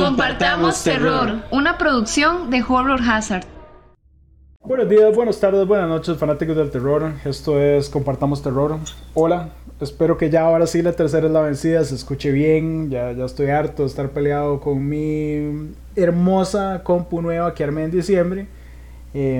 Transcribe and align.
Compartamos 0.00 0.82
Terror, 0.82 1.42
una 1.50 1.78
producción 1.78 2.50
de 2.50 2.62
Horror 2.62 3.00
Hazard. 3.00 3.44
Buenos 4.60 4.88
días, 4.88 5.14
buenas 5.14 5.38
tardes, 5.38 5.66
buenas 5.66 5.88
noches, 5.88 6.16
fanáticos 6.16 6.56
del 6.56 6.70
terror. 6.70 7.12
Esto 7.24 7.60
es 7.60 7.88
Compartamos 7.88 8.42
Terror. 8.42 8.78
Hola, 9.14 9.50
espero 9.80 10.16
que 10.16 10.30
ya 10.30 10.46
ahora 10.46 10.66
sí 10.66 10.82
la 10.82 10.92
tercera 10.92 11.26
es 11.26 11.32
la 11.32 11.42
vencida, 11.42 11.84
se 11.84 11.94
escuche 11.94 12.32
bien. 12.32 12.90
Ya, 12.90 13.12
ya 13.12 13.24
estoy 13.24 13.50
harto 13.50 13.82
de 13.82 13.88
estar 13.88 14.10
peleado 14.10 14.58
con 14.60 14.88
mi 14.88 15.74
hermosa 15.94 16.82
compu 16.82 17.22
nueva 17.22 17.54
que 17.54 17.62
armé 17.62 17.84
en 17.84 17.90
diciembre. 17.90 18.48
Em, 19.12 19.38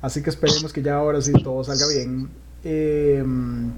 así 0.00 0.22
que 0.22 0.30
esperemos 0.30 0.72
que 0.72 0.82
ya 0.82 0.96
ahora 0.96 1.20
sí 1.20 1.32
todo 1.44 1.62
salga 1.62 1.86
bien. 1.94 2.28
Em, 2.64 3.70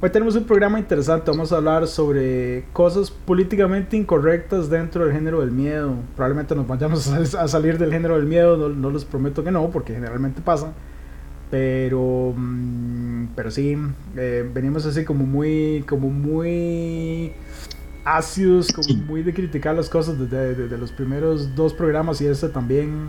Hoy 0.00 0.10
tenemos 0.10 0.36
un 0.36 0.44
programa 0.44 0.78
interesante, 0.78 1.28
vamos 1.28 1.52
a 1.52 1.56
hablar 1.56 1.88
sobre 1.88 2.66
cosas 2.72 3.10
políticamente 3.10 3.96
incorrectas 3.96 4.70
dentro 4.70 5.04
del 5.04 5.12
género 5.12 5.40
del 5.40 5.50
miedo. 5.50 5.92
Probablemente 6.14 6.54
nos 6.54 6.68
vayamos 6.68 7.08
a 7.34 7.48
salir 7.48 7.78
del 7.78 7.90
género 7.90 8.14
del 8.14 8.26
miedo, 8.26 8.68
no, 8.68 8.90
les 8.90 9.04
prometo 9.04 9.42
que 9.42 9.50
no, 9.50 9.68
porque 9.70 9.94
generalmente 9.94 10.40
pasa. 10.40 10.72
Pero, 11.50 12.32
mm, 12.36 13.30
pero 13.34 13.50
sí, 13.50 13.76
eh, 14.16 14.48
venimos 14.54 14.86
así 14.86 15.04
como 15.04 15.26
muy, 15.26 15.84
como 15.88 16.10
muy 16.10 17.32
ácidos, 18.04 18.68
como 18.72 18.94
muy 19.04 19.24
de 19.24 19.34
criticar 19.34 19.74
las 19.74 19.88
cosas 19.88 20.16
desde, 20.16 20.54
desde 20.54 20.78
los 20.78 20.92
primeros 20.92 21.56
dos 21.56 21.74
programas 21.74 22.20
y 22.20 22.28
este 22.28 22.48
también. 22.50 23.08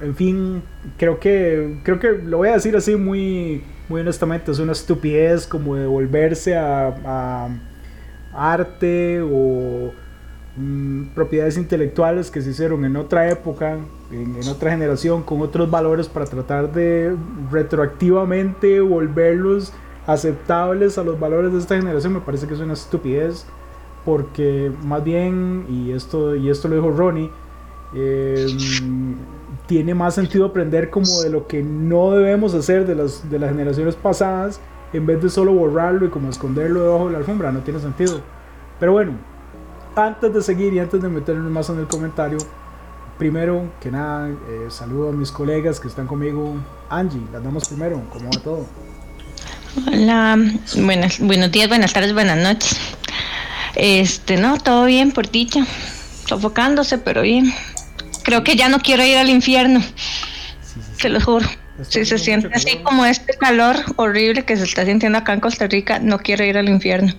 En 0.00 0.14
fin, 0.14 0.62
creo 0.96 1.20
que, 1.20 1.80
creo 1.82 1.98
que 1.98 2.12
lo 2.12 2.38
voy 2.38 2.48
a 2.48 2.52
decir 2.52 2.74
así 2.74 2.96
muy 2.96 3.62
muy 3.90 4.02
honestamente, 4.02 4.52
es 4.52 4.60
una 4.60 4.70
estupidez 4.70 5.48
como 5.48 5.74
devolverse 5.74 6.56
a, 6.56 7.48
arte 8.32 9.20
o 9.20 9.92
mm, 10.56 11.06
propiedades 11.06 11.56
intelectuales 11.56 12.30
que 12.30 12.40
se 12.40 12.50
hicieron 12.50 12.84
en 12.84 12.96
otra 12.96 13.28
época, 13.28 13.78
en, 14.12 14.48
otra 14.48 14.70
generación, 14.70 15.24
con 15.24 15.40
otros 15.40 15.68
valores 15.68 16.06
para 16.06 16.24
tratar 16.24 16.72
de 16.72 17.16
retroactivamente 17.50 18.80
volverlos 18.80 19.72
aceptables 20.06 20.96
a 20.96 21.02
los 21.02 21.18
valores 21.18 21.52
de 21.52 21.58
esta 21.58 21.76
generación, 21.76 22.12
me 22.12 22.20
parece 22.20 22.46
que 22.46 22.54
es 22.54 22.60
una 22.60 22.74
estupidez, 22.74 23.44
porque 24.04 24.70
más 24.84 25.02
bien, 25.02 25.66
y 25.68 25.90
esto, 25.90 26.36
y 26.36 26.48
esto 26.48 26.68
lo 26.68 26.76
dijo 26.76 26.92
Ronnie, 26.92 27.28
eh, 27.92 28.46
tiene 29.70 29.94
más 29.94 30.16
sentido 30.16 30.46
aprender 30.46 30.90
como 30.90 31.20
de 31.22 31.30
lo 31.30 31.46
que 31.46 31.62
no 31.62 32.10
debemos 32.10 32.54
hacer 32.54 32.88
de 32.88 32.96
las, 32.96 33.30
de 33.30 33.38
las 33.38 33.50
generaciones 33.50 33.94
pasadas 33.94 34.60
en 34.92 35.06
vez 35.06 35.22
de 35.22 35.30
solo 35.30 35.52
borrarlo 35.52 36.06
y 36.06 36.08
como 36.08 36.28
esconderlo 36.28 36.82
debajo 36.82 37.06
de 37.06 37.12
la 37.12 37.18
alfombra, 37.18 37.52
no 37.52 37.60
tiene 37.60 37.78
sentido. 37.78 38.20
Pero 38.80 38.90
bueno, 38.90 39.12
antes 39.94 40.34
de 40.34 40.42
seguir 40.42 40.74
y 40.74 40.80
antes 40.80 41.00
de 41.00 41.08
meternos 41.08 41.48
más 41.52 41.70
en 41.70 41.78
el 41.78 41.86
comentario, 41.86 42.38
primero 43.16 43.70
que 43.80 43.92
nada, 43.92 44.30
eh, 44.30 44.66
saludo 44.70 45.10
a 45.10 45.12
mis 45.12 45.30
colegas 45.30 45.78
que 45.78 45.86
están 45.86 46.08
conmigo. 46.08 46.56
Angie, 46.88 47.22
las 47.32 47.44
damos 47.44 47.68
primero, 47.68 48.02
¿cómo 48.12 48.28
va 48.28 48.42
todo? 48.42 48.66
Hola, 49.86 50.36
buenas, 50.78 51.20
buenos 51.20 51.52
días, 51.52 51.68
buenas 51.68 51.92
tardes, 51.92 52.12
buenas 52.12 52.38
noches. 52.38 52.76
Este, 53.76 54.36
no, 54.36 54.58
todo 54.58 54.86
bien 54.86 55.12
por 55.12 55.30
dicha, 55.30 55.64
sofocándose, 56.26 56.98
pero 56.98 57.22
bien. 57.22 57.54
Creo 58.30 58.44
que 58.44 58.54
ya 58.54 58.68
no 58.68 58.78
quiero 58.78 59.02
ir 59.02 59.16
al 59.16 59.28
infierno. 59.28 59.80
Te 61.02 61.08
lo 61.08 61.20
juro. 61.20 61.44
Si 61.82 62.04
se 62.04 62.16
siente 62.16 62.48
así 62.54 62.78
como 62.84 63.04
este 63.04 63.36
calor 63.36 63.74
horrible 63.96 64.44
que 64.44 64.56
se 64.56 64.62
está 64.62 64.84
sintiendo 64.84 65.18
acá 65.18 65.32
en 65.32 65.40
Costa 65.40 65.66
Rica, 65.66 65.98
no 65.98 66.20
quiero 66.20 66.44
ir 66.44 66.56
al 66.56 66.68
infierno. 66.68 67.12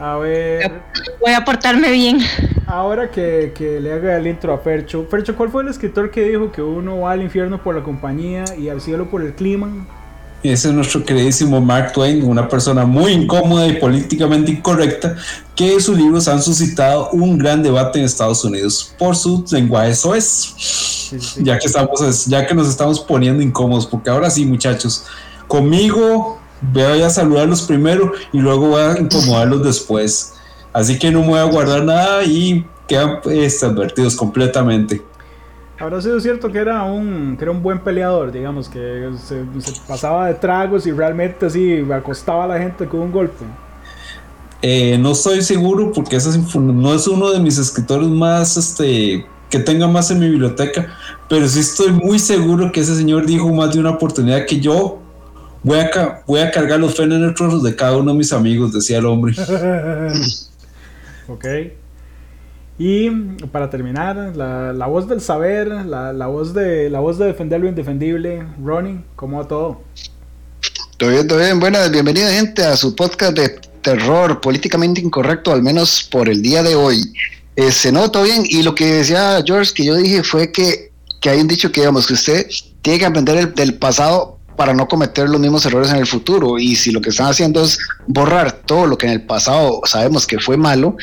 A 0.00 0.16
ver. 0.16 0.82
Voy 1.20 1.32
a 1.32 1.44
portarme 1.44 1.92
bien. 1.92 2.18
Ahora 2.66 3.08
que, 3.08 3.52
que, 3.56 3.78
le 3.78 3.92
haga 3.92 4.16
el 4.16 4.26
intro 4.26 4.52
a 4.52 4.58
Fercho. 4.58 5.06
Fercho, 5.08 5.36
¿cuál 5.36 5.50
fue 5.50 5.62
el 5.62 5.68
escritor 5.68 6.10
que 6.10 6.24
dijo 6.24 6.50
que 6.50 6.60
uno 6.60 7.02
va 7.02 7.12
al 7.12 7.22
infierno 7.22 7.62
por 7.62 7.76
la 7.76 7.84
compañía 7.84 8.42
y 8.58 8.68
al 8.68 8.80
cielo 8.80 9.08
por 9.08 9.22
el 9.22 9.34
clima? 9.34 9.86
Ese 10.42 10.68
es 10.68 10.74
nuestro 10.74 11.04
queridísimo 11.04 11.60
Mark 11.60 11.92
Twain, 11.92 12.24
una 12.24 12.48
persona 12.48 12.86
muy 12.86 13.12
incómoda 13.12 13.66
y 13.66 13.74
políticamente 13.74 14.52
incorrecta, 14.52 15.16
que 15.56 15.80
sus 15.80 15.96
libros 15.96 16.28
han 16.28 16.40
suscitado 16.40 17.10
un 17.10 17.38
gran 17.38 17.62
debate 17.62 17.98
en 17.98 18.04
Estados 18.04 18.44
Unidos 18.44 18.94
por 18.98 19.16
su 19.16 19.44
lenguaje 19.50 19.94
soez. 19.94 20.54
Ya 21.38 21.58
que 21.58 21.66
estamos, 21.66 22.26
ya 22.26 22.46
que 22.46 22.54
nos 22.54 22.68
estamos 22.68 23.00
poniendo 23.00 23.42
incómodos, 23.42 23.86
porque 23.86 24.10
ahora 24.10 24.30
sí, 24.30 24.44
muchachos, 24.44 25.04
conmigo 25.48 26.38
voy 26.60 27.02
a 27.02 27.10
saludarlos 27.10 27.62
primero 27.62 28.12
y 28.32 28.38
luego 28.38 28.68
voy 28.68 28.82
a 28.82 28.98
incomodarlos 28.98 29.64
después. 29.64 30.34
Así 30.72 30.98
que 30.98 31.10
no 31.10 31.22
me 31.22 31.28
voy 31.28 31.38
a 31.38 31.44
guardar 31.44 31.82
nada 31.82 32.24
y 32.24 32.64
quedan 32.86 33.20
este, 33.30 33.66
advertidos 33.66 34.14
completamente. 34.14 35.02
Habrá 35.80 36.02
sido 36.02 36.18
cierto 36.18 36.50
que 36.50 36.58
era 36.58 36.82
un, 36.82 37.36
que 37.36 37.44
era 37.44 37.52
un 37.52 37.62
buen 37.62 37.78
peleador, 37.78 38.32
digamos, 38.32 38.68
que 38.68 39.10
se, 39.22 39.44
pasaba 39.86 40.26
de 40.26 40.34
tragos 40.34 40.86
y 40.86 40.92
realmente 40.92 41.46
así 41.46 41.84
acostaba 41.92 42.44
a 42.44 42.48
la 42.48 42.58
gente 42.58 42.86
con 42.86 43.00
un 43.00 43.12
golpe. 43.12 43.44
Eh, 44.60 44.98
no 44.98 45.12
estoy 45.12 45.40
seguro 45.42 45.92
porque 45.92 46.16
ese 46.16 46.36
no 46.58 46.94
es 46.94 47.06
uno 47.06 47.30
de 47.30 47.38
mis 47.38 47.58
escritores 47.58 48.08
más, 48.08 48.56
este, 48.56 49.24
que 49.48 49.60
tenga 49.60 49.86
más 49.86 50.10
en 50.10 50.18
mi 50.18 50.28
biblioteca, 50.28 50.96
pero 51.28 51.46
sí 51.46 51.60
estoy 51.60 51.92
muy 51.92 52.18
seguro 52.18 52.72
que 52.72 52.80
ese 52.80 52.96
señor 52.96 53.24
dijo 53.24 53.48
más 53.52 53.72
de 53.72 53.78
una 53.78 53.90
oportunidad 53.90 54.46
que 54.46 54.58
yo 54.58 54.98
voy 55.62 55.78
a, 55.78 56.22
voy 56.26 56.40
a 56.40 56.50
cargar 56.50 56.80
los 56.80 56.96
fénetros 56.96 57.62
de 57.62 57.76
cada 57.76 57.98
uno 57.98 58.10
de 58.12 58.18
mis 58.18 58.32
amigos, 58.32 58.72
decía 58.72 58.98
el 58.98 59.06
hombre. 59.06 59.32
ok. 61.28 61.44
Y 62.78 63.10
para 63.50 63.68
terminar, 63.70 64.36
la, 64.36 64.72
la 64.72 64.86
voz 64.86 65.08
del 65.08 65.20
saber, 65.20 65.66
la, 65.66 66.12
la, 66.12 66.26
voz 66.28 66.54
de, 66.54 66.88
la 66.88 67.00
voz 67.00 67.18
de 67.18 67.26
defender 67.26 67.60
lo 67.60 67.68
indefendible. 67.68 68.46
Ronnie, 68.62 69.00
¿cómo 69.16 69.38
va 69.38 69.48
todo? 69.48 69.80
Todo 70.96 71.10
bien, 71.10 71.26
todo 71.26 71.40
bien. 71.40 71.58
Buenas, 71.58 71.90
bienvenida 71.90 72.30
gente 72.30 72.62
a 72.62 72.76
su 72.76 72.94
podcast 72.94 73.36
de 73.36 73.48
terror 73.82 74.40
políticamente 74.40 75.00
incorrecto, 75.00 75.52
al 75.52 75.62
menos 75.62 76.06
por 76.08 76.28
el 76.28 76.40
día 76.40 76.62
de 76.62 76.76
hoy. 76.76 77.12
Eh, 77.56 77.72
se 77.72 77.90
nota 77.90 78.22
bien 78.22 78.44
y 78.48 78.62
lo 78.62 78.76
que 78.76 78.86
decía 78.86 79.42
George, 79.44 79.72
que 79.74 79.84
yo 79.84 79.96
dije 79.96 80.22
fue 80.22 80.52
que, 80.52 80.92
que 81.20 81.30
hay 81.30 81.40
un 81.40 81.48
dicho 81.48 81.72
que 81.72 81.80
digamos 81.80 82.06
que 82.06 82.14
usted 82.14 82.46
tiene 82.82 83.00
que 83.00 83.06
aprender 83.06 83.36
el, 83.38 83.54
del 83.56 83.74
pasado 83.74 84.37
para 84.58 84.74
no 84.74 84.88
cometer 84.88 85.28
los 85.28 85.40
mismos 85.40 85.64
errores 85.66 85.92
en 85.92 85.98
el 85.98 86.06
futuro. 86.06 86.58
Y 86.58 86.74
si 86.74 86.90
lo 86.90 87.00
que 87.00 87.10
están 87.10 87.28
haciendo 87.28 87.62
es 87.62 87.78
borrar 88.08 88.50
todo 88.50 88.86
lo 88.86 88.98
que 88.98 89.06
en 89.06 89.12
el 89.12 89.22
pasado 89.22 89.80
sabemos 89.84 90.26
que 90.26 90.40
fue 90.40 90.56
malo, 90.56 90.96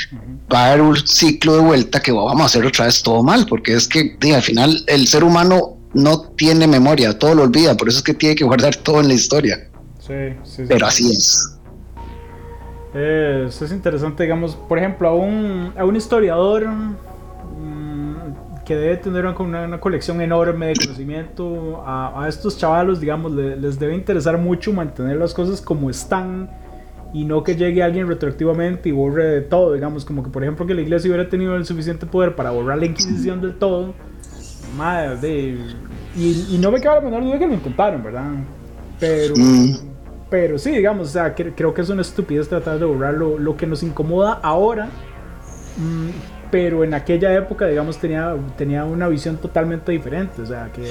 va 0.53 0.65
a 0.65 0.67
haber 0.71 0.81
un 0.81 0.97
ciclo 1.07 1.55
de 1.55 1.61
vuelta 1.61 2.01
que 2.01 2.11
vamos 2.11 2.41
a 2.41 2.45
hacer 2.45 2.65
otra 2.65 2.85
vez 2.85 3.01
todo 3.01 3.23
mal, 3.23 3.45
porque 3.47 3.73
es 3.73 3.87
que 3.87 4.17
al 4.35 4.41
final 4.41 4.83
el 4.87 5.07
ser 5.07 5.23
humano 5.23 5.77
no 5.93 6.19
tiene 6.31 6.67
memoria, 6.67 7.17
todo 7.17 7.33
lo 7.33 7.43
olvida, 7.43 7.77
por 7.77 7.87
eso 7.87 7.99
es 7.99 8.03
que 8.03 8.13
tiene 8.13 8.35
que 8.35 8.43
guardar 8.43 8.75
todo 8.75 8.99
en 8.99 9.07
la 9.07 9.13
historia. 9.13 9.69
Sí, 10.05 10.35
sí, 10.43 10.63
Pero 10.67 10.85
así 10.85 11.13
es. 11.13 11.57
Es, 12.93 13.61
es 13.61 13.71
interesante, 13.71 14.23
digamos, 14.23 14.55
por 14.55 14.79
ejemplo, 14.79 15.07
a 15.07 15.15
un, 15.15 15.73
a 15.77 15.85
un 15.85 15.95
historiador 15.95 16.67
que 18.65 18.75
debe 18.75 18.97
tener 18.97 19.25
una, 19.25 19.79
colección 19.79 20.21
enorme 20.21 20.67
de 20.67 20.73
conocimiento. 20.75 21.83
A, 21.85 22.25
estos 22.27 22.57
chavalos, 22.57 22.99
digamos, 22.99 23.31
les 23.31 23.79
debe 23.79 23.95
interesar 23.95 24.37
mucho 24.37 24.73
mantener 24.73 25.17
las 25.17 25.33
cosas 25.33 25.61
como 25.61 25.89
están 25.89 26.49
y 27.13 27.23
no 27.23 27.43
que 27.43 27.55
llegue 27.55 27.81
alguien 27.81 28.07
retroactivamente 28.07 28.89
y 28.89 28.91
borre 28.91 29.39
todo, 29.39 29.73
digamos, 29.73 30.03
como 30.03 30.21
que 30.21 30.29
por 30.29 30.43
ejemplo 30.43 30.65
que 30.65 30.73
la 30.73 30.81
iglesia 30.81 31.09
hubiera 31.09 31.29
tenido 31.29 31.55
el 31.55 31.65
suficiente 31.65 32.05
poder 32.05 32.35
para 32.35 32.51
borrar 32.51 32.77
la 32.77 32.87
Inquisición 32.87 33.39
del 33.39 33.55
todo. 33.55 33.93
Madre, 34.75 35.55
y, 36.17 36.57
no 36.59 36.71
me 36.71 36.81
queda 36.81 36.95
la 36.95 37.01
menor 37.01 37.23
duda 37.23 37.39
que 37.39 37.47
lo 37.47 37.53
intentaron, 37.53 38.03
¿verdad? 38.03 38.31
Pero, 38.99 39.33
mm. 39.37 39.75
pero 40.29 40.57
sí, 40.57 40.71
digamos, 40.71 41.07
o 41.07 41.11
sea, 41.11 41.33
creo 41.33 41.73
que 41.73 41.81
es 41.81 41.89
una 41.89 42.01
estupidez 42.01 42.49
tratar 42.49 42.79
de 42.79 42.85
borrar 42.85 43.13
lo, 43.13 43.55
que 43.55 43.65
nos 43.65 43.81
incomoda 43.81 44.33
ahora. 44.43 44.89
Pero 46.55 46.85
en 46.85 46.93
aquella 46.93 47.35
época, 47.35 47.67
digamos, 47.67 47.97
tenía, 47.97 48.33
tenía 48.55 48.85
una 48.85 49.09
visión 49.09 49.35
totalmente 49.35 49.91
diferente. 49.91 50.41
O 50.41 50.45
sea, 50.45 50.71
que, 50.71 50.83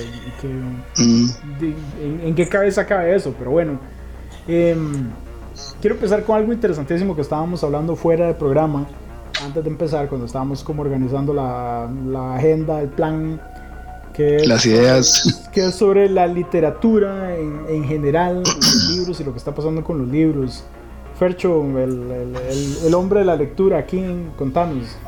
mm. 0.46 2.22
en, 2.22 2.34
qué 2.34 2.46
cabeza 2.46 2.84
cabe 2.84 3.16
eso? 3.16 3.34
Pero 3.38 3.52
bueno, 3.52 3.80
em, 4.46 5.08
quiero 5.80 5.94
empezar 5.94 6.22
con 6.22 6.36
algo 6.36 6.52
interesantísimo 6.52 7.16
que 7.16 7.22
estábamos 7.22 7.64
hablando 7.64 7.96
fuera 7.96 8.26
del 8.26 8.36
programa, 8.36 8.86
antes 9.42 9.64
de 9.64 9.70
empezar, 9.70 10.06
cuando 10.10 10.26
estábamos 10.26 10.62
como 10.62 10.82
organizando 10.82 11.32
la, 11.32 11.90
la 12.08 12.34
agenda, 12.34 12.82
el 12.82 12.88
plan. 12.90 13.40
Que 14.12 14.46
Las 14.46 14.66
ideas. 14.66 15.48
Que 15.50 15.68
es 15.68 15.74
sobre 15.76 16.10
la 16.10 16.26
literatura 16.26 17.38
en, 17.38 17.60
en 17.70 17.84
general, 17.84 18.42
los 18.44 18.90
libros 18.98 19.18
y 19.18 19.24
lo 19.24 19.32
que 19.32 19.38
está 19.38 19.54
pasando 19.54 19.82
con 19.82 19.96
los 19.96 20.08
libros. 20.08 20.62
Fercho, 21.18 21.62
el, 21.78 22.10
el, 22.10 22.76
el 22.84 22.94
hombre 22.94 23.20
de 23.20 23.24
la 23.24 23.36
lectura, 23.36 23.78
aquí, 23.78 24.04
contanos. 24.36 24.98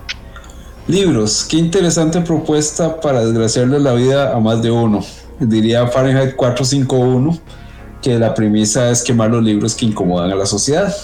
Libros, 0.89 1.45
qué 1.51 1.57
interesante 1.57 2.21
propuesta 2.21 3.01
para 3.01 3.25
desgraciarle 3.25 3.81
la 3.81 3.93
vida 3.95 4.33
a 4.33 4.39
más 4.39 4.63
de 4.63 4.71
uno. 4.71 5.05
Diría 5.41 5.89
Fahrenheit 5.89 6.37
451 6.37 7.37
que 8.01 8.17
la 8.17 8.33
premisa 8.33 8.89
es 8.93 9.03
quemar 9.03 9.31
los 9.31 9.43
libros 9.43 9.75
que 9.75 9.85
incomodan 9.85 10.31
a 10.31 10.37
la 10.37 10.47
sociedad. 10.47 10.95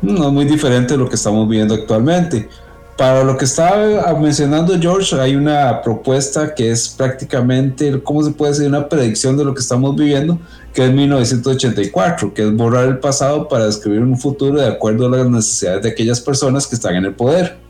No 0.00 0.26
es 0.26 0.32
muy 0.32 0.46
diferente 0.46 0.94
de 0.94 0.98
lo 0.98 1.06
que 1.06 1.16
estamos 1.16 1.46
viviendo 1.46 1.74
actualmente. 1.74 2.48
Para 2.96 3.22
lo 3.24 3.36
que 3.36 3.44
estaba 3.44 4.14
mencionando 4.18 4.78
George, 4.80 5.20
hay 5.20 5.36
una 5.36 5.82
propuesta 5.82 6.54
que 6.54 6.70
es 6.70 6.88
prácticamente, 6.88 8.02
¿cómo 8.02 8.22
se 8.22 8.30
puede 8.30 8.52
decir? 8.52 8.68
Una 8.68 8.88
predicción 8.88 9.36
de 9.36 9.44
lo 9.44 9.52
que 9.52 9.60
estamos 9.60 9.94
viviendo, 9.96 10.38
que 10.72 10.86
es 10.86 10.92
1984, 10.92 12.32
que 12.32 12.48
es 12.48 12.56
borrar 12.56 12.86
el 12.86 13.00
pasado 13.00 13.48
para 13.48 13.66
describir 13.66 14.00
un 14.00 14.18
futuro 14.18 14.58
de 14.58 14.66
acuerdo 14.66 15.08
a 15.08 15.10
las 15.10 15.28
necesidades 15.28 15.82
de 15.82 15.90
aquellas 15.90 16.22
personas 16.22 16.66
que 16.66 16.74
están 16.74 16.94
en 16.94 17.04
el 17.04 17.14
poder. 17.14 17.61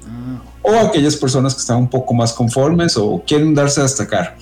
O 0.63 0.73
aquellas 0.75 1.17
personas 1.17 1.55
que 1.55 1.61
están 1.61 1.79
un 1.79 1.89
poco 1.89 2.15
más 2.15 2.33
conformes 2.33 2.97
o 2.97 3.23
quieren 3.27 3.55
darse 3.55 3.81
a 3.81 3.85
destacar. 3.85 4.37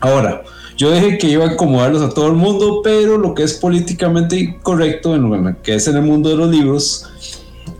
Ahora, 0.00 0.42
yo 0.76 0.90
dije 0.92 1.18
que 1.18 1.28
iba 1.28 1.44
a 1.44 1.50
acomodarlos 1.50 2.00
a 2.00 2.08
todo 2.08 2.28
el 2.28 2.32
mundo, 2.32 2.80
pero 2.82 3.18
lo 3.18 3.34
que 3.34 3.42
es 3.42 3.54
políticamente 3.54 4.58
correcto, 4.62 5.14
en 5.14 5.56
que 5.62 5.74
es 5.74 5.86
en 5.86 5.96
el 5.96 6.02
mundo 6.02 6.30
de 6.30 6.36
los 6.36 6.48
libros, 6.48 7.06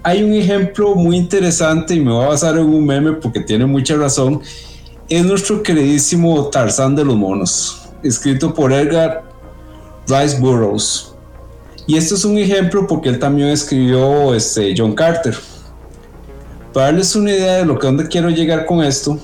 hay 0.02 0.22
un 0.22 0.34
ejemplo 0.34 0.94
muy 0.94 1.16
interesante 1.16 1.94
y 1.94 2.00
me 2.00 2.12
voy 2.12 2.24
a 2.24 2.28
basar 2.28 2.56
en 2.56 2.66
un 2.66 2.84
meme 2.84 3.12
porque 3.12 3.40
tiene 3.40 3.66
mucha 3.66 3.96
razón. 3.96 4.40
Es 5.08 5.24
nuestro 5.24 5.62
queridísimo 5.62 6.48
Tarzán 6.48 6.94
de 6.94 7.04
los 7.04 7.16
monos, 7.16 7.88
escrito 8.02 8.52
por 8.54 8.72
Edgar 8.72 9.24
Rice 10.06 10.38
Burroughs. 10.38 11.14
Y 11.86 11.96
esto 11.96 12.14
es 12.14 12.24
un 12.24 12.38
ejemplo 12.38 12.86
porque 12.86 13.08
él 13.08 13.18
también 13.18 13.48
escribió 13.48 14.34
este, 14.34 14.74
John 14.76 14.94
Carter. 14.94 15.34
Para 16.72 16.86
darles 16.86 17.16
una 17.16 17.30
idea 17.30 17.56
de 17.56 17.64
lo 17.64 17.78
que 17.78 17.86
donde 17.86 18.06
quiero 18.06 18.30
llegar 18.30 18.64
con 18.64 18.82
esto, 18.82 19.18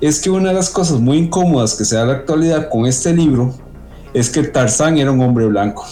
es 0.00 0.20
que 0.20 0.30
una 0.30 0.48
de 0.48 0.54
las 0.54 0.68
cosas 0.68 0.98
muy 0.98 1.18
incómodas 1.18 1.74
que 1.74 1.84
se 1.84 1.94
da 1.94 2.02
en 2.02 2.08
la 2.08 2.14
actualidad 2.14 2.68
con 2.68 2.86
este 2.86 3.14
libro 3.14 3.54
es 4.12 4.28
que 4.30 4.42
Tarzán 4.42 4.98
era 4.98 5.12
un 5.12 5.20
hombre 5.20 5.46
blanco. 5.46 5.86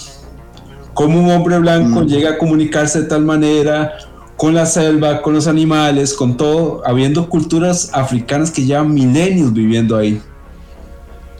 Cómo 0.94 1.20
un 1.20 1.31
hombre 1.31 1.58
blanco 1.58 2.00
mm. 2.00 2.06
llega 2.06 2.31
a 2.31 2.38
comunicarse 2.38 3.02
de 3.02 3.08
tal 3.08 3.25
manera 3.25 3.92
con 4.37 4.54
la 4.54 4.66
selva, 4.66 5.22
con 5.22 5.34
los 5.34 5.46
animales, 5.46 6.12
con 6.12 6.37
todo, 6.37 6.82
habiendo 6.84 7.28
culturas 7.28 7.90
africanas 7.92 8.50
que 8.50 8.64
llevan 8.64 8.92
milenios 8.92 9.52
viviendo 9.52 9.96
ahí. 9.96 10.20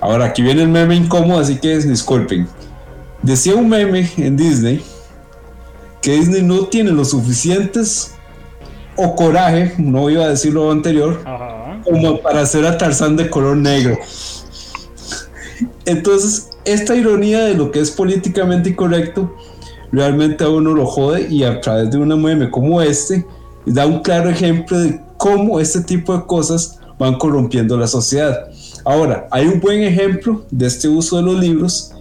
Ahora, 0.01 0.27
aquí 0.27 0.43
viene 0.43 0.63
el 0.63 0.69
meme 0.69 0.95
incómodo, 0.95 1.41
así 1.41 1.57
que 1.57 1.77
disculpen. 1.79 2.47
Decía 3.23 3.57
un 3.57 3.69
meme 3.69 4.11
en 4.17 4.37
Disney 4.37 4.83
que 6.01 6.13
Disney 6.13 6.43
no 6.43 6.67
tiene 6.67 6.93
los 6.93 7.11
suficientes 7.11 8.13
o 9.03 9.15
coraje, 9.17 9.75
no 9.79 10.11
iba 10.11 10.25
a 10.25 10.29
decir 10.29 10.53
lo 10.53 10.71
anterior, 10.71 11.21
como 11.85 12.21
para 12.21 12.43
hacer 12.43 12.67
a 12.67 12.77
Tarzán 12.77 13.17
de 13.17 13.31
color 13.31 13.57
negro. 13.57 13.99
Entonces, 15.87 16.51
esta 16.65 16.95
ironía 16.95 17.45
de 17.45 17.55
lo 17.55 17.71
que 17.71 17.81
es 17.81 17.91
políticamente 17.91 18.71
incorrecto 18.71 19.35
realmente 19.93 20.45
a 20.45 20.49
uno 20.49 20.73
lo 20.75 20.87
jode 20.87 21.29
y 21.29 21.45
a 21.45 21.61
través 21.61 21.91
de 21.91 21.99
una 21.99 22.17
meme 22.17 22.51
como 22.51 22.81
este 22.81 23.27
da 23.67 23.87
un 23.87 24.01
claro 24.01 24.31
ejemplo 24.31 24.79
de 24.79 25.01
cómo 25.17 25.61
este 25.61 25.81
tipo 25.81 26.17
de 26.17 26.25
cosas 26.27 26.79
van 26.99 27.17
corrompiendo 27.17 27.77
la 27.77 27.87
sociedad. 27.87 28.51
Ahora, 28.85 29.27
hay 29.31 29.47
un 29.47 29.61
buen 29.61 29.83
ejemplo 29.83 30.45
de 30.51 30.67
este 30.67 30.89
uso 30.89 31.17
de 31.17 31.23
los 31.23 31.41
libros 31.41 31.93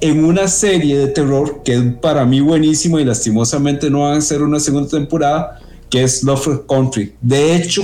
en 0.00 0.24
una 0.24 0.48
serie 0.48 0.98
de 0.98 1.08
terror 1.08 1.62
que 1.62 1.74
es 1.74 1.82
para 2.00 2.24
mí 2.24 2.40
buenísimo 2.40 2.98
y 2.98 3.04
lastimosamente 3.04 3.88
no 3.88 4.00
van 4.00 4.18
a 4.18 4.20
ser 4.20 4.42
una 4.42 4.58
segunda 4.58 4.88
temporada, 4.88 5.60
que 5.92 6.02
es 6.02 6.24
Lovecraft 6.24 6.66
Country. 6.66 7.14
De 7.20 7.54
hecho, 7.54 7.82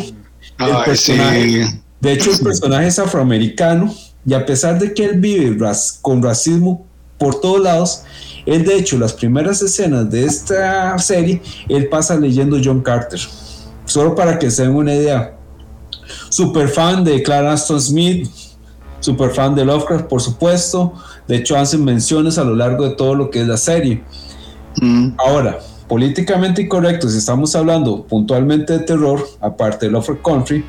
el 0.58 0.76
personaje, 0.82 1.80
de 2.00 2.12
hecho, 2.12 2.30
el 2.30 2.40
personaje 2.40 2.86
es 2.86 2.98
afroamericano 2.98 3.94
y 4.24 4.32
a 4.32 4.46
pesar 4.46 4.78
de 4.78 4.94
que 4.94 5.04
él 5.04 5.20
vive 5.20 5.56
con 6.00 6.22
racismo 6.22 6.86
por 7.18 7.38
todos 7.38 7.60
lados, 7.60 8.02
él 8.46 8.64
de 8.64 8.76
hecho 8.76 8.96
las 8.96 9.12
primeras 9.12 9.60
escenas 9.60 10.10
de 10.10 10.24
esta 10.24 10.98
serie, 10.98 11.42
él 11.68 11.88
pasa 11.90 12.16
leyendo 12.16 12.56
John 12.64 12.80
Carter. 12.80 13.20
Solo 13.84 14.14
para 14.14 14.38
que 14.38 14.50
se 14.50 14.62
den 14.62 14.74
una 14.74 14.94
idea. 14.94 15.36
Super 16.30 16.68
fan 16.68 17.04
de 17.04 17.22
Clara 17.22 17.52
Aston 17.52 17.80
Smith, 17.80 18.26
super 19.00 19.30
fan 19.30 19.54
de 19.54 19.66
Lovecraft, 19.66 20.06
por 20.06 20.22
supuesto. 20.22 20.94
De 21.26 21.36
hecho, 21.36 21.58
hacen 21.58 21.84
menciones 21.84 22.38
a 22.38 22.44
lo 22.44 22.54
largo 22.54 22.88
de 22.88 22.94
todo 22.94 23.14
lo 23.14 23.28
que 23.28 23.42
es 23.42 23.46
la 23.46 23.58
serie. 23.58 24.02
Mm. 24.80 25.10
Ahora, 25.18 25.58
políticamente 25.88 26.62
incorrecto, 26.62 27.08
si 27.08 27.18
estamos 27.18 27.56
hablando 27.56 28.04
puntualmente 28.04 28.74
de 28.74 28.78
terror, 28.80 29.26
aparte 29.40 29.86
de 29.86 29.92
Lovecraft 29.92 30.22
Country, 30.22 30.64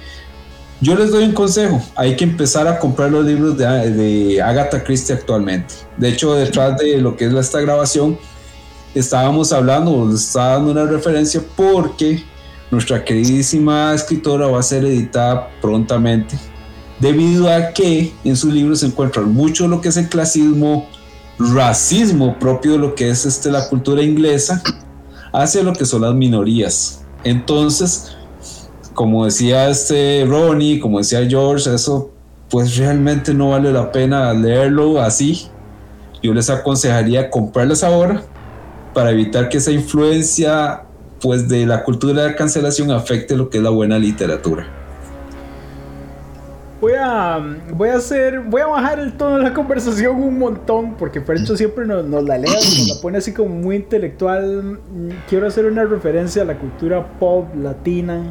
yo 0.81 0.95
les 0.95 1.11
doy 1.11 1.25
un 1.25 1.33
consejo, 1.33 1.81
hay 1.95 2.15
que 2.15 2.23
empezar 2.23 2.65
a 2.65 2.79
comprar 2.79 3.11
los 3.11 3.25
libros 3.25 3.57
de, 3.57 4.41
Agatha 4.41 4.81
Christie 4.81 5.13
actualmente. 5.13 5.73
De 5.97 6.07
hecho, 6.07 6.33
detrás 6.35 6.77
de 6.77 6.97
lo 6.99 7.17
que 7.17 7.25
es 7.25 7.33
esta 7.33 7.59
grabación, 7.59 8.17
estábamos 8.95 9.51
hablando, 9.51 10.07
les 10.09 10.27
estaba 10.27 10.53
dando 10.53 10.71
una 10.71 10.85
referencia 10.85 11.41
porque 11.57 12.23
nuestra 12.71 13.03
queridísima 13.03 13.93
escritora 13.93 14.47
va 14.47 14.59
a 14.59 14.63
ser 14.63 14.85
editada 14.85 15.49
prontamente, 15.61 16.39
debido 17.01 17.53
a 17.53 17.73
que 17.73 18.13
en 18.23 18.37
sus 18.37 18.53
libros 18.53 18.79
se 18.79 18.85
encuentra 18.85 19.23
mucho 19.23 19.67
lo 19.67 19.81
que 19.81 19.89
es 19.89 19.97
el 19.97 20.07
clasismo, 20.07 20.87
racismo 21.37 22.39
propio 22.39 22.73
de 22.73 22.77
lo 22.77 22.95
que 22.95 23.09
es 23.09 23.25
este, 23.25 23.51
la 23.51 23.67
cultura 23.67 24.01
inglesa, 24.01 24.61
hacia 25.31 25.63
lo 25.63 25.73
que 25.73 25.85
son 25.85 26.01
las 26.01 26.13
minorías. 26.13 27.01
Entonces, 27.23 28.15
como 28.93 29.25
decía 29.25 29.69
este 29.69 30.25
Ronnie, 30.27 30.79
como 30.79 30.99
decía 30.99 31.25
George, 31.27 31.73
eso 31.73 32.11
pues 32.49 32.77
realmente 32.77 33.33
no 33.33 33.51
vale 33.51 33.71
la 33.71 33.91
pena 33.91 34.33
leerlo 34.33 35.01
así. 35.01 35.47
Yo 36.21 36.33
les 36.33 36.49
aconsejaría 36.49 37.29
comprarlas 37.29 37.83
ahora 37.83 38.23
para 38.93 39.11
evitar 39.11 39.49
que 39.49 39.57
esa 39.57 39.71
influencia 39.71 40.83
pues 41.21 41.47
de 41.47 41.65
la 41.65 41.83
cultura 41.83 42.23
de 42.23 42.29
la 42.29 42.35
cancelación 42.35 42.91
afecte 42.91 43.35
lo 43.35 43.49
que 43.49 43.57
es 43.57 43.63
la 43.63 43.69
buena 43.69 43.99
literatura. 43.99 44.78
Voy 46.81 46.93
a, 46.97 47.39
voy 47.73 47.89
a 47.89 47.95
hacer, 47.95 48.39
voy 48.39 48.61
a 48.61 48.67
bajar 48.67 48.99
el 48.99 49.13
tono 49.13 49.37
de 49.37 49.43
la 49.43 49.53
conversación 49.53 50.15
un 50.15 50.39
montón, 50.39 50.95
porque 50.95 51.19
Percho 51.19 51.57
siempre 51.57 51.85
nos, 51.85 52.05
nos 52.05 52.23
la 52.23 52.37
lee, 52.37 52.47
nos 52.47 52.95
la 52.95 53.01
pone 53.01 53.17
así 53.17 53.33
como 53.33 53.53
muy 53.53 53.75
intelectual. 53.75 54.79
Quiero 55.27 55.47
hacer 55.47 55.65
una 55.65 55.83
referencia 55.83 56.43
a 56.43 56.45
la 56.45 56.57
cultura 56.57 57.05
pop 57.19 57.47
latina, 57.55 58.23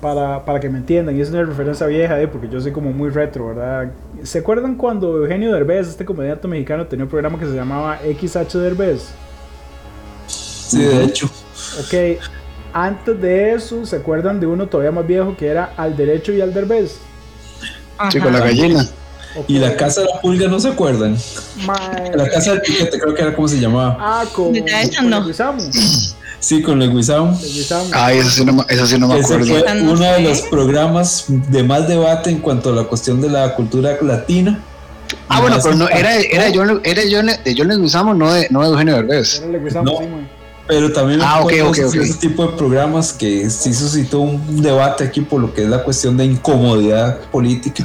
para, 0.00 0.44
para, 0.44 0.58
que 0.58 0.68
me 0.68 0.78
entiendan, 0.78 1.16
y 1.16 1.20
es 1.20 1.30
una 1.30 1.44
referencia 1.44 1.86
vieja, 1.86 2.20
eh, 2.20 2.26
porque 2.26 2.48
yo 2.48 2.60
soy 2.60 2.72
como 2.72 2.90
muy 2.90 3.10
retro, 3.10 3.46
¿verdad? 3.46 3.92
¿Se 4.24 4.40
acuerdan 4.40 4.74
cuando 4.74 5.16
Eugenio 5.18 5.52
Derbez, 5.52 5.88
este 5.88 6.04
comediante 6.04 6.48
mexicano, 6.48 6.88
tenía 6.88 7.04
un 7.04 7.10
programa 7.10 7.38
que 7.38 7.46
se 7.46 7.54
llamaba 7.54 7.98
XH 7.98 8.58
Derbez? 8.58 9.10
Sí, 10.26 10.82
de 10.82 11.04
hecho. 11.04 11.26
Ok, 11.78 12.20
antes 12.72 13.20
de 13.20 13.52
eso, 13.52 13.86
¿se 13.86 13.94
acuerdan 13.94 14.40
de 14.40 14.46
uno 14.46 14.66
todavía 14.66 14.90
más 14.90 15.06
viejo 15.06 15.36
que 15.36 15.46
era 15.46 15.72
Al 15.76 15.96
Derecho 15.96 16.32
y 16.32 16.40
Al 16.40 16.52
Derbez? 16.52 16.98
Sí, 18.10 18.18
con 18.18 18.32
la 18.32 18.40
gallina. 18.40 18.86
Y 19.48 19.58
la 19.58 19.76
casa 19.76 20.02
de 20.02 20.08
la 20.08 20.20
pulga, 20.20 20.48
¿no 20.48 20.60
se 20.60 20.68
acuerdan? 20.68 21.16
La 22.14 22.28
casa 22.28 22.52
del 22.52 22.60
piquete, 22.60 22.98
creo 22.98 23.14
que 23.14 23.22
era 23.22 23.34
como 23.34 23.48
se 23.48 23.58
llamaba. 23.58 23.96
Ah, 23.98 24.24
con, 24.34 24.54
con 24.54 25.10
no. 25.10 25.26
Sí, 26.42 26.60
con 26.60 26.80
Leguizamo. 26.80 27.38
Ah, 27.92 28.12
eso 28.12 28.28
sí 28.28 28.44
no, 28.44 28.66
eso 28.68 28.86
sí 28.86 28.98
no 28.98 29.06
me 29.06 29.20
Ese 29.20 29.34
acuerdo. 29.34 29.64
fue 29.64 29.82
uno 29.82 30.12
de 30.12 30.20
los 30.22 30.40
programas 30.42 31.26
de 31.28 31.62
más 31.62 31.86
debate 31.86 32.30
en 32.30 32.40
cuanto 32.40 32.70
a 32.70 32.72
la 32.72 32.82
cuestión 32.82 33.20
de 33.20 33.30
la 33.30 33.54
cultura 33.54 33.96
latina. 34.02 34.60
Ah, 35.28 35.40
bueno, 35.40 35.58
pero 35.62 35.76
no, 35.76 35.88
era, 35.88 36.16
era, 36.16 36.50
John, 36.52 36.80
era 36.84 37.02
John, 37.08 37.26
de 37.26 37.54
John 37.56 37.68
Leguizamo, 37.68 38.12
no 38.12 38.32
de, 38.32 38.48
no 38.50 38.62
de 38.62 38.68
Eugenio 38.68 38.96
Derbez. 38.96 39.40
No, 39.84 40.00
pero 40.72 40.90
también 40.90 41.20
ah, 41.20 41.42
okay, 41.42 41.60
okay, 41.60 41.84
okay. 41.84 42.00
ese 42.00 42.14
tipo 42.14 42.46
de 42.46 42.56
programas 42.56 43.12
que 43.12 43.50
sí 43.50 43.74
suscitó 43.74 44.20
un 44.20 44.62
debate 44.62 45.04
aquí 45.04 45.20
por 45.20 45.38
lo 45.38 45.52
que 45.52 45.64
es 45.64 45.68
la 45.68 45.84
cuestión 45.84 46.16
de 46.16 46.24
incomodidad 46.24 47.20
política. 47.30 47.84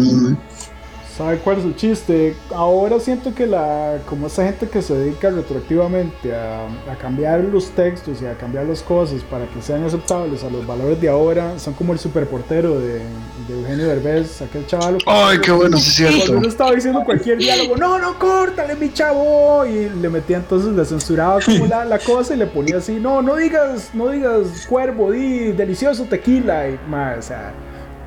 ¿Sabe 1.18 1.40
cuál 1.40 1.58
es 1.58 1.66
el 1.66 1.76
chiste? 1.76 2.36
Ahora 2.54 3.00
siento 3.00 3.34
que 3.34 3.48
la, 3.48 3.98
como 4.08 4.28
esa 4.28 4.46
gente 4.46 4.70
que 4.70 4.84
se 4.84 4.94
dedica 4.94 5.32
retroactivamente 5.32 6.36
a, 6.36 6.68
a, 6.92 6.96
cambiar 6.96 7.40
los 7.40 7.72
textos 7.72 8.22
y 8.22 8.28
a 8.28 8.38
cambiar 8.38 8.68
las 8.68 8.84
cosas 8.84 9.24
para 9.24 9.48
que 9.48 9.60
sean 9.64 9.84
aceptables 9.84 10.44
a 10.44 10.50
los 10.52 10.68
valores 10.68 11.02
de 11.02 11.10
ahora, 11.10 11.58
son 11.58 11.74
como 11.74 11.94
el 11.94 11.98
superportero 11.98 12.80
de, 12.80 13.00
de 13.48 13.54
Eugenio 13.60 13.88
Derbez, 13.88 14.44
aquel 14.44 14.68
chaval. 14.68 15.00
Ay, 15.08 15.40
qué 15.40 15.52
bueno, 15.52 15.80
sí 15.80 16.04
es 16.04 16.14
cierto. 16.14 16.38
Uno 16.38 16.48
estaba 16.48 16.74
diciendo 16.74 17.02
cualquier 17.04 17.40
diálogo, 17.40 17.76
no, 17.78 17.98
no, 17.98 18.20
córtale, 18.20 18.76
mi 18.76 18.94
chavo, 18.94 19.66
y 19.66 19.90
le 19.90 20.10
metía 20.10 20.38
entonces, 20.38 20.72
le 20.74 20.86
censuraba 20.86 21.40
como 21.42 21.66
la, 21.66 21.84
la 21.84 21.98
cosa 21.98 22.36
y 22.36 22.38
le 22.38 22.46
ponía 22.46 22.78
así, 22.78 23.00
no, 23.00 23.24
no 23.24 23.38
digas, 23.38 23.90
no 23.96 24.10
digas 24.10 24.68
cuervo, 24.70 25.12
di 25.12 25.52
delicioso 25.52 26.04
tequila, 26.04 26.70
y 26.70 26.80
más, 26.88 27.18
o 27.18 27.22
sea 27.24 27.54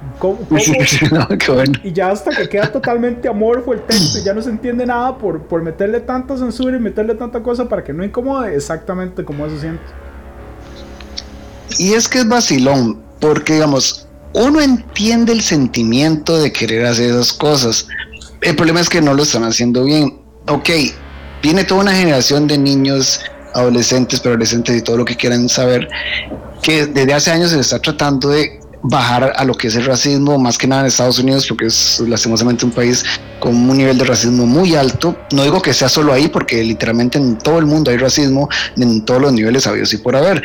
Y 1.83 1.93
ya 1.93 2.11
hasta 2.11 2.31
que 2.31 2.49
queda 2.49 2.73
totalmente 2.73 3.29
amorfo 3.29 3.73
el 3.73 3.81
texto 3.83 4.19
y 4.19 4.25
ya 4.25 4.33
no 4.33 4.43
se 4.43 4.51
entiende 4.51 4.87
nada 4.87 5.17
por, 5.19 5.43
por 5.43 5.63
meterle 5.63 6.01
tanta 6.01 6.37
censura 6.37 6.77
y 6.77 6.81
meterle 6.81 7.15
tanta 7.15 7.43
cosa 7.43 7.69
para 7.69 7.85
que 7.85 7.93
no 7.93 8.05
incomode 8.05 8.55
exactamente 8.55 9.25
como 9.25 9.47
eso 9.47 9.59
siente. 9.59 9.83
Y 11.79 11.95
es 11.95 12.09
que 12.09 12.19
es 12.19 12.29
vacilón, 12.29 13.01
porque 13.21 13.55
digamos, 13.55 14.09
uno 14.35 14.61
entiende 14.61 15.33
el 15.33 15.41
sentimiento 15.41 16.39
de 16.39 16.53
querer 16.53 16.87
hacer 16.87 17.11
esas 17.11 17.33
cosas. 17.33 17.87
El 18.41 18.57
problema 18.57 18.81
es 18.81 18.89
que 18.89 19.01
no 19.01 19.15
lo 19.15 19.23
están 19.23 19.45
haciendo 19.45 19.85
bien. 19.85 20.19
Ok, 20.49 20.71
viene 21.43 21.65
toda 21.65 21.83
una 21.83 21.93
generación 21.93 22.47
de 22.47 22.59
niños, 22.59 23.21
adolescentes, 23.55 24.21
preadolescentes 24.21 24.77
y 24.77 24.83
todo 24.83 24.97
lo 24.97 25.05
que 25.05 25.17
quieran 25.17 25.49
saber 25.49 25.89
que 26.63 26.87
desde 26.87 27.15
hace 27.15 27.31
años 27.31 27.51
se 27.51 27.61
está 27.61 27.81
tratando 27.81 28.29
de 28.29 28.60
bajar 28.83 29.33
a 29.37 29.45
lo 29.45 29.55
que 29.55 29.69
es 29.69 29.77
el 29.77 29.85
racismo, 29.85 30.39
más 30.39 30.57
que 30.57 30.67
nada 30.67 30.83
en 30.83 30.89
Estados 30.89 31.19
Unidos, 31.19 31.47
porque 31.47 31.67
es 31.67 32.01
lastimosamente 32.07 32.65
un 32.65 32.71
país 32.71 33.05
con 33.39 33.55
un 33.55 33.77
nivel 33.77 33.99
de 33.99 34.05
racismo 34.05 34.47
muy 34.47 34.75
alto. 34.75 35.17
No 35.33 35.43
digo 35.43 35.61
que 35.61 35.75
sea 35.75 35.89
solo 35.89 36.13
ahí, 36.13 36.29
porque 36.29 36.63
literalmente 36.63 37.19
en 37.19 37.39
todo 37.39 37.59
el 37.59 37.67
mundo 37.67 37.91
hay 37.91 37.97
racismo, 37.97 38.49
en 38.77 39.05
todos 39.05 39.21
los 39.21 39.33
niveles 39.33 39.67
habidos 39.67 39.93
y 39.93 39.99
por 39.99 40.17
haber. 40.17 40.43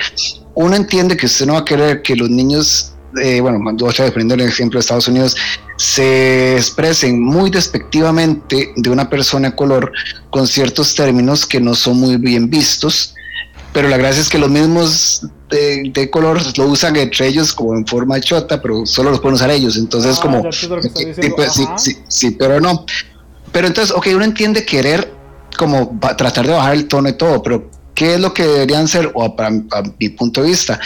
Uno 0.53 0.75
entiende 0.75 1.17
que 1.17 1.25
usted 1.25 1.45
no 1.45 1.53
va 1.53 1.59
a 1.59 1.65
querer 1.65 2.01
que 2.01 2.15
los 2.15 2.29
niños, 2.29 2.93
eh, 3.21 3.39
bueno, 3.41 3.59
dependiendo 3.73 4.35
del 4.35 4.47
ejemplo 4.49 4.77
de 4.77 4.81
Estados 4.81 5.07
Unidos, 5.07 5.35
se 5.77 6.55
expresen 6.55 7.21
muy 7.21 7.49
despectivamente 7.49 8.73
de 8.75 8.89
una 8.89 9.09
persona 9.09 9.49
de 9.49 9.55
color 9.55 9.91
con 10.29 10.47
ciertos 10.47 10.95
términos 10.95 11.45
que 11.45 11.59
no 11.59 11.73
son 11.73 11.97
muy 11.97 12.17
bien 12.17 12.49
vistos 12.49 13.15
pero 13.75 13.89
la 13.89 13.97
gracia 13.97 14.21
es 14.21 14.29
que 14.29 14.37
los 14.37 14.49
mismos 14.49 15.27
de, 15.49 16.09
color 16.09 16.41
lo 16.57 16.65
usan 16.65 16.95
entre 16.95 17.27
ellos 17.27 17.53
como 17.53 17.75
en 17.75 17.85
forma 17.85 18.19
chota, 18.19 18.61
pero 18.61 18.85
solo 18.85 19.11
los 19.11 19.19
pueden 19.19 19.35
usar 19.35 19.51
ellos. 19.51 19.77
Entonces, 19.77 20.17
ah, 20.17 20.21
como. 20.21 20.41
Pues, 20.43 21.53
sí, 21.53 21.65
sí, 21.77 21.97
sí, 22.07 22.31
pero 22.31 22.59
no. 22.59 22.85
Pero 23.51 23.67
entonces, 23.67 23.95
ok, 23.95 24.07
uno 24.15 24.25
entiende 24.25 24.65
querer 24.65 25.13
como 25.57 25.97
tratar 26.17 26.45
de 26.45 26.53
bajar 26.53 26.73
el 26.73 26.87
tono 26.87 27.09
y 27.09 27.13
todo, 27.13 27.41
pero 27.41 27.69
¿qué 27.93 28.15
es 28.15 28.19
lo 28.19 28.33
que 28.33 28.43
deberían 28.43 28.87
ser, 28.87 29.11
o 29.13 29.35
para, 29.35 29.51
mi 29.99 30.09
punto 30.09 30.41
de 30.41 30.49
vista? 30.49 30.79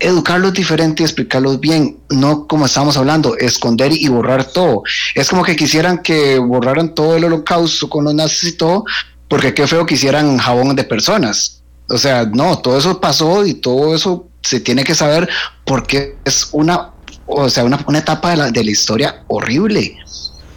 Educarlos 0.00 0.54
diferente 0.54 1.02
y 1.02 1.06
explicarlos 1.06 1.60
bien, 1.60 1.98
no 2.08 2.46
como 2.48 2.66
estamos 2.66 2.96
hablando, 2.96 3.36
esconder 3.36 3.92
y 3.92 4.08
borrar 4.08 4.44
todo. 4.44 4.82
Es 5.14 5.28
como 5.28 5.44
que 5.44 5.54
quisieran 5.54 5.98
que 5.98 6.38
borraran 6.38 6.94
todo 6.94 7.16
el 7.16 7.24
holocausto 7.24 7.88
con 7.88 8.04
los 8.04 8.14
nazis 8.14 8.54
y 8.54 8.56
todo, 8.56 8.84
porque 9.28 9.54
qué 9.54 9.66
feo 9.66 9.86
que 9.86 9.94
hicieran 9.94 10.38
jabón 10.38 10.74
de 10.74 10.84
personas 10.84 11.59
o 11.90 11.98
sea, 11.98 12.24
no, 12.24 12.58
todo 12.58 12.78
eso 12.78 13.00
pasó 13.00 13.44
y 13.44 13.54
todo 13.54 13.94
eso 13.94 14.28
se 14.42 14.60
tiene 14.60 14.84
que 14.84 14.94
saber 14.94 15.28
porque 15.64 16.16
es 16.24 16.48
una, 16.52 16.92
o 17.26 17.48
sea, 17.50 17.64
una, 17.64 17.98
etapa 17.98 18.30
de 18.30 18.36
la, 18.36 18.50
de 18.50 18.64
la 18.64 18.70
historia 18.70 19.24
horrible. 19.28 19.98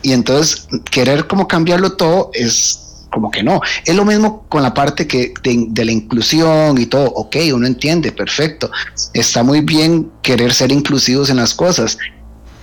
Y 0.02 0.12
entonces 0.12 0.68
querer 0.92 1.28
como 1.28 1.48
cambiarlo 1.48 1.94
todo 1.94 2.30
es 2.34 3.08
como 3.14 3.32
que 3.32 3.44
no. 3.44 3.62
Es 3.86 3.96
lo 3.96 4.06
mismo 4.06 4.46
con 4.50 4.64
la 4.64 4.74
parte 4.74 5.08
que 5.08 5.34
de, 5.44 5.86
la 5.86 5.92
inclusión 5.92 6.78
y 6.80 6.88
todo. 6.88 7.06
Ok, 7.06 7.38
uno 7.54 7.68
entiende, 7.68 8.12
perfecto. 8.12 8.70
Está 9.14 9.44
muy 9.44 9.62
bien 9.62 10.12
querer 10.22 10.54
ser 10.54 10.72
inclusivos 10.72 11.30
en 11.30 11.38
las 11.38 11.54
cosas. 11.54 11.98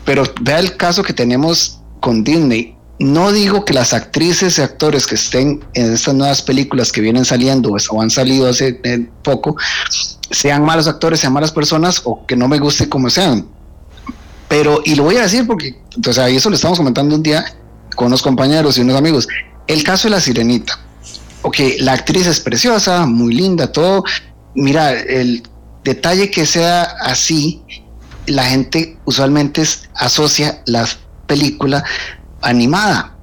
Pero 0.04 0.24
vea 0.42 0.58
el 0.58 0.76
caso 0.76 1.02
que 1.02 1.12
tenemos 1.12 1.80
con 2.00 2.24
Disney. 2.24 2.76
No 3.00 3.32
digo 3.32 3.64
que 3.64 3.72
las 3.72 3.94
actrices 3.94 4.58
y 4.58 4.60
actores 4.60 5.06
que 5.06 5.14
estén 5.14 5.64
en 5.72 5.94
estas 5.94 6.14
nuevas 6.14 6.42
películas 6.42 6.92
que 6.92 7.00
vienen 7.00 7.24
saliendo 7.24 7.72
o 7.72 8.02
han 8.02 8.10
salido 8.10 8.46
hace 8.46 8.78
eh, 8.84 9.08
poco 9.22 9.56
sean 10.30 10.62
malos 10.66 10.86
actores, 10.86 11.18
sean 11.18 11.32
malas 11.32 11.50
personas 11.50 12.02
o 12.04 12.26
que 12.26 12.36
no 12.36 12.46
me 12.46 12.58
guste 12.58 12.90
como 12.90 13.08
sean. 13.08 13.48
Pero, 14.48 14.82
y 14.84 14.96
lo 14.96 15.04
voy 15.04 15.16
a 15.16 15.22
decir 15.22 15.46
porque, 15.46 15.80
o 16.06 16.12
sea, 16.12 16.28
eso 16.28 16.50
lo 16.50 16.56
estamos 16.56 16.76
comentando 16.76 17.14
un 17.14 17.22
día 17.22 17.42
con 17.96 18.08
unos 18.08 18.20
compañeros 18.20 18.76
y 18.76 18.82
unos 18.82 18.96
amigos. 18.96 19.26
El 19.66 19.82
caso 19.82 20.08
de 20.08 20.10
la 20.10 20.20
sirenita. 20.20 20.78
Ok, 21.40 21.56
la 21.78 21.94
actriz 21.94 22.26
es 22.26 22.38
preciosa, 22.38 23.06
muy 23.06 23.32
linda, 23.32 23.72
todo. 23.72 24.04
Mira, 24.54 24.92
el 24.92 25.42
detalle 25.84 26.30
que 26.30 26.44
sea 26.44 26.82
así, 27.00 27.62
la 28.26 28.44
gente 28.44 28.98
usualmente 29.06 29.62
asocia 29.94 30.60
la 30.66 30.86
película 31.26 31.82
animada. 32.42 33.14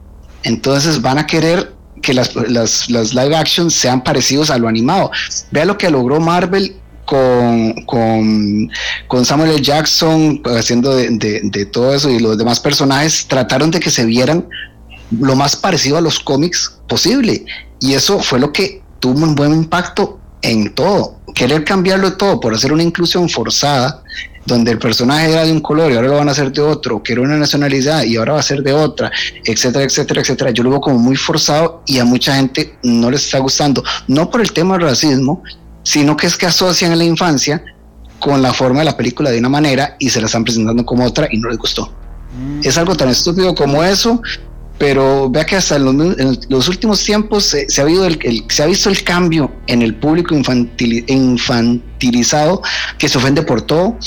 Entonces 0.44 1.02
van 1.02 1.18
a 1.18 1.28
querer 1.28 1.76
que 2.02 2.14
las, 2.14 2.36
las, 2.36 2.90
live 2.90 3.36
action 3.36 3.72
sean 3.72 4.04
parecidos 4.04 4.50
a 4.50 4.58
lo 4.58 4.68
animado. 4.68 5.12
Vea 5.52 5.66
lo 5.66 5.78
que 5.78 5.90
logró 5.90 6.20
Marvel 6.20 6.76
con, 7.06 7.74
con, 7.86 8.70
con, 9.08 9.26
Samuel 9.26 9.52
L. 9.52 9.62
Jackson 9.62 10.42
haciendo 10.58 10.96
de, 10.96 11.42
de, 11.44 11.66
todo 11.66 11.94
eso 11.94 12.10
y 12.10 12.20
los 12.20 12.38
demás 12.38 12.60
personajes 12.60 13.26
trataron 13.28 13.72
de 13.72 13.80
que 13.80 13.90
se 13.90 14.06
vieran 14.06 14.48
lo 15.20 15.36
más 15.36 15.56
parecido 15.56 15.98
a 15.98 16.02
los 16.02 16.20
cómics 16.20 16.78
posible. 16.88 17.46
Y 17.80 17.94
eso 17.94 18.20
fue 18.20 18.40
lo 18.40 18.52
que 18.52 18.82
tuvo 19.00 19.24
un 19.24 19.36
buen 19.36 19.54
impacto 19.54 20.20
en 20.42 20.74
todo. 20.74 21.20
Querer 21.34 21.64
cambiarlo 21.64 22.14
todo 22.14 22.40
por 22.40 22.54
hacer 22.54 22.74
una 22.74 22.84
inclusión 22.84 23.30
forzada 23.30 24.04
donde 24.48 24.72
el 24.72 24.80
personaje 24.80 25.32
era 25.32 25.46
de 25.46 25.52
un 25.52 25.60
color 25.60 25.92
y 25.92 25.96
ahora 25.96 26.08
lo 26.08 26.16
van 26.16 26.30
a 26.30 26.32
hacer 26.32 26.52
de 26.54 26.62
otro, 26.62 27.04
que 27.04 27.12
era 27.14 27.22
una 27.22 27.38
nacionalidad 27.38 28.04
y 28.04 28.16
ahora 28.16 28.34
va 28.34 28.40
a 28.40 28.44
ser 28.44 28.64
de 28.64 28.72
otra, 28.72 29.12
etcétera, 29.44 29.84
etcétera, 29.84 30.22
etcétera. 30.22 30.52
Yo 30.52 30.64
lo 30.64 30.70
veo 30.70 30.80
como 30.80 30.98
muy 30.98 31.18
forzado 31.18 31.84
y 31.86 32.00
a 32.00 32.06
mucha 32.06 32.34
gente 32.36 32.78
no 32.82 33.12
les 33.12 33.26
está 33.26 33.40
gustando, 33.40 33.84
no 34.08 34.30
por 34.30 34.40
el 34.40 34.54
tema 34.54 34.78
del 34.78 34.88
racismo, 34.88 35.44
sino 35.84 36.16
que 36.16 36.28
es 36.28 36.38
que 36.38 36.46
asocian 36.46 36.94
a 36.94 36.96
la 36.96 37.04
infancia 37.04 37.62
con 38.20 38.42
la 38.42 38.54
forma 38.54 38.80
de 38.80 38.86
la 38.86 38.96
película 38.96 39.32
de 39.32 39.40
una 39.40 39.50
manera 39.50 39.98
y 40.00 40.10
se 40.10 40.22
la 40.22 40.28
están 40.28 40.46
presentando 40.46 40.86
como 40.86 41.04
otra 41.06 41.28
y 41.30 41.40
no 41.40 41.50
les 41.50 41.58
gustó. 41.58 41.94
Mm. 42.40 42.62
Es 42.64 42.78
algo 42.78 42.96
tan 42.96 43.10
estúpido 43.10 43.54
como 43.54 43.84
eso, 43.84 44.22
pero 44.78 45.30
vea 45.30 45.46
que 45.46 45.58
hasta 45.58 45.76
en 45.76 46.40
los, 46.48 46.70
últimos 46.70 47.04
tiempos 47.04 47.44
se, 47.44 47.68
ha 47.78 47.82
habido 47.82 48.06
el, 48.06 48.46
se 48.48 48.64
ha 48.64 48.68
visto 48.68 48.88
el 48.90 49.04
cambio 49.04 49.52
en 49.68 49.82
el 49.82 49.94
público 49.96 50.34
infantilizado 50.36 52.62
que 52.98 53.10
se 53.10 53.18
ofende 53.18 53.42
por 53.42 53.64
todo 53.64 53.98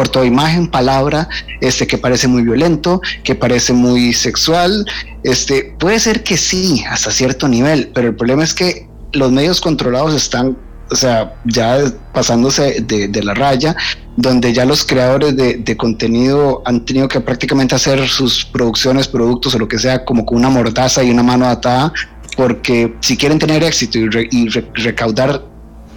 por 0.00 0.08
toda 0.08 0.24
imagen, 0.24 0.66
palabra, 0.66 1.28
este 1.60 1.86
que 1.86 1.98
parece 1.98 2.26
muy 2.26 2.42
violento, 2.42 3.02
que 3.22 3.34
parece 3.34 3.74
muy 3.74 4.14
sexual, 4.14 4.86
este 5.24 5.74
puede 5.78 6.00
ser 6.00 6.22
que 6.22 6.38
sí, 6.38 6.82
hasta 6.88 7.10
cierto 7.10 7.46
nivel, 7.48 7.90
pero 7.94 8.08
el 8.08 8.16
problema 8.16 8.42
es 8.42 8.54
que 8.54 8.88
los 9.12 9.30
medios 9.30 9.60
controlados 9.60 10.14
están, 10.14 10.56
o 10.90 10.96
sea, 10.96 11.34
ya 11.44 11.84
pasándose 12.14 12.80
de, 12.80 13.22
la 13.22 13.34
raya, 13.34 13.76
donde 14.16 14.54
ya 14.54 14.64
los 14.64 14.86
creadores 14.86 15.36
de, 15.36 15.76
contenido 15.76 16.62
han 16.64 16.82
tenido 16.86 17.06
que 17.06 17.20
prácticamente 17.20 17.74
hacer 17.74 18.08
sus 18.08 18.46
producciones, 18.46 19.06
productos 19.06 19.54
o 19.54 19.58
lo 19.58 19.68
que 19.68 19.78
sea, 19.78 20.06
como 20.06 20.24
con 20.24 20.38
una 20.38 20.48
mordaza 20.48 21.04
y 21.04 21.10
una 21.10 21.22
mano 21.22 21.44
atada, 21.44 21.92
porque 22.38 22.96
si 23.00 23.18
quieren 23.18 23.38
tener 23.38 23.62
éxito 23.62 23.98
y, 23.98 24.48
recaudar 24.48 25.44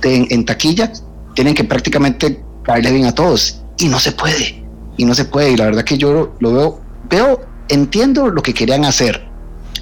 en, 0.02 0.28
en 0.30 0.44
taquilla, 0.44 0.92
tienen 1.36 1.56
que 1.56 1.64
prácticamente 1.64 2.44
caerle 2.66 2.92
bien 2.92 3.06
a 3.06 3.16
todos 3.16 3.63
y 3.78 3.88
no 3.88 4.00
se 4.00 4.12
puede, 4.12 4.64
y 4.98 5.06
no 5.06 5.16
se 5.16 5.26
puede, 5.26 5.52
y 5.52 5.58
la 5.58 5.66
verdad 5.66 5.84
que 5.84 5.98
yo 5.98 6.36
lo 6.40 6.54
veo, 6.54 6.82
veo, 7.10 7.42
entiendo 7.70 8.30
lo 8.30 8.42
que 8.42 8.54
querían 8.54 8.86
hacer, 8.86 9.28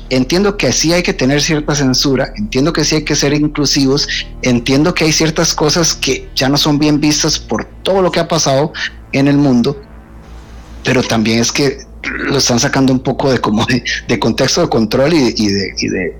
entiendo 0.10 0.58
que 0.58 0.72
sí 0.74 0.94
hay 0.94 1.04
que 1.04 1.14
tener 1.14 1.42
cierta 1.42 1.74
censura, 1.74 2.34
entiendo 2.36 2.74
que 2.74 2.84
sí 2.84 2.96
hay 2.96 3.04
que 3.04 3.16
ser 3.16 3.34
inclusivos, 3.34 4.08
entiendo 4.42 4.94
que 4.94 5.06
hay 5.06 5.14
ciertas 5.14 5.54
cosas 5.54 5.96
que 5.96 6.30
ya 6.36 6.50
no 6.50 6.58
son 6.58 6.80
bien 6.80 7.00
vistas 7.00 7.40
por 7.40 7.66
todo 7.84 8.02
lo 8.02 8.12
que 8.12 8.20
ha 8.20 8.28
pasado 8.28 8.74
en 9.14 9.28
el 9.28 9.38
mundo, 9.38 9.82
pero 10.84 11.02
también 11.04 11.40
es 11.40 11.52
que 11.52 11.78
lo 12.04 12.38
están 12.38 12.60
sacando 12.60 12.92
un 12.92 13.00
poco 13.00 13.32
de 13.32 13.40
como 13.40 13.66
de, 13.66 14.20
contexto 14.20 14.62
de 14.62 14.70
control 14.70 15.14
y, 15.14 15.20
de, 15.20 15.74
y 15.78 15.88
de, 15.88 16.20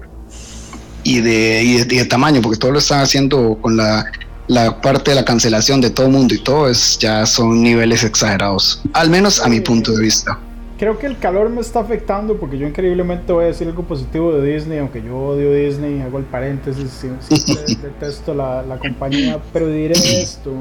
y 1.04 1.20
de, 1.20 1.64
y 1.64 1.84
de 1.84 2.06
tamaño, 2.06 2.42
porque 2.42 2.58
todo 2.58 2.72
lo 2.72 2.80
están 2.80 3.02
haciendo 3.02 3.58
con 3.62 3.78
la 3.78 4.06
la 4.52 4.82
parte 4.82 5.12
de 5.12 5.16
la 5.16 5.24
cancelación 5.24 5.80
de 5.80 5.92
todo 5.92 6.08
el 6.08 6.12
mundo 6.12 6.36
y 6.36 6.40
todo 6.40 6.68
es 6.68 6.98
ya 7.00 7.26
son 7.26 7.64
niveles 7.64 8.04
exagerados, 8.04 8.82
al 8.92 9.10
menos 9.10 9.40
a 9.40 9.48
mi 9.48 9.62
punto 9.62 9.94
de 9.94 10.02
vista. 10.02 10.38
Creo 10.78 11.00
que 11.00 11.08
el 11.08 11.18
calor 11.20 11.50
me 11.50 11.62
está 11.62 11.80
afectando 11.80 12.36
porque 12.38 12.58
yo 12.58 12.68
increíblemente 12.68 13.32
voy 13.32 13.46
a 13.46 13.48
decir 13.48 13.68
algo 13.68 13.84
positivo 13.84 14.34
de 14.34 14.54
Disney, 14.54 14.80
aunque 14.80 15.02
yo 15.02 15.16
odio 15.16 15.54
Disney, 15.54 16.02
hago 16.02 16.18
el 16.18 16.26
paréntesis, 16.26 16.90
siempre 16.90 17.76
detesto 17.82 18.34
la, 18.34 18.62
la, 18.64 18.78
compañía, 18.78 19.40
pero 19.54 19.68
diré 19.68 19.94
esto, 19.94 20.52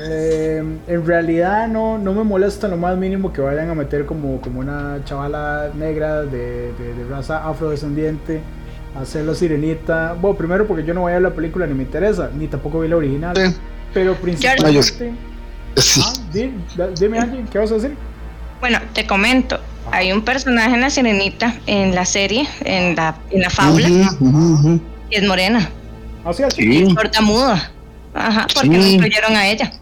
eh, 0.00 0.60
en 0.88 1.06
realidad 1.06 1.68
no, 1.68 1.96
no 1.96 2.14
me 2.14 2.24
molesta 2.24 2.66
lo 2.66 2.76
más 2.76 2.98
mínimo 2.98 3.32
que 3.32 3.40
vayan 3.40 3.70
a 3.70 3.74
meter 3.76 4.04
como, 4.04 4.40
como 4.40 4.58
una 4.58 4.98
chavala 5.04 5.70
negra 5.76 6.22
de, 6.22 6.72
de, 6.72 6.94
de 6.94 7.04
raza 7.08 7.48
afrodescendiente 7.48 8.42
hacer 9.00 9.24
la 9.24 9.34
sirenita. 9.34 10.14
Bueno, 10.14 10.36
primero 10.36 10.66
porque 10.66 10.84
yo 10.84 10.94
no 10.94 11.02
voy 11.02 11.12
a 11.12 11.14
ver 11.14 11.22
la 11.22 11.34
película 11.34 11.66
ni 11.66 11.74
me 11.74 11.82
interesa, 11.82 12.30
ni 12.34 12.46
tampoco 12.48 12.80
vi 12.80 12.88
la 12.88 12.96
original. 12.96 13.34
Pero 13.94 14.14
principalmente. 14.16 15.12
Ah, 16.00 16.12
dime, 16.32 17.18
alguien, 17.18 17.46
¿qué 17.46 17.58
vas 17.58 17.70
a 17.70 17.74
decir? 17.74 17.94
Bueno, 18.60 18.78
te 18.92 19.06
comento. 19.06 19.60
Hay 19.92 20.12
un 20.12 20.22
personaje 20.22 20.74
en 20.74 20.80
la 20.80 20.90
sirenita, 20.90 21.54
en 21.66 21.94
la 21.94 22.04
serie, 22.04 22.46
en 22.64 22.96
la, 22.96 23.16
en 23.30 23.40
la 23.40 23.50
fábula, 23.50 23.88
y 23.88 25.14
es 25.14 25.26
morena. 25.26 25.70
¿Ah, 26.24 26.32
sí? 26.32 26.42
sí. 26.54 26.94
muda. 27.22 27.70
Ajá, 28.14 28.46
porque 28.52 28.68
no 28.68 28.86
incluyeron 28.86 29.36
a 29.36 29.46
ella. 29.46 29.72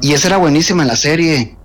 Y 0.00 0.12
esa 0.12 0.28
era 0.28 0.36
buenísima 0.38 0.82
en 0.82 0.88
la 0.88 0.96
serie. 0.96 1.57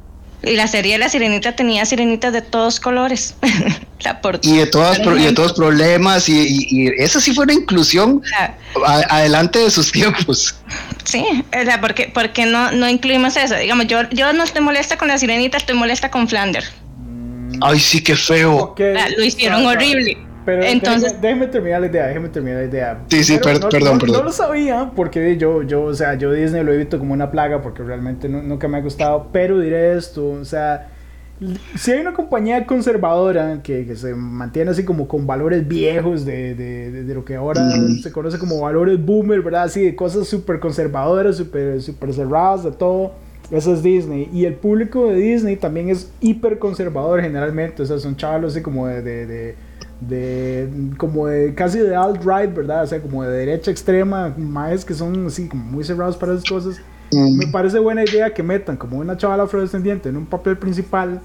Y 0.43 0.55
la 0.55 0.67
serie 0.67 0.93
de 0.93 0.99
La 0.99 1.09
Sirenita 1.09 1.55
tenía 1.55 1.85
sirenitas 1.85 2.33
de 2.33 2.41
todos 2.41 2.79
colores. 2.79 3.35
y 4.41 4.57
de 4.57 4.65
todos 4.67 4.99
y 4.99 5.23
de 5.23 5.31
todos 5.31 5.53
problemas 5.53 6.27
y, 6.27 6.67
y, 6.69 6.87
esa 6.97 7.21
sí 7.21 7.33
fue 7.33 7.45
una 7.45 7.53
inclusión 7.53 8.21
adelante 9.09 9.59
de 9.59 9.71
sus 9.71 9.91
tiempos. 9.91 10.55
Sí, 11.05 11.23
o 11.57 11.63
sea, 11.63 11.79
porque, 11.79 12.11
porque 12.13 12.45
no, 12.45 12.71
no 12.71 12.89
incluimos 12.89 13.37
eso. 13.37 13.55
Digamos, 13.55 13.87
yo, 13.87 14.09
yo 14.09 14.33
no 14.33 14.43
estoy 14.43 14.61
molesta 14.61 14.97
con 14.97 15.07
La 15.07 15.17
Sirenita, 15.17 15.57
estoy 15.57 15.75
molesta 15.75 16.11
con 16.11 16.27
Flander. 16.27 16.65
Ay, 17.61 17.79
sí, 17.79 18.03
qué 18.03 18.15
feo. 18.15 18.75
lo 18.77 19.23
hicieron 19.23 19.65
horrible. 19.65 20.17
Pero 20.45 20.63
Entonces- 20.63 21.13
déjeme, 21.13 21.21
déjeme 21.21 21.47
terminar 21.47 21.81
la 21.81 21.87
idea, 21.87 22.07
déjeme 22.07 22.29
terminar 22.29 22.59
la 22.59 22.65
idea. 22.67 22.99
Sí, 23.09 23.23
sí, 23.23 23.37
per- 23.37 23.59
perdón, 23.69 23.93
no, 23.93 23.99
perdón. 23.99 24.17
No 24.17 24.23
lo 24.23 24.31
sabía 24.31 24.91
porque 24.95 25.37
yo, 25.37 25.63
yo, 25.63 25.83
o 25.83 25.93
sea, 25.93 26.15
yo 26.15 26.31
Disney 26.31 26.63
lo 26.63 26.73
he 26.73 26.77
visto 26.77 26.99
como 26.99 27.13
una 27.13 27.31
plaga 27.31 27.61
porque 27.61 27.83
realmente 27.83 28.27
nu- 28.29 28.41
nunca 28.43 28.67
me 28.67 28.77
ha 28.77 28.81
gustado. 28.81 29.27
Pero 29.31 29.59
diré 29.59 29.95
esto, 29.97 30.27
o 30.31 30.45
sea, 30.45 30.89
si 31.75 31.91
hay 31.91 31.99
una 31.99 32.13
compañía 32.13 32.65
conservadora 32.65 33.61
que, 33.63 33.85
que 33.85 33.95
se 33.95 34.13
mantiene 34.13 34.71
así 34.71 34.85
como 34.85 35.07
con 35.07 35.25
valores 35.27 35.67
viejos 35.67 36.25
de, 36.25 36.55
de, 36.55 36.91
de- 36.91 37.03
de 37.03 37.13
lo 37.13 37.25
que 37.25 37.35
ahora 37.35 37.61
Mm. 37.63 37.99
se 38.01 38.11
conoce 38.11 38.37
como 38.37 38.61
valores 38.61 39.03
boomer, 39.03 39.41
¿verdad? 39.41 39.63
Así 39.63 39.81
de 39.83 39.95
cosas 39.95 40.27
súper 40.27 40.59
conservadoras, 40.59 41.35
súper 41.37 41.81
super 41.81 42.13
cerradas, 42.13 42.63
de 42.63 42.71
todo. 42.71 43.11
Eso 43.51 43.73
es 43.73 43.83
Disney. 43.83 44.29
Y 44.33 44.45
el 44.45 44.53
público 44.55 45.07
de 45.07 45.15
Disney 45.17 45.57
también 45.57 45.89
es 45.89 46.11
hiper 46.21 46.59
conservador 46.59 47.21
generalmente. 47.21 47.83
O 47.83 47.85
sea, 47.85 47.99
son 47.99 48.15
chavalos 48.15 48.53
así 48.53 48.61
como 48.63 48.87
de, 48.87 49.55
de, 50.07 50.69
como 50.97 51.27
de 51.27 51.53
casi 51.53 51.79
de 51.79 51.95
alt-right, 51.95 52.53
¿verdad? 52.53 52.83
O 52.83 52.87
sea, 52.87 53.01
como 53.01 53.23
de 53.23 53.31
derecha 53.31 53.71
extrema, 53.71 54.33
más 54.37 54.85
que 54.85 54.93
son 54.93 55.27
así 55.27 55.47
como 55.47 55.63
muy 55.63 55.83
cerrados 55.83 56.17
para 56.17 56.33
esas 56.33 56.45
cosas. 56.49 56.81
Mm. 57.11 57.37
Me 57.37 57.47
parece 57.47 57.79
buena 57.79 58.03
idea 58.03 58.33
que 58.33 58.43
metan 58.43 58.77
como 58.77 58.97
una 58.97 59.17
chavala 59.17 59.43
afrodescendiente 59.43 60.09
en 60.09 60.17
un 60.17 60.25
papel 60.25 60.57
principal 60.57 61.21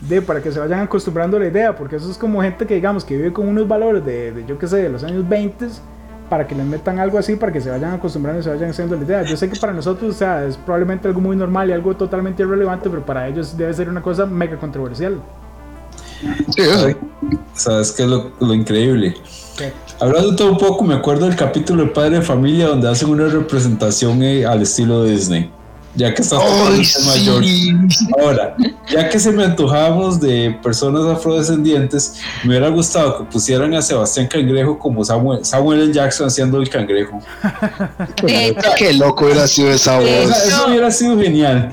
de 0.00 0.22
para 0.22 0.42
que 0.42 0.50
se 0.50 0.58
vayan 0.58 0.80
acostumbrando 0.80 1.36
a 1.36 1.40
la 1.40 1.46
idea, 1.46 1.76
porque 1.76 1.96
eso 1.96 2.10
es 2.10 2.16
como 2.16 2.40
gente 2.42 2.66
que 2.66 2.74
digamos 2.74 3.04
que 3.04 3.16
vive 3.16 3.32
con 3.32 3.46
unos 3.48 3.68
valores 3.68 4.04
de, 4.04 4.32
de, 4.32 4.46
yo 4.46 4.58
qué 4.58 4.66
sé, 4.66 4.78
de 4.78 4.88
los 4.88 5.04
años 5.04 5.28
20 5.28 5.66
para 6.30 6.46
que 6.46 6.54
les 6.54 6.64
metan 6.64 7.00
algo 7.00 7.18
así, 7.18 7.34
para 7.34 7.52
que 7.52 7.60
se 7.60 7.68
vayan 7.68 7.92
acostumbrando 7.92 8.40
y 8.40 8.44
se 8.44 8.50
vayan 8.50 8.70
haciendo 8.70 8.96
la 8.96 9.02
idea. 9.02 9.22
Yo 9.24 9.36
sé 9.36 9.50
que 9.50 9.58
para 9.58 9.72
nosotros, 9.72 10.14
o 10.14 10.18
sea, 10.18 10.46
es 10.46 10.56
probablemente 10.56 11.08
algo 11.08 11.20
muy 11.20 11.36
normal 11.36 11.68
y 11.68 11.72
algo 11.72 11.94
totalmente 11.96 12.44
irrelevante, 12.44 12.88
pero 12.88 13.04
para 13.04 13.26
ellos 13.26 13.56
debe 13.56 13.74
ser 13.74 13.88
una 13.88 14.00
cosa 14.00 14.24
mega 14.26 14.56
controversial. 14.56 15.20
Sí, 16.54 16.62
eso 16.62 16.88
sí. 16.88 16.96
¿Sabes 17.54 17.92
qué 17.92 18.02
es 18.04 18.08
lo, 18.08 18.32
lo 18.40 18.54
increíble? 18.54 19.14
¿Qué? 19.56 19.72
Hablando 20.00 20.34
todo 20.34 20.52
un 20.52 20.58
poco, 20.58 20.84
me 20.84 20.94
acuerdo 20.94 21.26
del 21.26 21.36
capítulo 21.36 21.84
de 21.84 21.90
Padre 21.90 22.16
de 22.16 22.22
Familia 22.22 22.68
donde 22.68 22.88
hacen 22.88 23.10
una 23.10 23.26
representación 23.26 24.22
eh, 24.22 24.46
al 24.46 24.62
estilo 24.62 25.02
de 25.02 25.12
Disney. 25.12 25.50
Ya 25.96 26.14
que 26.14 26.22
está 26.22 26.36
tocando 26.36 26.66
¡Ay, 26.72 26.80
el 26.80 26.92
tema 26.92 27.12
de 27.14 27.20
George. 27.20 27.48
sí! 27.48 28.06
Ahora, 28.20 28.56
ya 28.88 29.08
que 29.08 29.18
se 29.18 29.32
me 29.32 29.44
antojamos 29.44 30.20
de 30.20 30.56
personas 30.62 31.04
afrodescendientes, 31.04 32.14
me 32.44 32.50
hubiera 32.50 32.68
gustado 32.68 33.18
que 33.18 33.24
pusieran 33.24 33.74
a 33.74 33.82
Sebastián 33.82 34.28
Cangrejo 34.28 34.78
como 34.78 35.04
Samuel, 35.04 35.44
Samuel 35.44 35.80
L. 35.80 35.92
Jackson 35.92 36.28
haciendo 36.28 36.58
el 36.58 36.70
cangrejo. 36.70 37.18
Qué 38.78 38.92
loco 38.94 39.24
hubiera 39.24 39.48
sido 39.48 39.70
esa 39.70 39.98
voz. 39.98 40.08
eso 40.08 40.66
hubiera 40.68 40.90
sido 40.92 41.18
genial. 41.18 41.72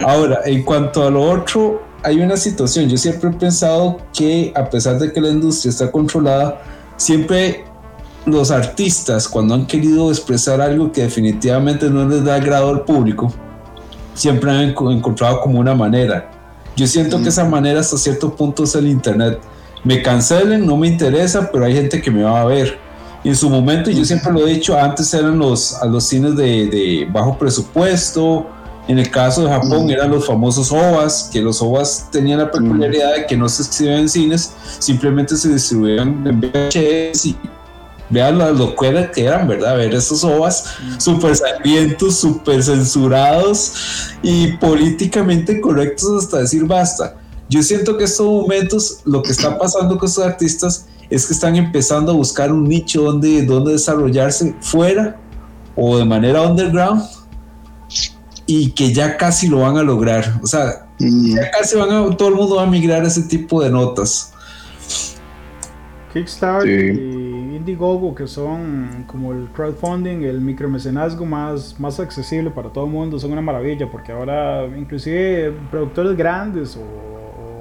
Ahora, 0.00 0.40
en 0.44 0.62
cuanto 0.62 1.06
a 1.06 1.10
lo 1.10 1.22
otro, 1.22 1.82
hay 2.04 2.20
una 2.20 2.36
situación. 2.36 2.88
Yo 2.88 2.96
siempre 2.96 3.30
he 3.30 3.32
pensado 3.32 3.98
que 4.12 4.52
a 4.54 4.68
pesar 4.70 4.98
de 4.98 5.12
que 5.12 5.20
la 5.20 5.28
industria 5.30 5.70
está 5.70 5.90
controlada, 5.90 6.62
siempre 6.96 7.64
los 8.26 8.50
artistas, 8.50 9.26
cuando 9.28 9.54
han 9.54 9.66
querido 9.66 10.10
expresar 10.10 10.60
algo 10.60 10.92
que 10.92 11.02
definitivamente 11.02 11.90
no 11.90 12.08
les 12.08 12.24
da 12.24 12.36
agrado 12.36 12.68
al 12.70 12.82
público, 12.82 13.32
siempre 14.14 14.50
han 14.50 14.74
enco- 14.74 14.92
encontrado 14.92 15.40
como 15.40 15.58
una 15.58 15.74
manera. 15.74 16.30
Yo 16.76 16.86
siento 16.86 17.22
que 17.22 17.28
esa 17.28 17.44
manera 17.44 17.80
hasta 17.80 17.96
cierto 17.96 18.34
punto 18.34 18.64
es 18.64 18.74
el 18.74 18.86
internet. 18.88 19.38
Me 19.84 20.02
cancelen, 20.02 20.66
no 20.66 20.76
me 20.76 20.88
interesa, 20.88 21.50
pero 21.52 21.64
hay 21.66 21.74
gente 21.74 22.00
que 22.00 22.10
me 22.10 22.22
va 22.22 22.40
a 22.40 22.44
ver. 22.44 22.78
Y 23.22 23.28
en 23.28 23.36
su 23.36 23.48
momento, 23.48 23.90
yo 23.90 24.04
siempre 24.04 24.32
lo 24.32 24.46
he 24.46 24.50
dicho, 24.54 24.76
antes 24.78 25.12
eran 25.14 25.38
los, 25.38 25.74
a 25.74 25.86
los 25.86 26.04
cines 26.04 26.36
de, 26.36 26.66
de 26.66 27.08
bajo 27.10 27.38
presupuesto. 27.38 28.46
En 28.86 28.98
el 28.98 29.10
caso 29.10 29.42
de 29.44 29.48
Japón 29.48 29.86
Mm. 29.86 29.90
eran 29.90 30.10
los 30.10 30.26
famosos 30.26 30.70
OVAs, 30.70 31.30
que 31.32 31.40
los 31.40 31.62
OVAs 31.62 32.08
tenían 32.10 32.38
la 32.38 32.50
peculiaridad 32.50 33.14
de 33.14 33.26
que 33.26 33.36
no 33.36 33.48
se 33.48 33.62
exhibían 33.62 34.00
en 34.00 34.08
cines, 34.08 34.52
simplemente 34.78 35.36
se 35.36 35.52
distribuían 35.52 36.26
en 36.26 36.40
VHS 36.40 37.24
y 37.24 37.36
vean 38.10 38.36
las 38.38 38.56
locueras 38.58 39.10
que 39.10 39.24
eran, 39.24 39.48
¿verdad? 39.48 39.76
Ver 39.78 39.94
esos 39.94 40.22
OVAs 40.22 40.64
súper 40.98 41.34
sangrientos, 41.34 42.16
súper 42.16 42.62
censurados 42.62 43.72
y 44.22 44.48
políticamente 44.58 45.60
correctos 45.60 46.24
hasta 46.24 46.38
decir 46.38 46.64
basta. 46.64 47.16
Yo 47.48 47.62
siento 47.62 47.96
que 47.96 48.04
estos 48.04 48.26
momentos, 48.26 49.00
lo 49.06 49.22
que 49.22 49.32
está 49.32 49.58
pasando 49.58 49.96
con 49.96 50.08
estos 50.08 50.24
artistas 50.24 50.86
es 51.08 51.26
que 51.26 51.32
están 51.32 51.56
empezando 51.56 52.12
a 52.12 52.14
buscar 52.14 52.52
un 52.52 52.64
nicho 52.64 53.02
donde, 53.02 53.42
donde 53.42 53.72
desarrollarse 53.72 54.54
fuera 54.60 55.16
o 55.76 55.96
de 55.98 56.04
manera 56.04 56.42
underground 56.42 57.02
y 58.46 58.70
que 58.72 58.92
ya 58.92 59.16
casi 59.16 59.48
lo 59.48 59.60
van 59.60 59.76
a 59.76 59.82
lograr. 59.82 60.40
O 60.42 60.46
sea, 60.46 60.80
Mm. 61.00 61.34
ya 61.34 61.50
casi 61.50 61.76
van 61.76 61.90
a, 61.90 62.16
todo 62.16 62.28
el 62.28 62.34
mundo 62.36 62.56
va 62.56 62.62
a 62.62 62.66
migrar 62.66 63.02
a 63.02 63.08
ese 63.08 63.22
tipo 63.22 63.60
de 63.62 63.68
notas. 63.70 64.32
Kickstarter 66.12 66.94
Sí. 66.94 67.00
y 67.00 67.56
Indiegogo, 67.56 68.14
que 68.14 68.26
son 68.28 69.04
como 69.06 69.32
el 69.32 69.48
crowdfunding, 69.48 70.22
el 70.22 70.40
micromecenazgo 70.40 71.24
más, 71.24 71.78
más 71.80 71.98
accesible 71.98 72.50
para 72.50 72.68
todo 72.70 72.84
el 72.84 72.90
mundo, 72.92 73.18
son 73.18 73.32
una 73.32 73.40
maravilla, 73.40 73.90
porque 73.90 74.12
ahora 74.12 74.66
inclusive 74.76 75.52
productores 75.70 76.16
grandes 76.16 76.76
o, 76.76 76.80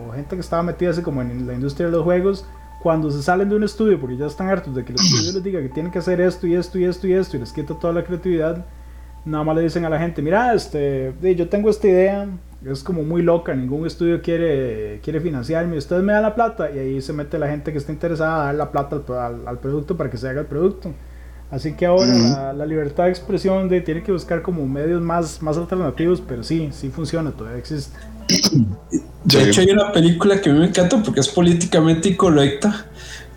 o 0.10 0.14
gente 0.14 0.36
que 0.36 0.42
estaba 0.42 0.62
metida 0.62 0.92
así 0.92 1.02
como 1.02 1.22
en 1.22 1.48
la 1.48 1.54
industria 1.54 1.88
de 1.88 1.94
los 1.94 2.04
juegos, 2.04 2.46
cuando 2.82 3.10
se 3.10 3.24
salen 3.24 3.50
de 3.50 3.56
un 3.56 3.64
estudio, 3.64 4.00
porque 4.00 4.18
ya 4.18 4.26
están 4.28 4.50
hartos 4.50 4.76
de 4.76 4.84
que 4.84 4.92
el 4.92 5.00
estudio 5.00 5.32
les 5.32 5.44
diga 5.44 5.62
que 5.62 5.70
tienen 5.70 5.92
que 5.92 6.00
hacer 6.00 6.20
esto 6.22 6.46
y 6.46 6.54
esto 6.56 6.78
y 6.78 6.84
esto 6.84 7.08
y 7.08 7.14
esto, 7.14 7.38
y 7.38 7.40
les 7.40 7.54
quita 7.54 7.74
toda 7.76 7.94
la 7.94 8.04
creatividad, 8.04 8.66
nada 9.26 9.44
más 9.44 9.56
le 9.56 9.62
dicen 9.64 9.86
a 9.86 9.90
la 9.90 10.00
gente, 10.00 10.22
mira, 10.22 10.54
este, 10.54 11.14
yo 11.36 11.50
tengo 11.50 11.70
esta 11.70 11.88
idea, 11.88 12.28
es 12.66 12.84
como 12.84 13.04
muy 13.04 13.22
loca, 13.22 13.54
ningún 13.56 13.86
estudio 13.88 14.22
quiere, 14.22 15.00
quiere 15.04 15.22
financiarme, 15.22 15.78
ustedes 15.78 16.04
me 16.04 16.14
dan 16.14 16.24
la 16.24 16.36
plata 16.36 16.72
y 16.72 16.80
ahí 16.80 17.02
se 17.02 17.14
mete 17.14 17.40
la 17.40 17.48
gente 17.48 17.72
que 17.72 17.78
está 17.78 17.92
interesada 17.92 18.44
a 18.44 18.46
dar 18.48 18.56
la 18.56 18.72
plata 18.72 18.98
al, 19.08 19.18
al- 19.42 19.48
al 19.48 19.60
producto 19.60 19.98
para 19.98 20.10
que 20.10 20.18
se 20.18 20.28
haga 20.30 20.42
el 20.42 20.48
producto. 20.48 20.96
Así 21.50 21.76
que 21.76 21.86
ahora 21.86 22.18
la, 22.20 22.54
la 22.54 22.66
libertad 22.66 23.04
de 23.06 23.10
expresión 23.12 23.70
de, 23.70 23.82
tiene 23.82 24.02
que 24.04 24.12
buscar 24.12 24.42
como 24.42 24.66
medios 24.68 25.02
más, 25.02 25.42
más 25.42 25.58
alternativos, 25.58 26.22
pero 26.22 26.44
sí, 26.44 26.70
sí 26.74 26.90
funciona, 26.90 27.32
todavía 27.36 27.60
existe. 27.60 28.00
De 29.24 29.44
hecho, 29.44 29.62
hay 29.62 29.72
una 29.72 29.92
película 29.92 30.42
que 30.42 30.50
a 30.50 30.54
mí 30.54 30.60
me 30.60 30.68
encanta 30.68 31.02
porque 31.02 31.22
es 31.22 31.30
políticamente 31.30 32.10
incorrecta, 32.10 32.88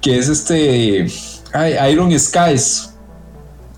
que 0.01 0.19
es 0.19 0.29
este 0.29 1.07
Iron 1.91 2.19
Skies. 2.19 2.96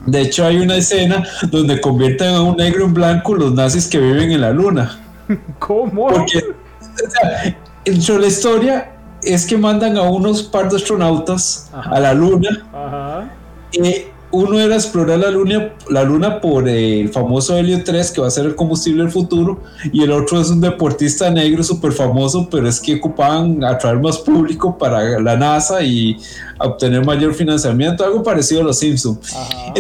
De 0.07 0.23
hecho, 0.23 0.47
hay 0.47 0.59
una 0.59 0.77
escena 0.77 1.25
donde 1.51 1.81
convierten 1.81 2.35
a 2.35 2.43
un 2.43 2.57
negro 2.57 2.85
en 2.85 2.95
blanco 2.95 3.35
los 3.35 3.53
nazis 3.53 3.87
que 3.89 3.99
viven 3.99 4.31
en 4.33 4.41
la 4.41 4.51
luna. 4.51 4.99
¿Cómo? 5.59 6.09
Porque, 6.09 6.39
o 6.39 7.11
sea, 7.11 7.57
dentro 7.85 8.15
de 8.15 8.21
la 8.21 8.27
historia 8.27 8.93
es 9.23 9.47
que 9.47 9.59
mandan 9.59 9.97
a 9.97 10.03
unos 10.03 10.43
par 10.43 10.71
de 10.71 10.77
astronautas 10.77 11.71
Ajá. 11.73 11.91
a 11.91 12.01
la 12.01 12.15
luna 12.15 12.67
Ajá. 12.73 13.31
y 13.73 14.05
uno 14.31 14.61
era 14.61 14.75
explorar 14.75 15.19
la 15.19 15.31
luna, 15.31 15.73
la 15.89 16.05
luna 16.05 16.41
por 16.41 16.69
el 16.69 17.09
famoso 17.09 17.57
helio 17.57 17.83
3 17.83 18.11
que 18.11 18.21
va 18.21 18.27
a 18.27 18.31
ser 18.31 18.45
el 18.45 18.55
combustible 18.55 19.03
del 19.03 19.11
futuro 19.11 19.63
y 19.91 20.03
el 20.03 20.13
otro 20.13 20.41
es 20.41 20.51
un 20.51 20.61
deportista 20.61 21.31
negro 21.31 21.65
súper 21.65 21.93
famoso 21.93 22.49
pero 22.51 22.69
es 22.69 22.79
que 22.79 22.97
ocupaban 22.97 23.65
atraer 23.65 23.99
más 24.01 24.19
público 24.19 24.77
para 24.77 25.19
la 25.21 25.37
NASA 25.37 25.83
y 25.83 26.19
obtener 26.59 27.05
mayor 27.07 27.35
financiamiento 27.35 28.05
algo 28.05 28.23
parecido 28.23 28.61
a 28.61 28.65
los 28.65 28.79
Simpsons. 28.79 29.19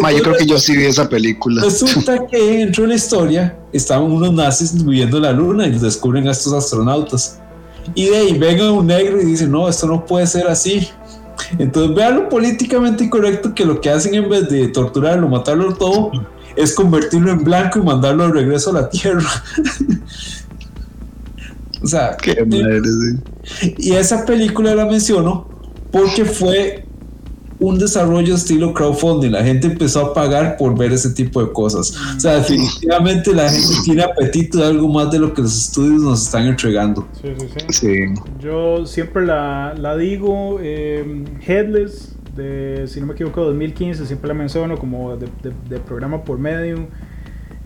Ma, 0.01 0.13
yo 0.13 0.23
creo 0.23 0.37
que 0.37 0.47
yo 0.47 0.59
sí 0.59 0.77
vi 0.77 0.85
esa 0.87 1.09
película. 1.09 1.63
resulta 1.63 2.27
que 2.31 2.39
dentro 2.39 2.85
de 2.85 2.89
la 2.91 2.95
historia 2.95 3.59
estaban 3.73 4.11
unos 4.11 4.33
nazis 4.33 4.83
viviendo 4.83 5.19
en 5.19 5.25
la 5.25 5.33
luna 5.33 5.67
y 5.67 5.79
descubren 5.79 6.27
a 6.27 6.31
estos 6.31 6.53
astronautas 6.55 7.39
y 7.95 8.07
de 8.07 8.17
ahí 8.17 8.39
ven 8.39 8.61
a 8.61 8.73
un 8.73 8.87
negro 8.87 9.21
y 9.21 9.25
dicen 9.25 9.51
no 9.51 9.69
esto 9.69 9.87
no 9.87 10.05
puede 10.05 10.27
ser 10.27 10.47
así 10.47 10.89
entonces 11.59 11.95
vean 11.95 12.17
lo 12.17 12.29
políticamente 12.29 13.05
incorrecto 13.05 13.55
que 13.55 13.65
lo 13.65 13.81
que 13.81 13.91
hacen 13.91 14.15
en 14.15 14.29
vez 14.29 14.49
de 14.49 14.69
torturarlo, 14.69 15.29
matarlo 15.29 15.75
todo, 15.75 16.11
es 16.57 16.75
convertirlo 16.75 17.31
en 17.31 17.45
blanco 17.45 17.79
y 17.79 17.83
mandarlo 17.83 18.27
de 18.27 18.33
regreso 18.33 18.71
a 18.71 18.75
la 18.75 18.91
tierra. 18.91 19.23
o 21.83 21.87
sea, 21.87 22.17
Qué 22.17 22.45
madre, 22.45 22.81
sí. 23.45 23.75
y 23.79 23.93
esa 23.93 24.27
película 24.27 24.75
la 24.75 24.87
menciono 24.87 25.49
porque 25.93 26.25
fue 26.25 26.88
un 27.61 27.79
desarrollo 27.79 28.35
estilo 28.37 28.73
crowdfunding. 28.73 29.31
La 29.33 29.43
gente 29.43 29.67
empezó 29.67 30.07
a 30.07 30.15
pagar 30.15 30.57
por 30.57 30.79
ver 30.79 30.93
ese 30.93 31.11
tipo 31.11 31.45
de 31.45 31.53
cosas. 31.53 31.93
O 32.17 32.21
sea, 32.21 32.35
definitivamente 32.37 33.35
la 33.35 33.49
gente 33.51 33.75
tiene 33.85 34.03
apetito 34.03 34.59
de 34.59 34.67
algo 34.67 34.89
más 34.89 35.11
de 35.11 35.19
lo 35.19 35.35
que 35.35 35.43
los 35.43 35.57
estudios 35.67 36.03
nos 36.03 36.23
están 36.25 36.47
entregando. 36.47 37.07
Sí, 37.21 37.29
sí, 37.39 37.47
sí. 37.57 37.67
Sí. 37.69 38.21
Yo 38.41 38.87
siempre 38.87 39.27
la, 39.27 39.75
la 39.77 39.97
digo, 39.97 40.59
eh, 40.63 41.25
Headless, 41.47 42.15
de, 42.37 42.85
si 42.87 43.01
no 43.01 43.07
me 43.07 43.15
equivoco, 43.15 43.43
2015, 43.43 44.07
siempre 44.07 44.29
la 44.29 44.35
menciono 44.35 44.79
como 44.79 45.17
de, 45.17 45.27
de- 45.43 45.53
de 45.69 45.79
programa 45.81 46.23
por 46.23 46.39
medio. 46.39 46.87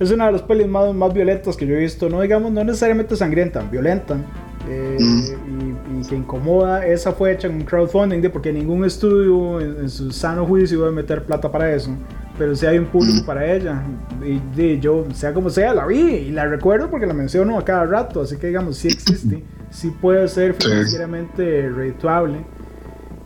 Es 0.00 0.10
una 0.10 0.26
de 0.26 0.32
las 0.32 0.42
pelis 0.42 0.66
más, 0.66 0.92
más 0.94 1.12
violentas 1.12 1.56
que 1.56 1.66
yo 1.66 1.74
he 1.76 1.78
visto, 1.80 2.08
no 2.08 2.20
digamos, 2.22 2.50
no 2.50 2.64
necesariamente 2.64 3.14
sangrienta, 3.14 3.60
violenta. 3.60 4.16
eh, 4.68 4.96
y, 4.98 5.04
y 6.02 6.08
que 6.08 6.16
incomoda, 6.16 6.86
esa 6.86 7.12
fue 7.12 7.32
hecha 7.32 7.48
en 7.48 7.54
un 7.54 7.62
crowdfunding, 7.62 8.20
de, 8.20 8.30
porque 8.30 8.52
ningún 8.52 8.84
estudio 8.84 9.60
en, 9.60 9.80
en 9.80 9.90
su 9.90 10.10
sano 10.12 10.46
juicio 10.46 10.78
iba 10.78 10.88
a 10.88 10.92
meter 10.92 11.24
plata 11.24 11.50
para 11.50 11.72
eso, 11.74 11.90
pero 12.38 12.54
sí 12.54 12.66
hay 12.66 12.78
un 12.78 12.86
público 12.86 13.24
para 13.24 13.50
ella, 13.52 13.82
y, 14.24 14.60
y 14.60 14.80
yo, 14.80 15.06
sea 15.14 15.32
como 15.32 15.50
sea, 15.50 15.74
la 15.74 15.86
vi 15.86 16.00
y 16.00 16.30
la 16.30 16.46
recuerdo 16.46 16.90
porque 16.90 17.06
la 17.06 17.14
menciono 17.14 17.58
a 17.58 17.64
cada 17.64 17.84
rato, 17.84 18.20
así 18.22 18.36
que 18.36 18.48
digamos, 18.48 18.76
sí 18.76 18.88
existe, 18.88 19.44
sí 19.70 19.90
puede 20.00 20.28
ser 20.28 20.54
financieramente 20.54 21.68
redituable. 21.70 22.38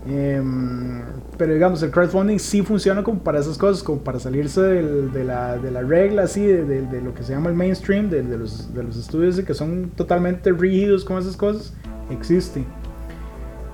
Em, 0.09 1.03
pero 1.37 1.53
digamos, 1.53 1.83
el 1.83 1.91
crowdfunding 1.91 2.39
sí 2.39 2.63
funciona 2.63 3.03
como 3.03 3.19
para 3.23 3.41
esas 3.41 3.59
cosas, 3.59 3.83
como 3.83 4.01
para 4.03 4.21
salirse 4.21 4.61
de, 4.61 5.25
la, 5.25 5.59
de, 5.59 5.71
la, 5.71 5.83
regla, 5.83 6.23
así, 6.23 6.47
de, 6.47 6.65
de, 6.65 7.01
lo 7.01 7.13
que 7.13 7.25
se 7.25 7.33
llama 7.33 7.51
el 7.51 7.57
mainstream, 7.57 8.09
de, 8.09 8.23
los, 8.23 8.73
de 8.73 8.85
los 8.85 8.97
estudios 8.97 9.39
que 9.41 9.55
son 9.55 9.91
totalmente 9.97 10.53
rígidos 10.53 11.05
con 11.05 11.19
esas 11.19 11.37
cosas, 11.37 11.75
existe. 12.11 12.65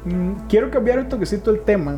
Mm, 0.04 0.48
quiero 0.48 0.70
cambiar 0.70 0.98
un 0.98 1.08
toquecito 1.08 1.50
el 1.50 1.60
tema, 1.60 1.96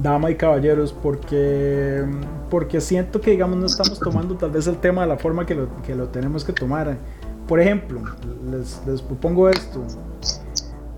dama 0.00 0.30
y 0.30 0.34
caballeros, 0.34 0.92
porque, 0.92 2.04
porque 2.50 2.80
siento 2.80 3.20
que, 3.20 3.32
digamos, 3.32 3.58
no 3.58 3.66
estamos 3.66 3.98
tomando 3.98 4.34
tal 4.36 4.50
vez 4.50 4.66
el 4.66 4.76
tema 4.76 5.02
de 5.02 5.08
la 5.08 5.16
forma 5.16 5.46
que 5.46 5.54
lo, 5.54 5.68
que 5.82 5.94
lo 5.94 6.08
tenemos 6.08 6.44
que 6.44 6.52
tomar. 6.52 6.96
Por 7.46 7.60
ejemplo, 7.60 8.00
les, 8.50 8.80
les 8.86 9.02
propongo 9.02 9.48
esto. 9.48 9.82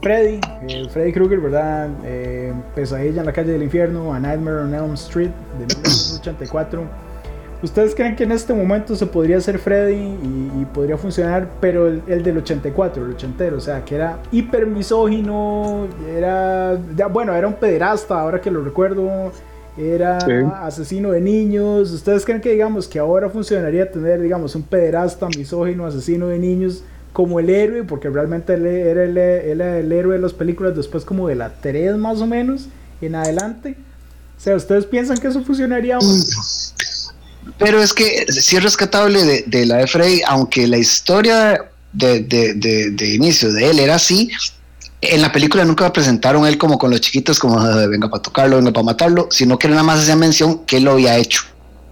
Freddy, 0.07 0.41
eh, 0.69 0.89
Freddy 0.89 1.13
Krueger, 1.13 1.41
¿verdad? 1.41 1.91
Eh, 2.05 2.53
Pesadilla 2.75 3.21
en 3.21 3.27
la 3.27 3.33
calle 3.33 3.51
del 3.53 3.65
infierno, 3.65 4.15
A 4.15 4.21
Nightmare 4.21 4.59
on 4.59 4.73
Elm 4.73 4.95
Street 4.95 5.31
de 5.59 5.67
1984. 5.67 6.83
¿Ustedes 7.63 7.95
creen 7.95 8.15
que 8.17 8.25
en 8.25 8.33
este 8.33 8.53
momento 8.53 8.95
se 8.95 9.07
podría 9.07 9.39
hacer 9.39 9.59
Freddy 9.59 9.95
y, 9.95 10.67
podría 10.75 10.99
funcionar, 10.99 11.49
pero 11.61 11.87
el, 11.87 12.23
del 12.23 12.39
84, 12.39 13.05
el 13.05 13.13
ochentero, 13.13 13.57
o 13.57 13.61
sea, 13.61 13.85
que 13.85 13.95
era 13.95 14.19
hiper 14.31 14.67
misógino, 14.67 15.87
era, 16.15 16.79
bueno, 17.11 17.35
era 17.35 17.49
un 17.49 17.55
pederasta, 17.55 18.21
ahora 18.21 18.41
que 18.41 18.51
lo 18.51 18.63
recuerdo, 18.63 19.33
era 19.79 20.19
asesino 20.63 21.13
de 21.13 21.21
niños. 21.21 21.93
¿Ustedes 21.93 22.25
creen 22.25 22.41
que, 22.41 22.53
digamos, 22.53 22.89
que 22.89 22.99
ahora 22.99 23.31
funcionaría 23.31 23.91
tener, 23.91 24.21
digamos, 24.21 24.55
un 24.55 24.63
pederasta, 24.63 25.27
misógino, 25.29 25.87
asesino 25.87 26.29
de 26.29 26.39
niños? 26.39 26.83
como 27.13 27.41
el 27.41 27.49
héroe, 27.49 27.83
porque 27.83 28.11
realmente 28.11 28.53
él 28.53 28.67
era 28.67 29.05
el, 29.05 29.17
el 29.17 29.91
héroe 29.91 30.17
de 30.17 30.21
las 30.21 30.35
películas 30.35 30.77
después 30.77 31.03
como 31.03 31.29
de 31.29 31.35
la 31.35 31.49
3 31.63 31.97
más 31.97 32.21
o 32.21 32.27
menos 32.27 32.69
en 33.01 33.15
adelante. 33.15 33.75
O 34.37 34.41
sea, 34.41 34.55
¿ustedes 34.55 34.85
piensan 34.85 35.17
que 35.17 35.29
eso 35.29 35.43
funcionaría? 35.43 35.99
Pero 37.59 37.83
es 37.83 37.93
que 37.93 38.27
sí 38.29 38.57
es 38.57 38.63
rescatable 38.63 39.23
de, 39.25 39.45
de 39.47 39.67
la 39.67 39.77
de 39.77 39.87
Frey, 39.87 40.21
aunque 40.27 40.67
la 40.67 40.79
historia 40.79 41.65
de, 41.93 42.21
de, 42.21 42.55
de, 42.91 43.15
inicio 43.15 43.53
de 43.53 43.71
él 43.71 43.79
era 43.79 43.95
así, 43.95 44.31
en 45.01 45.23
la 45.23 45.33
película 45.33 45.65
nunca 45.65 45.93
presentaron 45.93 46.47
él 46.47 46.59
como 46.59 46.79
con 46.79 46.91
los 46.91 47.01
chiquitos, 47.01 47.39
como 47.39 47.57
venga 47.89 48.11
para 48.11 48.23
tocarlo, 48.23 48.57
venga 48.57 48.73
para 48.73 48.85
matarlo, 48.85 49.29
sino 49.31 49.59
que 49.59 49.69
nada 49.69 49.83
más 49.83 50.01
hacía 50.01 50.17
mención 50.17 50.65
que 50.67 50.79
él 50.79 50.85
lo 50.85 50.93
había 50.93 51.17
hecho. 51.17 51.43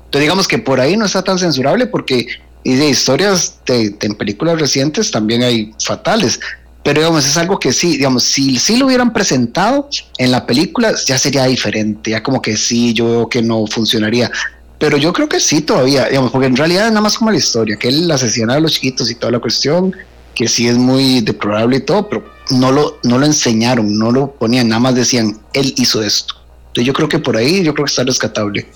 Entonces 0.07 0.23
digamos 0.23 0.49
que 0.49 0.59
por 0.59 0.81
ahí 0.81 0.97
no 0.97 1.07
está 1.07 1.23
tan 1.23 1.38
censurable 1.38 1.87
porque 1.87 2.27
y 2.64 2.75
de 2.77 2.88
historias 2.88 3.59
de, 3.67 3.95
en 4.01 4.14
películas 4.14 4.59
recientes 4.59 5.11
también 5.11 5.43
hay 5.43 5.73
fatales. 5.85 6.40
Pero 6.83 7.01
digamos, 7.01 7.27
es 7.27 7.37
algo 7.37 7.59
que 7.59 7.73
sí, 7.73 7.97
digamos, 7.97 8.25
si, 8.25 8.59
si 8.59 8.77
lo 8.77 8.87
hubieran 8.87 9.12
presentado 9.12 9.88
en 10.19 10.31
la 10.31 10.45
película, 10.45 10.93
ya 11.07 11.17
sería 11.17 11.45
diferente, 11.45 12.11
ya 12.11 12.23
como 12.23 12.43
que 12.43 12.57
sí, 12.57 12.93
yo 12.93 13.29
que 13.29 13.40
no 13.40 13.67
funcionaría. 13.67 14.31
Pero 14.79 14.97
yo 14.97 15.13
creo 15.13 15.29
que 15.29 15.41
sí 15.41 15.61
todavía, 15.61 16.07
digamos, 16.07 16.31
porque 16.31 16.47
en 16.47 16.57
realidad 16.57 16.87
es 16.87 16.91
nada 16.91 17.03
más 17.03 17.17
como 17.17 17.31
la 17.31 17.37
historia, 17.37 17.77
que 17.77 17.89
él 17.89 18.11
asesinaba 18.11 18.59
a 18.59 18.61
los 18.61 18.73
chiquitos 18.73 19.11
y 19.11 19.15
toda 19.15 19.33
la 19.33 19.39
cuestión, 19.39 19.95
que 20.35 20.49
sí 20.49 20.69
es 20.69 20.77
muy 20.77 21.21
deplorable 21.21 21.77
y 21.77 21.81
todo, 21.81 22.09
pero 22.09 22.25
no 22.51 22.73
lo, 22.73 22.99
no 23.05 23.19
lo 23.19 23.27
enseñaron, 23.27 23.97
no 23.99 24.11
lo 24.11 24.33
ponían, 24.33 24.69
nada 24.69 24.81
más 24.81 24.95
decían, 24.95 25.41
él 25.53 25.73
hizo 25.77 26.03
esto. 26.03 26.35
Entonces 26.69 26.87
yo 26.87 26.93
creo 26.93 27.09
que 27.09 27.19
por 27.19 27.37
ahí, 27.37 27.63
yo 27.63 27.73
creo 27.73 27.87
que 27.87 27.91
está 27.91 28.03
rescatable. 28.03 28.67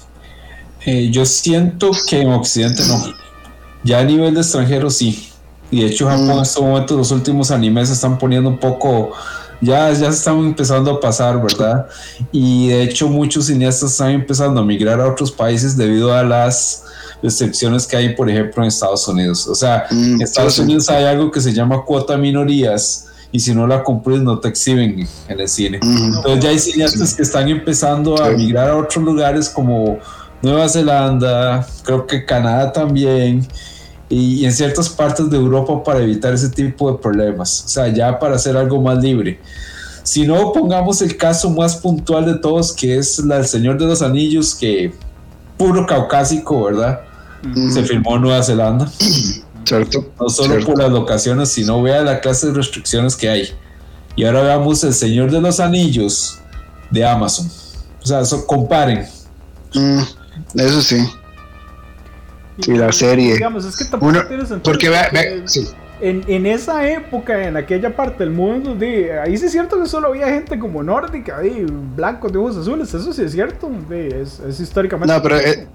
Eh, 0.87 1.11
yo 1.11 1.27
siento 1.27 1.91
que 2.09 2.21
en 2.21 2.29
Occidente 2.29 2.85
no 2.87 3.13
ya 3.83 4.01
a 4.01 4.05
nivel 4.05 4.35
de 4.35 4.41
extranjero 4.41 4.91
sí. 4.91 5.31
Y 5.71 5.83
de 5.83 5.89
hecho 5.89 6.07
Japón 6.07 6.27
mm. 6.27 6.31
en 6.31 6.39
estos 6.41 6.63
momentos 6.63 6.97
los 6.97 7.11
últimos 7.11 7.51
animes 7.51 7.89
se 7.89 7.95
están 7.95 8.19
poniendo 8.19 8.49
un 8.49 8.59
poco 8.59 9.13
ya, 9.61 9.90
ya 9.92 10.11
se 10.12 10.18
están 10.18 10.38
empezando 10.38 10.90
a 10.90 11.01
pasar, 11.01 11.40
¿verdad? 11.40 11.87
Y 12.33 12.68
de 12.68 12.83
hecho 12.83 13.09
muchos 13.09 13.47
cineastas 13.47 13.92
están 13.92 14.11
empezando 14.11 14.61
a 14.61 14.64
migrar 14.64 15.01
a 15.01 15.09
otros 15.09 15.33
países 15.33 15.77
debido 15.77 16.12
a 16.12 16.23
las 16.23 16.85
restricciones 17.23 17.87
que 17.87 17.97
hay, 17.97 18.14
por 18.14 18.31
ejemplo, 18.31 18.62
en 18.62 18.68
Estados 18.68 19.07
Unidos. 19.09 19.47
O 19.47 19.55
sea, 19.55 19.87
mm, 19.90 20.14
en 20.14 20.23
Estados 20.23 20.59
Unidos 20.59 20.88
hay 20.88 21.05
algo 21.05 21.31
que 21.31 21.40
se 21.40 21.53
llama 21.53 21.83
cuota 21.85 22.16
minorías 22.16 23.07
y 23.31 23.40
si 23.40 23.55
no 23.55 23.66
la 23.66 23.83
cumples 23.83 24.23
no 24.23 24.38
te 24.38 24.49
exhiben 24.49 25.07
en 25.29 25.40
el 25.40 25.49
cine. 25.49 25.81
Entonces 25.83 26.42
ya 26.42 26.51
hay 26.51 26.59
cineastas 26.59 27.14
que 27.14 27.23
están 27.23 27.49
empezando 27.49 28.23
a 28.23 28.31
migrar 28.31 28.71
a 28.71 28.77
otros 28.77 29.05
lugares 29.05 29.49
como 29.49 29.99
Nueva 30.40 30.68
Zelanda, 30.68 31.66
creo 31.83 32.07
que 32.07 32.25
Canadá 32.25 32.73
también, 32.73 33.47
y, 34.09 34.44
en 34.44 34.53
ciertas 34.53 34.88
partes 34.88 35.29
de 35.31 35.37
Europa 35.37 35.83
para 35.83 36.01
evitar 36.01 36.33
ese 36.33 36.49
tipo 36.49 36.90
de 36.90 36.99
problemas, 36.99 37.64
o 37.64 37.68
sea, 37.68 37.88
ya 37.88 38.18
para 38.18 38.37
hacer 38.37 38.57
algo 38.57 38.81
más 38.81 39.03
libre. 39.03 39.40
Si 40.03 40.27
no, 40.27 40.53
pongamos 40.53 41.03
el 41.03 41.16
caso 41.16 41.51
más 41.51 41.77
puntual 41.77 42.25
de 42.25 42.38
todos, 42.38 42.73
que 42.73 42.97
es 42.97 43.18
la 43.18 43.37
del 43.37 43.47
Señor 43.47 43.79
de 43.79 43.87
los 43.87 44.01
Anillos, 44.01 44.55
que 44.55 44.94
puro 45.59 45.85
caucásico, 45.87 46.64
¿verdad? 46.64 47.01
Se 47.71 47.83
filmó 47.85 48.16
en 48.16 48.23
Nueva 48.23 48.42
Zelanda. 48.42 48.90
Cierto. 49.64 50.11
No 50.18 50.29
solo 50.31 50.64
por 50.64 50.79
las 50.79 50.90
locaciones, 50.90 51.51
sino 51.51 51.83
vea 51.83 52.03
la 52.03 52.21
clase 52.21 52.47
de 52.47 52.55
restricciones 52.55 53.16
que 53.16 53.29
hay. 53.29 53.51
Y 54.16 54.25
ahora 54.25 54.42
veamos 54.42 54.83
El 54.83 54.94
Señor 54.94 55.31
de 55.31 55.40
los 55.40 55.61
Anillos 55.61 56.38
de 56.90 57.05
Amazon. 57.05 57.51
O 58.03 58.07
sea, 58.07 58.23
comparen. 58.47 59.07
Mm. 59.75 60.01
Eso 60.55 60.81
sí. 60.81 60.97
Y, 62.66 62.73
la 62.73 62.92
serie. 62.92 63.35
Digamos, 63.35 63.64
es 63.64 63.77
que 63.77 63.85
tampoco 63.85 64.27
tiene 64.27 64.47
sentido. 64.47 64.62
Porque, 64.62 65.44
en, 66.01 66.25
en, 66.29 66.47
esa 66.47 66.88
época, 66.88 67.47
en 67.47 67.57
aquella 67.57 67.94
parte 67.94 68.25
del 68.25 68.33
mundo, 68.33 68.77
ahí 69.23 69.37
sí 69.37 69.47
es 69.47 69.53
cierto 69.53 69.81
que 69.81 69.88
solo 69.88 70.09
había 70.09 70.29
gente 70.29 70.59
como 70.59 70.83
nórdica, 70.83 71.38
de, 71.38 71.66
blancos 71.97 72.33
de 72.33 72.38
ojos 72.38 72.57
azules. 72.57 72.92
Eso 72.92 73.12
sí 73.12 73.23
es 73.23 73.33
cierto. 73.33 73.71
es, 73.90 74.40
es, 74.40 74.61
históricamente. 74.61 75.12
No, 75.12 75.23
pero 75.23 75.38
eh, 75.38 75.66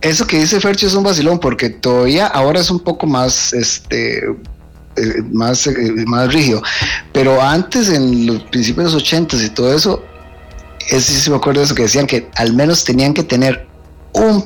eso 0.00 0.26
que 0.26 0.38
dice 0.38 0.60
Fercho 0.60 0.86
es 0.86 0.94
un 0.94 1.04
vacilón, 1.04 1.38
porque 1.40 1.70
todavía 1.70 2.26
ahora 2.26 2.60
es 2.60 2.70
un 2.70 2.80
poco 2.80 3.06
más. 3.06 3.52
este 3.52 4.22
eh, 4.96 5.22
más, 5.30 5.66
eh, 5.66 5.74
más 6.06 6.32
rígido. 6.32 6.62
Pero 7.12 7.42
antes, 7.42 7.90
en 7.90 8.26
los 8.26 8.42
principios 8.44 8.86
de 8.86 8.94
los 8.94 9.02
80 9.02 9.36
y 9.36 9.50
todo 9.50 9.74
eso, 9.74 10.02
es 10.88 11.04
sí 11.04 11.30
me 11.30 11.36
acuerdo 11.36 11.60
de 11.60 11.66
eso 11.66 11.74
que 11.74 11.82
decían 11.82 12.06
que 12.06 12.28
al 12.34 12.54
menos 12.54 12.84
tenían 12.84 13.12
que 13.12 13.22
tener 13.22 13.66
un 14.12 14.42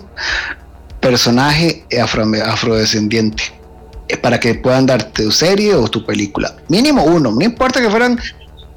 personaje 1.00 1.84
afro, 2.00 2.24
afrodescendiente 2.44 3.42
eh, 4.08 4.16
para 4.16 4.38
que 4.38 4.54
puedan 4.54 4.86
darte 4.86 5.24
tu 5.24 5.32
serie 5.32 5.74
o 5.74 5.88
tu 5.88 6.04
película. 6.04 6.56
Mínimo 6.68 7.04
uno, 7.04 7.32
no 7.32 7.44
importa 7.44 7.80
que 7.80 7.90
fueran 7.90 8.18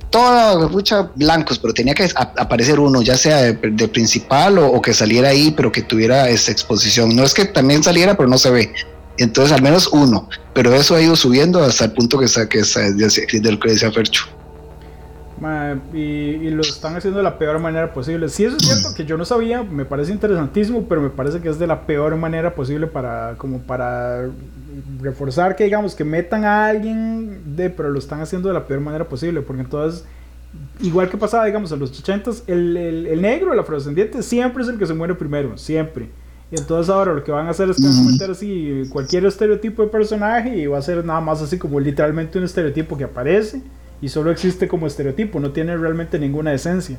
todos 0.10 0.72
mucha 0.72 1.10
blancos, 1.16 1.58
pero 1.58 1.74
tenía 1.74 1.96
que 1.96 2.08
aparecer 2.16 2.80
uno, 2.80 3.02
ya 3.02 3.18
sea 3.18 3.38
de, 3.38 3.88
principal 3.88 4.60
o, 4.60 4.80
que 4.80 4.94
saliera 4.94 5.30
ahí, 5.30 5.52
pero 5.52 5.72
que 5.72 5.82
tuviera 5.82 6.30
esa 6.30 6.52
exposición. 6.52 7.16
No 7.16 7.24
es 7.24 7.34
que 7.34 7.46
también 7.46 7.84
saliera, 7.84 8.16
pero 8.16 8.30
no 8.30 8.38
se 8.38 8.52
ve. 8.52 8.74
Entonces, 9.18 9.52
al 9.52 9.64
menos 9.64 9.88
uno, 9.88 10.30
pero 10.54 10.74
eso 10.76 10.96
ha 10.96 11.02
ido 11.02 11.16
subiendo 11.16 11.64
hasta 11.64 11.86
el 11.86 11.94
punto 11.94 12.20
que 12.20 12.26
está, 12.26 12.48
que 12.48 12.60
está, 12.60 12.82
del 12.92 13.60
que 13.60 13.70
decía 13.70 13.92
Fercho 13.92 14.28
y, 15.94 16.50
lo 16.50 16.62
están 16.62 16.96
haciendo 16.96 17.18
de 17.18 17.24
la 17.24 17.38
peor 17.38 17.60
manera 17.60 17.94
posible. 17.94 18.30
Si 18.30 18.46
eso 18.46 18.58
es 18.58 18.64
cierto 18.64 18.90
que 18.96 19.06
yo 19.06 19.18
no 19.18 19.26
sabía, 19.26 19.64
me 19.64 19.86
parece 19.86 20.12
interesantísimo, 20.12 20.86
pero 20.88 21.02
me 21.02 21.10
parece 21.10 21.40
que 21.40 21.50
es 21.50 21.60
de 21.60 21.68
la 21.68 21.86
peor 21.86 22.16
manera 22.16 22.54
posible 22.56 22.88
para, 22.88 23.36
como 23.38 23.60
para 23.60 24.30
reforzar 25.02 25.56
que 25.56 25.66
digamos 25.66 25.96
que 25.96 26.04
metan 26.04 26.46
a 26.46 26.68
alguien 26.68 27.56
de, 27.56 27.70
pero 27.70 27.90
lo 27.90 28.00
están 28.00 28.22
haciendo 28.22 28.48
de 28.48 28.54
la 28.54 28.66
peor 28.66 28.80
manera 28.80 29.08
posible, 29.08 29.42
porque 29.42 29.62
entonces, 29.64 30.06
igual 30.82 31.10
que 31.10 31.18
pasaba, 31.18 31.46
digamos, 31.46 31.72
en 31.72 31.80
los 31.80 31.98
80 32.00 32.32
el, 32.48 32.78
el, 32.78 33.08
el 33.08 33.22
negro, 33.22 33.54
el 33.54 33.60
afrodescendiente, 33.60 34.22
siempre 34.24 34.64
es 34.64 34.70
el 34.70 34.78
que 34.78 34.86
se 34.86 34.94
muere 34.94 35.16
primero, 35.16 35.58
siempre. 35.58 36.10
Y 36.52 36.60
entonces 36.60 36.88
ahora 36.94 37.14
lo 37.14 37.24
que 37.24 37.32
van 37.32 37.48
a 37.48 37.50
hacer 37.50 37.70
es 37.72 37.78
que 37.78 37.88
van 37.88 37.98
a 37.98 38.12
meter 38.12 38.30
así 38.30 38.84
cualquier 38.92 39.26
estereotipo 39.26 39.82
de 39.82 39.88
personaje 39.88 40.56
y 40.56 40.68
va 40.68 40.78
a 40.78 40.82
ser 40.84 41.04
nada 41.04 41.20
más 41.20 41.42
así 41.42 41.58
como 41.58 41.80
literalmente 41.80 42.38
un 42.38 42.44
estereotipo 42.44 42.96
que 42.96 43.06
aparece 43.06 43.64
y 44.02 44.10
solo 44.10 44.32
existe 44.32 44.68
como 44.68 44.88
estereotipo, 44.88 45.40
no 45.40 45.52
tiene 45.52 45.78
realmente 45.78 46.20
ninguna 46.20 46.54
esencia. 46.54 46.98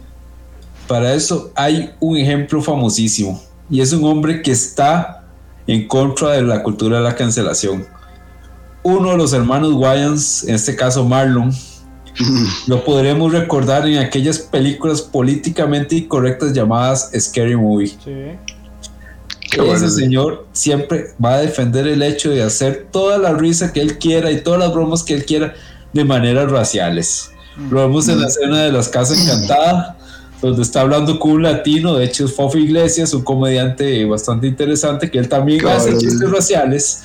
Para 0.89 1.15
eso 1.15 1.53
hay 1.55 1.93
un 2.01 2.17
ejemplo 2.17 2.61
famosísimo 2.61 3.43
y 3.71 3.81
es 3.81 3.93
un 3.93 4.05
hombre 4.05 4.43
que 4.43 4.53
está 4.53 5.25
en 5.67 5.89
contra 5.89 6.33
de 6.33 6.43
la 6.43 6.63
cultura 6.63 6.99
de 6.99 7.05
la 7.05 7.15
cancelación. 7.15 7.87
Uno 8.83 9.13
de 9.13 9.17
los 9.17 9.33
hermanos 9.33 9.73
Wayans, 9.75 10.45
en 10.45 10.55
este 10.55 10.77
caso 10.77 11.05
Marlon, 11.05 11.53
lo 12.67 12.85
podremos 12.85 13.33
recordar 13.33 13.89
en 13.89 13.99
aquellas 13.99 14.39
películas 14.39 15.01
políticamente 15.01 15.97
incorrectas 15.97 16.53
llamadas 16.53 17.11
Scary 17.19 17.57
Movie. 17.57 17.89
Sí. 17.89 18.53
Ese 19.63 19.89
señor 19.89 20.47
siempre 20.53 21.15
va 21.25 21.35
a 21.35 21.39
defender 21.39 21.87
el 21.87 22.03
hecho 22.03 22.31
de 22.31 22.43
hacer 22.43 22.89
toda 22.91 23.19
la 23.19 23.33
risa 23.33 23.73
que 23.73 23.81
él 23.81 23.99
quiera 23.99 24.31
y 24.33 24.41
todas 24.41 24.59
las 24.59 24.75
bromas 24.75 25.03
que 25.05 25.15
él 25.15 25.25
quiera 25.25 25.55
de 25.95 26.05
maneras 26.05 26.51
raciales. 26.51 27.31
Lo 27.71 27.81
vemos 27.81 28.09
en 28.09 28.21
la 28.21 28.27
escena 28.27 28.65
de 28.65 28.73
las 28.73 28.89
Casas 28.89 29.19
Encantadas, 29.19 29.95
donde 30.43 30.63
está 30.63 30.83
hablando 30.83 31.19
con 31.19 31.33
un 31.33 31.43
latino, 31.45 31.95
de 31.95 32.05
hecho 32.05 32.27
es 32.27 32.35
Fofo 32.35 32.59
Iglesias, 32.59 33.15
un 33.15 33.23
comediante 33.23 34.05
bastante 34.05 34.47
interesante, 34.49 35.11
que 35.11 35.19
él 35.19 35.29
también 35.29 35.67
hace 35.69 35.97
chistes 35.97 36.31
raciales, 36.31 37.05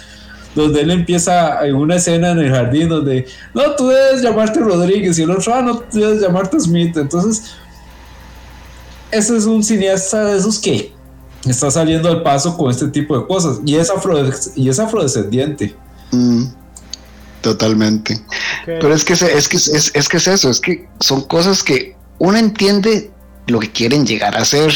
donde 0.55 0.81
él 0.81 0.91
empieza 0.91 1.65
en 1.65 1.75
una 1.75 1.95
escena 1.95 2.31
en 2.31 2.39
el 2.39 2.51
jardín 2.51 2.89
donde, 2.89 3.27
no, 3.53 3.75
tú 3.75 3.87
debes 3.87 4.21
llamarte 4.21 4.59
Rodríguez, 4.59 5.17
y 5.19 5.21
el 5.21 5.31
otro, 5.31 5.53
ah, 5.53 5.61
no, 5.61 5.79
tú 5.79 5.99
debes 5.99 6.21
llamarte 6.21 6.59
Smith. 6.59 6.97
Entonces, 6.97 7.55
ese 9.11 9.37
es 9.37 9.45
un 9.45 9.63
cineasta 9.63 10.25
de 10.25 10.37
esos 10.37 10.59
que 10.59 10.91
está 11.47 11.71
saliendo 11.71 12.09
al 12.09 12.23
paso 12.23 12.57
con 12.57 12.69
este 12.69 12.87
tipo 12.87 13.17
de 13.17 13.25
cosas 13.25 13.59
y 13.65 13.75
es, 13.75 13.89
afro, 13.89 14.17
y 14.55 14.69
es 14.69 14.79
afrodescendiente. 14.79 15.75
Mm, 16.11 16.43
totalmente. 17.41 18.19
Pero 18.65 18.93
es 18.93 19.03
que, 19.03 19.15
se- 19.15 19.37
es, 19.37 19.47
que, 19.47 19.57
es, 19.57 19.91
es 19.93 20.07
que 20.09 20.17
es 20.17 20.27
eso, 20.27 20.49
es 20.49 20.59
que 20.59 20.87
son 20.99 21.21
cosas 21.23 21.63
que 21.63 21.95
uno 22.19 22.37
entiende 22.37 23.11
lo 23.47 23.59
que 23.59 23.71
quieren 23.71 24.05
llegar 24.05 24.35
a 24.37 24.45
ser. 24.45 24.71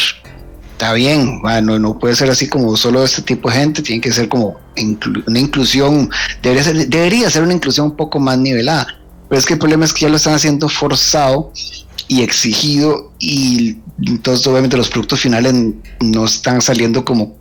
Está 0.71 0.93
bien, 0.93 1.41
bueno, 1.41 1.77
no 1.79 1.99
puede 1.99 2.15
ser 2.15 2.29
así 2.29 2.49
como 2.49 2.75
solo 2.75 3.03
este 3.03 3.21
tipo 3.21 3.49
de 3.49 3.55
gente, 3.57 3.81
tiene 3.81 4.01
que 4.01 4.11
ser 4.11 4.27
como 4.27 4.59
inclu- 4.75 5.23
una 5.27 5.39
inclusión, 5.39 6.09
debería 6.41 6.63
ser, 6.63 6.87
debería 6.87 7.29
ser 7.29 7.43
una 7.43 7.53
inclusión 7.53 7.87
un 7.87 7.95
poco 7.95 8.19
más 8.19 8.37
nivelada. 8.37 8.87
Pero 9.29 9.39
es 9.39 9.45
que 9.45 9.53
el 9.53 9.59
problema 9.59 9.85
es 9.85 9.93
que 9.93 10.01
ya 10.01 10.09
lo 10.09 10.17
están 10.17 10.33
haciendo 10.33 10.67
forzado 10.69 11.51
y 12.07 12.21
exigido 12.21 13.13
y 13.19 13.77
entonces 14.05 14.45
obviamente 14.47 14.75
los 14.75 14.89
productos 14.89 15.21
finales 15.21 15.53
no 16.01 16.25
están 16.25 16.61
saliendo 16.61 17.05
como 17.05 17.37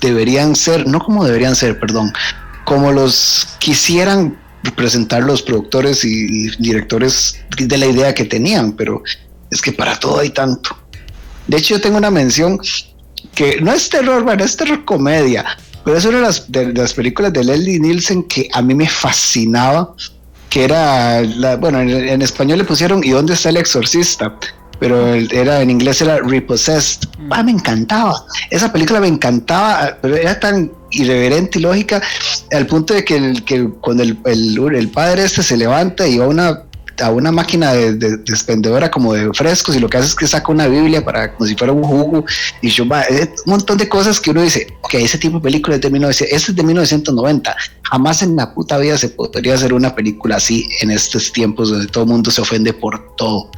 deberían 0.00 0.56
ser, 0.56 0.86
no 0.86 0.98
como 1.00 1.24
deberían 1.24 1.54
ser, 1.54 1.78
perdón, 1.78 2.12
como 2.64 2.90
los 2.92 3.48
quisieran 3.58 4.38
presentar 4.70 5.22
los 5.22 5.42
productores 5.42 6.04
y 6.04 6.50
directores 6.58 7.40
de 7.56 7.78
la 7.78 7.86
idea 7.86 8.14
que 8.14 8.24
tenían, 8.24 8.72
pero 8.72 9.02
es 9.50 9.60
que 9.60 9.72
para 9.72 9.98
todo 9.98 10.20
hay 10.20 10.30
tanto. 10.30 10.76
De 11.48 11.56
hecho, 11.56 11.74
yo 11.74 11.80
tengo 11.80 11.98
una 11.98 12.10
mención 12.10 12.60
que 13.34 13.60
no 13.60 13.72
es 13.72 13.88
terror, 13.88 14.22
bueno, 14.22 14.44
es 14.44 14.56
terror 14.56 14.84
comedia, 14.84 15.44
pero 15.84 15.96
es 15.96 16.04
una 16.04 16.30
de 16.48 16.72
las, 16.74 16.94
películas 16.94 17.32
de 17.32 17.44
Leslie 17.44 17.80
Nielsen 17.80 18.22
que 18.24 18.48
a 18.52 18.62
mí 18.62 18.74
me 18.74 18.88
fascinaba, 18.88 19.94
que 20.48 20.64
era, 20.64 21.22
la, 21.22 21.56
bueno, 21.56 21.80
en, 21.80 21.90
en 21.90 22.22
español 22.22 22.58
le 22.58 22.64
pusieron 22.64 23.02
¿Y 23.02 23.10
dónde 23.10 23.34
está 23.34 23.48
el 23.48 23.56
exorcista? 23.56 24.38
Pero 24.82 25.14
el- 25.14 25.32
era 25.32 25.62
en 25.62 25.70
inglés 25.70 26.02
era 26.02 26.18
Repossessed. 26.18 27.08
Ah, 27.30 27.44
me 27.44 27.52
encantaba. 27.52 28.26
Esa 28.50 28.72
película 28.72 28.98
me 28.98 29.06
encantaba, 29.06 29.96
pero 30.02 30.16
era 30.16 30.40
tan 30.40 30.72
irreverente 30.90 31.60
y 31.60 31.62
lógica 31.62 32.02
al 32.50 32.66
punto 32.66 32.92
de 32.92 33.04
que, 33.04 33.16
el, 33.16 33.44
que 33.44 33.68
cuando 33.80 34.02
el, 34.02 34.18
el, 34.24 34.88
padre 34.88 35.24
este 35.24 35.44
se 35.44 35.56
levanta 35.56 36.06
y 36.08 36.18
va 36.18 36.24
a 36.24 36.28
una 36.28 36.62
a 37.00 37.10
una 37.10 37.32
máquina 37.32 37.72
de, 37.72 37.94
de, 37.94 38.16
de 38.18 38.32
expendedora 38.32 38.90
como 38.90 39.14
de 39.14 39.32
frescos 39.32 39.74
y 39.74 39.80
lo 39.80 39.88
que 39.88 39.96
hace 39.96 40.08
es 40.08 40.14
que 40.14 40.26
saca 40.26 40.52
una 40.52 40.66
Biblia 40.66 41.02
para 41.04 41.32
como 41.32 41.46
si 41.48 41.54
fuera 41.54 41.72
un 41.72 41.82
jugo 41.82 42.24
y 42.60 42.68
yo 42.68 42.86
va, 42.86 43.04
un 43.08 43.28
montón 43.46 43.78
de 43.78 43.88
cosas 43.88 44.20
que 44.20 44.30
uno 44.30 44.42
dice, 44.42 44.66
ok, 44.82 44.94
ese 44.94 45.16
tipo 45.16 45.36
de 45.38 45.42
película 45.42 45.76
es 45.76 45.80
de 45.80 45.90
1900, 45.90 46.36
este 46.36 46.50
es 46.50 46.56
de 46.56 46.62
1990, 46.62 47.56
jamás 47.82 48.22
en 48.22 48.36
la 48.36 48.52
puta 48.52 48.76
vida 48.78 48.98
se 48.98 49.08
podría 49.08 49.54
hacer 49.54 49.72
una 49.72 49.94
película 49.94 50.36
así 50.36 50.68
en 50.80 50.90
estos 50.90 51.32
tiempos 51.32 51.70
donde 51.70 51.86
todo 51.86 52.04
el 52.04 52.10
mundo 52.10 52.30
se 52.30 52.40
ofende 52.42 52.72
por 52.74 53.16
todo. 53.16 53.50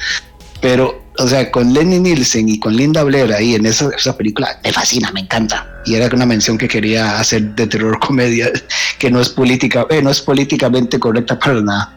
Pero, 0.60 1.03
o 1.18 1.28
sea, 1.28 1.50
con 1.50 1.72
Lenny 1.72 2.00
Nielsen 2.00 2.48
y 2.48 2.58
con 2.60 2.76
Linda 2.76 3.02
Blair 3.04 3.32
ahí 3.32 3.54
en 3.54 3.66
esa, 3.66 3.90
esa 3.96 4.16
película, 4.16 4.58
me 4.64 4.72
fascina, 4.72 5.10
me 5.12 5.20
encanta. 5.20 5.66
Y 5.84 5.94
era 5.94 6.14
una 6.14 6.26
mención 6.26 6.58
que 6.58 6.68
quería 6.68 7.18
hacer 7.18 7.54
de 7.54 7.66
terror 7.66 7.98
comedia, 8.00 8.50
que 8.98 9.10
no 9.10 9.20
es 9.20 9.28
política, 9.30 9.86
eh, 9.90 10.02
no 10.02 10.10
es 10.10 10.20
políticamente 10.20 10.98
correcta 10.98 11.38
para 11.38 11.60
nada. 11.60 11.96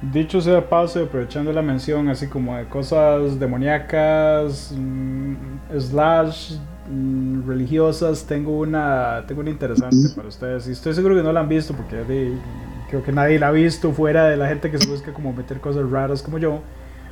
Dicho 0.00 0.40
sea 0.40 0.68
paso, 0.68 1.04
aprovechando 1.04 1.52
la 1.52 1.62
mención 1.62 2.08
así 2.08 2.28
como 2.28 2.56
de 2.56 2.68
cosas 2.68 3.38
demoníacas, 3.38 4.72
mm, 4.76 5.36
slash, 5.78 6.54
mm, 6.84 7.46
religiosas, 7.46 8.26
tengo 8.26 8.58
una, 8.58 9.24
tengo 9.28 9.42
una 9.42 9.50
interesante 9.50 10.10
para 10.10 10.26
ustedes. 10.26 10.66
Y 10.66 10.72
estoy 10.72 10.94
seguro 10.94 11.14
que 11.14 11.22
no 11.22 11.32
la 11.32 11.40
han 11.40 11.48
visto 11.48 11.76
porque 11.76 11.96
de- 12.04 12.42
creo 12.88 13.02
que 13.04 13.12
nadie 13.12 13.38
la 13.38 13.48
ha 13.48 13.52
visto 13.52 13.92
fuera 13.92 14.26
de 14.28 14.36
la 14.36 14.48
gente 14.48 14.70
que 14.72 14.78
se 14.78 14.86
busca 14.86 15.12
como 15.12 15.32
meter 15.32 15.60
cosas 15.60 15.88
raras 15.88 16.20
como 16.22 16.38
yo. 16.38 16.64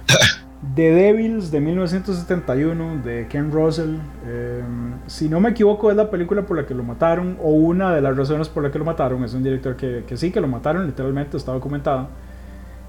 The 0.74 0.90
Devils 0.92 1.50
de 1.50 1.58
1971 1.60 3.02
de 3.02 3.26
Ken 3.28 3.50
Russell. 3.50 3.96
eh, 4.26 4.60
si 5.06 5.28
no 5.28 5.40
me 5.40 5.50
equivoco 5.50 5.90
es 5.90 5.96
la 5.96 6.10
película 6.10 6.42
por 6.44 6.56
la 6.58 6.66
que 6.66 6.74
lo 6.74 6.82
mataron 6.82 7.38
o 7.42 7.50
una 7.50 7.94
de 7.94 8.02
las 8.02 8.14
razones 8.16 8.48
por 8.48 8.62
la 8.62 8.70
que 8.70 8.78
lo 8.78 8.84
mataron. 8.84 9.24
Es 9.24 9.32
un 9.32 9.42
director 9.42 9.74
que, 9.76 10.04
que 10.06 10.16
sí, 10.18 10.30
que 10.30 10.40
lo 10.40 10.48
mataron 10.48 10.86
literalmente, 10.86 11.36
está 11.38 11.52
documentado. 11.52 12.08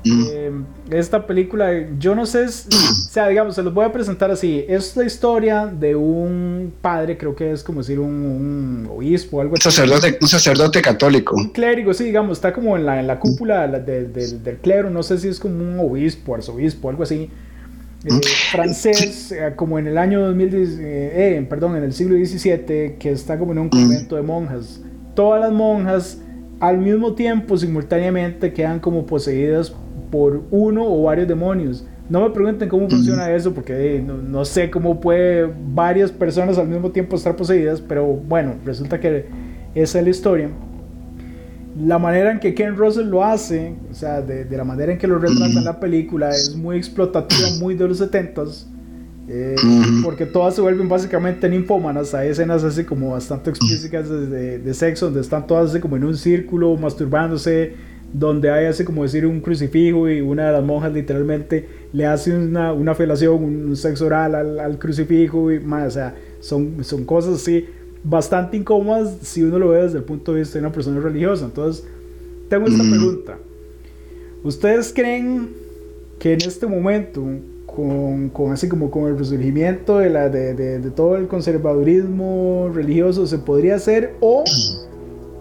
Mm. 0.03 0.23
Eh, 0.31 0.51
esta 0.89 1.25
película, 1.27 1.69
yo 1.97 2.13
no 2.15 2.25
sé, 2.25 2.49
si- 2.49 2.67
o 2.69 2.93
sea, 3.09 3.27
digamos, 3.29 3.55
se 3.55 3.63
los 3.63 3.73
voy 3.73 3.85
a 3.85 3.93
presentar 3.93 4.31
así. 4.31 4.65
Es 4.67 4.97
la 4.97 5.05
historia 5.05 5.67
de 5.67 5.95
un 5.95 6.73
padre, 6.81 7.17
creo 7.17 7.35
que 7.35 7.51
es 7.51 7.63
como 7.63 7.79
decir 7.81 7.99
un, 7.99 8.09
un 8.09 8.89
obispo 8.91 9.39
algo 9.39 9.53
así. 9.53 9.63
sacerdote, 9.63 10.17
un 10.21 10.27
sacerdote 10.27 10.81
católico. 10.81 11.35
Un 11.37 11.49
clérigo, 11.49 11.93
sí, 11.93 12.03
digamos, 12.03 12.39
está 12.39 12.51
como 12.51 12.75
en 12.75 12.85
la, 12.85 12.99
en 12.99 13.07
la 13.07 13.17
cúpula 13.19 13.65
de 13.67 13.79
de- 13.79 14.05
de- 14.07 14.39
del 14.39 14.57
clero, 14.57 14.89
no 14.89 15.03
sé 15.03 15.17
si 15.19 15.29
es 15.29 15.39
como 15.39 15.55
un 15.63 15.79
obispo, 15.79 16.35
arzobispo, 16.35 16.89
algo 16.89 17.03
así. 17.03 17.29
Eh, 18.03 18.19
francés, 18.51 19.31
eh, 19.31 19.53
como 19.55 19.77
en 19.77 19.87
el 19.87 19.97
año 19.97 20.21
2010, 20.21 20.79
eh, 20.79 21.37
eh, 21.37 21.45
perdón, 21.47 21.75
en 21.75 21.83
el 21.83 21.93
siglo 21.93 22.15
XVII, 22.15 22.95
que 22.97 23.11
está 23.11 23.37
como 23.37 23.51
en 23.51 23.59
un 23.59 23.69
convento 23.69 24.15
de 24.15 24.23
monjas. 24.23 24.81
Todas 25.13 25.41
las 25.41 25.51
monjas 25.51 26.19
al 26.59 26.79
mismo 26.79 27.13
tiempo, 27.13 27.57
simultáneamente, 27.57 28.53
quedan 28.53 28.79
como 28.79 29.05
poseídas 29.05 29.73
por 30.09 30.43
uno 30.51 30.83
o 30.85 31.03
varios 31.03 31.27
demonios. 31.27 31.85
No 32.09 32.21
me 32.21 32.31
pregunten 32.31 32.67
cómo 32.67 32.89
funciona 32.89 33.31
eso, 33.31 33.53
porque 33.53 34.03
no, 34.05 34.17
no 34.17 34.45
sé 34.45 34.69
cómo 34.69 34.99
puede 34.99 35.49
varias 35.73 36.11
personas 36.11 36.57
al 36.57 36.67
mismo 36.67 36.91
tiempo 36.91 37.15
estar 37.15 37.35
poseídas, 37.35 37.81
pero 37.81 38.05
bueno, 38.05 38.55
resulta 38.65 38.99
que 38.99 39.27
esa 39.75 39.99
es 39.99 40.03
la 40.03 40.09
historia. 40.09 40.49
La 41.73 41.99
manera 41.99 42.31
en 42.31 42.39
que 42.39 42.53
Ken 42.53 42.75
Russell 42.75 43.05
lo 43.07 43.23
hace, 43.23 43.79
o 43.89 43.93
sea, 43.93 44.21
de, 44.21 44.43
de 44.45 44.57
la 44.57 44.65
manera 44.65 44.91
en 44.91 44.97
que 44.97 45.07
lo 45.07 45.19
retrata 45.19 45.59
en 45.59 45.63
la 45.65 45.79
película, 45.79 46.35
es 46.35 46.49
muy 46.55 46.75
explotativa, 46.77 47.49
muy 47.49 47.75
de 47.75 47.87
los 47.87 47.97
70s. 47.99 48.67
eh, 49.27 49.95
porque 50.01 50.25
todas 50.25 50.55
se 50.55 50.61
vuelven 50.61 50.89
básicamente 50.89 51.47
ninfómanas. 51.47 52.13
Hay 52.13 52.29
escenas 52.29 52.63
así 52.65 52.83
como 52.83 53.11
bastante 53.11 53.49
explícitas 53.51 54.09
de, 54.09 54.59
de- 54.59 54.73
sexo, 54.73 55.05
donde 55.05 55.21
están 55.21 55.47
todas 55.47 55.69
así 55.71 55.79
como 55.79 55.95
en 55.95 56.03
un 56.03 56.17
círculo, 56.17 56.75
masturbándose, 56.77 57.75
donde 58.11 58.51
hay 58.51 58.65
así 58.65 58.83
como 58.83 59.03
decir 59.03 59.25
un 59.25 59.39
crucifijo 59.39 60.09
y 60.09 60.19
una 60.21 60.47
de 60.47 60.51
las 60.53 60.63
monjas 60.63 60.91
literalmente 60.91 61.69
le 61.93 62.05
hace 62.05 62.35
una, 62.35 62.73
una 62.73 62.95
felación, 62.95 63.43
un, 63.43 63.65
un 63.69 63.75
sexo 63.77 64.07
oral 64.07 64.35
al, 64.35 64.59
al 64.59 64.77
crucifijo 64.79 65.51
y 65.51 65.59
más, 65.61 65.87
o 65.87 65.91
sea, 65.91 66.15
son, 66.41 66.83
son 66.83 67.05
cosas 67.05 67.35
así 67.35 67.65
bastante 68.03 68.57
incómodas 68.57 69.17
si 69.21 69.43
uno 69.43 69.59
lo 69.59 69.69
ve 69.69 69.83
desde 69.83 69.99
el 69.99 70.03
punto 70.03 70.33
de 70.33 70.39
vista 70.39 70.53
de 70.59 70.65
una 70.65 70.71
persona 70.73 70.99
religiosa. 70.99 71.45
Entonces, 71.45 71.83
tengo 72.49 72.67
esta 72.67 72.83
Mm. 72.83 72.89
pregunta. 72.89 73.37
¿Ustedes 74.43 74.91
creen 74.93 75.49
que 76.19 76.33
en 76.33 76.41
este 76.41 76.65
momento, 76.67 77.23
con, 77.65 78.29
con 78.29 78.51
así 78.51 78.67
como 78.67 78.89
con 78.91 79.07
el 79.07 79.17
resurgimiento 79.17 79.99
de, 79.99 80.09
la, 80.09 80.29
de, 80.29 80.53
de- 80.55 80.79
de 80.79 80.91
todo 80.91 81.15
el 81.15 81.27
conservadurismo 81.27 82.71
religioso, 82.73 83.27
se 83.27 83.37
podría 83.37 83.75
hacer 83.75 84.15
o 84.19 84.43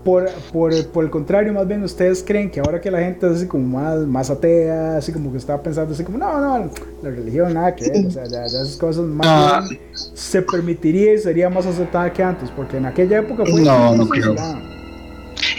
por, 0.04 0.28
por, 0.52 0.86
por 0.88 1.04
el 1.04 1.10
contrario, 1.10 1.52
más 1.52 1.66
bien 1.68 1.82
ustedes 1.82 2.22
creen 2.26 2.50
que 2.50 2.60
ahora 2.60 2.80
que 2.80 2.90
la 2.90 3.00
gente 3.00 3.26
es 3.26 3.36
así 3.36 3.46
como 3.46 3.78
más, 3.78 3.98
más 4.06 4.30
atea, 4.30 4.96
así 4.96 5.12
como 5.12 5.30
que 5.30 5.38
está 5.38 5.62
pensando 5.62 5.92
así 5.94 6.04
como, 6.04 6.18
no, 6.18 6.40
no, 6.40 6.70
la 7.02 7.10
religión 7.10 7.52
nada 7.54 7.74
que 7.74 7.90
ver, 7.90 8.06
o 8.06 8.10
sea, 8.10 8.24
ya, 8.24 8.46
ya 8.46 8.60
esas 8.62 8.76
cosas 8.76 9.04
más 9.04 9.26
Ah. 9.28 9.64
bien 9.68 9.80
se 9.94 10.42
permitiría 10.42 11.14
y 11.14 11.18
sería 11.18 11.50
más 11.50 11.66
aceptada 11.66 12.12
que 12.12 12.22
antes, 12.22 12.50
porque 12.56 12.76
en 12.78 12.86
aquella 12.86 13.18
época 13.18 13.44
fue 13.50 13.60
No, 13.62 13.94
no 13.96 14.08
creo. 14.08 14.34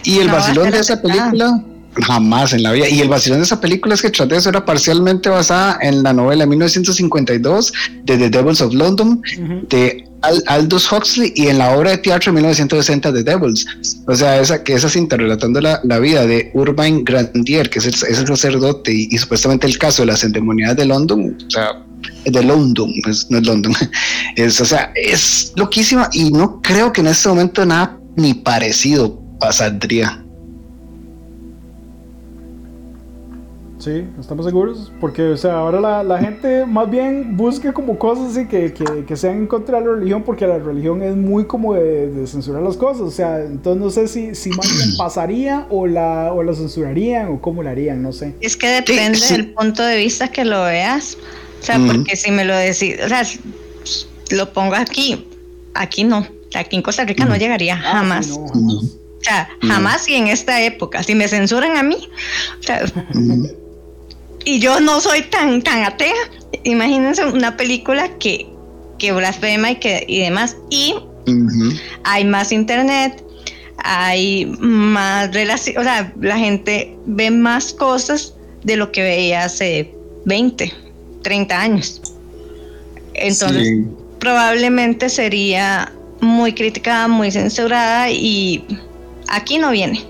Y 0.04 0.19
el 0.19 0.27
No, 0.27 0.34
vacilón 0.34 0.71
de 0.71 0.80
esa 0.80 1.01
película, 1.01 1.63
jamás 2.04 2.54
en 2.54 2.63
la 2.63 2.71
vida. 2.71 2.88
Y 2.89 3.01
el 3.01 3.10
vacilón 3.10 3.39
de 3.39 3.45
esa 3.45 3.60
película 3.60 3.95
es 3.95 4.01
que 4.01 4.10
tras 4.10 4.27
de 4.30 4.38
eso 4.38 4.49
era 4.49 4.65
parcialmente 4.65 5.30
basada 5.30 5.77
en 5.82 6.04
la 6.04 6.13
novela 6.13 6.45
1952 6.45 7.73
de 8.04 8.17
The 8.17 8.30
Devils 8.30 8.62
of 8.62 8.73
London 8.73 9.21
Ujú. 9.41 9.67
de 9.69 10.06
Al- 10.06 10.11
Aldous 10.21 10.91
Huxley 10.91 11.34
y 11.36 11.47
en 11.47 11.57
la 11.57 11.75
obra 11.75 11.91
de 11.91 11.97
teatro 11.97 12.31
de 12.31 12.36
1960 12.36 13.13
The 13.13 13.23
Devils. 13.23 13.65
O 14.07 14.15
sea, 14.15 14.39
esa 14.39 14.63
que 14.63 14.73
esa 14.73 14.89
cinta 14.89 15.17
relatando 15.17 15.60
la, 15.62 15.99
vida 15.99 16.25
de 16.25 16.51
Urbain 16.53 17.03
Grandier, 17.03 17.69
que 17.69 17.79
es 17.79 17.86
el, 17.86 18.27
sacerdote 18.27 18.93
y, 18.93 19.17
supuestamente 19.17 19.67
el 19.67 19.77
caso 19.77 20.03
de 20.03 20.07
las 20.07 20.23
endemoniadas 20.23 20.77
de 20.77 20.86
London, 20.86 21.38
o 21.45 21.49
sea, 21.49 21.84
de 22.25 22.43
London, 22.43 22.91
pues, 23.03 23.27
no 23.29 23.38
es 23.38 23.45
London. 23.45 23.73
Es, 24.36 24.62
o 24.62 24.65
sea, 24.65 24.93
es 24.95 25.51
loquísima 25.57 26.10
y 26.13 26.31
no 26.31 26.62
creo 26.62 26.93
que 26.93 27.01
en 27.01 27.07
este 27.07 27.27
momento 27.27 27.65
nada 27.65 27.99
ni 28.15 28.34
parecido 28.34 29.21
pasaría. 29.39 30.20
Sí, 33.82 34.06
estamos 34.20 34.46
seguros, 34.46 34.91
porque 35.02 35.24
o 35.24 35.38
sea, 35.38 35.56
ahora 35.56 35.82
la, 35.82 36.04
la 36.04 36.20
gente 36.20 36.67
más 36.67 36.88
bien 36.88 37.36
busca 37.36 37.74
como 37.74 37.98
cosas 37.98 38.32
así 38.32 38.48
que, 38.48 38.72
que, 38.74 39.06
que 39.06 39.15
sean 39.17 39.38
en 39.38 39.48
contra 39.48 39.80
de 39.80 39.88
la 39.88 39.94
religión, 39.96 40.22
porque 40.24 40.46
la 40.46 40.60
religión 40.60 41.02
es 41.02 41.15
muy 41.15 41.46
como 41.46 41.74
de, 41.74 42.12
de 42.12 42.28
censurar 42.28 42.62
las 42.62 42.78
cosas, 42.78 43.02
o 43.02 43.10
sea, 43.10 43.39
entonces 43.44 43.82
no 43.82 43.89
sé 43.89 44.08
si, 44.08 44.36
si 44.36 44.52
más 44.52 44.72
bien 44.72 44.98
pasaría 44.98 45.65
o 45.72 45.88
la, 45.88 46.32
o 46.32 46.44
la 46.44 46.54
censurarían 46.54 47.30
o 47.30 47.41
cómo 47.41 47.63
la 47.63 47.72
harían, 47.72 48.04
no 48.04 48.13
sé. 48.13 48.36
Es 48.39 48.56
que 48.56 48.67
depende 48.67 49.17
sí. 49.17 49.34
del 49.34 49.54
punto 49.54 49.82
de 49.84 49.98
vista 49.98 50.28
que 50.28 50.46
lo 50.46 50.63
veas. 50.63 51.17
O 51.60 51.63
sea, 51.63 51.80
porque 51.88 52.15
si 52.15 52.30
me 52.30 52.46
lo 52.46 52.56
decís, 52.56 52.98
o 53.04 53.10
sea, 53.10 53.24
lo 54.32 54.54
pongo 54.54 54.76
aquí, 54.76 55.28
aquí 55.74 56.04
no. 56.04 56.26
Aquí 56.54 56.76
en 56.76 56.82
Costa 56.82 57.04
Rica 57.06 57.26
no 57.26 57.36
llegaría 57.36 57.76
Ah, 57.84 57.94
jamás. 58.00 58.26
sí, 58.28 58.38
no, 58.38 58.48
jamás. 58.48 58.76
O 58.84 59.24
sea, 59.24 59.50
jamás 59.62 60.10
y 60.10 60.15
en 60.15 60.28
esta 60.28 60.62
época. 60.63 61.04
Si 61.04 61.13
me 61.13 61.28
censuran 61.28 61.78
a 61.78 61.84
mí, 61.84 62.10
o 62.60 62.63
sea, 62.63 62.84
y 64.45 64.60
yo 64.60 64.80
no 64.80 64.99
soy 64.99 65.21
tan, 65.23 65.62
tan 65.62 65.84
atea, 65.84 66.13
imagínense 66.63 67.25
una 67.25 67.56
película 67.58 68.10
que 68.17 68.47
que 69.01 69.12
blasfema 69.12 69.71
y, 69.71 69.75
que, 69.77 70.06
y 70.08 70.19
demás. 70.19 70.56
Y 70.69 70.93
hay 72.04 72.23
más 72.23 72.51
internet, 72.51 73.23
hay 73.80 74.45
más 74.60 75.34
relación, 75.34 75.77
o 75.80 75.84
sea, 75.84 76.13
la 76.21 76.38
gente 76.38 76.95
ve 77.08 77.32
más 77.32 77.73
cosas 77.73 78.36
de 78.63 78.75
lo 78.75 78.91
que 78.91 79.01
veía 79.01 79.45
hace 79.45 79.91
20, 80.25 80.71
30 81.23 81.60
años. 81.60 81.99
Entonces, 83.15 83.67
Sí. 83.67 83.88
probablemente 84.19 85.10
sería 85.10 85.91
muy 86.19 86.54
criticada, 86.54 87.08
muy 87.08 87.32
censurada 87.32 88.12
y 88.12 88.63
aquí 89.30 89.58
no 89.58 89.71
viene. 89.71 90.06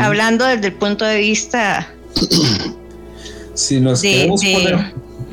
Hablando 0.00 0.46
desde 0.46 0.68
el 0.68 0.74
punto 0.74 1.04
de 1.04 1.18
vista, 1.18 1.92
Si 3.54 3.80
nos 3.80 4.00
De- 4.02 4.10
queremos 4.12 4.40
de- 4.40 4.52
poner. 4.52 4.74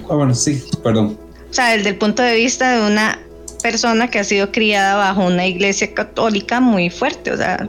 Ah, 0.09 0.15
bueno, 0.15 0.33
sí, 0.35 0.63
perdón. 0.83 1.17
o 1.49 1.53
sea, 1.53 1.75
desde 1.75 1.89
el 1.89 1.95
punto 1.97 2.21
de 2.21 2.35
vista 2.35 2.71
de 2.79 2.91
una 2.91 3.19
persona 3.61 4.09
que 4.09 4.19
ha 4.19 4.23
sido 4.23 4.51
criada 4.51 4.95
bajo 4.95 5.25
una 5.25 5.45
iglesia 5.45 5.93
católica 5.93 6.59
muy 6.59 6.89
fuerte, 6.89 7.31
o 7.31 7.37
sea, 7.37 7.67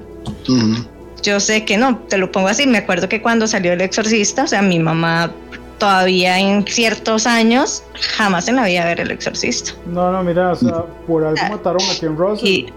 Ujú. 0.49 0.85
Yo 1.23 1.39
sé 1.39 1.65
que 1.67 1.77
no, 1.77 1.99
te 2.09 2.17
lo 2.17 2.33
pongo 2.33 2.49
así. 2.49 2.67
Me 2.67 2.79
acuerdo 2.79 3.07
que 3.09 3.21
cuando 3.21 3.47
salió 3.47 3.73
El 3.75 3.81
Exorcista, 3.83 4.45
o 4.45 4.47
sea, 4.47 4.63
mi 4.63 4.79
mamá 4.79 5.31
todavía 5.79 6.39
en 6.39 6.67
ciertos 6.67 7.27
años 7.27 7.83
jamás 8.17 8.49
en 8.49 8.57
la 8.57 8.65
vida 8.65 8.85
ver 8.87 9.01
El 9.01 9.11
Exorcista. 9.11 9.73
No, 9.87 10.11
no, 10.13 10.23
mira, 10.23 10.53
o 10.53 10.57
sea, 10.57 10.85
por 11.07 11.25
algo 11.25 11.43
mataron 11.51 11.83
a 11.83 12.01
Ken 12.01 12.17
Russell. 12.17 12.49
Y, 12.49 12.73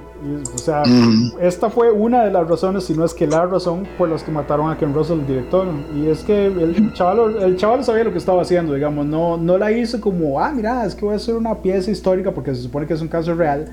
o 0.53 0.57
sea, 0.57 0.83
Mm. 0.85 1.33
esta 1.41 1.69
fue 1.69 1.91
una 1.91 2.23
de 2.25 2.31
las 2.31 2.47
razones, 2.47 2.83
si 2.85 2.93
no 2.93 3.03
es 3.05 3.13
que 3.13 3.27
la 3.27 3.45
razón 3.45 3.87
por 3.97 4.09
las 4.09 4.23
que 4.23 4.31
mataron 4.31 4.71
a 4.71 4.77
Ken 4.77 4.93
Russell, 4.93 5.19
el 5.19 5.27
director. 5.27 5.67
Y 5.95 6.07
es 6.07 6.23
que 6.23 6.45
el 6.45 6.93
chaval, 6.93 7.35
el 7.41 7.57
chaval 7.57 7.83
sabía 7.83 8.03
lo 8.03 8.11
que 8.11 8.17
estaba 8.17 8.41
haciendo, 8.41 8.73
digamos, 8.73 9.05
no, 9.05 9.37
no 9.37 9.57
la 9.57 9.71
hizo 9.71 9.99
como, 9.99 10.39
ah, 10.39 10.51
mira, 10.55 10.85
es 10.85 10.95
que 10.95 11.05
voy 11.05 11.13
a 11.13 11.17
hacer 11.17 11.35
una 11.35 11.55
pieza 11.55 11.91
histórica 11.91 12.31
porque 12.31 12.53
se 12.55 12.61
supone 12.61 12.85
que 12.87 12.93
es 12.93 13.01
un 13.01 13.07
caso 13.07 13.33
real. 13.35 13.65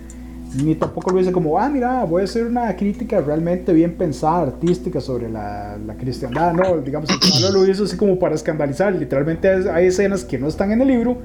Ni 0.64 0.74
tampoco 0.74 1.12
lo 1.12 1.20
hizo 1.20 1.30
como, 1.30 1.56
ah, 1.60 1.68
mira, 1.68 2.04
voy 2.04 2.22
a 2.22 2.24
hacer 2.24 2.44
una 2.44 2.74
crítica 2.74 3.20
realmente 3.20 3.72
bien 3.72 3.94
pensada, 3.96 4.42
artística 4.42 5.00
sobre 5.00 5.30
la, 5.30 5.78
la 5.86 5.94
cristiandad. 5.94 6.52
No, 6.52 6.76
digamos, 6.78 7.08
el 7.08 7.20
chaval 7.20 7.54
lo 7.54 7.66
hizo 7.70 7.84
así 7.84 7.96
como 7.96 8.18
para 8.18 8.34
escandalizar. 8.34 8.92
Literalmente 8.92 9.48
hay 9.70 9.86
escenas 9.86 10.24
que 10.24 10.38
no 10.40 10.48
están 10.48 10.72
en 10.72 10.80
el 10.82 10.88
libro 10.88 11.18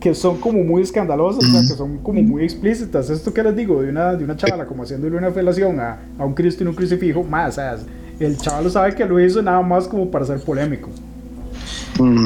que 0.00 0.14
son 0.14 0.38
como 0.38 0.62
muy 0.62 0.82
escandalosas, 0.82 1.44
o 1.44 1.50
sea, 1.50 1.60
que 1.62 1.74
son 1.76 1.98
como 1.98 2.22
muy 2.22 2.44
explícitas. 2.44 3.10
Esto 3.10 3.34
que 3.34 3.42
les 3.42 3.56
digo, 3.56 3.82
de 3.82 3.90
una, 3.90 4.14
de 4.14 4.24
una 4.24 4.36
chavala 4.36 4.64
como 4.66 4.84
haciéndole 4.84 5.16
una 5.16 5.32
felación 5.32 5.80
a, 5.80 5.98
a 6.18 6.24
un 6.24 6.34
Cristo 6.34 6.62
en 6.62 6.68
un 6.68 6.74
crucifijo, 6.74 7.24
más, 7.24 7.50
o 7.50 7.52
sea, 7.56 7.76
el 8.20 8.36
chaval 8.36 8.70
sabe 8.70 8.94
que 8.94 9.04
lo 9.04 9.18
hizo 9.20 9.42
nada 9.42 9.60
más 9.62 9.88
como 9.88 10.10
para 10.10 10.24
ser 10.24 10.40
polémico. 10.40 10.88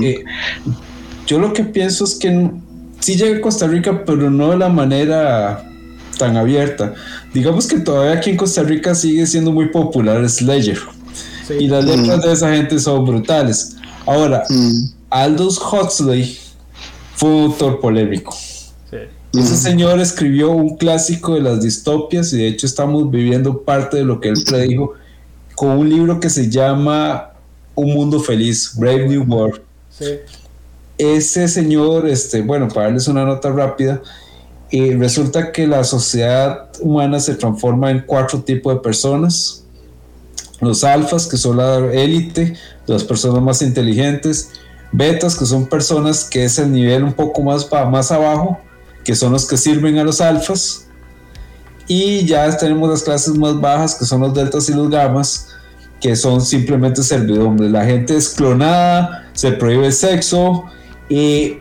Eh, 0.03 0.25
yo 1.27 1.39
lo 1.39 1.53
que 1.53 1.65
pienso 1.65 2.05
es 2.05 2.15
que 2.17 2.51
sí 3.01 3.17
llega 3.17 3.39
a 3.39 3.41
Costa 3.41 3.67
Rica, 3.67 4.05
pero 4.05 4.31
no 4.31 4.51
de 4.51 4.59
la 4.59 4.69
manera 4.69 5.65
tan 6.19 6.37
abierta. 6.37 6.95
Digamos 7.33 7.67
que 7.67 7.81
todavía 7.81 8.19
aquí 8.19 8.31
en 8.31 8.37
Costa 8.37 8.63
Rica 8.63 8.95
sigue 8.95 9.27
siendo 9.27 9.51
muy 9.51 9.69
popular 9.71 10.29
Slayer. 10.29 10.79
Sí. 11.47 11.55
Y 11.61 11.69
las 11.69 11.85
letras 11.85 12.23
de 12.23 12.33
esa 12.33 12.55
gente 12.55 12.79
son 12.79 13.05
brutales. 13.05 13.77
Ahora, 14.07 14.45
Mm. 14.49 14.85
Aldous 15.11 15.59
Huxley 15.61 16.39
fue 17.14 17.29
un 17.29 17.44
autor 17.44 17.81
polémico. 17.81 18.33
Sí. 18.90 18.98
Ese 19.35 19.57
señor 19.57 20.01
escribió 20.01 20.51
un 20.51 20.77
clásico 20.77 21.35
de 21.35 21.40
las 21.40 21.62
distopias 21.62 22.33
y 22.33 22.38
de 22.38 22.48
hecho 22.48 22.66
estamos 22.66 23.11
viviendo 23.11 23.62
parte 23.62 23.98
de 23.98 24.05
lo 24.05 24.20
que 24.20 24.29
él 24.29 24.42
predijo 24.46 24.94
con 25.55 25.79
un 25.79 25.88
libro 25.88 26.20
que 26.20 26.29
se 26.29 26.51
llama 26.51 27.33
Un 27.75 27.94
mundo 27.94 28.20
feliz, 28.20 28.72
Brave 28.77 29.09
New 29.09 29.25
World. 29.25 29.62
Sí. 29.90 30.07
Ese 30.98 31.48
señor, 31.48 32.07
este, 32.09 32.42
bueno, 32.42 32.68
para 32.68 32.87
darles 32.87 33.09
una 33.09 33.25
nota 33.25 33.51
rápida, 33.51 34.03
eh, 34.70 34.96
resulta 34.98 35.53
que 35.53 35.66
la 35.66 35.85
sociedad 35.85 36.70
humana 36.81 37.20
se 37.20 37.35
transforma 37.35 37.90
en 37.90 38.05
cuatro 38.07 38.40
tipos 38.42 38.75
de 38.75 38.81
personas. 38.81 39.64
Los 40.61 40.85
alfas, 40.85 41.27
que 41.27 41.37
son 41.37 41.59
la 41.59 41.77
élite, 41.92 42.55
las 42.87 43.05
personas 43.05 43.42
más 43.42 43.62
inteligentes. 43.62 44.51
Betas, 44.92 45.37
que 45.37 45.46
son 45.46 45.66
personas 45.66 46.24
que 46.24 46.44
es 46.44 46.59
el 46.59 46.70
nivel 46.70 47.02
un 47.02 47.12
poco 47.12 47.42
más, 47.42 47.68
más 47.90 48.12
abajo, 48.12 48.61
que 49.05 49.14
son 49.14 49.33
los 49.33 49.46
que 49.46 49.57
sirven 49.57 49.98
a 49.98 50.05
los 50.05 50.20
alfas. 50.20 50.87
Y 51.88 52.26
ya 52.26 52.57
tenemos 52.57 52.88
las 52.88 53.02
clases 53.02 53.35
más 53.37 53.61
bajas, 53.61 53.94
que 53.94 54.05
son 54.05 54.20
los 54.20 54.35
deltas 54.35 54.68
y 54.68 54.74
los 54.74 54.90
gamas, 54.90 55.48
que 56.00 56.14
son 56.14 56.40
simplemente 56.40 57.02
servidumbre. 57.02 57.70
La 57.70 57.85
gente 57.85 58.16
es 58.16 58.31
clonada, 58.31 59.31
se 59.33 59.52
prohíbe 59.52 59.87
el 59.87 59.92
sexo 59.92 60.64
y 61.09 61.59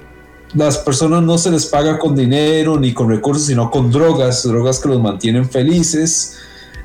las 0.53 0.77
personas 0.77 1.23
no 1.23 1.37
se 1.37 1.51
les 1.51 1.65
paga 1.65 1.97
con 1.97 2.15
dinero 2.15 2.77
ni 2.77 2.93
con 2.93 3.09
recursos, 3.09 3.45
sino 3.45 3.71
con 3.71 3.91
drogas, 3.91 4.43
drogas 4.43 4.79
que 4.79 4.89
los 4.89 5.01
mantienen 5.01 5.49
felices. 5.49 6.37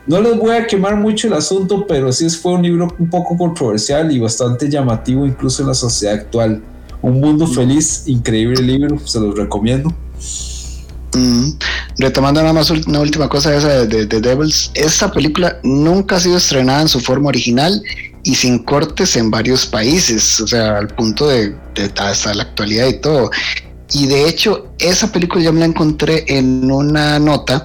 No 0.06 0.20
les 0.20 0.36
voy 0.36 0.54
a 0.54 0.66
quemar 0.66 0.96
mucho 0.96 1.26
el 1.26 1.34
asunto, 1.34 1.86
pero 1.86 2.12
sí 2.12 2.28
fue 2.30 2.52
un 2.52 2.62
libro 2.62 2.94
un 2.98 3.10
poco 3.10 3.36
controversial 3.36 4.10
y 4.12 4.18
bastante 4.20 4.68
llamativo 4.70 5.26
incluso 5.26 5.62
en 5.62 5.68
la 5.68 5.74
sociedad 5.74 6.14
actual. 6.14 6.62
Un 7.02 7.20
mundo 7.20 7.46
feliz, 7.46 8.04
increíble 8.06 8.62
libro, 8.62 8.98
se 9.04 9.18
los 9.18 9.36
recomiendo. 9.36 9.92
Mm. 11.14 11.50
Retomando 11.98 12.40
nada 12.40 12.52
más 12.52 12.70
una 12.70 13.00
última 13.00 13.28
cosa 13.28 13.56
esa 13.56 13.86
de, 13.86 14.06
de 14.06 14.20
Devils, 14.20 14.70
esta 14.74 15.10
película 15.10 15.58
nunca 15.62 16.16
ha 16.16 16.20
sido 16.20 16.36
estrenada 16.36 16.82
en 16.82 16.88
su 16.88 17.00
forma 17.00 17.28
original 17.28 17.82
y 18.22 18.34
sin 18.34 18.58
cortes 18.58 19.16
en 19.16 19.30
varios 19.30 19.66
países, 19.66 20.40
o 20.40 20.46
sea, 20.46 20.78
al 20.78 20.88
punto 20.88 21.28
de, 21.28 21.54
de 21.74 21.90
hasta 21.96 22.34
la 22.34 22.42
actualidad 22.42 22.88
y 22.88 23.00
todo. 23.00 23.30
Y 23.92 24.06
de 24.06 24.28
hecho, 24.28 24.68
esa 24.78 25.12
película 25.12 25.44
ya 25.44 25.52
me 25.52 25.60
la 25.60 25.66
encontré 25.66 26.24
en 26.28 26.70
una 26.70 27.18
nota 27.18 27.64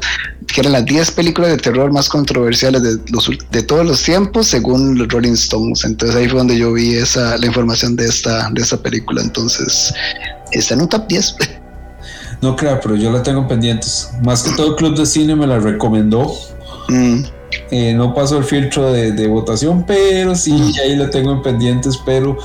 que 0.53 0.61
eran 0.61 0.73
las 0.73 0.85
10 0.85 1.11
películas 1.11 1.51
de 1.51 1.57
terror 1.57 1.91
más 1.91 2.09
controversiales 2.09 2.83
de, 2.83 2.99
los, 3.11 3.29
de 3.51 3.63
todos 3.63 3.85
los 3.85 4.03
tiempos, 4.03 4.47
según 4.47 4.97
los 4.97 5.07
Rolling 5.07 5.33
Stones. 5.33 5.83
Entonces 5.83 6.15
ahí 6.15 6.27
fue 6.27 6.39
donde 6.39 6.57
yo 6.57 6.73
vi 6.73 6.95
esa, 6.95 7.37
la 7.37 7.45
información 7.47 7.95
de 7.95 8.05
esta, 8.05 8.49
de 8.51 8.61
esta 8.61 8.77
película. 8.77 9.21
Entonces, 9.21 9.93
está 10.51 10.75
en 10.75 10.81
un 10.81 10.89
top 10.89 11.07
10. 11.07 11.35
No 12.41 12.55
crea, 12.55 12.79
pero 12.79 12.95
yo 12.95 13.11
la 13.11 13.21
tengo 13.21 13.47
pendientes. 13.47 14.09
Más 14.23 14.41
que 14.41 14.49
todo 14.55 14.69
el 14.71 14.75
Club 14.75 14.97
de 14.97 15.05
Cine 15.05 15.35
me 15.35 15.45
la 15.45 15.59
recomendó. 15.59 16.35
Mm. 16.89 17.23
Eh, 17.69 17.93
no 17.93 18.15
pasó 18.15 18.39
el 18.39 18.43
filtro 18.43 18.91
de, 18.91 19.11
de 19.11 19.27
votación, 19.27 19.85
pero 19.85 20.33
sí, 20.33 20.73
ahí 20.83 20.95
la 20.95 21.11
tengo 21.11 21.33
en 21.33 21.43
pendientes, 21.43 21.99
pero 22.03 22.39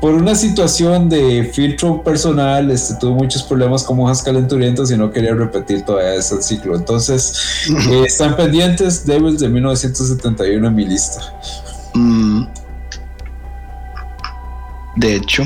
por 0.00 0.12
una 0.12 0.34
situación 0.34 1.08
de 1.08 1.50
filtro 1.52 2.02
personal, 2.02 2.70
este, 2.70 2.94
tuve 2.94 3.12
muchos 3.12 3.42
problemas 3.42 3.82
con 3.82 3.98
hojas 4.00 4.22
calenturientas 4.22 4.90
y 4.90 4.96
no 4.96 5.10
quería 5.10 5.34
repetir 5.34 5.82
todavía 5.82 6.14
ese 6.14 6.40
ciclo. 6.42 6.76
Entonces, 6.76 7.66
eh, 7.90 8.02
están 8.06 8.36
pendientes 8.36 9.06
Devils 9.06 9.40
de 9.40 9.48
1971 9.48 10.66
en 10.66 10.74
mi 10.74 10.84
lista. 10.84 11.20
Mm. 11.94 12.46
De 14.96 15.14
hecho. 15.16 15.42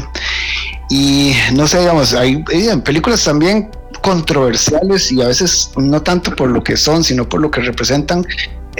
Y 0.90 1.32
no 1.52 1.68
sé, 1.68 1.78
digamos, 1.80 2.14
hay, 2.14 2.44
hay 2.52 2.76
películas 2.80 3.22
también 3.22 3.70
controversiales 4.02 5.12
y 5.12 5.22
a 5.22 5.28
veces 5.28 5.70
no 5.76 6.02
tanto 6.02 6.34
por 6.34 6.48
lo 6.48 6.64
que 6.64 6.76
son, 6.76 7.04
sino 7.04 7.28
por 7.28 7.40
lo 7.40 7.50
que 7.50 7.60
representan. 7.60 8.26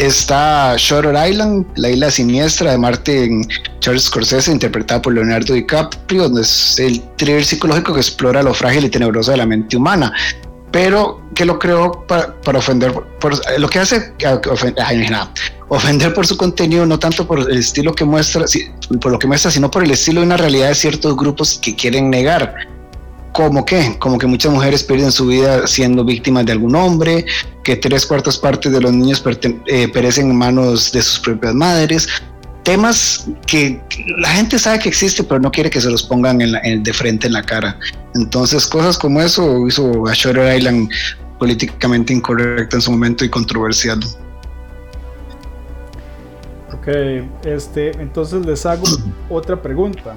Está 0.01 0.77
Shutter 0.79 1.15
Island, 1.29 1.67
la 1.77 1.91
isla 1.91 2.11
siniestra 2.11 2.73
de 2.73 2.79
Martin 2.79 3.47
Charles 3.81 4.05
Scorsese, 4.05 4.51
interpretada 4.51 5.03
por 5.03 5.13
Leonardo 5.13 5.53
DiCaprio, 5.53 6.23
donde 6.23 6.41
es 6.41 6.79
el 6.79 7.03
thriller 7.17 7.45
psicológico 7.45 7.93
que 7.93 8.01
explora 8.01 8.43
lo 8.43 8.55
frágil 8.55 8.87
y 8.87 8.89
tenebroso 8.89 9.31
de 9.31 9.37
la 9.37 9.45
mente 9.47 9.77
humana 9.77 10.11
pero 10.73 11.21
que 11.35 11.45
lo 11.45 11.59
creó 11.59 12.07
para, 12.07 12.33
ofender, 12.57 12.95
lo 13.59 13.69
que 13.69 13.79
hace 13.81 14.15
ofen- 14.21 14.75
ay, 14.85 15.09
nada, 15.11 15.33
ofender 15.69 16.15
por 16.15 16.27
su 16.27 16.37
contenido, 16.37 16.87
no 16.87 16.99
tanto 16.99 17.27
por 17.27 17.41
el 17.41 17.59
estilo 17.59 17.93
que 17.93 18.05
muestra, 18.05 18.45
por 19.01 19.11
lo 19.13 19.19
que 19.19 19.27
muestra, 19.27 19.51
sino 19.51 19.71
por 19.71 19.83
el 19.83 19.91
estilo 19.91 20.21
de 20.21 20.27
una 20.27 20.37
realidad 20.37 20.69
de 20.69 20.77
ciertos 20.77 21.17
grupos 21.17 21.59
que 21.61 21.75
quieren 21.75 22.09
negar. 22.09 22.55
Como 23.33 23.65
que, 23.65 23.97
como 23.99 24.19
que 24.19 24.27
muchas 24.27 24.53
mujeres 24.53 24.83
pierden 24.83 25.13
su 25.13 25.27
vida 25.27 25.67
siendo 25.67 26.05
víctimas 26.05 26.47
de 26.47 26.53
algún 26.53 26.75
hombre, 26.75 27.25
que 27.63 27.77
tres 27.77 28.05
cuartas 28.05 28.37
partes 28.37 28.73
de 28.73 28.81
los 28.81 28.93
niños 28.93 29.23
eh, 29.67 29.89
perecen 29.89 30.31
en 30.31 30.37
manos 30.37 30.91
de 30.91 31.01
sus 31.01 31.21
propias 31.21 31.55
madres, 31.55 32.09
temas 32.65 33.27
que 33.47 33.81
la 34.19 34.29
gente 34.31 34.59
sabe 34.59 34.81
que 34.81 34.89
existe, 34.89 35.23
pero 35.23 35.41
no 35.41 35.51
quiere 35.51 35.71
que 35.71 35.81
se 35.81 35.89
los 35.91 36.03
pongan 36.03 36.41
en 36.41 36.53
la- 36.53 36.61
en- 36.61 36.83
de 36.83 36.93
frente 36.93 37.29
en 37.29 37.35
la 37.35 37.43
cara. 37.43 37.79
Entonces, 38.15 38.67
cosas 38.67 38.99
como 38.99 39.21
eso 39.21 39.67
hizo 39.67 40.07
a 40.09 40.13
Shutter 40.13 40.57
Island 40.57 40.91
políticamente 41.39 42.13
incorrecta 42.13 42.77
en 42.77 42.83
su 42.83 42.91
momento 42.91 43.25
y 43.25 43.29
controversial. 43.31 44.01
Ok, 46.73 46.89
este, 47.45 47.91
entonces 48.01 48.45
les 48.45 48.65
hago 48.67 48.85
otra 49.29 49.61
pregunta. 49.61 50.15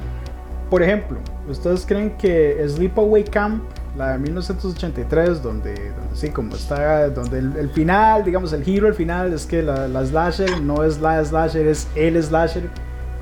Por 0.70 0.82
ejemplo, 0.82 1.20
¿ustedes 1.50 1.86
creen 1.86 2.12
que 2.18 2.64
Sleepaway 2.68 3.24
Camp, 3.24 3.64
la 3.98 4.14
de 4.14 4.20
1983, 4.20 5.42
donde, 5.44 5.74
donde 5.74 6.16
sí, 6.16 6.30
como 6.30 6.56
está, 6.56 7.10
donde 7.10 7.40
el, 7.40 7.56
el 7.58 7.70
final, 7.70 8.24
digamos, 8.24 8.54
el 8.54 8.64
giro 8.64 8.88
al 8.88 8.96
final 8.96 9.34
es 9.34 9.46
que 9.46 9.62
la, 9.62 9.88
la 9.88 10.06
slasher 10.06 10.62
no 10.62 10.84
es 10.84 11.00
la 11.00 11.24
slasher, 11.24 11.68
es 11.68 11.88
el 11.96 12.22
slasher, 12.24 12.64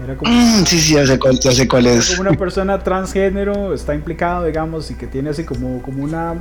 Era 0.03 0.15
como, 0.17 0.31
Mm, 0.31 0.65
sí, 0.65 0.79
sí, 0.79 0.95
ya 0.95 1.05
sé 1.05 1.19
cuál, 1.19 1.37
ya 1.39 1.51
sé 1.51 1.67
cuál 1.67 1.87
es. 1.87 2.09
como 2.15 2.21
una 2.29 2.37
persona 2.37 2.79
transgénero 2.79 3.73
está 3.73 3.93
implicado, 3.93 4.45
digamos, 4.45 4.89
y 4.91 4.95
que 4.95 5.07
tiene 5.07 5.29
así 5.31 5.43
como, 5.43 5.81
como 5.81 6.03
una, 6.03 6.35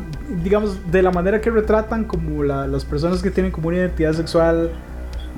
digamos, 0.45 0.79
de 0.91 1.03
la 1.03 1.11
manera 1.11 1.41
que 1.41 1.51
retratan 1.51 2.05
como 2.05 2.43
la- 2.45 2.67
las 2.67 2.85
personas 2.85 3.21
que 3.23 3.31
tienen 3.31 3.51
como 3.53 3.69
una 3.69 3.79
identidad 3.79 4.13
sexual 4.15 4.71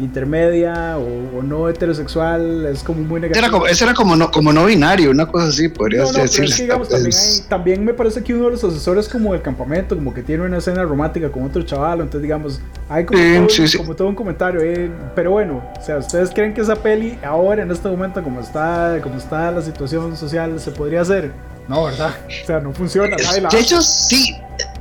intermedia 0.05 0.97
o, 0.99 1.39
o 1.39 1.43
no 1.43 1.69
heterosexual, 1.69 2.67
es 2.67 2.83
como 2.83 3.03
muy 3.03 3.21
negativo. 3.21 3.45
Era 3.45 3.53
como, 3.53 3.67
ese 3.67 3.85
era 3.85 3.95
como 3.95 4.17
no, 4.17 4.31
como 4.31 4.53
no 4.53 4.65
binario, 4.67 5.11
una 5.11 5.27
cosa 5.27 5.49
así, 5.49 5.69
podría 5.69 6.03
No, 6.03 6.13
no, 6.13 6.19
decirse. 6.19 6.45
es 6.45 6.57
que, 6.57 6.63
digamos, 6.63 6.89
también, 6.89 7.13
hay- 7.17 7.41
también 7.49 7.85
me 7.85 7.95
parece 7.95 8.23
que 8.23 8.35
uno 8.35 8.47
de 8.47 8.51
los 8.53 8.65
asesores 8.65 9.09
como 9.09 9.33
del 9.33 9.43
campamento, 9.43 9.95
como 9.95 10.13
que 10.13 10.23
tiene 10.23 10.45
una 10.45 10.59
escena 10.59 10.83
romántica 10.85 11.31
con 11.31 11.45
otro 11.45 11.63
chaval, 11.63 12.01
entonces 12.01 12.23
digamos, 12.23 12.61
hay 12.89 13.05
como, 13.05 13.19
Sí, 13.21 13.35
todo, 13.37 13.49
sí, 13.49 13.69
sí. 13.69 13.79
como 13.79 13.95
todo 13.97 14.09
un 14.09 14.15
comentario, 14.15 14.61
eh, 14.61 14.91
pero 15.15 15.31
bueno, 15.33 15.63
o 15.79 15.83
sea, 15.85 15.99
¿ustedes 15.99 16.31
creen 16.31 16.55
que 16.55 16.61
esa 16.61 16.77
peli 16.77 17.19
ahora, 17.25 17.63
en 17.63 17.71
este 17.71 17.89
momento, 17.89 18.23
como 18.23 18.41
está, 18.41 18.99
como 19.03 19.17
está 19.17 19.51
la 19.51 19.63
situación 19.63 20.17
social, 20.17 20.59
se 20.61 20.71
podría 20.71 21.03
hacer? 21.03 21.31
No, 21.69 21.85
¿verdad? 21.85 22.11
O 22.43 22.47
sea, 22.47 22.59
no 22.61 22.73
funciona, 22.73 23.17
De 23.51 23.59
hecho, 23.61 23.81
sí. 23.83 24.35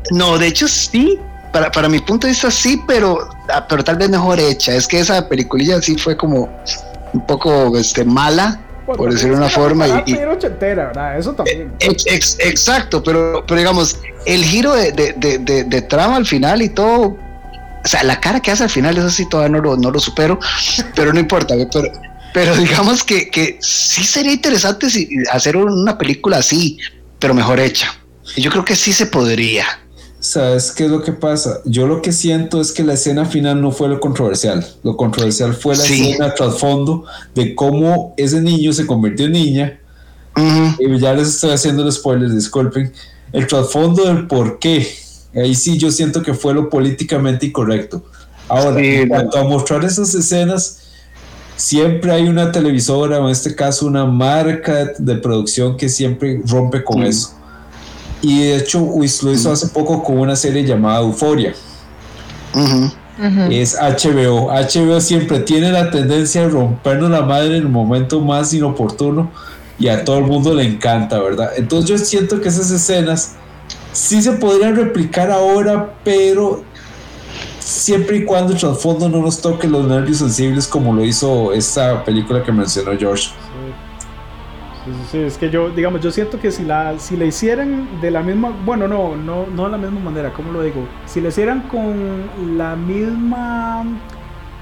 No, 0.10 0.38
de 0.40 0.48
hecho, 0.48 0.68
sí. 0.68 1.20
Para, 1.52 1.72
para 1.72 1.90
mi 1.90 2.00
punto 2.00 2.28
de 2.28 2.32
vista, 2.34 2.50
sí, 2.50 2.82
pero, 2.88 3.28
ah, 3.50 3.66
pero 3.68 3.84
tal 3.84 3.98
vez 3.98 4.10
mejor 4.10 4.40
hecha. 4.40 4.74
Es 4.74 4.88
que 4.88 5.00
esa 5.00 5.28
peliculilla 5.28 5.82
sí 5.82 5.98
fue 5.98 6.16
como 6.16 6.50
un 7.14 7.26
poco 7.26 7.78
este, 7.78 8.06
mala, 8.06 8.62
Bueno, 8.86 8.98
por 8.98 9.12
decirlo 9.12 9.34
de 9.36 9.42
una 9.42 9.50
forma. 9.50 9.88
Y, 10.06 10.12
y- 10.12 10.14
era 10.16 10.32
ochentera, 10.32 10.88
¿verdad? 10.88 11.20
Eso 11.20 11.34
también. 11.34 11.74
ex- 11.80 12.06
ex- 12.08 12.38
exacto, 12.40 13.04
pero, 13.04 13.44
pero 13.46 13.60
digamos, 13.60 13.98
el 14.26 14.44
giro 14.46 14.74
de, 14.74 14.94
de, 14.94 15.14
de, 15.40 15.64
de- 15.66 15.82
trama 15.82 16.16
al 16.16 16.26
final 16.26 16.62
y 16.62 16.70
todo. 16.70 17.18
O 17.84 17.88
sea, 17.88 18.04
la 18.04 18.22
cara 18.22 18.40
que 18.40 18.52
hace 18.52 18.64
al 18.64 18.70
final, 18.70 18.98
eso 18.98 19.10
sí 19.10 19.28
todavía 19.28 19.58
no 19.58 19.62
lo, 19.62 19.76
no 19.76 19.92
lo 19.92 20.00
supero, 20.00 20.40
pero 20.96 21.12
no 21.12 21.20
importa. 21.20 21.56
Pero, 21.74 21.92
pero 22.34 22.56
digamos 22.56 23.04
que, 23.04 23.30
que 23.30 23.58
sí 23.60 24.06
sería 24.06 24.32
interesante 24.32 24.90
si, 24.90 25.10
hacer 25.34 25.58
una 25.58 25.98
película 25.98 26.38
así, 26.38 26.78
pero 27.20 27.34
mejor 27.34 27.60
hecha. 27.60 27.94
Y 28.38 28.42
yo 28.42 28.52
creo 28.52 28.64
que 28.64 28.76
sí 28.78 28.94
se 28.94 29.08
podría. 29.08 29.66
¿Sabes 30.22 30.72
qué 30.72 30.86
es 30.86 30.92
lo 30.92 31.02
que 31.02 31.14
pasa? 31.14 31.62
Yo 31.66 31.88
lo 31.88 32.02
que 32.04 32.12
siento 32.12 32.62
es 32.62 32.72
que 32.72 32.84
la 32.84 32.94
escena 32.94 33.26
final 33.26 33.60
no 33.60 33.72
fue 33.72 33.90
lo 33.90 34.00
controversial. 34.00 34.64
Lo 34.84 34.96
controversial 34.96 35.56
fue 35.56 35.76
la 35.76 35.84
Sí. 35.84 36.10
escena 36.12 36.36
trasfondo 36.36 37.06
de 37.34 37.56
cómo 37.56 38.14
ese 38.18 38.40
niño 38.40 38.72
se 38.72 38.86
convirtió 38.86 39.26
en 39.26 39.32
niña. 39.32 39.80
Y 40.80 41.00
ya 41.00 41.14
les 41.14 41.28
estoy 41.30 41.50
haciendo 41.50 41.84
los 41.84 41.96
spoilers, 41.96 42.36
disculpen. 42.36 42.94
El 43.34 43.48
trasfondo 43.48 44.06
del 44.06 44.28
por 44.28 44.60
qué. 44.60 44.88
Ahí 45.36 45.56
sí 45.56 45.78
yo 45.80 45.92
siento 45.92 46.22
que 46.22 46.36
fue 46.36 46.54
lo 46.54 46.70
políticamente 46.70 47.48
incorrecto. 47.48 48.06
Ahora, 48.48 48.80
Sí, 48.80 48.86
en 48.86 49.10
cuanto 49.10 49.40
a 49.40 49.44
mostrar 49.44 49.84
esas 49.84 50.14
escenas, 50.14 50.82
siempre 51.56 52.12
hay 52.12 52.28
una 52.28 52.52
televisora, 52.52 53.20
o 53.20 53.26
en 53.26 53.32
este 53.32 53.56
caso 53.56 53.88
una 53.88 54.06
marca 54.06 54.92
de 55.00 55.16
producción 55.16 55.78
que 55.78 55.90
siempre 55.90 56.42
rompe 56.46 56.84
con 56.84 57.02
eso. 57.02 57.34
Y 58.22 58.44
de 58.44 58.58
hecho, 58.58 58.80
lo 58.80 59.04
hizo 59.32 59.52
hace 59.52 59.68
poco 59.68 60.04
con 60.04 60.20
una 60.20 60.36
serie 60.36 60.64
llamada 60.64 61.00
Euforia. 61.02 61.54
Es 63.50 63.76
HBO. 63.76 64.50
HBO 64.52 65.00
siempre 65.00 65.40
tiene 65.40 65.72
la 65.72 65.92
tendencia 65.92 66.42
de 66.42 66.50
rompernos 66.50 67.12
la 67.12 67.22
madre 67.22 67.58
en 67.58 67.64
el 67.64 67.70
momento 67.70 68.20
más 68.20 68.54
inoportuno 68.54 69.32
y 69.78 69.88
a 69.88 70.04
todo 70.04 70.20
el 70.20 70.26
mundo 70.26 70.54
le 70.54 70.64
encanta, 70.64 71.20
¿verdad? 71.20 71.52
Entonces 71.56 71.90
yo 71.90 71.98
siento 71.98 72.42
que 72.42 72.50
esas 72.50 72.72
escenas 72.72 73.34
sí 73.92 74.22
se 74.22 74.34
podrían 74.34 74.76
replicar 74.76 75.32
ahora, 75.32 75.94
pero 76.04 76.64
siempre 77.60 78.18
y 78.18 78.26
cuando 78.26 78.54
el 78.54 78.60
trasfondo 78.60 79.10
no 79.10 79.22
nos 79.22 79.42
toque 79.42 79.68
los 79.68 79.88
nervios 79.88 80.18
sensibles 80.18 80.68
como 80.68 80.94
lo 80.94 81.04
hizo 81.04 81.54
esta 81.54 82.04
película 82.04 82.44
que 82.44 82.52
mencionó 82.52 82.92
George. 82.98 83.30
Sí, 85.12 85.20
es 85.20 85.38
que 85.38 85.50
yo, 85.52 85.70
digamos, 85.70 86.02
yo 86.02 86.12
siento 86.12 86.40
que 86.40 86.52
si 86.52 86.64
la, 86.64 86.98
si 86.98 87.16
la 87.16 87.26
hicieran 87.26 88.02
de 88.02 88.10
la 88.10 88.24
misma, 88.24 88.50
bueno, 88.66 88.88
no, 88.88 89.16
no, 89.16 89.46
no 89.46 89.66
de 89.66 89.72
la 89.72 89.78
misma 89.78 90.00
manera, 90.00 90.34
¿cómo 90.34 90.52
lo 90.52 90.64
digo? 90.64 90.88
Si 91.06 91.22
la 91.22 91.30
hicieran 91.30 91.68
con 91.68 92.32
la 92.58 92.76
misma 92.76 93.86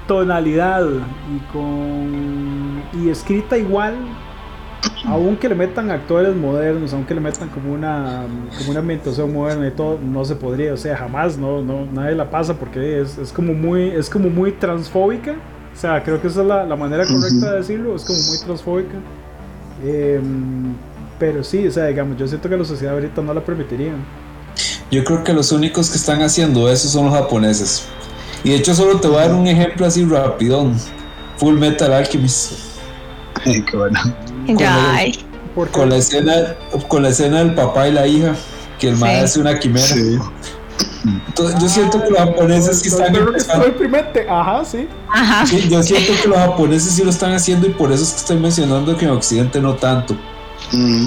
tonalidad 0.06 0.84
y 0.84 1.38
con 1.52 2.82
y 2.92 3.08
escrita 3.08 3.56
igual, 3.56 3.94
aunque 5.06 5.48
le 5.48 5.54
metan 5.54 5.90
actores 5.90 6.34
modernos, 6.36 6.92
aunque 6.92 7.14
le 7.14 7.20
metan 7.20 7.48
como 7.48 7.72
una, 7.72 8.26
como 8.58 8.70
una 8.72 8.80
ambientación 8.80 9.32
moderna 9.32 9.68
y 9.68 9.70
todo, 9.70 9.98
no 9.98 10.24
se 10.26 10.36
podría, 10.36 10.74
o 10.74 10.76
sea, 10.76 10.96
jamás, 10.96 11.38
no, 11.38 11.62
no, 11.62 11.86
nadie 11.86 12.14
la 12.14 12.30
pasa 12.30 12.58
porque 12.58 13.00
es, 13.00 13.16
es 13.18 13.32
como 13.32 13.54
muy, 13.54 13.90
es 13.90 14.10
como 14.10 14.28
muy 14.28 14.52
transfóbica. 14.52 15.32
O 15.72 15.76
sea, 15.76 16.02
creo 16.02 16.20
que 16.20 16.26
esa 16.26 16.42
es 16.42 16.46
la, 16.46 16.64
la 16.66 16.76
manera 16.76 17.04
correcta 17.06 17.52
de 17.52 17.58
decirlo, 17.58 17.94
es 17.96 18.04
como 18.04 18.18
muy 18.18 18.38
transfóbica. 18.38 18.96
Em, 19.84 20.74
pero 21.18 21.42
sí, 21.44 21.66
o 21.66 21.70
sea, 21.70 21.86
digamos, 21.86 22.16
yo 22.18 22.26
siento 22.26 22.48
que 22.48 22.56
la 22.56 22.64
sociedad 22.64 22.94
ahorita 22.94 23.22
no 23.22 23.34
la 23.34 23.44
permitiría. 23.44 23.92
Yo 24.90 25.04
creo 25.04 25.22
que 25.22 25.32
los 25.32 25.52
únicos 25.52 25.90
que 25.90 25.96
están 25.96 26.20
haciendo 26.22 26.70
eso 26.70 26.88
son 26.88 27.06
los 27.06 27.14
japoneses. 27.14 27.84
Y 28.42 28.50
de 28.50 28.56
hecho 28.56 28.74
solo 28.74 28.98
te 29.00 29.06
voy 29.08 29.18
a 29.18 29.28
dar 29.28 29.34
un 29.34 29.46
ejemplo 29.46 29.86
así 29.86 30.04
rapidón. 30.04 30.76
Full 31.36 31.54
Metal 31.58 31.92
Alchemist. 31.92 32.52
Ay, 33.44 33.62
qué 33.70 33.76
bueno. 33.76 33.98
Porque 35.54 35.72
Con 35.72 35.90
la 35.90 35.96
escena, 35.96 36.32
con 36.88 37.02
la 37.02 37.10
escena 37.10 37.38
del 37.38 37.54
papá 37.54 37.88
y 37.88 37.92
la 37.92 38.06
hija, 38.06 38.34
que 38.78 38.88
el 38.88 38.94
Sí. 38.96 39.00
mae 39.00 39.20
hace 39.20 39.40
una 39.40 39.58
quimera. 39.58 39.86
Sí. 39.86 40.18
Entonces, 41.26 41.60
yo 41.60 41.68
siento 41.68 42.02
que 42.02 42.10
los 42.10 42.18
japoneses 42.18 42.84
están 42.84 43.12
que 43.12 43.18
es 43.18 43.24
todo 43.24 43.28
empezando. 43.28 43.64
deprimente. 43.66 44.26
Ajá, 44.28 44.64
sí. 44.64 44.88
Ajá. 45.08 45.46
Sí, 45.46 45.68
yo 45.68 45.82
siento 45.82 46.12
que 46.20 46.28
los 46.28 46.38
japoneses 46.38 46.92
sí 46.92 47.02
lo 47.02 47.10
están 47.10 47.32
haciendo 47.32 47.66
y 47.66 47.70
por 47.70 47.92
eso 47.92 48.02
es 48.02 48.10
que 48.10 48.16
estoy 48.18 48.36
mencionando 48.38 48.96
que 48.96 49.04
en 49.04 49.12
Occidente 49.12 49.60
no 49.60 49.74
tanto. 49.74 50.14
Mm. 50.72 51.06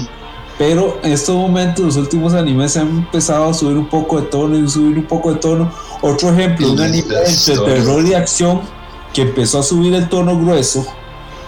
Pero 0.58 0.98
en 1.02 1.12
estos 1.12 1.34
momentos 1.34 1.84
los 1.84 1.96
últimos 1.96 2.32
animes 2.34 2.72
se 2.72 2.80
han 2.80 2.88
empezado 2.88 3.50
a 3.50 3.54
subir 3.54 3.76
un 3.76 3.88
poco 3.88 4.20
de 4.20 4.26
tono 4.28 4.56
y 4.56 4.68
subir 4.68 4.98
un 4.98 5.04
poco 5.04 5.32
de 5.32 5.40
tono. 5.40 5.72
Otro 6.00 6.30
ejemplo, 6.30 6.72
un 6.72 6.80
anime 6.80 7.14
entre 7.26 7.56
terror 7.56 8.04
y 8.04 8.14
acción 8.14 8.60
que 9.12 9.22
empezó 9.22 9.60
a 9.60 9.62
subir 9.62 9.94
el 9.94 10.08
tono 10.08 10.38
grueso 10.38 10.86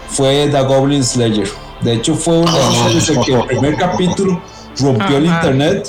fue 0.09 0.49
The 0.51 0.63
Goblin 0.63 1.05
Slayer. 1.05 1.49
De 1.83 1.93
hecho 1.93 2.15
fue 2.15 2.39
una 2.39 2.53
de 2.53 3.15
en 3.15 3.23
que 3.23 3.35
el 3.35 3.47
primer 3.47 3.77
capítulo 3.77 4.41
rompió 4.79 5.19
el 5.19 5.27
internet 5.27 5.89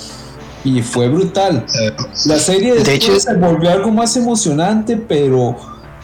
y 0.67 0.81
fue 0.81 1.07
brutal. 1.09 1.65
Eh, 1.81 1.91
La 2.25 2.37
serie 2.39 2.73
De 2.75 2.93
hecho- 2.93 3.19
se 3.19 3.33
volvió 3.35 3.69
algo 3.71 3.91
más 3.91 4.15
emocionante, 4.17 4.97
pero 4.97 5.55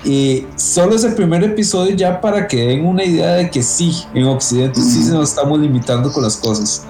eh, 0.05 0.45
solo 0.55 0.95
es 0.95 1.03
el 1.03 1.13
primer 1.13 1.43
episodio 1.43 1.95
ya 1.95 2.19
para 2.21 2.47
que 2.47 2.57
den 2.67 2.85
una 2.85 3.03
idea 3.03 3.33
de 3.35 3.49
que 3.49 3.61
sí, 3.63 4.03
en 4.13 4.25
Occidente 4.25 4.81
sí 4.81 5.03
se 5.03 5.11
nos 5.11 5.29
estamos 5.29 5.59
limitando 5.59 6.11
con 6.11 6.23
las 6.23 6.37
cosas. 6.37 6.83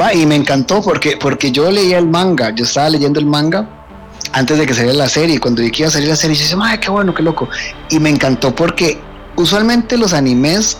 Va, 0.00 0.12
y 0.14 0.26
me 0.26 0.34
encantó 0.36 0.82
porque, 0.82 1.16
porque 1.20 1.52
yo 1.52 1.70
leía 1.70 1.98
el 1.98 2.06
manga, 2.08 2.54
yo 2.54 2.64
estaba 2.64 2.88
leyendo 2.90 3.20
el 3.20 3.26
manga 3.26 3.68
antes 4.32 4.58
de 4.58 4.66
que 4.66 4.74
saliera 4.74 4.96
la 4.96 5.08
serie, 5.08 5.36
y 5.36 5.38
cuando 5.38 5.62
vi 5.62 5.70
que 5.70 5.82
iba 5.82 5.88
a 5.88 5.92
salir 5.92 6.08
la 6.08 6.16
serie, 6.16 6.34
yo 6.36 6.42
decía, 6.42 6.58
ay, 6.62 6.78
qué 6.78 6.90
bueno, 6.90 7.14
qué 7.14 7.22
loco. 7.22 7.48
Y 7.90 7.98
me 8.00 8.10
encantó 8.10 8.54
porque 8.54 8.98
usualmente 9.36 9.96
los 9.96 10.12
animes 10.12 10.78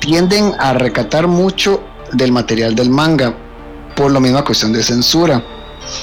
tienden 0.00 0.52
a 0.58 0.72
recatar 0.74 1.26
mucho 1.26 1.82
del 2.12 2.30
material 2.30 2.74
del 2.76 2.90
manga 2.90 3.34
por 3.96 4.12
la 4.12 4.20
misma 4.20 4.44
cuestión 4.44 4.72
de 4.72 4.82
censura. 4.82 5.42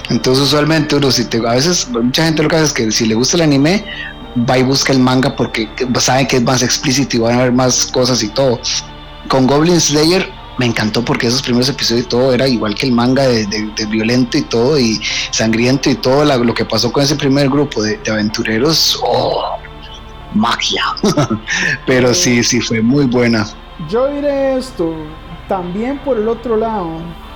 Entonces 0.09 0.45
usualmente 0.45 0.95
uno, 0.95 1.11
si 1.11 1.25
te, 1.25 1.37
a 1.37 1.51
veces 1.53 1.87
mucha 1.89 2.25
gente 2.25 2.43
lo 2.43 2.49
que 2.49 2.55
hace 2.57 2.65
es 2.65 2.73
que 2.73 2.91
si 2.91 3.05
le 3.05 3.15
gusta 3.15 3.37
el 3.37 3.43
anime, 3.43 3.83
va 4.49 4.57
y 4.57 4.63
busca 4.63 4.91
el 4.93 4.99
manga 4.99 5.35
porque 5.35 5.69
sabe 5.99 6.27
que 6.27 6.37
es 6.37 6.43
más 6.43 6.61
explícito 6.63 7.17
y 7.17 7.19
van 7.19 7.35
a 7.35 7.39
haber 7.41 7.51
más 7.51 7.85
cosas 7.87 8.21
y 8.23 8.29
todo. 8.29 8.59
Con 9.27 9.47
Goblin 9.47 9.79
Slayer 9.79 10.29
me 10.57 10.65
encantó 10.67 11.03
porque 11.03 11.27
esos 11.27 11.41
primeros 11.41 11.67
episodios 11.69 12.05
y 12.05 12.09
todo 12.09 12.33
era 12.33 12.47
igual 12.47 12.75
que 12.75 12.85
el 12.85 12.91
manga 12.91 13.23
de, 13.23 13.45
de- 13.47 13.71
de 13.75 13.85
violento 13.87 14.37
y 14.37 14.43
todo 14.43 14.77
y 14.79 14.99
sangriento 15.31 15.89
y 15.89 15.95
todo 15.95 16.23
la- 16.25 16.37
lo 16.37 16.53
que 16.53 16.65
pasó 16.65 16.91
con 16.91 17.03
ese 17.03 17.15
primer 17.15 17.49
grupo 17.49 17.81
de, 17.81 17.97
de 17.97 18.11
aventureros, 18.11 18.99
oh, 19.03 19.57
magia. 20.33 20.83
Pero 21.85 22.13
sí, 22.13 22.43
sí 22.43 22.59
fue 22.61 22.81
muy 22.81 23.05
buena. 23.05 23.45
Yo 23.89 24.07
diré 24.13 24.57
esto, 24.57 24.93
también 25.47 25.97
por 25.99 26.17
el 26.17 26.27
otro 26.27 26.55
lado, 26.57 26.89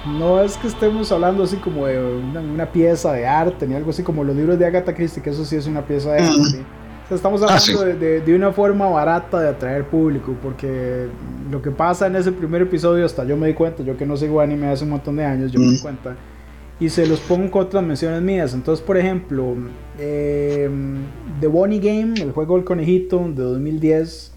no 0.07 0.41
es 0.41 0.57
que 0.57 0.67
estemos 0.67 1.11
hablando 1.11 1.43
así 1.43 1.57
como 1.57 1.85
de 1.87 1.99
una, 1.99 2.39
una 2.41 2.65
pieza 2.71 3.11
de 3.13 3.25
arte, 3.25 3.67
ni 3.67 3.75
algo 3.75 3.89
así 3.91 4.03
como 4.03 4.23
los 4.23 4.35
libros 4.35 4.57
de 4.59 4.65
Agatha 4.65 4.93
Christie, 4.93 5.21
que 5.21 5.29
eso 5.31 5.43
sí 5.45 5.55
es 5.55 5.67
una 5.67 5.81
pieza 5.85 6.11
de 6.13 6.19
arte. 6.19 6.63
O 7.05 7.07
sea, 7.07 7.15
estamos 7.15 7.41
Ah, 7.41 7.45
hablando 7.45 7.61
sí. 7.63 7.73
de, 7.73 7.93
de- 7.93 8.21
de 8.21 8.35
una 8.35 8.51
forma 8.51 8.89
barata 8.89 9.39
de 9.39 9.49
atraer 9.49 9.85
público, 9.85 10.35
porque 10.41 11.07
lo 11.49 11.61
que 11.61 11.71
pasa 11.71 12.07
en 12.07 12.15
ese 12.17 12.31
primer 12.31 12.61
episodio, 12.63 13.05
hasta 13.05 13.23
yo 13.23 13.37
me 13.37 13.47
di 13.47 13.53
cuenta, 13.53 13.81
yo 13.83 13.95
que 13.95 14.05
no 14.05 14.17
sigo 14.17 14.41
anime 14.41 14.67
hace 14.67 14.83
un 14.83 14.89
montón 14.91 15.15
de 15.15 15.23
años, 15.25 15.51
yo 15.51 15.59
me 15.59 15.67
di 15.67 15.77
Mm. 15.77 15.81
cuenta, 15.81 16.15
y 16.79 16.89
se 16.89 17.07
los 17.07 17.19
pongo 17.21 17.49
con 17.49 17.61
otras 17.63 17.83
menciones 17.83 18.21
mías. 18.21 18.53
Entonces, 18.53 18.83
por 18.85 18.97
ejemplo, 18.97 19.55
eh, 19.97 20.69
The 21.39 21.47
Bonnie 21.47 21.79
Game, 21.79 22.13
el 22.21 22.31
juego 22.33 22.55
del 22.55 22.65
conejito 22.65 23.19
de 23.19 23.41
2010, 23.43 24.31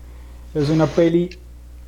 es 0.55 0.71
una 0.71 0.87
peli 0.87 1.31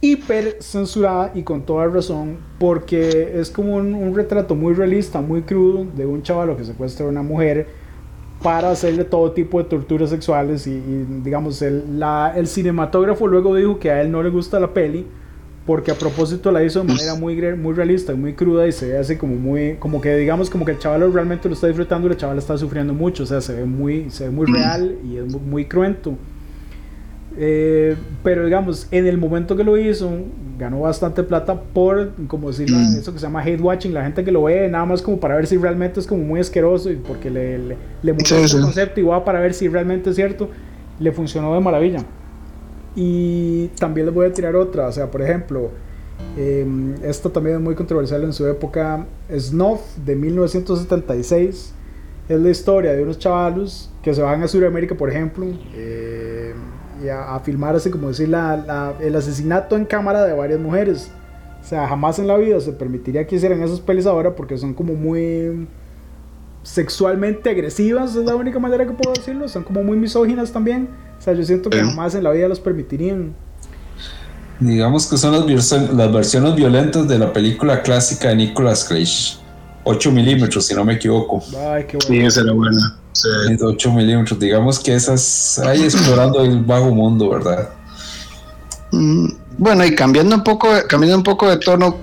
hiper 0.03 0.59
censurada 0.61 1.33
y 1.35 1.45
con 1.45 1.63
toda 1.65 1.87
razón 1.89 2.39
porque 2.59 3.41
es 3.41 3.51
como 3.51 3.77
un, 3.77 3.95
un 3.95 4.15
retrato 4.17 4.57
muy 4.57 4.75
realista, 4.75 5.23
muy 5.23 5.43
crudo 5.45 5.87
de 5.97 6.07
un 6.07 6.23
chavalo 6.25 6.57
que 6.59 6.65
secuestra 6.65 7.07
a 7.07 7.11
una 7.11 7.23
mujer 7.23 7.69
para 8.43 8.71
hacerle 8.73 9.05
todo 9.05 9.33
tipo 9.33 9.59
de 9.63 9.69
torturas 9.69 10.11
sexuales 10.11 10.67
y, 10.67 10.73
y, 10.73 11.07
digamos 11.25 11.63
el, 11.63 12.01
la- 12.01 12.33
el 12.37 12.49
cinematógrafo 12.49 13.29
luego 13.29 13.55
dijo 13.57 13.79
que 13.79 13.91
a 13.91 14.03
él 14.03 14.11
no 14.11 14.23
le 14.23 14.31
gusta 14.31 14.61
la 14.61 14.75
peli 14.75 15.07
porque 15.67 15.93
a 15.93 15.99
propósito 15.99 16.51
la 16.53 16.65
hizo 16.65 16.81
de 16.81 16.87
manera 16.87 17.15
muy, 17.15 17.37
muy 17.57 17.75
realista, 17.75 18.15
muy 18.17 18.35
cruda 18.35 18.67
y 18.67 18.73
se 18.73 18.89
ve 18.89 18.99
así 18.99 19.17
como 19.17 19.37
muy, 19.37 19.77
como 19.79 20.01
que 20.01 20.17
digamos 20.17 20.51
como 20.51 20.65
que 20.65 20.73
el 20.73 20.79
chaval 20.79 21.13
realmente 21.13 21.49
lo 21.49 21.55
está 21.55 21.69
disfrutando 21.69 22.09
y 22.09 22.13
el 22.13 22.17
chaval 22.17 22.39
está 22.39 22.59
sufriendo 22.59 22.95
mucho, 22.95 23.23
o 23.25 23.27
sea, 23.27 23.41
se 23.41 23.55
ve 23.55 23.65
muy, 23.65 24.11
se 24.11 24.25
ve 24.25 24.31
muy 24.31 24.47
real 24.47 24.99
y 25.05 25.19
es 25.19 25.27
muy, 25.27 25.67
cruento. 25.67 26.17
Eh, 27.39 27.97
pero 28.23 28.45
digamos, 28.45 28.87
en 28.91 29.07
el 29.07 29.17
momento 29.19 29.57
que 29.57 29.65
lo 29.65 29.77
hizo, 29.79 30.11
ganó 30.59 30.81
bastante 30.81 31.23
plata 31.23 31.61
por, 31.61 32.13
como 32.27 32.49
decir, 32.49 32.69
eso 32.71 33.13
que 33.13 33.19
se 33.19 33.27
llama 33.27 33.43
hate 33.43 33.61
watching, 33.61 33.95
la 33.95 34.05
gente 34.05 34.23
que 34.23 34.31
lo 34.31 34.45
ve 34.45 34.69
nada 34.69 34.85
más 34.85 35.03
como 35.03 35.19
para 35.19 35.37
ver 35.37 35.47
si 35.47 35.57
realmente 35.57 36.01
es 36.01 36.07
como 36.07 36.23
muy 36.23 36.41
asqueroso 36.41 36.91
y 36.91 36.97
porque 36.97 37.31
le, 37.31 37.59
le, 37.59 37.77
le 38.03 38.13
el 38.13 38.61
concepto 38.61 39.01
y 39.01 39.03
va 39.03 39.25
para 39.25 39.41
ver 39.41 39.55
si 39.55 39.69
realmente 39.69 40.11
es 40.11 40.17
cierto, 40.17 40.51
le 40.99 41.13
funcionó 41.13 41.55
de 41.55 41.61
maravilla. 41.61 42.05
Y 42.95 43.69
también 43.79 44.07
les 44.07 44.15
voy 44.15 44.27
a 44.27 44.33
tirar 44.33 44.55
otra, 44.55 44.87
o 44.87 44.93
sea, 44.93 45.11
por 45.11 45.23
ejemplo, 45.23 45.71
eh, 46.37 46.67
esto 47.03 47.31
también 47.31 47.57
es 47.57 47.63
muy 47.63 47.75
controversial 47.75 48.23
en 48.23 48.33
su 48.33 48.47
época, 48.47 49.07
Snuff 49.35 49.81
de 50.05 50.15
1976, 50.15 51.73
es 52.29 52.41
la 52.41 52.51
historia 52.51 52.93
de 52.93 53.03
unos 53.03 53.19
chavalos 53.19 53.91
que 54.03 54.15
se 54.15 54.23
van 54.23 54.43
a 54.43 54.49
Sudamérica, 54.49 54.95
por 54.95 55.11
ejemplo, 55.11 55.47
eh, 55.75 56.53
y 57.03 57.09
a, 57.09 57.39
filmar 57.41 57.77
así 57.77 57.91
como 57.91 58.09
decir 58.09 58.29
la, 58.29 58.95
el 59.01 59.17
asesinato 59.17 59.77
en 59.77 59.85
cámara 59.85 60.25
de 60.25 60.33
varias 60.33 60.61
mujeres. 60.61 61.11
O 61.61 61.65
sea, 61.65 61.87
jamás 61.87 62.19
en 62.19 62.27
la 62.27 62.37
vida 62.37 62.61
se 62.61 62.73
permitiría 62.73 63.27
que 63.27 63.37
hicieran 63.37 63.63
esos 63.63 63.81
pelis 63.81 64.07
ahora 64.07 64.35
porque 64.35 64.59
son 64.59 64.75
como 64.75 64.95
muy 64.95 65.67
sexualmente 66.63 67.51
agresivas, 67.51 68.15
es 68.15 68.25
la 68.25 68.37
única 68.37 68.59
manera 68.59 68.87
que 68.87 68.93
puedo 68.93 69.13
decirlo. 69.13 69.49
Son 69.49 69.63
como 69.63 69.83
muy 69.83 69.97
misóginas 69.97 70.53
también. 70.53 70.89
O 71.19 71.23
sea, 71.23 71.35
yo 71.35 71.45
siento 71.45 71.71
que 71.71 71.79
jamás 71.79 72.15
en 72.15 72.25
la 72.25 72.31
vida 72.31 72.49
los 72.49 72.61
permitirían. 72.61 73.35
Digamos 74.59 75.09
que 75.09 75.17
son 75.17 75.33
las, 75.33 75.73
las 75.73 76.13
versiones 76.13 76.55
violentas 76.55 77.09
de 77.09 77.19
la 77.19 77.33
película 77.33 77.83
clásica 77.83 78.29
de 78.29 78.37
Nicolas 78.37 78.85
Cage. 78.85 79.42
8 79.85 80.11
milímetros, 80.11 80.67
si 80.67 80.75
no 80.75 80.85
me 80.85 80.95
equivoco. 80.95 81.43
Ay, 81.73 81.85
qué 81.89 81.97
bueno. 81.97 82.09
Sí, 82.09 82.19
esa 82.21 82.41
era 82.43 82.53
buena. 82.53 82.99
Sí. 83.13 83.29
8 83.61 83.93
milímetros, 83.93 84.39
digamos 84.39 84.79
que 84.79 84.95
esas 84.95 85.59
ahí 85.59 85.83
explorando 85.83 86.43
el 86.43 86.63
bajo 86.63 86.91
mundo, 86.91 87.31
¿verdad? 87.31 87.69
Mm, 88.93 89.27
bueno, 89.59 89.85
y 89.85 89.95
cambiando 89.95 90.37
un 90.37 90.45
poco, 90.45 90.69
cambiando 90.89 91.19
un 91.19 91.23
poco 91.23 91.49
de 91.49 91.59
tono, 91.59 91.97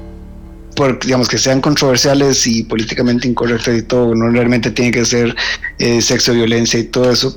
por, 0.76 1.00
digamos 1.00 1.28
que 1.28 1.38
sean 1.38 1.62
controversiales 1.62 2.46
y 2.48 2.64
políticamente 2.64 3.28
incorrectos 3.28 3.76
y 3.76 3.82
todo, 3.82 4.14
no 4.16 4.30
realmente 4.30 4.72
tiene 4.72 4.92
que 4.92 5.06
ser 5.06 5.36
eh, 5.80 6.02
sexo, 6.02 6.34
violencia 6.34 6.80
y 6.80 6.86
todo 6.86 7.12
eso. 7.12 7.36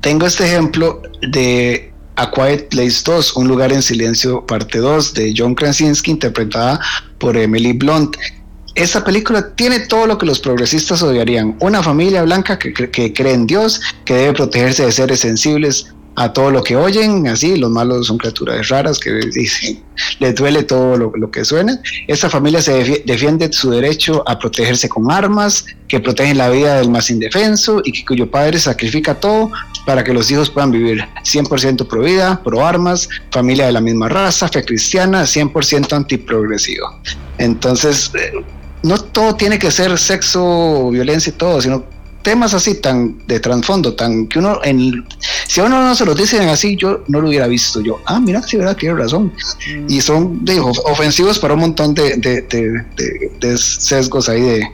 Tengo 0.00 0.26
este 0.26 0.46
ejemplo 0.46 1.02
de 1.32 1.92
A 2.16 2.30
Quiet 2.30 2.68
Place 2.68 3.02
2, 3.04 3.36
Un 3.36 3.48
lugar 3.48 3.72
en 3.72 3.82
silencio, 3.82 4.46
parte 4.46 4.78
2, 4.78 5.14
de 5.14 5.34
John 5.36 5.54
Krasinski, 5.54 6.12
interpretada 6.12 6.80
por 7.18 7.36
Emily 7.36 7.72
Blunt. 7.72 8.16
Esta 8.76 9.02
película 9.02 9.54
tiene 9.54 9.80
todo 9.80 10.06
lo 10.06 10.18
que 10.18 10.26
los 10.26 10.38
progresistas 10.38 11.02
odiarían. 11.02 11.56
Una 11.60 11.82
familia 11.82 12.22
blanca 12.22 12.58
que, 12.58 12.72
que 12.72 13.12
cree 13.12 13.32
en 13.32 13.46
Dios, 13.46 13.80
que 14.04 14.14
debe 14.14 14.34
protegerse 14.34 14.84
de 14.84 14.92
seres 14.92 15.20
sensibles, 15.20 15.86
a 16.16 16.32
todo 16.32 16.50
lo 16.50 16.62
que 16.62 16.76
oyen, 16.76 17.28
así, 17.28 17.56
los 17.56 17.70
malos 17.70 18.06
son 18.06 18.16
criaturas 18.16 18.68
raras 18.68 18.98
que 18.98 19.12
dicen, 19.34 19.82
les 20.18 20.34
duele 20.34 20.62
todo 20.62 20.96
lo, 20.96 21.30
que 21.30 21.44
suena. 21.44 21.78
Esta 22.06 22.30
familia 22.30 22.62
se 22.62 23.02
defiende 23.04 23.52
su 23.52 23.70
derecho 23.70 24.22
a 24.26 24.38
protegerse 24.38 24.88
con 24.88 25.10
armas, 25.10 25.66
que 25.88 26.00
protegen 26.00 26.38
la 26.38 26.48
vida 26.48 26.78
del 26.78 26.90
más 26.90 27.10
indefenso 27.10 27.82
y 27.84 27.92
que 27.92 28.04
cuyo 28.04 28.30
padre 28.30 28.58
sacrifica 28.58 29.14
todo 29.14 29.50
para 29.84 30.02
que 30.02 30.12
los 30.12 30.30
hijos 30.30 30.50
puedan 30.50 30.70
vivir 30.70 31.06
100% 31.24 31.86
pro 31.86 32.00
vida, 32.00 32.42
pro 32.42 32.64
armas, 32.64 33.08
familia 33.30 33.66
de 33.66 33.72
la 33.72 33.80
misma 33.80 34.08
raza, 34.08 34.48
fe 34.48 34.64
cristiana, 34.64 35.22
100% 35.22 35.92
antiprogresivo. 35.92 36.88
Entonces, 37.38 38.10
eh, 38.14 38.32
no 38.86 38.98
todo 38.98 39.34
tiene 39.34 39.58
que 39.58 39.70
ser 39.70 39.98
sexo, 39.98 40.90
violencia 40.90 41.30
y 41.30 41.34
todo, 41.34 41.60
sino 41.60 41.84
temas 42.22 42.54
así 42.54 42.74
tan 42.74 43.18
de 43.26 43.38
trasfondo, 43.38 43.94
tan 43.94 44.26
que 44.26 44.40
uno, 44.40 44.58
en, 44.64 45.04
si 45.46 45.60
a 45.60 45.64
uno 45.64 45.80
no 45.80 45.94
se 45.94 46.04
lo 46.04 46.12
dicen 46.12 46.48
así, 46.48 46.76
yo 46.76 47.04
no 47.06 47.20
lo 47.20 47.28
hubiera 47.28 47.46
visto. 47.46 47.80
Yo, 47.80 48.00
ah, 48.04 48.18
mira, 48.18 48.42
sí, 48.42 48.56
verdad, 48.56 48.76
tiene 48.76 48.96
razón. 48.96 49.32
Mm. 49.68 49.86
Y 49.88 50.00
son 50.00 50.44
digo, 50.44 50.72
ofensivos 50.86 51.38
para 51.38 51.54
un 51.54 51.60
montón 51.60 51.94
de, 51.94 52.16
de, 52.16 53.58
sesgos 53.58 54.28
ahí 54.28 54.40
de, 54.40 54.66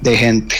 de 0.00 0.16
gente. 0.16 0.56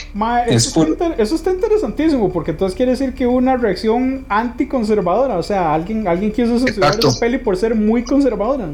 eso, 0.47 1.35
está 1.35 1.51
interesantísimo, 1.51 2.31
porque 2.31 2.51
entonces 2.51 2.77
quiere 2.77 2.93
decir 2.93 3.15
que 3.15 3.27
una 3.27 3.57
reacción 3.57 4.27
anticonservadora, 4.29 5.39
o 5.39 5.43
sea, 5.43 5.73
alguien, 5.73 6.07
alguien 6.07 6.33
quiso 6.33 6.59
censurar 6.59 7.03
la 7.03 7.13
peli 7.19 7.39
por 7.39 7.57
ser 7.57 7.75
muy 7.75 8.05
conservadora. 8.05 8.69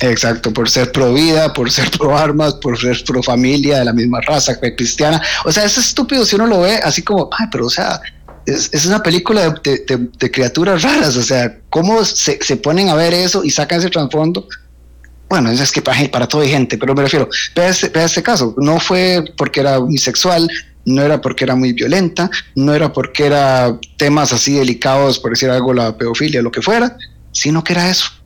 Exacto, 0.00 0.52
por 0.52 0.70
ser 0.70 0.92
pro 0.92 1.12
vida, 1.12 1.52
por 1.52 1.70
ser 1.70 1.90
pro 1.90 2.16
armas, 2.16 2.54
por 2.54 2.78
ser 2.78 3.02
pro 3.04 3.22
familia 3.22 3.80
de 3.80 3.84
la 3.84 3.92
misma 3.92 4.20
raza 4.20 4.58
cristiana. 4.60 5.20
O 5.44 5.52
sea, 5.52 5.64
es 5.64 5.76
estúpido 5.76 6.24
si 6.24 6.36
uno 6.36 6.46
lo 6.46 6.60
ve 6.60 6.76
así 6.76 7.02
como, 7.02 7.28
ay, 7.36 7.46
pero 7.50 7.66
o 7.66 7.70
sea, 7.70 8.00
es, 8.46 8.86
una 8.86 9.02
película 9.02 9.60
de, 9.62 10.30
criaturas 10.30 10.82
raras. 10.82 11.16
O 11.16 11.22
sea, 11.22 11.58
¿cómo 11.68 12.04
se, 12.04 12.56
ponen 12.56 12.88
a 12.88 12.94
ver 12.94 13.12
eso 13.12 13.42
y 13.42 13.50
sacan 13.50 13.80
ese 13.80 13.90
trasfondo? 13.90 14.46
Bueno, 15.28 15.50
es 15.50 15.72
que 15.72 15.82
para, 15.82 16.08
para 16.10 16.28
toda 16.28 16.46
gente, 16.46 16.78
pero 16.78 16.94
me 16.94 17.02
refiero, 17.02 17.28
vea 17.54 17.68
este, 17.68 17.90
este 17.94 18.22
caso, 18.22 18.54
no 18.56 18.80
fue 18.80 19.22
porque 19.36 19.60
era 19.60 19.78
bisexual, 19.78 20.48
no 20.86 21.02
era 21.02 21.20
porque 21.20 21.44
era 21.44 21.54
muy 21.54 21.74
violenta, 21.74 22.30
no 22.54 22.74
era 22.74 22.90
porque 22.90 23.26
era 23.26 23.78
temas 23.98 24.32
así 24.32 24.54
delicados, 24.54 25.18
por 25.18 25.32
decir 25.32 25.50
algo, 25.50 25.74
la 25.74 25.98
pedofilia, 25.98 26.40
lo 26.40 26.50
que 26.50 26.62
fuera, 26.62 26.96
sino 27.32 27.62
que 27.62 27.74
era 27.74 27.90
eso 27.90 28.17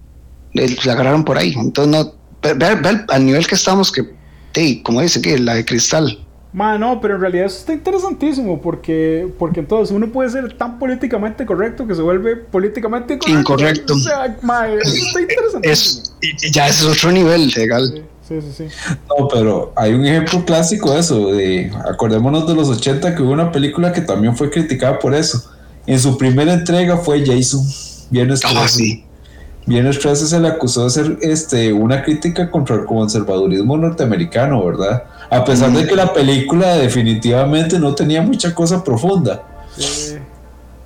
la 0.54 0.92
agarraron 0.92 1.24
por 1.24 1.38
ahí. 1.38 1.54
Entonces, 1.56 1.92
no, 1.92 2.12
ver, 2.42 3.04
al 3.08 3.26
nivel 3.26 3.46
que 3.46 3.54
estamos, 3.54 3.92
que, 3.92 4.82
como 4.82 5.00
dice 5.00 5.20
que 5.20 5.38
la 5.38 5.54
de 5.54 5.64
cristal. 5.64 6.18
no, 6.52 7.00
pero 7.00 7.14
en 7.14 7.20
realidad 7.20 7.46
eso 7.46 7.58
está 7.58 7.72
interesantísimo 7.72 8.60
porque, 8.60 9.28
porque 9.38 9.60
entonces 9.60 9.94
uno 9.94 10.10
puede 10.10 10.30
ser 10.30 10.56
tan 10.56 10.78
políticamente 10.78 11.46
correcto 11.46 11.86
que 11.86 11.94
se 11.94 12.02
vuelve 12.02 12.36
políticamente 12.36 13.18
incorrecto. 13.26 13.94
O 13.94 13.98
sea, 13.98 14.26
eso 14.26 15.06
está 15.06 15.20
interesantísimo. 15.20 16.16
ya 16.52 16.68
ese 16.68 16.90
es 16.90 16.98
otro 16.98 17.12
nivel 17.12 17.48
legal. 17.56 18.04
Sí, 18.28 18.40
sí, 18.40 18.52
sí, 18.56 18.94
No, 19.08 19.28
pero 19.28 19.72
hay 19.76 19.92
un 19.92 20.06
ejemplo 20.06 20.44
clásico 20.44 20.92
de 20.92 21.00
eso. 21.00 21.32
De, 21.32 21.70
acordémonos 21.90 22.46
de 22.46 22.54
los 22.54 22.68
80 22.68 23.14
que 23.14 23.22
hubo 23.22 23.32
una 23.32 23.50
película 23.50 23.92
que 23.92 24.00
también 24.00 24.36
fue 24.36 24.50
criticada 24.50 24.98
por 24.98 25.14
eso. 25.14 25.50
En 25.86 25.98
su 25.98 26.16
primera 26.16 26.52
entrega 26.52 26.96
fue 26.96 27.26
Jason. 27.26 27.62
Viernes 28.10 28.40
ah, 28.44 28.68
sí. 28.68 29.04
Bien 29.64 29.88
13 29.88 30.26
se 30.26 30.40
le 30.40 30.48
acusó 30.48 30.82
de 30.82 30.86
hacer 30.88 31.18
este, 31.20 31.72
una 31.72 32.02
crítica 32.02 32.50
contra 32.50 32.76
el 32.76 32.84
conservadurismo 32.84 33.76
norteamericano, 33.76 34.64
¿verdad? 34.64 35.04
A 35.30 35.44
pesar 35.44 35.72
de 35.72 35.86
que 35.86 35.94
la 35.94 36.12
película 36.12 36.76
definitivamente 36.76 37.78
no 37.78 37.94
tenía 37.94 38.22
mucha 38.22 38.54
cosa 38.54 38.82
profunda. 38.82 39.42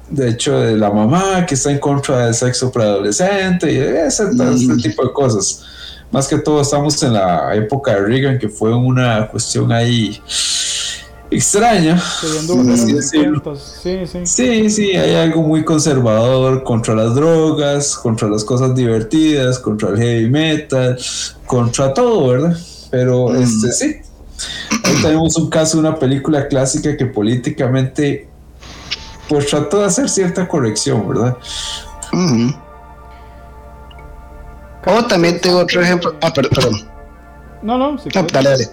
De 0.09 0.29
hecho, 0.29 0.61
de 0.61 0.77
la 0.77 0.91
mamá 0.91 1.45
que 1.47 1.55
está 1.55 1.71
en 1.71 1.79
contra 1.79 2.27
del 2.27 2.35
sexo 2.35 2.71
preadolescente 2.71 3.73
y 3.73 3.79
ese, 3.79 4.25
ese 4.25 4.77
tipo 4.77 5.05
de 5.05 5.13
cosas. 5.13 5.65
Más 6.13 6.29
que 6.29 6.39
todo 6.39 6.61
estamos 6.61 7.03
en 7.03 7.15
la 7.15 7.57
época 7.57 7.95
de 7.95 8.01
Reagan, 8.03 8.39
que 8.39 8.49
fue 8.49 8.73
una 8.75 9.27
cuestión 9.27 9.73
ahí 9.73 10.21
extraña. 11.31 12.01
Sí, 12.01 13.27
sí. 14.07 14.25
sí, 14.25 14.71
sí, 14.71 14.97
hay 14.97 15.15
algo 15.15 15.43
muy 15.43 15.65
conservador 15.65 16.63
contra 16.63 16.95
las 16.95 17.15
drogas, 17.15 17.97
contra 17.97 18.29
las 18.29 18.45
cosas 18.45 18.75
divertidas, 18.75 19.59
contra 19.59 19.91
el 19.91 19.99
heavy 19.99 20.31
metal, 20.31 20.99
contra 21.47 21.93
todo, 21.93 22.29
¿verdad? 22.29 22.57
Pero 22.91 23.29
mm. 23.29 23.43
este 23.43 23.73
sí. 23.73 23.97
Ahí 24.85 25.03
tenemos 25.03 25.37
un 25.37 25.49
caso, 25.49 25.79
una 25.79 25.99
película 25.99 26.47
clásica 26.47 26.97
que 26.97 27.07
políticamente 27.07 28.29
pues 29.29 29.47
trató 29.47 29.81
de 29.81 29.87
hacer 29.87 30.09
cierta 30.09 30.47
corrección, 30.47 31.09
¿verdad? 31.09 31.37
O 34.87 35.05
también 35.07 35.41
tengo 35.41 35.59
otro 35.59 35.83
ejemplo. 35.83 36.15
Ah, 36.21 36.33
perdón. 36.33 36.96
No, 37.63 37.79
no, 37.79 37.99
sí. 37.99 38.09
dale, 38.13 38.51
dale. 38.51 38.69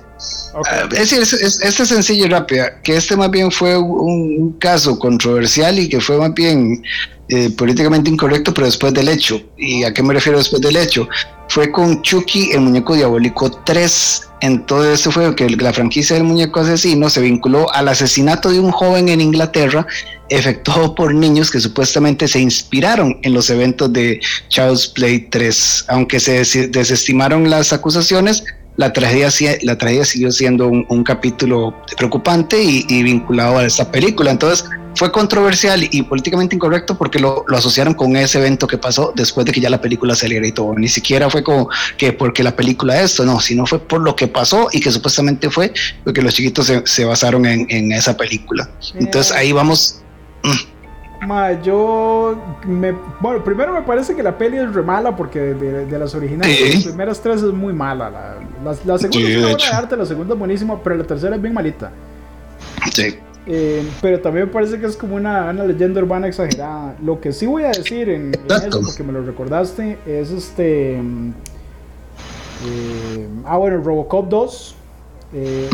Ah, 0.54 0.88
es 0.92 1.10
decir, 1.10 1.20
es, 1.20 1.62
es, 1.62 1.76
sencillo 1.76 2.26
y 2.26 2.30
rápida, 2.30 2.80
que 2.82 2.96
este 2.96 3.18
más 3.18 3.32
bien 3.32 3.52
fue 3.52 3.78
un, 3.78 4.56
caso 4.60 4.98
controversial 5.00 5.80
y 5.80 5.90
que 5.90 6.00
fue 6.00 6.18
más 6.18 6.34
bien 6.34 6.84
eh, 7.30 7.50
políticamente 7.58 8.10
incorrecto, 8.10 8.54
pero 8.54 8.68
después 8.68 8.94
del 8.94 9.10
hecho. 9.10 9.42
¿Y 9.58 9.84
a 9.84 9.94
qué 9.94 10.04
me 10.04 10.14
refiero 10.14 10.38
después 10.38 10.62
del 10.62 10.78
hecho? 10.78 11.10
Fue 11.50 11.72
con 11.72 12.02
Chucky, 12.02 12.52
el 12.52 12.62
muñeco 12.62 12.96
diabólico 12.96 13.52
3. 13.52 14.30
Entonces, 14.42 15.00
eso 15.00 15.12
fue 15.12 15.36
que 15.36 15.50
la 15.50 15.74
franquicia 15.74 16.16
del 16.16 16.26
muñeco 16.26 16.60
asesino 16.60 17.10
se 17.10 17.22
vinculó 17.22 17.72
al 17.74 17.88
asesinato 17.88 18.50
de 18.50 18.60
un 18.60 18.72
joven 18.72 19.10
en 19.10 19.22
Inglaterra, 19.22 19.88
efectuado 20.30 20.96
por 20.96 21.14
niños 21.14 21.50
que 21.50 21.60
supuestamente 21.60 22.28
se 22.28 22.40
inspiraron 22.40 23.20
en 23.24 23.34
los 23.34 23.50
eventos 23.50 23.92
de 23.92 24.20
Child's 24.50 24.88
Play 24.88 25.28
3. 25.30 25.86
Aunque 25.88 26.20
se 26.20 26.44
desestimaron 26.68 27.50
las 27.50 27.74
acusaciones, 27.74 28.44
la 28.76 28.92
tragedia, 28.92 29.30
la 29.62 29.78
tragedia 29.78 30.06
siguió 30.06 30.32
siendo 30.32 30.68
un, 30.68 31.04
capítulo 31.04 31.76
preocupante 31.98 32.62
y, 32.62 33.04
vinculado 33.04 33.58
a 33.58 33.66
esta 33.66 33.92
película. 33.92 34.32
Entonces 34.32 34.66
fue 34.96 35.12
controversial 35.12 35.88
y 35.90 36.04
políticamente 36.04 36.56
incorrecto 36.56 36.98
porque 36.98 37.20
lo, 37.20 37.46
asociaron 37.50 37.94
con 37.94 38.16
ese 38.16 38.40
evento 38.40 38.68
que 38.68 38.78
pasó 38.78 39.12
después 39.16 39.46
de 39.46 39.52
que 39.52 39.60
ya 39.60 39.70
la 39.70 39.82
película 39.82 40.16
saliera 40.16 40.48
y 40.48 40.52
todo. 40.52 40.74
Ni 40.76 40.88
siquiera 40.88 41.30
fue 41.30 41.44
como 41.44 41.70
que 41.98 42.14
porque 42.14 42.44
la 42.44 42.56
película 42.56 43.02
esto, 43.02 43.26
no, 43.26 43.40
sino 43.40 43.66
fue 43.66 43.80
por 43.80 44.02
lo 44.02 44.16
que 44.16 44.28
pasó 44.28 44.70
y 44.72 44.80
que 44.80 44.92
supuestamente 44.92 45.50
fue 45.50 45.74
porque 46.04 46.22
los 46.22 46.34
chiquitos 46.34 46.72
se, 46.86 47.06
basaron 47.06 47.46
en, 47.46 47.92
esa 47.92 48.18
película. 48.18 48.70
Entonces 48.96 49.32
ahí 49.32 49.52
vamos. 49.52 50.02
Mm, 50.44 50.73
yo 51.64 52.42
me, 52.66 52.94
bueno, 53.20 53.44
primero 53.44 53.74
me 53.74 53.82
parece 53.82 54.16
que 54.16 54.24
la 54.24 54.38
peli 54.38 54.58
es 54.58 54.74
re 54.74 54.82
mala 54.82 55.16
porque 55.16 55.40
de, 55.40 56.00
las 56.00 56.14
originales, 56.16 56.76
las 56.76 56.84
primeras 56.86 57.22
tres 57.22 57.38
es 57.42 57.54
muy 57.54 57.74
mala. 57.74 58.10
La, 58.10 58.76
la, 58.86 58.98
segunda 58.98 59.30
es 59.30 59.38
una 59.38 59.54
obra 59.54 59.70
de 59.70 59.76
arte, 59.76 59.98
la 59.98 60.06
segunda 60.06 60.34
es 60.34 60.40
buenísima, 60.40 60.82
pero 60.82 60.96
la 60.96 61.04
tercera 61.04 61.36
es 61.36 61.42
bien 61.42 61.54
malita. 61.54 61.92
Sí. 62.94 63.18
Eh, 63.46 63.86
pero 64.02 64.22
también 64.22 64.46
me 64.46 64.54
parece 64.54 64.80
que 64.80 64.86
es 64.86 64.96
como 64.96 65.16
una, 65.16 65.50
una, 65.50 65.66
leyenda 65.66 66.02
urbana 66.02 66.28
exagerada. 66.28 66.96
Lo 67.04 67.20
que 67.20 67.34
sí 67.34 67.46
voy 67.46 67.64
a 67.64 67.72
decir 67.72 68.10
en, 68.10 68.32
eso, 68.34 68.82
porque 68.82 69.04
me 69.04 69.12
lo 69.12 69.22
recordaste, 69.22 69.98
es 70.06 70.32
este. 70.32 70.98
Mm, 71.02 71.34
eh, 72.66 73.28
ah, 73.46 73.58
bueno, 73.58 73.82
Robocop 73.82 74.30
2. 74.30 74.76
Eh, 75.36 75.68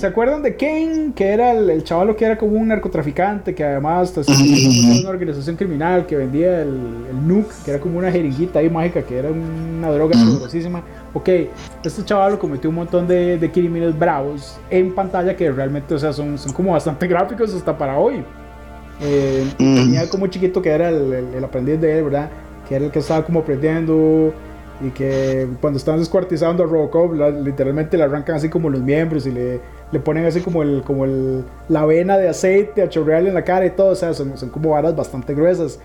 ¿Se 0.00 0.06
acuerdan 0.06 0.42
de 0.42 0.56
Kane? 0.56 1.12
Que 1.14 1.28
era 1.28 1.52
el, 1.52 1.68
el 1.68 1.84
chaval 1.84 2.16
que 2.16 2.24
era 2.24 2.38
como 2.38 2.52
un 2.52 2.68
narcotraficante, 2.68 3.54
que 3.54 3.62
además 3.62 4.12
tenía 4.12 5.00
una 5.00 5.10
organización 5.10 5.56
criminal 5.56 6.06
que 6.06 6.16
vendía 6.16 6.62
el, 6.62 6.80
el 7.10 7.28
Nuke, 7.28 7.52
que 7.64 7.72
era 7.72 7.80
como 7.80 7.98
una 7.98 8.10
jeringuita 8.10 8.60
ahí 8.60 8.70
mágica, 8.70 9.02
que 9.02 9.18
era 9.18 9.28
una 9.30 9.90
droga 9.90 10.18
poderosísima. 10.18 10.82
Ok, 11.12 11.28
este 11.84 12.04
chaval 12.04 12.38
cometió 12.38 12.70
un 12.70 12.76
montón 12.76 13.06
de, 13.06 13.36
de 13.36 13.50
crímenes 13.50 13.98
bravos 13.98 14.58
en 14.70 14.94
pantalla 14.94 15.36
que 15.36 15.50
realmente, 15.50 15.94
o 15.94 15.98
sea, 15.98 16.12
son, 16.12 16.38
son 16.38 16.52
como 16.54 16.72
bastante 16.72 17.06
gráficos 17.08 17.52
hasta 17.54 17.76
para 17.76 17.98
hoy. 17.98 18.24
Eh, 19.02 19.46
tenía 19.58 20.08
como 20.08 20.28
chiquito 20.28 20.62
que 20.62 20.70
era 20.70 20.88
el, 20.88 21.12
el, 21.34 21.44
aprendiz 21.44 21.80
de 21.80 21.98
él, 21.98 22.04
¿verdad? 22.04 22.30
Que 22.68 22.76
era 22.76 22.86
el 22.86 22.90
que 22.90 23.00
estaba 23.00 23.24
como 23.24 23.40
aprendiendo 23.40 24.32
y 24.80 24.90
que 24.90 25.46
cuando 25.60 25.78
están 25.78 25.98
descuartizando 25.98 26.64
a 26.64 26.66
Robocop, 26.66 27.12
literalmente 27.44 27.96
le 27.96 28.04
arrancan 28.04 28.36
así 28.36 28.48
como 28.48 28.70
los 28.70 28.80
miembros 28.80 29.26
y 29.26 29.30
le, 29.30 29.60
le 29.92 30.00
ponen 30.00 30.24
así 30.24 30.40
como 30.40 30.62
el 30.62 30.82
como 30.84 31.04
el, 31.04 31.44
la 31.68 31.84
vena 31.84 32.18
de 32.18 32.28
aceite 32.28 32.82
a 32.82 32.88
chorrearle 32.88 33.28
en 33.28 33.34
la 33.34 33.44
cara 33.44 33.66
y 33.66 33.70
todo, 33.70 33.90
o 33.90 33.94
sea, 33.94 34.14
son, 34.14 34.36
son 34.36 34.50
como 34.50 34.70
varas 34.70 34.96
bastante 34.96 35.34
gruesas. 35.34 35.78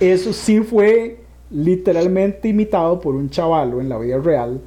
Eso 0.00 0.32
sí 0.32 0.60
fue 0.60 1.20
literalmente 1.50 2.48
imitado 2.48 3.00
por 3.00 3.14
un 3.14 3.30
chavalo 3.30 3.80
en 3.80 3.88
la 3.88 3.98
vida 3.98 4.18
real 4.18 4.60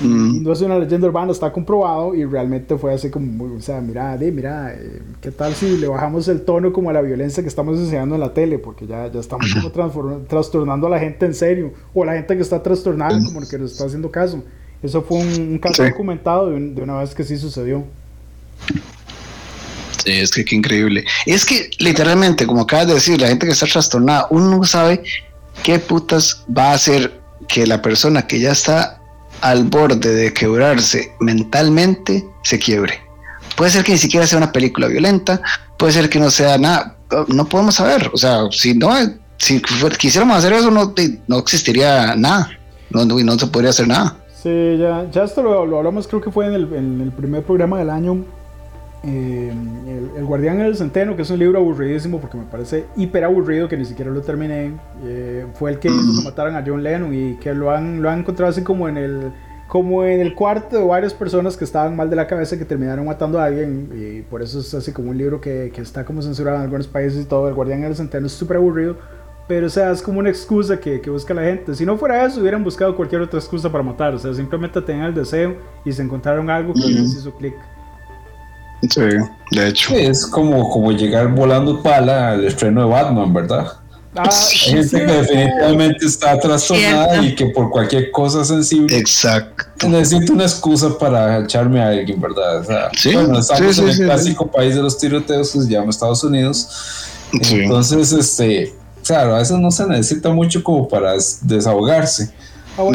Mm. 0.00 0.42
no 0.42 0.52
es 0.52 0.60
una 0.60 0.78
leyenda 0.78 1.06
urbana, 1.06 1.30
está 1.30 1.52
comprobado 1.52 2.14
y 2.14 2.24
realmente 2.24 2.76
fue 2.76 2.92
así 2.92 3.10
como, 3.10 3.44
o 3.54 3.60
sea, 3.60 3.80
mira, 3.80 4.16
mira, 4.16 4.74
eh, 4.74 5.02
¿qué 5.20 5.30
tal 5.30 5.54
si 5.54 5.76
le 5.76 5.86
bajamos 5.86 6.26
el 6.26 6.42
tono 6.42 6.72
como 6.72 6.90
a 6.90 6.92
la 6.92 7.00
violencia 7.00 7.42
que 7.42 7.48
estamos 7.48 7.78
enseñando 7.78 8.16
en 8.16 8.20
la 8.20 8.34
tele? 8.34 8.58
Porque 8.58 8.86
ya, 8.86 9.10
ya 9.10 9.20
estamos 9.20 9.46
como 9.54 9.70
trastornando 10.28 10.88
a 10.88 10.90
la 10.90 10.98
gente 10.98 11.26
en 11.26 11.34
serio, 11.34 11.72
o 11.92 12.04
la 12.04 12.14
gente 12.14 12.34
que 12.34 12.42
está 12.42 12.62
trastornada 12.62 13.18
como 13.24 13.46
que 13.48 13.58
nos 13.58 13.72
está 13.72 13.84
haciendo 13.84 14.10
caso. 14.10 14.42
Eso 14.82 15.00
fue 15.00 15.18
un, 15.18 15.58
caso 15.58 15.82
documentado 15.82 16.50
de, 16.50 16.82
una 16.82 16.98
vez 16.98 17.14
que 17.14 17.24
sí 17.24 17.38
sucedió. 17.38 17.84
Sí, 20.04 20.12
es 20.12 20.30
que 20.30 20.44
qué 20.44 20.56
increíble. 20.56 21.04
Es 21.24 21.46
que 21.46 21.70
literalmente, 21.78 22.46
como 22.46 22.62
acabas 22.62 22.88
de 22.88 22.94
decir, 22.94 23.18
la 23.18 23.28
gente 23.28 23.46
que 23.46 23.52
está 23.52 23.66
trastornada, 23.66 24.26
uno 24.30 24.58
no 24.58 24.64
sabe 24.64 25.02
qué 25.62 25.78
putas 25.78 26.44
va 26.54 26.72
a 26.72 26.74
hacer 26.74 27.18
que 27.48 27.66
la 27.66 27.80
persona 27.80 28.26
que 28.26 28.40
ya 28.40 28.52
está 28.52 29.00
al 29.44 29.64
borde 29.64 30.14
de 30.14 30.32
quebrarse 30.32 31.12
mentalmente, 31.20 32.24
se 32.42 32.58
quiebre. 32.58 32.94
Puede 33.56 33.70
ser 33.70 33.84
que 33.84 33.92
ni 33.92 33.98
siquiera 33.98 34.26
sea 34.26 34.38
una 34.38 34.50
película 34.50 34.86
violenta, 34.88 35.42
puede 35.78 35.92
ser 35.92 36.08
que 36.08 36.18
no 36.18 36.30
sea 36.30 36.56
nada, 36.56 36.96
no 37.28 37.44
podemos 37.44 37.74
saber. 37.74 38.10
O 38.14 38.16
sea, 38.16 38.50
si 38.50 38.72
no, 38.74 38.90
si 39.36 39.60
quisiéramos 39.98 40.38
hacer 40.38 40.54
eso, 40.54 40.70
no, 40.70 40.94
no 41.28 41.38
existiría 41.38 42.16
nada, 42.16 42.48
no, 42.88 43.04
no, 43.04 43.38
se 43.38 43.46
podría 43.48 43.68
hacer 43.68 43.86
nada. 43.86 44.16
Sí, 44.42 44.78
ya, 44.78 45.06
ya 45.12 45.24
esto 45.24 45.42
lo, 45.42 45.76
hablamos, 45.76 46.08
creo 46.08 46.22
que 46.22 46.30
fue 46.30 46.46
en 46.46 46.54
el, 46.54 46.72
en 46.72 47.00
el 47.02 47.12
primer 47.12 47.42
programa 47.42 47.78
del 47.78 47.90
año. 47.90 48.24
Eh, 49.06 49.52
el, 50.16 50.24
Guardián 50.24 50.58
del 50.58 50.76
Centeno, 50.76 51.16
que 51.16 51.22
es 51.22 51.30
un 51.30 51.38
libro 51.38 51.58
aburridísimo 51.58 52.20
porque 52.20 52.38
me 52.38 52.44
parece 52.44 52.86
hiper 52.96 53.24
aburrido 53.24 53.68
que 53.68 53.76
ni 53.76 53.84
siquiera 53.84 54.10
lo 54.10 54.22
terminé. 54.22 54.72
Eh, 55.04 55.46
fue 55.54 55.72
el 55.72 55.78
que 55.78 55.88
hizo 55.88 56.20
que 56.20 56.24
mataran 56.24 56.56
a 56.56 56.64
John 56.66 56.82
Lennon 56.82 57.14
y 57.14 57.34
que 57.36 57.54
lo 57.54 57.70
han, 57.70 58.00
lo 58.00 58.08
han 58.08 58.20
encontrado 58.20 58.50
así 58.50 58.62
como 58.62 58.88
en 58.88 58.96
el 58.96 59.32
como 59.68 60.04
en 60.04 60.20
el 60.20 60.34
cuarto 60.34 60.76
de 60.76 60.84
varias 60.84 61.12
personas 61.12 61.56
que 61.56 61.64
estaban 61.64 61.96
mal 61.96 62.08
de 62.08 62.16
la 62.16 62.26
cabeza 62.26 62.56
que 62.56 62.64
terminaron 62.64 63.06
matando 63.06 63.40
a 63.40 63.46
alguien 63.46 63.88
y 63.92 64.22
por 64.22 64.40
eso 64.40 64.60
es 64.60 64.72
así 64.72 64.92
como 64.92 65.10
un 65.10 65.18
libro 65.18 65.40
que, 65.40 65.72
que 65.74 65.80
está 65.80 66.04
como 66.04 66.22
censurado 66.22 66.58
en 66.58 66.62
algunos 66.62 66.86
países 66.86 67.22
y 67.22 67.24
todo. 67.24 67.48
El 67.48 67.54
Guardián 67.54 67.80
del 67.80 67.96
Centeno 67.96 68.26
es 68.26 68.32
súper 68.32 68.58
aburrido. 68.58 68.96
Pero, 69.46 69.66
o 69.66 69.70
sea, 69.70 69.90
es 69.90 70.00
como 70.00 70.20
una 70.20 70.30
excusa 70.30 70.80
que, 70.80 71.02
que, 71.02 71.10
busca 71.10 71.34
la 71.34 71.42
gente. 71.42 71.74
Si 71.74 71.84
no 71.84 71.98
fuera 71.98 72.24
eso, 72.24 72.40
hubieran 72.40 72.64
buscado 72.64 72.96
cualquier 72.96 73.20
otra 73.20 73.38
excusa 73.38 73.70
para 73.70 73.84
matar. 73.84 74.14
O 74.14 74.18
sea, 74.18 74.32
simplemente 74.32 74.80
tenían 74.80 75.06
el 75.06 75.14
deseo 75.14 75.56
y 75.84 75.92
se 75.92 76.02
encontraron 76.02 76.48
algo 76.48 76.72
que 76.72 76.80
les 76.80 77.14
hizo 77.14 77.30
clic. 77.34 77.54
Sí, 78.82 79.00
de 79.52 79.68
hecho. 79.68 79.94
es 79.94 80.26
como, 80.26 80.68
como 80.70 80.92
llegar 80.92 81.28
volando 81.28 81.82
pala 81.82 82.30
al 82.32 82.44
estreno 82.44 82.82
de 82.82 82.90
Batman, 82.90 83.32
¿verdad? 83.32 83.72
Ah, 84.16 84.30
Hay 84.30 84.56
gente 84.56 85.04
que 85.06 85.12
definitivamente 85.12 86.06
está 86.06 86.38
trastornada 86.38 87.20
y 87.22 87.34
que 87.34 87.46
por 87.46 87.70
cualquier 87.70 88.12
cosa 88.12 88.44
sensible 88.44 88.96
Exacto. 88.96 89.88
necesita 89.88 90.32
una 90.32 90.44
excusa 90.44 90.96
para 90.96 91.40
echarme 91.40 91.82
a 91.82 91.88
alguien, 91.88 92.20
¿verdad? 92.20 92.60
O 92.60 92.64
sea, 92.64 92.90
bueno, 93.12 93.38
estamos 93.40 93.78
en 93.78 93.88
el 93.88 93.96
clásico 93.96 94.46
país 94.46 94.76
de 94.76 94.82
los 94.82 94.98
tiroteos 94.98 95.50
que 95.50 95.60
se 95.62 95.68
llama 95.68 95.90
Estados 95.90 96.22
Unidos. 96.22 96.68
Entonces, 97.32 98.12
este, 98.12 98.72
claro, 99.04 99.34
a 99.34 99.38
veces 99.38 99.58
no 99.58 99.72
se 99.72 99.84
necesita 99.86 100.30
mucho 100.30 100.62
como 100.62 100.88
para 100.88 101.14
desahogarse. 101.42 102.32
Ah, 102.76 102.90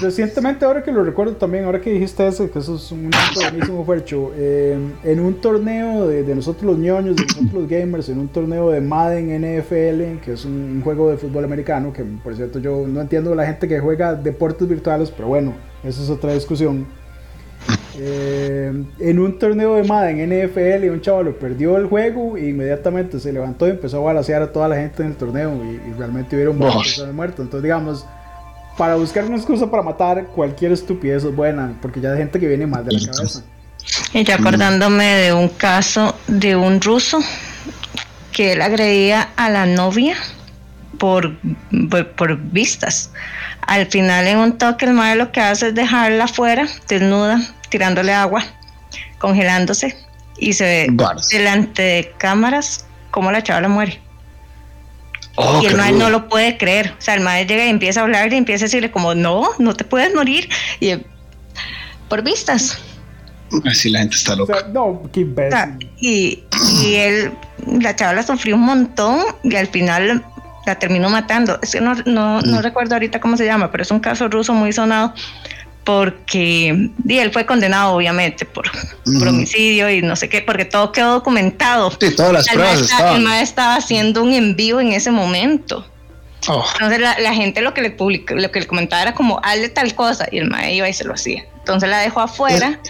recientemente, 0.00 0.64
ahora 0.64 0.82
que 0.82 0.90
lo 0.90 1.04
recuerdo 1.04 1.36
también, 1.36 1.64
ahora 1.64 1.80
que 1.80 1.90
dijiste 1.90 2.26
eso, 2.26 2.50
que 2.50 2.58
eso 2.58 2.74
es 2.74 2.90
un 2.90 3.08
buenísimo 3.34 3.84
Fercho, 3.84 4.32
eh, 4.36 4.76
en 5.04 5.20
un 5.20 5.34
torneo 5.34 6.08
de, 6.08 6.34
nosotros 6.34 6.64
los 6.64 6.78
ñoños, 6.78 7.14
de 7.14 7.22
nosotros 7.22 7.52
los 7.52 7.68
gamers, 7.68 8.08
en 8.08 8.18
un 8.18 8.28
torneo 8.28 8.70
de 8.70 8.80
Madden 8.80 9.28
NFL, 9.28 10.20
que 10.24 10.32
es 10.32 10.44
un, 10.44 10.80
juego 10.82 11.08
de 11.08 11.18
fútbol 11.18 11.44
americano, 11.44 11.92
que 11.92 12.02
por 12.02 12.34
cierto 12.34 12.58
yo 12.58 12.84
no 12.88 13.00
entiendo 13.00 13.32
la 13.36 13.46
gente 13.46 13.68
que 13.68 13.78
juega 13.78 14.14
deportes 14.14 14.66
virtuales, 14.66 15.12
pero 15.12 15.28
bueno, 15.28 15.52
eso 15.84 16.02
es 16.02 16.10
otra 16.10 16.34
discusión. 16.34 16.86
Eh, 17.96 18.72
en 18.98 19.18
un 19.20 19.38
torneo 19.38 19.76
de 19.76 19.84
Madden 19.84 20.28
NFL, 20.28 20.90
un 20.90 21.00
chaval 21.00 21.32
perdió 21.34 21.76
el 21.76 21.86
juego 21.86 22.36
e 22.36 22.48
inmediatamente 22.48 23.20
se 23.20 23.32
levantó 23.32 23.68
y 23.68 23.70
empezó 23.70 23.98
a 23.98 24.00
balasear 24.00 24.42
a 24.42 24.50
toda 24.50 24.66
la 24.66 24.76
gente 24.76 25.02
en 25.02 25.10
el 25.10 25.16
torneo 25.16 25.52
y, 25.64 25.92
realmente 25.96 26.34
hubieron 26.34 26.58
muchas 26.58 26.82
personas 26.82 27.14
muertas. 27.14 27.40
Entonces, 27.40 27.62
digamos, 27.62 28.06
para 28.82 28.96
buscar 28.96 29.24
una 29.26 29.36
excusa 29.36 29.70
para 29.70 29.80
matar 29.80 30.26
cualquier 30.26 30.72
estupidez 30.72 31.22
es 31.22 31.36
buena, 31.36 31.72
porque 31.80 32.00
ya 32.00 32.10
hay 32.10 32.18
gente 32.18 32.40
que 32.40 32.48
viene 32.48 32.66
mal 32.66 32.84
de 32.84 32.98
la 32.98 33.12
cabeza. 33.12 33.44
Y 34.12 34.24
yo 34.24 34.34
acordándome 34.34 35.04
de 35.04 35.32
un 35.32 35.48
caso 35.50 36.16
de 36.26 36.56
un 36.56 36.80
ruso 36.80 37.20
que 38.32 38.54
él 38.54 38.60
agredía 38.60 39.28
a 39.36 39.50
la 39.50 39.66
novia 39.66 40.16
por, 40.98 41.36
por, 42.16 42.38
vistas. 42.38 43.12
Al 43.68 43.86
final 43.86 44.26
en 44.26 44.38
un 44.38 44.58
toque 44.58 44.86
el 44.86 44.94
madre 44.94 45.14
lo 45.14 45.30
que 45.30 45.38
hace 45.38 45.68
es 45.68 45.76
dejarla 45.76 46.24
afuera, 46.24 46.66
desnuda, 46.88 47.40
tirándole 47.68 48.12
agua, 48.12 48.42
congelándose 49.18 49.96
y 50.38 50.54
se 50.54 50.64
ve 50.64 51.20
delante 51.30 51.82
de 51.82 52.12
cámaras 52.18 52.84
como 53.12 53.30
la 53.30 53.44
chavala 53.44 53.68
muere. 53.68 54.00
Oh, 55.36 55.60
y 55.62 55.66
el 55.66 55.76
maestro 55.76 56.04
no 56.04 56.10
lo 56.10 56.28
puede 56.28 56.58
creer. 56.58 56.94
O 56.98 57.00
sea, 57.00 57.14
el 57.14 57.20
maestro 57.20 57.56
llega 57.56 57.66
y 57.66 57.70
empieza 57.70 58.00
a 58.00 58.02
hablar 58.04 58.32
y 58.32 58.36
empieza 58.36 58.64
a 58.64 58.66
decirle 58.66 58.90
como, 58.90 59.14
no, 59.14 59.48
no 59.58 59.74
te 59.74 59.84
puedes 59.84 60.14
morir. 60.14 60.48
Y 60.80 60.96
por 62.08 62.22
vistas. 62.22 62.78
Así 63.64 63.90
la 63.90 64.00
gente 64.00 64.16
está 64.16 64.34
loca. 64.34 64.66
no, 64.72 65.02
qué 65.12 65.26
y, 66.00 66.42
y 66.82 66.94
él, 66.94 67.32
la 67.66 67.94
chavala 67.94 68.22
sufrió 68.22 68.56
un 68.56 68.62
montón 68.62 69.20
y 69.42 69.54
al 69.56 69.68
final 69.68 70.24
la 70.66 70.78
terminó 70.78 71.10
matando. 71.10 71.58
Es 71.62 71.72
que 71.72 71.80
no, 71.80 71.94
no, 72.06 72.40
no 72.40 72.58
mm. 72.58 72.62
recuerdo 72.62 72.94
ahorita 72.94 73.20
cómo 73.20 73.36
se 73.36 73.44
llama, 73.44 73.70
pero 73.70 73.82
es 73.82 73.90
un 73.90 74.00
caso 74.00 74.28
ruso 74.28 74.54
muy 74.54 74.72
sonado 74.72 75.14
porque 75.84 76.90
y 77.04 77.18
él 77.18 77.32
fue 77.32 77.44
condenado 77.44 77.94
obviamente 77.94 78.44
por, 78.44 78.70
homicidio 79.06 79.90
y 79.90 80.02
no 80.02 80.16
sé 80.16 80.28
qué, 80.28 80.42
porque 80.42 80.64
todo 80.64 80.92
quedó 80.92 81.12
documentado. 81.12 81.90
Sí, 81.98 82.14
todas 82.14 82.32
las 82.32 82.48
pruebas 82.48 82.80
estaban. 82.80 83.16
El 83.16 83.22
maestro 83.22 83.44
estaba 83.44 83.76
haciendo 83.76 84.22
un 84.22 84.32
envío 84.32 84.80
en 84.80 84.92
ese 84.92 85.10
momento. 85.10 85.86
Oh. 86.48 86.64
Entonces 86.74 87.00
la, 87.00 87.34
gente 87.34 87.62
lo 87.62 87.72
que 87.72 87.82
le 87.82 87.90
publicó, 87.90 88.34
lo 88.34 88.50
que 88.50 88.60
le 88.60 88.66
comentaba 88.66 89.02
era 89.02 89.14
como 89.14 89.40
hazle 89.44 89.68
tal 89.68 89.94
cosa 89.94 90.26
y 90.30 90.38
el 90.38 90.50
maestro 90.50 90.74
iba 90.76 90.88
y 90.88 90.92
se 90.92 91.04
lo 91.04 91.14
hacía. 91.14 91.44
Entonces 91.58 91.88
la 91.88 91.98
dejó 91.98 92.20
afuera. 92.20 92.80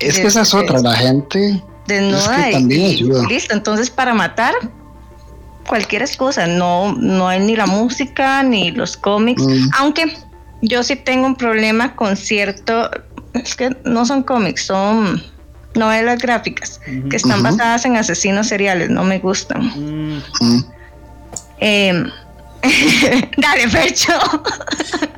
Es, 0.00 0.18
que 0.18 0.26
esa 0.26 0.42
es 0.42 0.54
otra, 0.54 0.80
la 0.80 0.94
gente 0.94 1.62
desnuda 1.86 2.50
y, 2.50 2.62
listo. 3.28 3.52
Entonces 3.54 3.90
para 3.90 4.14
matar 4.14 4.54
cualquier 5.66 6.02
excusa, 6.02 6.46
no, 6.46 6.94
no 6.94 7.28
hay 7.28 7.40
ni 7.40 7.56
la 7.56 7.66
música 7.66 8.42
ni 8.42 8.70
los 8.70 8.96
cómics, 8.96 9.42
mm. 9.42 9.70
aunque 9.78 10.16
yo 10.62 10.82
sí 10.82 10.96
tengo 10.96 11.26
un 11.26 11.36
problema 11.36 11.94
con 11.94 12.16
cierto, 12.16 12.90
es 13.34 13.54
que 13.54 13.76
no 13.84 14.04
son 14.06 14.22
cómics, 14.22 14.66
son 14.66 15.22
novelas 15.74 16.20
gráficas 16.20 16.80
que 17.10 17.16
están 17.16 17.42
basadas 17.42 17.84
en 17.84 17.96
asesinos 17.96 18.48
seriales, 18.48 18.90
no 18.90 19.04
me 19.04 19.18
gustan. 19.18 20.22
Eh, 21.60 22.04
dale, 23.36 23.68
Fercho. 23.68 24.12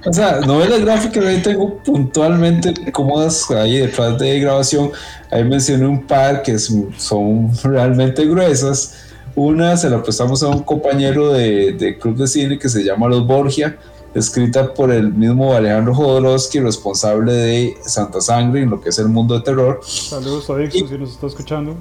O 0.05 0.13
sea, 0.13 0.41
novelas 0.41 0.81
gráficas 0.81 1.25
ahí 1.25 1.41
tengo 1.43 1.79
puntualmente 1.83 2.75
cómodas 2.93 3.51
ahí 3.51 3.79
detrás 3.79 4.19
de 4.19 4.41
grabación. 4.41 4.91
Ahí 5.31 5.45
mencioné 5.45 5.87
un 5.87 6.07
par 6.07 6.43
que 6.43 6.59
son 6.59 7.51
realmente 7.63 8.27
gruesas. 8.27 9.07
Una 9.35 9.77
se 9.77 9.89
la 9.89 10.03
prestamos 10.03 10.43
a 10.43 10.49
un 10.49 10.63
compañero 10.63 11.33
de, 11.33 11.73
de 11.73 11.99
club 11.99 12.17
de 12.17 12.27
cine 12.27 12.59
que 12.59 12.69
se 12.69 12.83
llama 12.83 13.09
Los 13.09 13.27
Borgia, 13.27 13.77
escrita 14.15 14.73
por 14.75 14.91
el 14.91 15.13
mismo 15.13 15.55
Alejandro 15.55 15.95
Jodorowsky, 15.95 16.61
responsable 16.61 17.33
de 17.33 17.77
Santa 17.83 18.21
Sangre 18.21 18.63
en 18.63 18.71
lo 18.71 18.81
que 18.81 18.89
es 18.91 18.99
el 18.99 19.09
mundo 19.09 19.35
de 19.35 19.43
terror. 19.43 19.81
saludos 19.85 20.49
a 20.51 20.57
Dixon 20.57 20.89
si 20.89 20.99
nos 20.99 21.11
está 21.11 21.27
escuchando. 21.27 21.77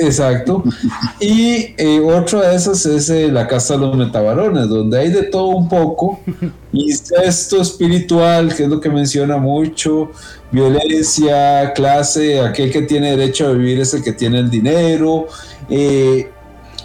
Exacto. 0.00 0.62
Y 1.20 1.74
eh, 1.76 2.00
otra 2.00 2.48
de 2.48 2.56
esas 2.56 2.84
es 2.86 3.08
eh, 3.10 3.30
La 3.30 3.46
Casa 3.46 3.74
de 3.74 3.80
los 3.80 3.96
Metabarones, 3.96 4.68
donde 4.68 4.98
hay 4.98 5.10
de 5.10 5.24
todo 5.24 5.48
un 5.48 5.68
poco. 5.68 6.18
Incesto 6.72 7.60
espiritual, 7.60 8.54
que 8.54 8.64
es 8.64 8.68
lo 8.68 8.80
que 8.80 8.88
menciona 8.88 9.36
mucho. 9.36 10.10
Violencia, 10.50 11.72
clase, 11.74 12.40
aquel 12.40 12.72
que 12.72 12.82
tiene 12.82 13.16
derecho 13.16 13.46
a 13.46 13.52
vivir 13.52 13.80
es 13.80 13.94
el 13.94 14.02
que 14.02 14.12
tiene 14.12 14.38
el 14.40 14.50
dinero. 14.50 15.26
eh, 15.68 16.30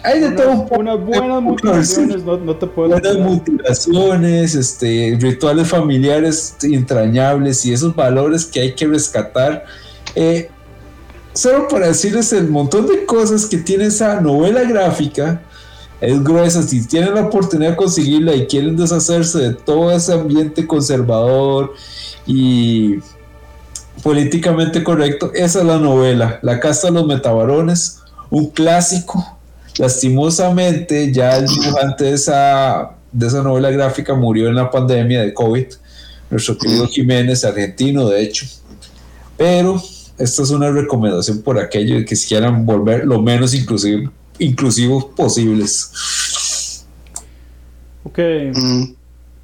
hay 0.04 0.20
de 0.20 0.30
todo 0.32 0.50
un 0.50 0.56
Unas, 0.58 0.68
poco. 0.68 0.80
unas 0.80 1.04
buenas 1.04 1.38
Sí. 1.38 1.42
mutilaciones, 1.44 2.24
no, 2.24 2.36
no 2.38 2.56
te 2.56 2.66
puedo 2.66 2.88
Buenas 2.90 3.10
olvidar. 3.12 3.28
mutilaciones, 3.28 4.54
este, 4.54 5.16
rituales 5.20 5.68
familiares 5.68 6.56
entrañables 6.62 7.64
y 7.66 7.72
esos 7.72 7.94
valores 7.94 8.44
que 8.44 8.60
hay 8.60 8.74
que 8.74 8.86
rescatar. 8.86 9.64
Eh, 10.14 10.50
solo 11.32 11.68
para 11.68 11.88
decirles 11.88 12.32
el 12.32 12.48
montón 12.48 12.86
de 12.86 13.04
cosas 13.04 13.46
que 13.46 13.58
tiene 13.58 13.86
esa 13.86 14.20
novela 14.20 14.62
gráfica, 14.64 15.42
es 16.00 16.22
gruesa. 16.22 16.62
Si 16.62 16.86
tienen 16.86 17.14
la 17.14 17.22
oportunidad 17.22 17.70
de 17.70 17.76
conseguirla 17.76 18.34
y 18.34 18.46
quieren 18.46 18.76
deshacerse 18.76 19.38
de 19.38 19.54
todo 19.54 19.90
ese 19.90 20.12
ambiente 20.12 20.66
conservador 20.66 21.74
y 22.26 22.98
políticamente 24.02 24.84
correcto, 24.84 25.32
esa 25.34 25.58
es 25.60 25.64
la 25.64 25.78
novela, 25.78 26.38
La 26.42 26.60
Casta 26.60 26.88
de 26.88 26.94
los 26.94 27.06
Metabarones, 27.06 28.00
un 28.30 28.46
clásico. 28.50 29.37
Lastimosamente, 29.78 31.12
ya 31.12 31.36
el 31.36 31.46
dibujante 31.46 32.04
de 32.04 32.14
esa, 32.14 32.90
de 33.12 33.26
esa 33.26 33.42
novela 33.42 33.70
gráfica 33.70 34.14
murió 34.14 34.48
en 34.48 34.54
la 34.56 34.70
pandemia 34.70 35.22
de 35.22 35.32
COVID, 35.32 35.66
nuestro 36.30 36.58
querido 36.58 36.86
Jiménez, 36.86 37.44
argentino 37.44 38.08
de 38.08 38.22
hecho. 38.22 38.46
Pero 39.36 39.80
esta 40.18 40.42
es 40.42 40.50
una 40.50 40.70
recomendación 40.70 41.42
por 41.42 41.58
aquello 41.58 41.96
de 41.96 42.04
que 42.04 42.16
si 42.16 42.28
quieran 42.28 42.66
volver 42.66 43.04
lo 43.06 43.22
menos 43.22 43.54
inclusivo, 43.54 44.10
inclusivos 44.38 45.04
posibles. 45.16 46.84
Ok, 48.04 48.18
Mm. 48.54 48.94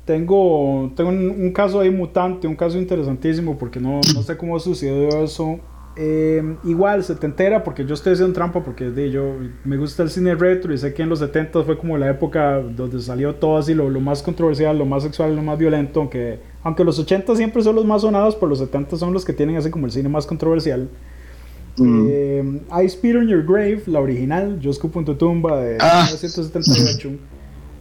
tengo, 0.05 0.93
tengo 0.97 1.11
un, 1.11 1.31
un 1.31 1.53
caso 1.53 1.81
ahí 1.81 1.91
mutante, 1.91 2.47
un 2.47 2.57
caso 2.57 2.79
interesantísimo 2.79 3.57
porque 3.59 3.79
no, 3.79 4.01
no 4.15 4.23
sé 4.23 4.37
cómo 4.37 4.59
sucedió 4.59 5.23
eso. 5.23 5.61
Eh, 5.97 6.57
igual, 6.65 7.05
setentera, 7.05 7.63
porque 7.63 7.85
yo 7.85 7.95
estoy 7.95 8.15
haciendo 8.15 8.35
trampa 8.35 8.65
porque 8.65 8.91
de, 8.91 9.11
yo 9.13 9.37
me 9.65 9.77
gusta 9.77 10.03
el 10.03 10.11
cine 10.11 10.35
retro 10.35 10.73
y 10.75 10.79
sé 10.79 10.93
que 10.93 11.03
en 11.03 11.09
los 11.09 11.21
70 11.21 11.63
fue 11.63 11.79
como 11.79 11.97
la 11.97 12.11
época 12.11 12.59
donde 12.61 13.01
salió 13.01 13.37
todo 13.37 13.59
así, 13.59 13.75
lo, 13.75 13.89
lo 13.89 14.01
más 14.01 14.21
controversial, 14.23 14.77
lo 14.77 14.87
más 14.87 15.05
sexual, 15.05 15.37
lo 15.37 15.43
más 15.43 15.57
violento, 15.57 16.01
aunque, 16.01 16.41
aunque 16.65 16.83
los 16.83 16.99
80 16.99 17.37
siempre 17.37 17.63
son 17.63 17.77
los 17.77 17.85
más 17.85 18.03
sonados, 18.03 18.35
pero 18.35 18.49
los 18.49 18.59
70 18.59 18.97
son 18.97 19.13
los 19.13 19.25
que 19.25 19.33
tienen 19.33 19.57
así 19.57 19.71
como 19.71 19.87
el 19.87 19.93
cine 19.93 20.09
más 20.09 20.27
controversial. 20.27 20.89
Mm. 21.77 22.07
Eh, 22.09 22.61
I 22.83 22.89
Spit 22.89 23.17
on 23.17 23.29
Your 23.29 23.45
Grave, 23.45 23.83
la 23.87 24.01
original, 24.01 24.59
Yo 24.61 24.71
escupo 24.71 24.99
en 24.99 25.05
tu 25.05 25.15
tumba 25.15 25.61
de 25.61 25.77
Ah. 25.81 26.05
1978. 26.07 27.11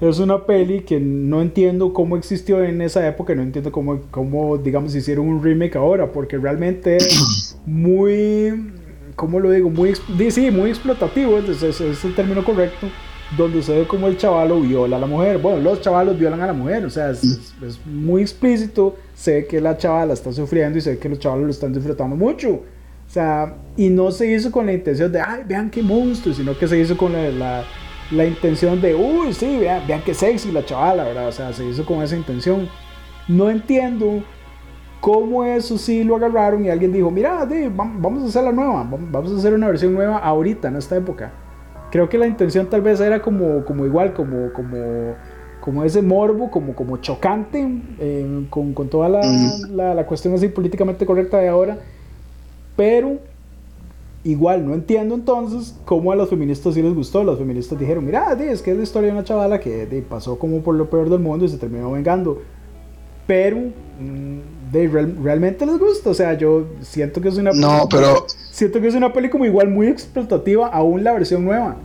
Es 0.10 0.20
una 0.20 0.46
peli 0.46 0.82
que 0.82 1.00
no 1.00 1.42
entiendo 1.42 1.94
cómo 1.94 2.18
existió 2.18 2.62
en 2.64 2.82
esa 2.82 3.08
época, 3.08 3.34
no 3.36 3.42
entiendo 3.42 3.72
cómo, 3.72 4.02
cómo 4.12 4.58
digamos, 4.58 4.94
hicieron 4.96 5.28
un 5.30 5.42
remake 5.42 5.78
ahora, 5.78 6.12
porque 6.12 6.38
realmente 6.38 6.98
es 6.98 7.58
muy, 7.66 8.72
¿cómo 9.16 9.40
lo 9.40 9.50
digo? 9.52 9.70
Muy, 9.70 9.94
sí, 10.30 10.52
muy 10.52 10.72
explotativo, 10.72 11.38
es, 11.38 11.64
es- 11.64 12.04
el 12.04 12.16
término 12.16 12.44
correcto, 12.44 12.88
donde 13.38 13.64
se 13.64 13.80
ve 13.80 13.88
como 13.88 14.08
el 14.08 14.18
chavalo 14.18 14.60
viola 14.60 14.98
a 14.98 15.00
la 15.00 15.08
mujer. 15.08 15.38
Bueno, 15.38 15.60
los 15.62 15.80
chavalos 15.80 16.20
violan 16.20 16.42
a 16.42 16.48
la 16.48 16.54
mujer, 16.54 16.84
o 16.86 16.90
sea, 16.90 17.12
es, 17.12 17.24
es- 17.24 17.54
es 17.66 17.80
muy 17.86 18.22
explícito, 18.24 18.98
se 19.16 19.36
ve 19.36 19.46
que 19.48 19.62
la 19.62 19.78
chavala 19.78 20.12
está 20.14 20.34
sufriendo 20.34 20.78
y 20.78 20.82
se 20.82 20.92
ve 20.92 20.98
que 20.98 21.08
los 21.08 21.20
chavalos 21.20 21.46
lo 21.46 21.52
están 21.52 21.72
disfrutando 21.74 22.16
mucho. 22.18 22.50
O 22.50 23.10
sea, 23.14 23.56
y 23.78 23.90
no 23.90 24.12
se 24.12 24.34
hizo 24.34 24.52
con 24.52 24.66
la 24.66 24.74
intención 24.74 25.12
de, 25.12 25.22
ay, 25.22 25.44
vean 25.48 25.70
qué 25.70 25.82
monstruo, 25.82 26.34
sino 26.34 26.58
que 26.58 26.68
se 26.68 26.80
hizo 26.80 26.98
con 26.98 27.14
la, 27.14 27.30
la, 27.30 27.64
la 28.12 28.26
intención 28.26 28.82
de, 28.82 28.94
uy, 28.96 29.34
sí, 29.34 29.58
vean, 29.58 29.88
vean 29.88 30.02
qué 30.04 30.14
sexy 30.14 30.52
la 30.52 30.64
chavala, 30.66 31.04
¿verdad? 31.04 31.28
O 31.28 31.32
sea, 31.32 31.54
se 31.54 31.66
hizo 31.66 31.86
con 31.86 32.02
esa 32.02 32.16
intención. 32.16 32.68
No 33.28 33.50
entiendo 33.50 34.24
cómo 35.00 35.44
eso 35.44 35.78
sí 35.78 36.04
lo 36.04 36.16
agarraron 36.16 36.66
y 36.66 36.70
alguien 36.70 36.94
dijo, 36.94 37.12
mira, 37.12 37.48
vamos 37.76 38.24
a 38.24 38.28
hacer 38.28 38.44
la 38.44 38.52
nueva, 38.52 38.84
vam- 38.84 39.12
vamos 39.12 39.34
a 39.34 39.38
hacer 39.38 39.54
una 39.54 39.68
versión 39.68 39.94
nueva 39.94 40.18
ahorita, 40.18 40.68
en 40.68 40.76
esta 40.76 40.96
época. 40.96 41.32
Creo 41.92 42.10
que 42.10 42.18
la 42.18 42.26
intención 42.28 42.68
tal 42.68 42.82
vez 42.82 43.00
era 43.00 43.22
como, 43.22 43.66
como 43.66 43.86
igual, 43.86 44.14
como, 44.14 44.52
como, 44.54 44.78
como 45.60 45.84
ese 45.84 46.02
morbo, 46.02 46.50
como, 46.50 46.74
como 46.76 46.98
chocante, 46.98 47.68
eh, 48.00 48.46
con, 48.50 48.74
con 48.74 48.90
toda 48.90 49.10
la, 49.10 49.22
la, 49.70 49.94
la 49.94 50.06
cuestión 50.06 50.34
así 50.34 50.48
políticamente 50.48 51.06
correcta 51.06 51.38
de 51.38 51.50
ahora. 51.50 51.78
Pero 52.76 53.20
igual 54.24 54.66
no 54.66 54.74
entiendo 54.74 55.16
entonces 55.16 55.76
cómo 55.86 56.12
a 56.12 56.16
los 56.16 56.30
feministas 56.30 56.74
sí 56.76 56.82
les 56.82 56.94
gustó. 56.94 57.24
Los 57.24 57.38
feministas 57.40 57.78
dijeron, 57.80 58.06
mira, 58.06 58.32
es 58.40 58.62
que 58.62 58.72
es 58.72 58.78
la 58.78 58.84
historia 58.84 59.08
de 59.08 59.14
una 59.18 59.24
chavala 59.24 59.60
que 59.60 59.86
pasó 60.10 60.38
como 60.40 60.62
por 60.62 60.76
lo 60.76 60.90
peor 60.90 61.10
del 61.10 61.20
mundo 61.20 61.46
y 61.46 61.50
se 61.50 61.58
terminó 61.58 61.92
vengando. 61.92 62.42
Pero 63.28 63.58
mm, 63.58 64.38
real- 64.74 65.16
realmente 65.24 65.66
les 65.66 65.78
gusta. 65.80 66.10
O 66.10 66.14
sea, 66.14 66.38
yo 66.38 66.66
siento 66.82 67.22
que 67.22 67.30
es 67.30 67.38
una 67.38 67.52
No, 67.54 67.88
pero- 67.90 68.26
siento 68.52 68.80
que 68.82 68.88
es 68.88 68.96
una 68.96 69.12
peli 69.14 69.30
como 69.30 69.46
igual 69.46 69.70
muy 69.70 69.88
explotativa, 69.88 70.68
aún 70.68 71.04
la 71.04 71.14
versión 71.14 71.44
nueva. 71.46 71.76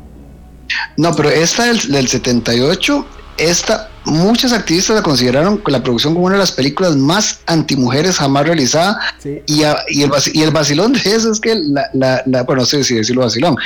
No, 0.97 1.14
pero 1.16 1.30
esta 1.30 1.64
del, 1.64 1.78
del 1.93 2.09
78, 2.09 3.07
esta, 3.39 3.89
muchos 4.09 4.52
activistas 4.52 4.96
la 4.96 5.02
consideraron 5.02 5.62
la 5.66 5.82
producción 5.82 6.14
como 6.14 6.26
una 6.26 6.34
de 6.34 6.40
las 6.40 6.52
películas 6.52 6.96
más 6.96 7.40
antimujeres 7.46 8.16
jamás 8.18 8.44
realizada. 8.46 8.98
Sí. 9.22 9.40
Y, 9.46 9.62
a- 9.62 9.78
y, 9.88 10.02
el, 10.02 10.11
y 10.32 10.42
el 10.42 10.50
vacilón 10.50 10.92
de 10.92 11.00
eso 11.00 11.30
es 11.32 11.40
que, 11.40 11.54
la, 11.54 11.88
la, 11.94 12.22
la- 12.26 12.42
bueno, 12.42 12.62
no 12.62 12.66
sé 12.66 12.82
si 12.84 12.94
decirlo 12.94 13.22
vacilón, 13.22 13.56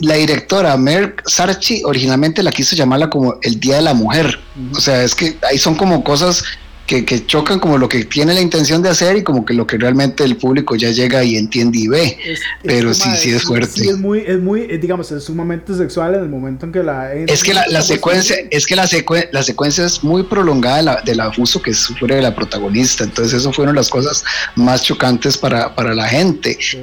la 0.00 0.14
directora 0.14 0.76
Mer 0.76 1.14
Sarchi 1.24 1.82
originalmente 1.84 2.42
la 2.42 2.50
quiso 2.50 2.74
llamarla 2.74 3.08
como 3.10 3.36
el 3.42 3.60
Día 3.60 3.76
de 3.76 3.82
la 3.82 3.94
Mujer. 3.94 4.38
O 4.74 4.80
sea, 4.80 5.02
es 5.04 5.14
que 5.14 5.36
ahí 5.48 5.56
son 5.58 5.76
como 5.76 6.02
cosas 6.02 6.42
que, 6.86 7.04
que 7.04 7.24
chocan 7.26 7.58
como 7.60 7.78
lo 7.78 7.88
que 7.88 8.04
tiene 8.04 8.34
la 8.34 8.40
intención 8.40 8.82
de 8.82 8.90
hacer 8.90 9.16
y 9.16 9.22
como 9.22 9.44
que 9.46 9.54
lo 9.54 9.66
que 9.66 9.78
realmente 9.78 10.22
el 10.24 10.36
público 10.36 10.76
ya 10.76 10.90
llega 10.90 11.24
y 11.24 11.36
entiende 11.36 11.78
y 11.78 11.88
ve. 11.88 12.18
Es- 12.26 12.40
Pero 12.62 12.92
sí, 12.92 13.08
sí 13.16 13.30
es 13.30 13.42
fuerte. 13.42 13.80
Sí, 13.82 13.88
es 13.88 13.98
muy, 13.98 14.20
es 14.26 14.38
muy, 14.40 14.62
eh, 14.62 14.78
digamos, 14.78 15.10
es 15.12 15.24
sumamente 15.24 15.74
sexual 15.74 16.14
en 16.14 16.20
el 16.22 16.28
momento 16.28 16.66
en 16.66 16.72
que 16.72 16.82
la... 16.82 17.12
Es 17.14 17.42
que 17.42 17.54
la, 17.54 17.66
la 17.68 17.80
secuencia, 17.82 18.36
es 18.50 18.66
que 18.66 18.76
la, 18.76 18.84
secue- 18.86 19.28
la 19.32 19.42
secuencia 19.42 19.86
es 19.86 20.04
muy 20.04 20.24
prolongada 20.24 20.76
de 20.76 20.82
la- 20.82 21.02
del 21.02 21.20
abuso 21.20 21.62
que 21.62 21.72
sufre 21.72 22.20
la 22.20 22.34
protagonista. 22.34 23.04
Entonces, 23.04 23.40
eso 23.40 23.52
fueron 23.52 23.74
las 23.76 23.88
cosas 23.88 24.22
más 24.56 24.82
chocantes 24.82 25.38
para, 25.38 25.74
para 25.74 25.94
la 25.94 26.06
gente. 26.06 26.58
Sí. 26.60 26.78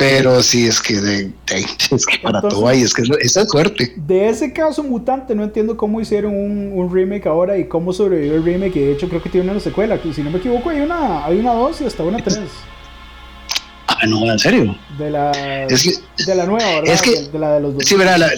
Pero 0.00 0.42
sí, 0.42 0.66
es 0.66 0.80
que, 0.80 1.00
de, 1.00 1.24
de- 1.24 1.32
es 1.90 2.04
que 2.06 2.18
para 2.22 2.38
Entonces- 2.38 2.58
todo 2.58 2.68
hay, 2.68 2.82
es 2.82 2.92
que 2.94 3.02
esa 3.20 3.42
es 3.42 3.48
suerte. 3.50 3.92
De 3.96 4.28
ese 4.28 4.52
caso 4.52 4.82
mutante, 4.82 5.34
no 5.34 5.44
entiendo 5.44 5.76
cómo 5.76 6.00
hicieron 6.00 6.34
un, 6.34 6.72
un 6.74 6.92
remake 6.92 7.26
ahora 7.26 7.56
y 7.58 7.66
cómo 7.68 7.92
sobrevivió 7.92 8.34
el 8.34 8.44
remake. 8.44 8.76
Y 8.76 8.80
de 8.80 8.92
hecho, 8.92 9.08
creo 9.08 9.22
que 9.22 9.28
tiene 9.28 9.50
una 9.50 9.60
secuela. 9.60 10.00
que 10.00 10.12
Si 10.12 10.22
no 10.22 10.30
me 10.30 10.38
equivoco, 10.38 10.70
hay 10.70 10.80
una, 10.80 11.24
hay 11.24 11.38
una 11.38 11.52
2 11.52 11.80
y 11.82 11.84
hasta 11.84 12.02
una 12.02 12.18
3. 12.18 12.38
Ah, 13.88 14.06
no, 14.06 14.30
en 14.30 14.38
serio. 14.38 14.76
De 14.98 15.10
la, 15.10 15.30
Es 15.68 15.82
que, 15.82 16.24
de 16.24 16.34
la 16.34 16.46
nueva, 16.46 16.66
¿verdad? 16.80 16.94
es 16.94 17.02
que- 17.02 17.10
de, 17.22 17.28
de 17.28 17.38
la 17.38 17.52
de 17.54 17.60
los 17.60 17.74
dos. 17.74 17.84
sí, 17.84 17.94
verá, 17.96 18.16
la, 18.18 18.30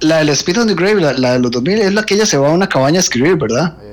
la 0.00 0.18
del 0.18 0.30
Speed 0.30 0.60
on 0.62 0.66
the 0.68 0.74
Grave, 0.74 1.00
la, 1.00 1.12
la 1.12 1.32
de 1.34 1.38
los 1.40 1.50
2000, 1.50 1.78
es 1.80 1.92
la 1.94 2.04
que 2.04 2.14
ella 2.14 2.24
se 2.26 2.36
va 2.38 2.48
a 2.48 2.52
una 2.52 2.68
cabaña 2.68 2.98
a 2.98 3.00
escribir, 3.00 3.36
¿verdad? 3.36 3.76
Eh, 3.82 3.91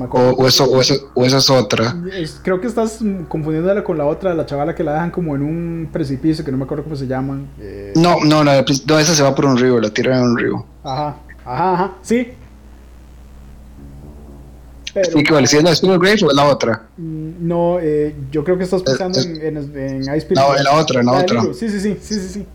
me 0.00 0.06
O, 0.06 0.08
acuerdo. 0.08 0.30
o 0.34 0.46
eso, 0.48 0.64
o, 0.64 0.80
eso, 0.80 0.94
o 1.14 1.24
esa 1.24 1.38
es 1.38 1.50
otra. 1.50 1.94
Es- 2.16 2.40
creo 2.42 2.60
que 2.60 2.66
estás 2.66 2.98
confundiéndola 3.28 3.84
con 3.84 3.96
la 3.98 4.06
otra, 4.06 4.34
la 4.34 4.46
chavala 4.46 4.74
que 4.74 4.82
la 4.84 4.94
dejan 4.94 5.10
como 5.10 5.36
en 5.36 5.42
un 5.42 5.88
precipicio, 5.92 6.44
que 6.44 6.50
no 6.50 6.56
me 6.58 6.64
acuerdo 6.64 6.84
cómo 6.84 6.96
se 6.96 7.06
llaman. 7.06 7.46
Eh, 7.60 7.92
No, 7.96 8.16
no, 8.24 8.42
no, 8.44 8.52
no, 8.86 8.98
esa 8.98 9.14
se 9.14 9.22
va 9.22 9.34
por 9.34 9.46
un 9.46 9.56
río, 9.58 9.80
la 9.80 9.90
tiran 9.90 10.18
en 10.18 10.24
un 10.30 10.38
río. 10.38 10.64
Ajá, 10.82 11.16
ajá, 11.44 11.72
ajá, 11.74 11.92
sí. 12.02 12.32
Pero, 14.92 15.12
Sí, 15.12 15.22
que 15.22 15.32
vale, 15.32 15.46
si 15.46 15.56
es 15.56 15.62
la 15.62 15.72
the 15.74 15.86
Grave 15.98 16.18
o 16.24 16.30
es 16.30 16.34
la 16.36 16.44
otra. 16.46 16.82
mm, 16.96 17.30
no, 17.46 17.78
eh, 17.80 18.12
yo 18.32 18.42
creo 18.42 18.58
que 18.58 18.64
estás 18.64 18.82
pensando 18.82 19.20
es- 19.20 19.26
en, 19.26 19.56
en, 19.56 19.78
en 19.78 20.02
Ice 20.02 20.16
Spirit. 20.18 20.42
No, 20.42 20.56
en 20.56 20.64
la 20.64 20.72
otra, 20.74 21.00
en 21.00 21.06
la 21.06 21.12
del 21.22 21.38
otra. 21.38 21.54
Sí, 21.54 21.68
sí, 21.68 21.78
sí, 21.80 21.96
sí, 22.00 22.14
sí, 22.14 22.28
sí. 22.28 22.46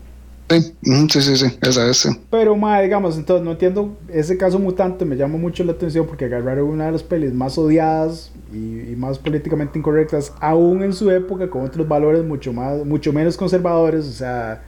Sí, 0.48 1.20
sí, 1.20 1.36
sí, 1.36 1.58
esa 1.60 1.90
es. 1.90 1.96
sí. 1.96 2.08
Pero, 2.30 2.54
ma, 2.56 2.80
digamos, 2.80 3.16
entonces 3.16 3.44
no 3.44 3.52
entiendo. 3.52 3.96
Ese 4.08 4.36
caso 4.36 4.58
mutante 4.58 5.04
me 5.04 5.16
llama 5.16 5.38
mucho 5.38 5.64
la 5.64 5.72
atención 5.72 6.06
porque 6.06 6.26
agarraron 6.26 6.68
una 6.68 6.86
de 6.86 6.92
las 6.92 7.02
pelis 7.02 7.32
más 7.32 7.58
odiadas 7.58 8.32
y, 8.52 8.94
más 8.96 9.18
políticamente 9.18 9.78
incorrectas, 9.78 10.32
aún 10.40 10.82
en 10.84 10.92
su 10.92 11.10
época, 11.10 11.50
con 11.50 11.62
otros 11.62 11.86
valores 11.88 12.24
mucho, 12.24 12.52
más, 12.52 12.84
mucho 12.84 13.12
menos 13.12 13.36
conservadores, 13.36 14.06
o 14.06 14.12
sea, 14.12 14.62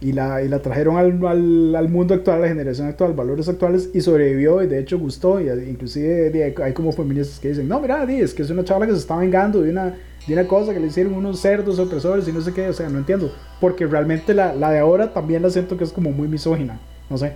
y 0.00 0.12
la, 0.12 0.42
y 0.42 0.48
la 0.48 0.60
trajeron 0.60 0.96
al, 0.96 1.74
al, 1.76 1.88
mundo 1.88 2.12
actual, 2.14 2.38
a 2.38 2.40
la 2.40 2.48
generación 2.48 2.88
actual, 2.88 3.14
valores 3.14 3.48
actuales, 3.48 3.90
y 3.94 4.00
sobrevivió 4.00 4.62
y 4.62 4.66
de 4.66 4.80
hecho 4.80 4.98
gustó. 4.98 5.40
Y 5.40 5.48
inclusive 5.48 6.30
di, 6.30 6.42
hay 6.42 6.72
como 6.72 6.92
feministas 6.92 7.38
que 7.38 7.48
dicen: 7.48 7.68
No, 7.68 7.80
mira, 7.80 8.02
es 8.04 8.34
que 8.34 8.42
es 8.42 8.50
una 8.50 8.64
chavala 8.64 8.86
que 8.86 8.92
se 8.92 8.98
está 8.98 9.16
vengando 9.16 9.62
de 9.62 9.70
una, 9.70 9.94
de 10.26 10.32
una 10.34 10.46
cosa 10.48 10.72
que 10.72 10.80
le 10.80 10.86
hicieron 10.86 11.14
unos 11.14 11.40
cerdos 11.40 11.78
opresores 11.78 12.26
y 12.28 12.32
no 12.32 12.40
sé 12.40 12.52
qué, 12.52 12.68
o 12.68 12.72
sea, 12.72 12.88
no 12.88 12.98
entiendo. 12.98 13.32
Porque 13.60 13.86
realmente 13.86 14.32
la, 14.34 14.54
la 14.54 14.70
de 14.70 14.78
ahora 14.78 15.12
también 15.12 15.42
la 15.42 15.50
siento 15.50 15.76
que 15.76 15.84
es 15.84 15.92
como 15.92 16.10
muy 16.10 16.28
misógina, 16.28 16.78
no 17.10 17.18
sé. 17.18 17.34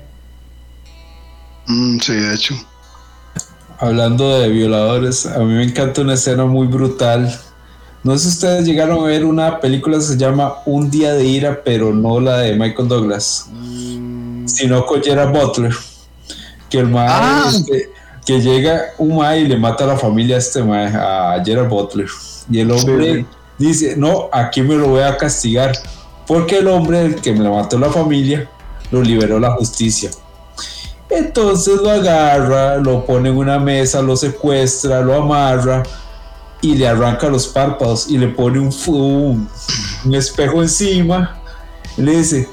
Mm, 1.66 1.98
sí, 2.00 2.14
de 2.14 2.34
hecho. 2.34 2.54
Hablando 3.78 4.38
de 4.40 4.48
violadores, 4.48 5.26
a 5.26 5.38
mí 5.40 5.52
me 5.54 5.64
encanta 5.64 6.00
una 6.00 6.14
escena 6.14 6.46
muy 6.46 6.66
brutal. 6.66 7.32
No 8.02 8.16
sé 8.16 8.24
si 8.24 8.28
ustedes 8.30 8.64
llegaron 8.66 9.00
a 9.00 9.06
ver 9.06 9.24
una 9.24 9.60
película 9.60 9.98
que 9.98 10.02
se 10.04 10.16
llama 10.16 10.54
Un 10.66 10.90
día 10.90 11.12
de 11.14 11.24
ira, 11.24 11.62
pero 11.64 11.92
no 11.92 12.20
la 12.20 12.38
de 12.38 12.54
Michael 12.56 12.88
Douglas, 12.88 13.48
sino 14.46 14.86
con 14.86 15.02
Gerard 15.02 15.30
Butler. 15.32 15.74
Que 16.70 16.78
el 16.78 16.88
mae, 16.88 17.08
Ah. 17.10 17.44
este, 17.48 17.90
que 18.26 18.40
llega 18.40 18.82
un 18.98 19.16
mae 19.16 19.40
y 19.40 19.48
le 19.48 19.56
mata 19.56 19.84
a 19.84 19.88
la 19.88 19.96
familia 19.96 20.36
a 20.36 20.38
este 20.38 20.62
mae, 20.62 20.86
a 20.94 21.40
Gerard 21.44 21.68
Butler. 21.68 22.08
Y 22.50 22.60
el 22.60 22.70
hombre 22.70 23.26
dice, 23.58 23.96
no, 23.96 24.28
aquí 24.32 24.62
me 24.62 24.76
lo 24.76 24.88
voy 24.88 25.02
a 25.02 25.16
castigar. 25.16 25.72
Porque 26.26 26.58
el 26.58 26.68
hombre 26.68 27.04
el 27.04 27.14
que 27.16 27.32
me 27.32 27.48
mató 27.48 27.78
la 27.78 27.90
familia 27.90 28.48
lo 28.90 29.02
liberó 29.02 29.38
la 29.38 29.52
justicia. 29.52 30.10
Entonces 31.10 31.76
lo 31.80 31.90
agarra, 31.90 32.76
lo 32.76 33.06
pone 33.06 33.30
en 33.30 33.36
una 33.36 33.58
mesa, 33.58 34.02
lo 34.02 34.14
secuestra, 34.14 35.00
lo 35.00 35.14
amarra 35.14 35.82
y 36.60 36.74
le 36.74 36.86
arranca 36.86 37.28
los 37.28 37.46
párpados 37.46 38.10
y 38.10 38.18
le 38.18 38.28
pone 38.28 38.58
un, 38.58 38.74
un, 38.88 39.48
un 40.04 40.14
espejo 40.14 40.60
encima. 40.60 41.40
Y 41.96 42.02
le 42.02 42.16
dice, 42.16 42.48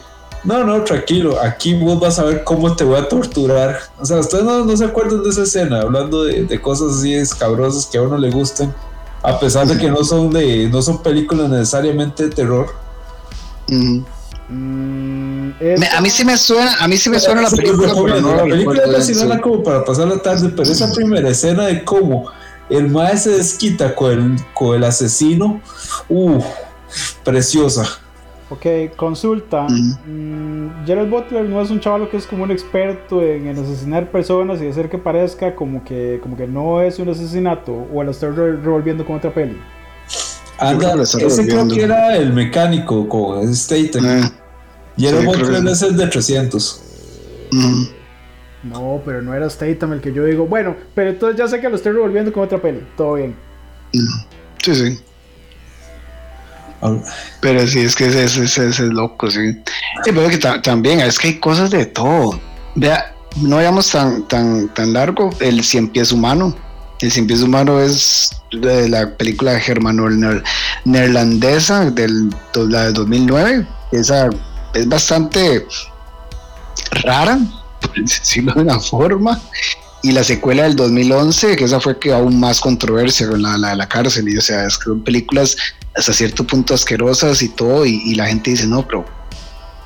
no, 0.45 0.63
no, 0.63 0.83
tranquilo, 0.83 1.41
aquí 1.41 1.73
vos 1.73 1.99
vas 1.99 2.19
a 2.19 2.23
ver 2.23 2.43
cómo 2.43 2.75
te 2.75 2.83
voy 2.83 2.99
a 2.99 3.09
torturar. 3.09 3.79
O 3.99 4.05
sea, 4.05 4.19
ustedes 4.19 4.43
no, 4.43 4.63
no 4.63 4.77
se 4.77 4.85
acuerdan 4.85 5.23
de 5.23 5.29
esa 5.29 5.43
escena, 5.43 5.81
hablando 5.81 6.23
de, 6.23 6.45
de 6.45 6.61
cosas 6.61 6.97
así 6.97 7.13
escabrosas 7.13 7.87
que 7.87 7.97
a 7.97 8.03
uno 8.03 8.17
le 8.17 8.29
gustan, 8.29 8.73
a 9.27 9.39
pesar 9.39 9.67
de 9.67 9.77
que 9.77 9.89
no 9.89 10.03
son, 10.03 10.31
de, 10.31 10.69
no 10.69 10.81
son 10.81 11.01
películas 11.01 11.49
necesariamente 11.49 12.23
de 12.23 12.29
terror. 12.35 12.67
Mm, 13.67 13.99
Me- 14.49 15.87
a 15.87 16.01
mí 16.01 16.09
sí 16.09 16.23
me 16.23 16.37
suena, 16.37 16.75
a 16.79 16.87
mí 16.87 16.97
sí 16.97 17.09
me 17.09 17.19
suena 17.19 17.41
la 17.41 17.49
película, 17.49 17.77
pero 17.93 18.05
recomiendo. 18.05 18.29
no 18.29 18.35
la 18.35 18.43
la 18.43 18.49
película 18.49 18.83
es 18.83 18.93
vacilona 18.93 19.41
como 19.41 19.63
para 19.63 19.83
pasar 19.83 20.07
la 20.07 20.17
tarde, 20.19 20.49
pero 20.49 20.71
esa 20.71 20.91
primera 20.93 21.29
escena 21.29 21.65
de 21.65 21.83
cómo 21.83 22.29
el 22.69 22.89
mae 22.89 23.17
se 23.17 23.31
desquita 23.31 23.95
con 23.95 24.11
el, 24.11 24.45
con 24.53 24.75
el 24.75 24.83
asesino, 24.83 25.61
uh, 26.09 26.39
preciosa. 27.23 27.85
Ok, 28.55 28.95
consulta. 28.95 29.67
Mm, 29.67 30.85
Gerald 30.85 31.09
Butler 31.09 31.43
no 31.49 31.61
es 31.61 31.69
un 31.71 31.79
chaval 31.79 32.07
que 32.09 32.17
es 32.17 32.25
como 32.25 32.43
un 32.43 32.51
experto 32.51 33.21
en, 33.21 33.47
en 33.47 33.57
asesinar 33.59 34.09
personas 34.11 34.61
y 34.61 34.67
hacer 34.67 34.89
que 34.89 34.97
parezca 34.97 35.55
como 35.55 35.83
que, 35.83 36.19
como 36.21 36.37
que 36.37 36.47
no 36.47 36.81
es 36.81 36.99
un 36.99 37.09
asesinato 37.09 37.87
o 37.93 38.03
lo 38.03 38.11
estoy 38.11 38.31
re- 38.31 38.57
revolviendo 38.57 39.05
con 39.05 39.17
otra 39.17 39.33
peli. 39.33 39.57
Anda, 40.57 40.77
creo 40.77 40.91
que 40.91 40.97
lo 40.97 41.03
está 41.03 41.17
ese 41.21 41.47
creo 41.47 41.67
que 41.67 41.81
era 41.83 42.15
el 42.15 42.31
mecánico 42.33 43.09
con 43.09 43.53
Staten. 43.53 44.05
Eh, 44.05 44.21
sí, 44.97 45.07
creo 45.07 45.23
Butler 45.23 45.63
que- 45.63 45.71
es 45.71 45.81
el 45.81 45.97
de 45.97 46.07
300. 46.07 46.81
ujú. 47.51 47.87
No, 48.63 49.01
pero 49.05 49.21
no 49.21 49.33
era 49.33 49.47
Statham 49.49 49.93
el 49.93 50.01
que 50.01 50.11
yo 50.13 50.23
digo. 50.25 50.47
Bueno, 50.47 50.75
pero 50.95 51.11
entonces 51.11 51.37
ya 51.37 51.47
sé 51.47 51.59
que 51.59 51.69
lo 51.69 51.75
estoy 51.75 51.91
revolviendo 51.91 52.31
con 52.33 52.43
otra 52.43 52.59
peli. 52.59 52.79
Todo 52.97 53.15
bien. 53.15 53.35
Sí, 54.63 54.73
sí. 54.75 54.99
Pero 57.41 57.67
sí, 57.67 57.79
es 57.79 57.95
que 57.95 58.05
ese, 58.07 58.43
es 58.45 58.79
loco, 58.79 59.29
sí. 59.31 59.61
Pero 60.03 60.27
que 60.29 60.37
ta- 60.37 60.61
también, 60.61 60.99
es 60.99 61.17
que 61.17 61.29
hay 61.29 61.39
cosas 61.39 61.71
de 61.71 61.85
todo. 61.85 62.39
Vea, 62.75 63.13
no 63.37 63.55
vayamos 63.57 63.89
tan, 63.89 64.27
tan, 64.27 64.73
tan 64.73 64.93
largo. 64.93 65.29
El 65.39 65.63
Cien 65.63 65.87
Pies 65.89 66.11
Humano. 66.11 66.55
El 67.01 67.11
Cien 67.11 67.27
Pies 67.27 67.41
Humano 67.41 67.79
es 67.81 68.29
de 68.51 68.87
la 68.89 69.15
película 69.17 69.59
germano 69.59 70.07
neerlandesa 70.85 71.89
del, 71.91 72.29
la 72.69 72.85
del 72.85 72.93
2009. 72.93 73.67
Esa 73.91 74.29
es 74.73 74.87
bastante 74.87 75.65
rara, 77.03 77.39
por 77.81 77.93
decirlo 77.95 78.53
de 78.53 78.61
una 78.61 78.79
forma. 78.79 79.39
Y 80.03 80.11
la 80.11 80.23
secuela 80.23 80.63
del 80.63 80.75
2011, 80.75 81.55
que 81.55 81.63
esa 81.63 81.79
fue 81.79 81.97
que 81.97 82.13
aún 82.13 82.39
más 82.39 82.59
controversia 82.61 83.27
con 83.27 83.41
la, 83.41 83.57
la, 83.57 83.75
la 83.75 83.87
cárcel. 83.89 84.29
Y 84.29 84.37
o 84.37 84.41
sea, 84.41 84.65
es 84.65 84.75
son 84.75 85.03
películas 85.03 85.57
hasta 85.95 86.13
cierto 86.13 86.45
punto 86.45 86.73
asquerosas 86.73 87.41
y 87.41 87.49
todo, 87.49 87.85
y, 87.85 88.01
y 88.05 88.15
la 88.15 88.27
gente 88.27 88.51
dice, 88.51 88.67
no, 88.67 88.85
pero 88.85 89.05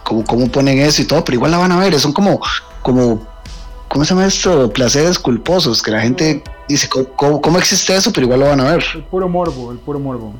¿cómo, 0.03 0.25
¿cómo 0.25 0.47
ponen 0.47 0.79
eso 0.79 1.01
y 1.01 1.05
todo? 1.05 1.23
Pero 1.23 1.35
igual 1.35 1.51
la 1.51 1.57
van 1.57 1.71
a 1.71 1.79
ver, 1.79 1.97
son 1.99 2.13
como, 2.13 2.39
como, 2.81 3.25
¿cómo 3.87 4.03
se 4.03 4.09
llama 4.09 4.25
esto? 4.25 4.71
Placeres 4.71 5.19
culposos, 5.19 5.81
que 5.81 5.91
la 5.91 6.01
gente 6.01 6.43
dice, 6.67 6.89
¿cómo, 7.15 7.41
cómo, 7.41 7.57
existe 7.57 7.95
eso? 7.95 8.11
Pero 8.11 8.25
igual 8.25 8.39
lo 8.39 8.47
van 8.47 8.61
a 8.61 8.71
ver. 8.71 8.83
El 8.95 9.03
puro 9.03 9.29
morbo, 9.29 9.71
el 9.71 9.77
puro 9.77 9.99
morbo. 9.99 10.33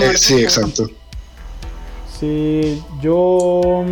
Eh, 0.00 0.16
sí, 0.16 0.42
exacto. 0.42 0.88
Sí, 2.18 2.82
yo 3.02 3.84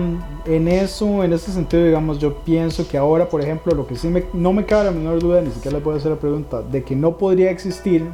en 0.47 0.69
eso, 0.69 1.23
en 1.23 1.35
ese 1.35 1.53
sentido, 1.53 1.85
digamos, 1.85 2.19
yo 2.19 2.39
pienso 2.39 2.89
que 2.89 2.97
ahora, 2.97 3.29
por 3.29 3.43
ejemplo, 3.43 3.75
lo 3.75 3.87
que 3.87 3.97
sí 3.97 4.09
me, 4.09 4.25
no 4.33 4.53
me 4.53 4.65
cabe 4.65 4.85
la 4.85 4.91
menor 4.93 5.21
duda, 5.21 5.43
ni 5.43 5.51
siquiera 5.51 5.77
les 5.77 5.85
voy 5.85 5.95
a 5.95 5.99
hacer 5.99 6.11
la 6.11 6.19
pregunta, 6.19 6.63
de 6.63 6.83
que 6.83 6.97
no 6.97 7.19
podría 7.19 7.51
existir 7.51 8.09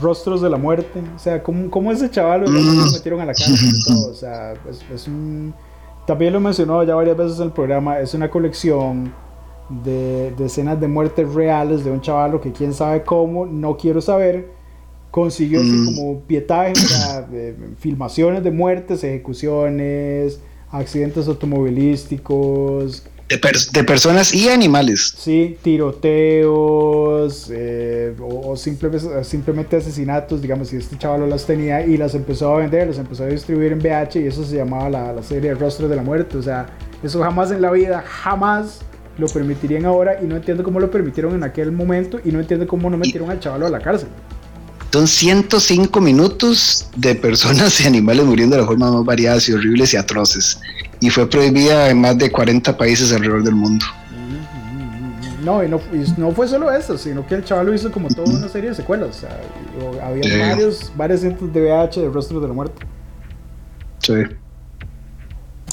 rostros 0.00 0.40
de 0.42 0.50
la 0.50 0.56
muerte. 0.56 1.00
O 1.14 1.18
sea, 1.18 1.42
¿cómo, 1.42 1.70
cómo 1.70 1.92
ese 1.92 2.10
chaval 2.10 2.42
lo 2.42 2.50
Mm. 2.50 2.92
metieron 2.92 3.20
a 3.20 3.26
la 3.26 3.34
cárcel 3.34 3.68
y 3.72 3.84
todo? 3.84 4.10
O 4.10 4.14
sea, 4.14 4.52
es, 4.70 4.84
es 4.92 5.08
un... 5.08 5.54
También 6.06 6.32
lo 6.32 6.38
he 6.38 6.42
mencionado 6.42 6.82
ya 6.84 6.94
varias 6.94 7.16
veces 7.16 7.38
en 7.38 7.44
el 7.44 7.52
programa, 7.52 7.98
es 8.00 8.12
una 8.14 8.28
colección 8.30 9.12
de, 9.84 10.34
de 10.36 10.44
escenas 10.44 10.78
de 10.78 10.86
muertes 10.88 11.32
reales 11.32 11.82
de 11.84 11.90
un 11.90 12.00
chavalo 12.02 12.40
que 12.40 12.52
quién 12.52 12.74
sabe 12.74 13.02
cómo, 13.04 13.46
no 13.46 13.76
quiero 13.78 14.00
saber, 14.02 14.50
consiguió 15.10 15.62
Mm. 15.62 15.84
como 15.86 16.20
pietaje, 16.20 16.74
filmaciones 17.78 18.44
de 18.44 18.50
muertes, 18.50 19.02
ejecuciones, 19.04 20.40
accidentes 20.70 21.26
automovilísticos, 21.28 23.04
De, 23.28 23.40
pers- 23.40 23.70
de 23.70 23.84
personas 23.84 24.34
y 24.34 24.48
animales. 24.50 25.14
sí, 25.16 25.56
tiroteos, 25.62 27.48
eh, 27.50 28.14
o, 28.20 28.50
o 28.52 28.56
simple- 28.56 29.24
simplemente 29.24 29.76
asesinatos, 29.76 30.42
digamos, 30.42 30.68
si 30.68 30.76
este 30.76 30.98
chaval 30.98 31.28
las 31.28 31.46
tenía 31.46 31.84
y 31.86 31.96
las 31.96 32.14
empezó 32.14 32.54
a 32.54 32.58
vender, 32.58 32.88
las 32.88 32.98
empezó 32.98 33.24
a 33.24 33.26
distribuir 33.28 33.72
en 33.72 33.78
VH 33.78 34.20
y 34.20 34.26
eso 34.26 34.44
se 34.44 34.56
llamaba 34.56 34.90
la, 34.90 35.12
la 35.12 35.22
serie 35.22 35.54
Rostros 35.54 35.88
de 35.90 35.96
la 35.96 36.02
Muerte, 36.02 36.36
o 36.36 36.42
sea, 36.42 36.66
eso 37.02 37.22
jamás 37.22 37.50
en 37.50 37.62
la 37.62 37.70
vida, 37.70 38.04
jamás 38.06 38.80
lo 39.18 39.26
permitirían 39.28 39.84
ahora 39.86 40.18
y 40.22 40.26
no 40.26 40.36
entiendo 40.36 40.62
cómo 40.64 40.80
lo 40.80 40.90
permitieron 40.90 41.34
en 41.34 41.44
aquel 41.44 41.70
momento 41.72 42.20
y 42.24 42.30
no 42.30 42.40
entiendo 42.40 42.66
cómo 42.66 42.90
no 42.90 42.96
metieron 42.96 43.30
al 43.30 43.40
chaval 43.40 43.62
a 43.64 43.68
la 43.70 43.78
cárcel. 43.80 44.08
Son 44.92 45.08
105 45.08 46.00
minutos 46.00 46.88
de 46.96 47.14
personas 47.16 47.80
y 47.80 47.86
animales 47.86 48.24
muriendo 48.24 48.54
de 48.56 48.62
las 48.62 48.68
formas 48.68 48.92
más 48.92 49.04
variadas 49.04 49.48
y 49.48 49.52
horribles 49.52 49.92
y 49.92 49.96
atroces. 49.96 50.60
Y 51.04 51.10
fue 51.10 51.28
prohibida 51.28 51.90
en 51.90 52.00
más 52.00 52.16
de 52.16 52.30
40 52.32 52.78
países 52.78 53.12
alrededor 53.12 53.44
del 53.44 53.54
mundo. 53.56 53.84
No, 55.44 55.62
y 55.62 55.68
no, 55.68 55.78
y 55.92 56.18
no 56.18 56.30
fue 56.32 56.48
solo 56.48 56.72
eso, 56.72 56.96
sino 56.96 57.26
que 57.26 57.34
el 57.34 57.44
chaval 57.44 57.66
lo 57.66 57.74
hizo 57.74 57.92
como 57.92 58.08
toda 58.08 58.32
una 58.32 58.48
serie 58.48 58.70
de 58.70 58.76
secuelas. 58.76 59.10
O 59.10 59.12
sea, 59.12 59.38
había 60.02 60.22
Sí. 60.22 60.38
varios, 60.38 60.92
varios 60.96 61.20
cientos 61.20 61.52
de 61.52 61.60
VH 61.60 62.00
de 62.00 62.08
Rostros 62.08 62.40
de 62.40 62.48
la 62.48 62.54
Muerte. 62.54 62.86
Sí. 63.98 64.14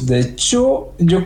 De 0.03 0.19
hecho, 0.19 0.91
yo, 0.99 1.23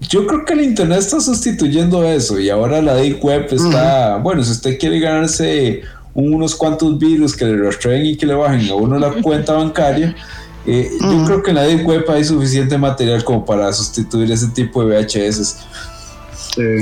yo 0.00 0.26
creo 0.26 0.44
que 0.44 0.52
el 0.52 0.60
internet 0.60 0.98
está 0.98 1.20
sustituyendo 1.20 2.04
eso 2.04 2.38
y 2.38 2.50
ahora 2.50 2.82
la 2.82 2.94
Deep 2.96 3.24
Web 3.24 3.46
está, 3.50 4.18
bueno, 4.18 4.44
si 4.44 4.50
usted 4.52 4.78
quiere 4.78 5.00
ganarse 5.00 5.80
unos 6.12 6.54
cuantos 6.54 6.98
virus 6.98 7.34
que 7.34 7.46
le 7.46 7.56
rastreen 7.62 8.04
y 8.04 8.16
que 8.16 8.26
le 8.26 8.34
bajen 8.34 8.68
a 8.68 8.74
uno 8.74 8.98
la 8.98 9.10
cuenta 9.22 9.54
bancaria, 9.54 10.14
eh, 10.66 10.90
yo 11.00 11.08
Ujú. 11.08 11.24
creo 11.26 11.42
que 11.42 11.50
en 11.50 11.56
la 11.56 11.62
Deep 11.62 11.86
Web 11.86 12.04
hay 12.08 12.24
suficiente 12.24 12.76
material 12.76 13.22
como 13.24 13.44
para 13.44 13.72
sustituir 13.72 14.30
ese 14.30 14.48
tipo 14.48 14.84
de 14.84 14.96
VHS. 14.96 15.58
Sí. 16.32 16.78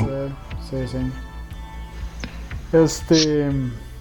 Sí, 0.70 0.76
sí. 0.90 0.98
Este, 2.72 3.50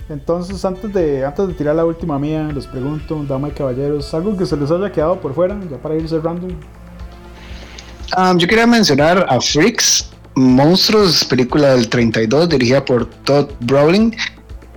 entonces 0.09 0.63
antes 0.65 0.91
de, 0.93 1.25
antes 1.25 1.47
de 1.47 1.53
tirar 1.53 1.75
la 1.75 1.86
última 1.86 2.17
mía, 2.17 2.49
les 2.53 2.65
pregunto, 2.65 3.23
damas 3.27 3.51
y 3.51 3.53
caballeros, 3.53 4.13
algo 4.13 4.36
que 4.36 4.45
se 4.45 4.57
les 4.57 4.71
haya 4.71 4.91
quedado 4.91 5.19
por 5.19 5.34
fuera, 5.36 5.59
ya 5.69 5.77
para 5.77 5.95
ir 5.95 6.07
cerrando. 6.07 6.47
Um, 8.17 8.38
yo 8.38 8.47
quería 8.47 8.67
mencionar 8.67 9.25
a 9.29 9.39
Freaks, 9.39 10.09
Monstruos, 10.36 11.23
película 11.25 11.75
del 11.75 11.89
32, 11.89 12.49
dirigida 12.49 12.84
por 12.84 13.05
Todd 13.05 13.49
Browning, 13.59 14.15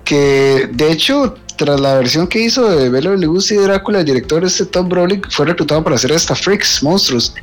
que 0.03 0.69
de 0.71 0.91
hecho, 0.91 1.35
tras 1.57 1.79
la 1.79 1.95
versión 1.95 2.27
que 2.27 2.39
hizo 2.39 2.69
de 2.69 2.89
Bela 2.89 3.15
Lugosi 3.15 3.55
y 3.55 3.57
Drácula, 3.57 3.99
el 3.99 4.05
director 4.05 4.45
este 4.45 4.65
Todd 4.65 4.85
Browning 4.85 5.21
fue 5.29 5.47
reclutado 5.47 5.83
para 5.83 5.95
hacer 5.95 6.11
esta 6.11 6.35
Freaks, 6.35 6.81
Monstruos. 6.83 7.33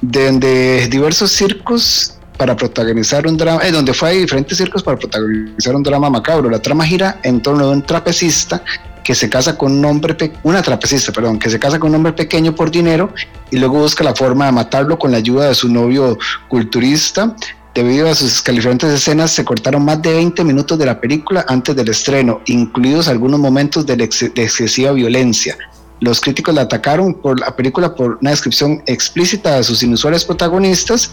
donde 0.00 0.88
diversos 0.88 1.30
circos 1.32 2.14
para 2.36 2.56
protagonizar 2.56 3.26
un 3.26 3.36
drama, 3.36 3.60
eh, 3.64 3.72
donde 3.72 3.92
fue 3.92 4.10
a 4.10 4.12
diferentes 4.12 4.56
circos 4.56 4.82
para 4.82 4.96
protagonizar 4.96 5.74
un 5.74 5.82
drama 5.82 6.08
macabro. 6.08 6.48
La 6.48 6.60
trama 6.60 6.86
gira 6.86 7.20
en 7.24 7.42
torno 7.42 7.64
a 7.64 7.70
un 7.70 7.82
trapecista 7.82 8.62
que 9.02 9.14
se 9.14 9.28
casa 9.28 9.56
con 9.56 9.72
un 9.72 9.84
hombre, 9.84 10.16
una 10.44 10.62
trapecista, 10.62 11.12
perdón, 11.12 11.38
que 11.38 11.50
se 11.50 11.58
casa 11.58 11.78
con 11.78 11.90
un 11.90 11.96
hombre 11.96 12.12
pequeño 12.12 12.54
por 12.54 12.70
dinero 12.70 13.12
y 13.50 13.56
luego 13.56 13.80
busca 13.80 14.04
la 14.04 14.14
forma 14.14 14.46
de 14.46 14.52
matarlo 14.52 14.98
con 14.98 15.10
la 15.10 15.16
ayuda 15.16 15.48
de 15.48 15.54
su 15.54 15.68
novio 15.68 16.18
culturista. 16.48 17.34
Debido 17.74 18.08
a 18.08 18.14
sus 18.14 18.32
escalofriantes 18.32 18.92
escenas, 18.92 19.30
se 19.30 19.44
cortaron 19.44 19.84
más 19.84 20.02
de 20.02 20.12
20 20.12 20.42
minutos 20.44 20.78
de 20.78 20.86
la 20.86 21.00
película 21.00 21.44
antes 21.48 21.76
del 21.76 21.88
estreno, 21.88 22.40
incluidos 22.46 23.08
algunos 23.08 23.38
momentos 23.38 23.86
de, 23.86 23.94
excesiva 24.02 24.92
violencia. 24.92 25.56
Los 26.00 26.20
críticos 26.20 26.54
la 26.54 26.62
atacaron 26.62 27.14
por 27.14 27.38
la 27.38 27.54
película 27.54 27.94
por 27.94 28.18
una 28.20 28.30
descripción 28.30 28.82
explícita 28.86 29.56
de 29.56 29.64
sus 29.64 29.82
inusuales 29.82 30.24
protagonistas, 30.24 31.12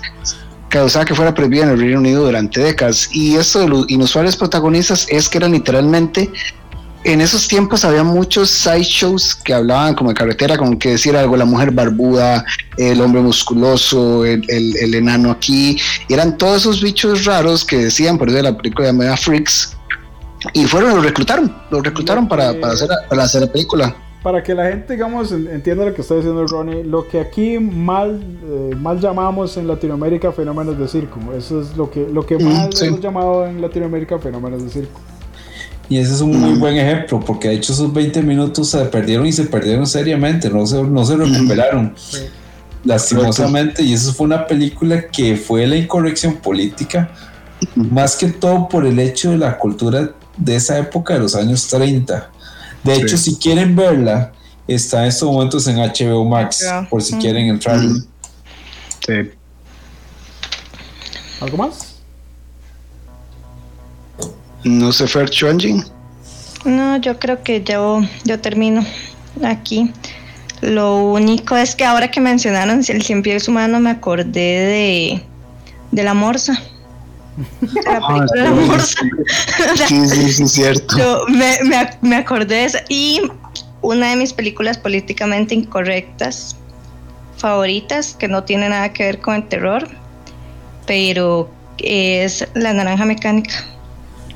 causaba 0.70 1.06
que 1.06 1.16
fuera 1.16 1.34
prohibida 1.34 1.64
en 1.64 1.70
el 1.70 1.80
Reino 1.80 2.00
Unido 2.00 2.26
durante 2.26 2.62
décadas. 2.62 3.10
Y 3.12 3.36
esto 3.36 3.60
de 3.60 3.68
los 3.68 3.90
inusuales 3.90 4.36
protagonistas 4.36 5.08
es 5.10 5.30
que 5.30 5.38
eran 5.38 5.52
literalmente 5.52 6.32
en 7.06 7.22
esos 7.22 7.48
tiempos 7.48 7.86
había 7.86 8.04
muchos 8.04 8.50
sideshows 8.50 9.36
que 9.36 9.54
hablaban 9.54 9.94
como 9.94 10.10
de 10.10 10.16
carretera, 10.16 10.58
como 10.58 10.78
que 10.80 10.90
decir 10.90 11.16
algo, 11.16 11.38
la 11.38 11.46
mujer 11.46 11.70
barbuda, 11.70 12.44
el 12.78 13.00
hombre 13.00 13.22
musculoso, 13.22 14.26
el, 14.26 14.96
enano 14.96 15.30
aquí, 15.30 15.78
y 16.08 16.14
eran 16.14 16.36
todos 16.38 16.62
esos 16.62 16.82
bichos 16.82 17.26
raros 17.26 17.64
que 17.64 17.78
decían, 17.78 18.18
por 18.18 18.28
eso 18.28 18.38
de 18.38 18.44
la 18.44 18.58
película 18.58 18.92
de 18.92 19.18
Freaks, 19.18 19.78
y 20.54 20.66
fueron, 20.66 20.96
lo 20.96 21.02
reclutaron, 21.02 21.56
lo 21.70 21.82
reclutaron 21.82 22.28
para, 22.28 22.60
para, 22.60 22.74
hacer, 22.74 22.90
para 23.08 23.24
hacer 23.24 23.42
la 23.42 23.52
película 23.52 23.96
para 24.24 24.42
que 24.42 24.56
la 24.56 24.70
gente, 24.70 24.94
digamos, 24.94 25.32
entienda 25.32 25.86
lo 25.86 25.94
que 25.94 26.02
está 26.02 26.16
diciendo 26.16 26.48
Ronnie, 26.48 26.84
lo 26.84 27.08
que 27.08 27.20
aquí 27.20 27.60
mal, 27.60 28.20
eh, 28.44 28.76
mal 28.76 29.00
llamamos 29.00 29.56
en 29.58 29.68
Latinoamérica 29.68 30.32
fenómenos 30.32 30.80
de 30.80 30.88
circo. 30.88 31.20
Eso 31.38 31.62
es 31.62 31.78
lo 31.78 31.92
que, 31.92 32.08
lo 32.08 32.26
que 32.26 32.40
mal 32.40 32.72
hemos 32.82 33.00
llamado 33.00 33.46
en 33.46 33.62
Latinoamérica 33.62 34.18
fenómenos 34.18 34.64
de 34.64 34.70
circo. 34.72 35.00
Y 35.90 35.98
ese 35.98 36.14
es 36.14 36.22
un 36.22 36.40
muy 36.40 36.58
buen 36.58 36.78
ejemplo, 36.78 37.20
porque 37.20 37.50
de 37.50 37.56
hecho 37.56 37.74
esos 37.74 37.94
20 37.94 38.22
minutos 38.24 38.70
se 38.70 38.80
perdieron 38.86 39.28
y 39.28 39.32
se 39.32 39.44
perdieron 39.44 39.86
seriamente, 39.86 40.50
no 40.50 40.66
se, 40.66 40.82
no 40.82 41.06
se 41.06 41.16
recuperaron. 41.16 41.94
Lastimosamente, 42.84 43.84
y 43.84 43.94
eso 43.94 44.14
fue 44.14 44.26
una 44.26 44.46
película 44.48 45.08
que 45.08 45.36
fue 45.36 45.66
la 45.68 45.76
incorrección 45.76 46.36
política, 46.36 47.12
más 47.76 48.16
que 48.16 48.28
todo 48.28 48.68
por 48.68 48.86
el 48.86 49.00
hecho 49.00 49.32
de 49.32 49.38
la 49.38 49.58
cultura 49.58 50.12
de 50.38 50.56
esa 50.56 50.78
época 50.78 51.14
de 51.14 51.20
los 51.22 51.36
años 51.36 51.68
30 51.68 52.32
de 52.86 52.96
hecho, 52.98 53.18
si 53.18 53.36
quieren 53.38 53.76
verla, 53.76 54.32
está 54.68 55.02
en 55.02 55.10
estos 55.10 55.28
momentos 55.28 55.66
en 55.66 55.78
HBO 55.78 56.24
Max, 56.24 56.64
por 56.88 57.02
si 57.02 57.16
quieren 57.16 57.48
entrar. 57.48 57.80
Sí. 57.80 59.32
¿Algo 61.42 61.58
más? 61.58 61.85
No 64.66 64.92
sé, 64.92 65.08
Fer 65.08 65.30
Changing. 65.30 65.84
No, 66.66 66.98
yo 66.98 67.20
creo 67.20 67.44
que 67.44 67.64
yo, 67.64 68.02
yo 68.24 68.42
termino 68.42 68.84
aquí. 69.44 69.92
Lo 70.62 70.98
único 70.98 71.56
es 71.56 71.76
que 71.76 71.86
ahora 71.86 72.10
que 72.10 72.20
mencionaron 72.20 72.82
el 72.88 73.02
cien 73.04 73.22
pies 73.22 73.48
humano 73.48 73.80
me 73.80 73.92
acordé 73.92 74.32
de, 74.32 75.24
de 75.92 76.04
la 76.04 76.16
morsa. 76.16 76.60
La 77.86 77.98
ah, 77.98 78.08
película 78.08 78.44
de 78.44 78.50
la 78.50 78.56
morsa. 78.56 79.00
Sí, 79.88 80.10
sí, 80.10 80.32
sí, 80.32 80.48
cierto. 80.48 80.98
Yo 80.98 81.26
me, 81.30 81.60
me, 81.64 81.90
me 82.02 82.16
acordé 82.16 82.56
de 82.56 82.66
eso. 82.66 82.80
Y 82.90 83.22
una 83.82 84.10
de 84.10 84.16
mis 84.16 84.34
películas 84.34 84.80
políticamente 84.80 85.54
incorrectas 85.54 86.56
favoritas, 87.38 88.16
que 88.18 88.28
no 88.28 88.44
tiene 88.44 88.70
nada 88.70 88.92
que 88.94 89.04
ver 89.04 89.20
con 89.20 89.36
el 89.36 89.48
terror, 89.48 89.88
pero 90.88 91.52
es 91.78 92.48
La 92.56 92.74
Naranja 92.74 93.06
Mecánica. 93.06 93.64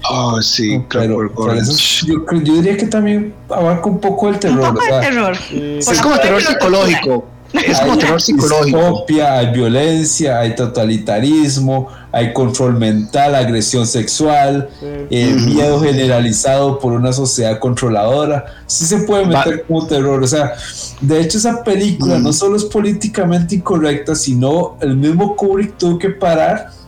Oh, 0.10 0.42
sí, 0.42 0.84
claro. 0.88 1.28
yo, 1.28 2.26
yo, 2.32 2.54
diría 2.54 2.78
que 2.78 2.86
también 2.86 3.34
abarca 3.50 3.90
un 3.90 4.00
poco 4.00 4.30
el 4.30 4.40
terror. 4.40 4.70
Un 4.70 4.76
poco 4.76 4.86
el 4.86 5.02
terror. 5.02 5.38
Es 5.52 6.02
como 6.02 6.18
terror 6.20 6.42
psicológico. 6.42 7.26
Es 7.54 7.80
como 7.80 7.98
terror 7.98 8.22
psicológico. 8.22 9.06
hay 9.28 9.52
violencia, 9.52 10.40
hay 10.40 10.56
totalitarismo, 10.56 11.88
hay 12.12 12.32
control 12.34 12.78
mental, 12.78 13.36
agresión 13.36 13.88
sexual, 13.88 14.70
eh, 14.82 15.36
miedo 15.46 15.80
generalizado 15.80 16.80
por 16.80 16.94
una 16.94 17.12
sociedad 17.12 17.60
controladora. 17.60 18.46
Sí 18.68 18.86
se 18.86 19.00
puede 19.00 19.26
meter 19.26 19.64
como 19.66 19.86
terror. 19.88 20.24
O 20.24 20.28
sea, 20.28 20.54
de 21.02 21.22
hecho, 21.22 21.38
esa 21.38 21.64
película 21.64 22.20
no 22.20 22.34
solo 22.34 22.56
es 22.56 22.66
políticamente 22.66 23.56
incorrecta, 23.56 24.16
sino 24.16 24.78
el 24.82 24.96
mismo 24.96 25.36
Kubrick 25.36 25.78
tuvo 25.78 25.98
que 25.98 26.10
parar 26.10 26.79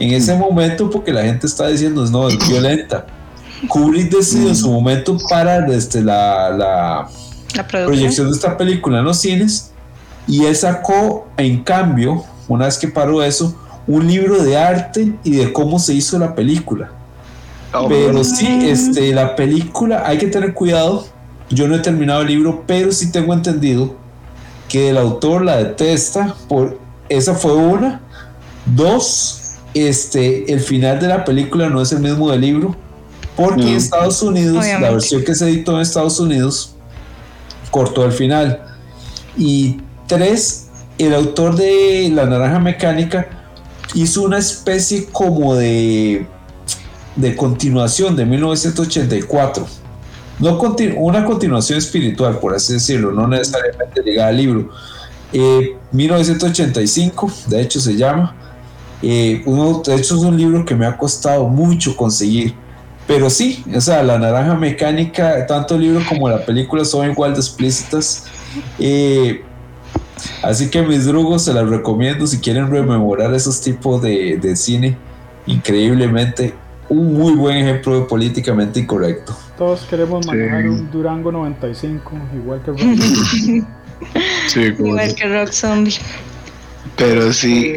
en 0.00 0.14
ese 0.14 0.34
momento 0.34 0.90
porque 0.90 1.12
la 1.12 1.22
gente 1.22 1.46
está 1.46 1.68
diciendo 1.68 2.04
no, 2.06 2.28
es 2.28 2.48
violenta. 2.48 3.06
Kubrick 3.68 4.10
decidió 4.10 4.48
en 4.48 4.56
su 4.56 4.70
momento 4.70 5.18
parar 5.28 5.68
desde 5.68 6.02
la, 6.02 6.50
la, 6.50 7.08
la 7.54 7.66
proyección 7.68 8.28
de 8.30 8.32
esta 8.32 8.56
película 8.56 9.00
en 9.00 9.04
los 9.04 9.18
cines 9.18 9.70
y 10.26 10.44
él 10.44 10.56
sacó, 10.56 11.28
en 11.36 11.62
cambio, 11.62 12.24
una 12.48 12.66
vez 12.66 12.78
que 12.78 12.88
paró 12.88 13.22
eso, 13.22 13.54
un 13.86 14.06
libro 14.06 14.42
de 14.42 14.56
arte 14.56 15.12
y 15.24 15.32
de 15.32 15.52
cómo 15.52 15.78
se 15.78 15.94
hizo 15.94 16.18
la 16.18 16.34
película. 16.34 16.92
Oh, 17.74 17.88
pero 17.88 18.24
sí, 18.24 18.46
este, 18.62 19.12
la 19.12 19.36
película 19.36 20.04
hay 20.06 20.18
que 20.18 20.26
tener 20.26 20.54
cuidado. 20.54 21.06
Yo 21.50 21.68
no 21.68 21.74
he 21.74 21.80
terminado 21.80 22.22
el 22.22 22.28
libro, 22.28 22.64
pero 22.66 22.92
sí 22.92 23.10
tengo 23.10 23.34
entendido 23.34 23.94
que 24.68 24.90
el 24.90 24.98
autor 24.98 25.44
la 25.44 25.56
detesta 25.56 26.34
por 26.48 26.78
esa 27.08 27.34
fue 27.34 27.54
una. 27.54 28.00
Dos, 28.66 29.39
este, 29.74 30.52
el 30.52 30.60
final 30.60 31.00
de 31.00 31.08
la 31.08 31.24
película 31.24 31.68
no 31.68 31.80
es 31.80 31.92
el 31.92 32.00
mismo 32.00 32.30
del 32.30 32.40
libro, 32.40 32.76
porque 33.36 33.62
en 33.62 33.76
Estados 33.76 34.22
Unidos, 34.22 34.64
la 34.80 34.90
versión 34.90 35.24
que 35.24 35.34
se 35.34 35.48
editó 35.48 35.74
en 35.76 35.80
Estados 35.80 36.20
Unidos, 36.20 36.74
cortó 37.70 38.04
el 38.04 38.12
final. 38.12 38.62
Y 39.36 39.78
tres, 40.06 40.68
el 40.98 41.14
autor 41.14 41.56
de 41.56 42.10
La 42.12 42.26
Naranja 42.26 42.58
Mecánica 42.58 43.28
hizo 43.94 44.22
una 44.22 44.38
especie 44.38 45.06
como 45.06 45.54
de, 45.54 46.26
de 47.16 47.36
continuación 47.36 48.16
de 48.16 48.26
1984. 48.26 49.66
No 50.40 50.58
una 50.96 51.24
continuación 51.24 51.78
espiritual, 51.78 52.38
por 52.38 52.54
así 52.54 52.72
decirlo, 52.72 53.12
no 53.12 53.28
necesariamente 53.28 54.02
ligada 54.02 54.28
al 54.28 54.36
libro. 54.36 54.70
1985, 55.92 57.26
eh, 57.26 57.32
de 57.46 57.60
hecho 57.60 57.78
se 57.80 57.94
llama. 57.96 58.36
Eh, 59.02 59.42
uno, 59.46 59.82
de 59.84 59.94
hecho 59.96 60.16
es 60.16 60.22
un 60.22 60.36
libro 60.36 60.64
que 60.64 60.74
me 60.74 60.86
ha 60.86 60.96
costado 60.96 61.48
mucho 61.48 61.96
conseguir. 61.96 62.54
Pero 63.06 63.28
sí, 63.28 63.64
o 63.74 63.80
sea, 63.80 64.02
La 64.02 64.18
Naranja 64.18 64.54
Mecánica, 64.54 65.46
tanto 65.46 65.74
el 65.74 65.82
libro 65.82 66.00
como 66.08 66.28
la 66.28 66.44
película 66.44 66.84
son 66.84 67.10
igual 67.10 67.32
de 67.32 67.40
explícitas. 67.40 68.24
Eh, 68.78 69.42
Así 70.42 70.70
que 70.70 70.82
mis 70.82 71.06
drugos 71.06 71.44
se 71.44 71.52
las 71.52 71.68
recomiendo 71.68 72.26
si 72.26 72.38
quieren 72.38 72.70
rememorar 72.70 73.32
esos 73.34 73.60
tipos 73.60 74.02
de, 74.02 74.38
de 74.38 74.56
cine. 74.56 74.96
Increíblemente, 75.46 76.54
un 76.88 77.14
muy 77.14 77.34
buen 77.34 77.56
ejemplo 77.56 78.00
de 78.00 78.06
políticamente 78.06 78.80
incorrecto. 78.80 79.36
Todos 79.56 79.82
queremos 79.82 80.26
manejar 80.26 80.68
un 80.68 80.90
Durango 80.90 81.32
95, 81.32 82.12
igual 82.34 82.62
que 82.62 82.70
Rock 82.70 82.80
sí, 84.48 84.60
Igual 84.60 85.14
que 85.14 85.28
Rock 85.28 85.52
Zombie. 85.52 85.94
Pero 86.96 87.32
sí. 87.32 87.74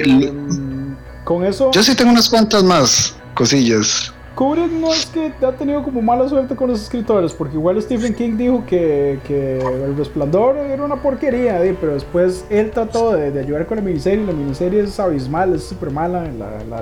Con 1.24 1.45
eso. 1.45 1.71
Yo 1.71 1.84
sí 1.84 1.95
tengo 1.95 2.11
unas 2.11 2.30
cuantas 2.30 2.63
más 2.63 3.15
cosillas. 3.34 4.13
Kubrick 4.36 4.71
no 4.71 4.91
es 4.91 5.05
que 5.05 5.32
ha 5.45 5.51
tenido 5.51 5.84
como 5.84 6.01
mala 6.01 6.28
suerte 6.28 6.55
con 6.55 6.69
los 6.69 6.82
escritores, 6.82 7.34
porque 7.34 7.55
igual 7.55 7.80
Stephen 7.82 8.15
King 8.15 8.36
dijo 8.36 8.63
que, 8.65 9.19
que 9.28 9.59
El 9.59 9.95
Resplandor 9.95 10.57
era 10.57 10.84
una 10.84 11.01
porquería, 11.01 11.61
pero 11.80 11.93
después 11.93 12.43
él 12.49 12.71
trató 12.71 13.13
de, 13.13 13.39
ayudar 13.39 13.67
con 13.67 13.78
la 13.78 13.84
miniserie, 13.84 14.24
y 14.24 14.26
la 14.26 14.34
miniserie 14.34 14.82
es 14.82 14.99
abismal, 14.99 15.53
es 15.53 15.65
súper 15.65 15.91
mala. 15.91 16.24
La, 16.32 16.82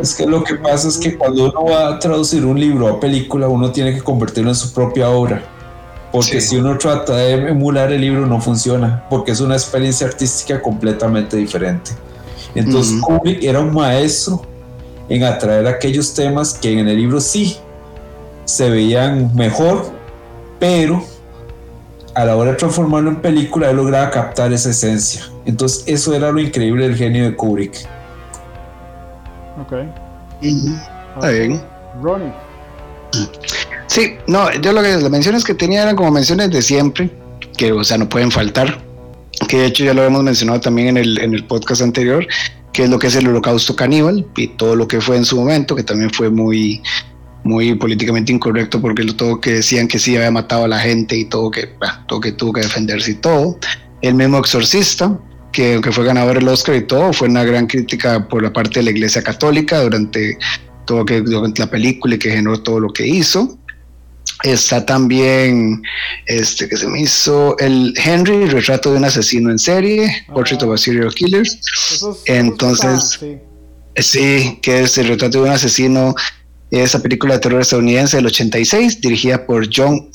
es 0.00 0.16
que 0.16 0.26
lo 0.26 0.42
que 0.42 0.56
pasa 0.56 0.88
es 0.88 0.98
que 0.98 1.16
cuando 1.16 1.50
uno 1.50 1.64
va 1.66 1.94
a 1.94 1.98
traducir 2.00 2.44
un 2.44 2.58
libro 2.58 2.88
a 2.88 2.98
película, 2.98 3.48
uno 3.48 3.70
tiene 3.70 3.94
que 3.94 4.02
convertirlo 4.02 4.50
en 4.50 4.56
su 4.56 4.72
propia 4.72 5.08
obra. 5.10 5.40
Porque 6.10 6.40
si 6.40 6.56
uno 6.56 6.78
trata 6.78 7.16
de 7.16 7.50
emular 7.50 7.92
el 7.92 8.00
libro 8.00 8.26
no 8.26 8.40
funciona, 8.40 9.04
porque 9.08 9.32
es 9.32 9.40
una 9.40 9.54
experiencia 9.54 10.06
artística 10.06 10.60
completamente 10.60 11.36
diferente. 11.36 11.92
Entonces 12.54 13.00
Kubrick 13.00 13.42
era 13.42 13.60
un 13.60 13.72
maestro 13.74 14.42
en 15.08 15.24
atraer 15.24 15.66
aquellos 15.66 16.14
temas 16.14 16.54
que 16.54 16.78
en 16.78 16.88
el 16.88 16.96
libro 16.96 17.20
sí 17.20 17.56
se 18.44 18.70
veían 18.70 19.34
mejor, 19.34 19.90
pero 20.58 21.02
a 22.14 22.24
la 22.24 22.36
hora 22.36 22.52
de 22.52 22.56
transformarlo 22.56 23.10
en 23.10 23.16
película 23.16 23.70
él 23.70 23.76
lograba 23.76 24.10
captar 24.10 24.52
esa 24.52 24.70
esencia. 24.70 25.22
Entonces 25.44 25.84
eso 25.86 26.14
era 26.14 26.32
lo 26.32 26.40
increíble 26.40 26.88
del 26.88 26.96
genio 26.96 27.24
de 27.24 27.36
Kubrick. 27.36 27.86
Ok. 29.62 29.72
Está 30.40 31.28
bien. 31.30 31.62
Ronnie. 32.02 32.32
Sí, 33.86 34.16
no, 34.26 34.52
yo 34.60 34.72
lo 34.72 34.82
que 34.82 34.88
las 34.88 35.10
menciones 35.10 35.44
que 35.44 35.54
tenía 35.54 35.82
eran 35.82 35.96
como 35.96 36.10
menciones 36.10 36.50
de 36.50 36.62
siempre, 36.62 37.10
que 37.56 37.72
o 37.72 37.82
sea 37.84 37.98
no 37.98 38.08
pueden 38.08 38.30
faltar. 38.30 38.87
Que 39.48 39.58
de 39.58 39.66
hecho 39.66 39.84
ya 39.84 39.94
lo 39.94 40.04
hemos 40.04 40.22
mencionado 40.22 40.60
también 40.60 40.88
en 40.88 40.96
el, 40.98 41.18
en 41.20 41.34
el 41.34 41.44
podcast 41.44 41.82
anterior, 41.82 42.26
que 42.72 42.84
es 42.84 42.90
lo 42.90 42.98
que 42.98 43.08
es 43.08 43.16
el 43.16 43.26
holocausto 43.26 43.74
caníbal 43.74 44.26
y 44.36 44.48
todo 44.48 44.76
lo 44.76 44.86
que 44.86 45.00
fue 45.00 45.16
en 45.16 45.24
su 45.24 45.36
momento, 45.36 45.74
que 45.74 45.82
también 45.82 46.10
fue 46.10 46.30
muy, 46.30 46.80
muy 47.44 47.74
políticamente 47.74 48.32
incorrecto 48.32 48.80
porque 48.80 49.04
todo 49.06 49.40
que 49.40 49.54
decían 49.54 49.88
que 49.88 49.98
sí 49.98 50.16
había 50.16 50.30
matado 50.30 50.64
a 50.64 50.68
la 50.68 50.78
gente 50.78 51.16
y 51.16 51.24
todo 51.24 51.50
que, 51.50 51.70
todo 52.06 52.20
que 52.20 52.32
tuvo 52.32 52.52
que 52.52 52.60
defenderse 52.60 53.12
y 53.12 53.14
todo. 53.14 53.58
El 54.02 54.14
mismo 54.14 54.38
exorcista, 54.38 55.18
que 55.52 55.74
aunque 55.74 55.90
fue 55.90 56.04
ganador 56.04 56.38
del 56.38 56.48
Oscar 56.48 56.76
y 56.76 56.86
todo, 56.86 57.12
fue 57.12 57.28
una 57.28 57.42
gran 57.42 57.66
crítica 57.66 58.28
por 58.28 58.42
la 58.42 58.52
parte 58.52 58.80
de 58.80 58.84
la 58.84 58.90
Iglesia 58.90 59.22
Católica 59.22 59.80
durante 59.80 60.38
todo 60.86 61.04
que 61.04 61.20
durante 61.20 61.60
la 61.60 61.70
película 61.70 62.14
y 62.14 62.18
que 62.18 62.30
generó 62.30 62.62
todo 62.62 62.80
lo 62.80 62.92
que 62.92 63.06
hizo. 63.06 63.57
Está 64.44 64.86
también 64.86 65.82
este 66.26 66.68
que 66.68 66.76
se 66.76 66.86
me 66.86 67.00
hizo 67.00 67.58
el 67.58 67.92
Henry, 68.02 68.46
retrato 68.46 68.92
de 68.92 68.98
un 68.98 69.04
asesino 69.04 69.50
en 69.50 69.58
serie, 69.58 70.24
ah. 70.28 70.34
Portrait 70.34 70.62
of 70.62 70.74
a 70.74 70.78
Serial 70.78 71.12
Killer. 71.12 71.44
Entonces, 72.26 73.18
sí, 73.96 74.58
que 74.62 74.82
es 74.82 74.96
el 74.98 75.08
retrato 75.08 75.38
de 75.38 75.48
un 75.48 75.54
asesino 75.54 76.14
esa 76.70 77.02
película 77.02 77.34
de 77.34 77.40
terror 77.40 77.60
estadounidense 77.60 78.16
del 78.18 78.26
86, 78.26 79.00
dirigida 79.00 79.46
por 79.46 79.68
John 79.74 80.08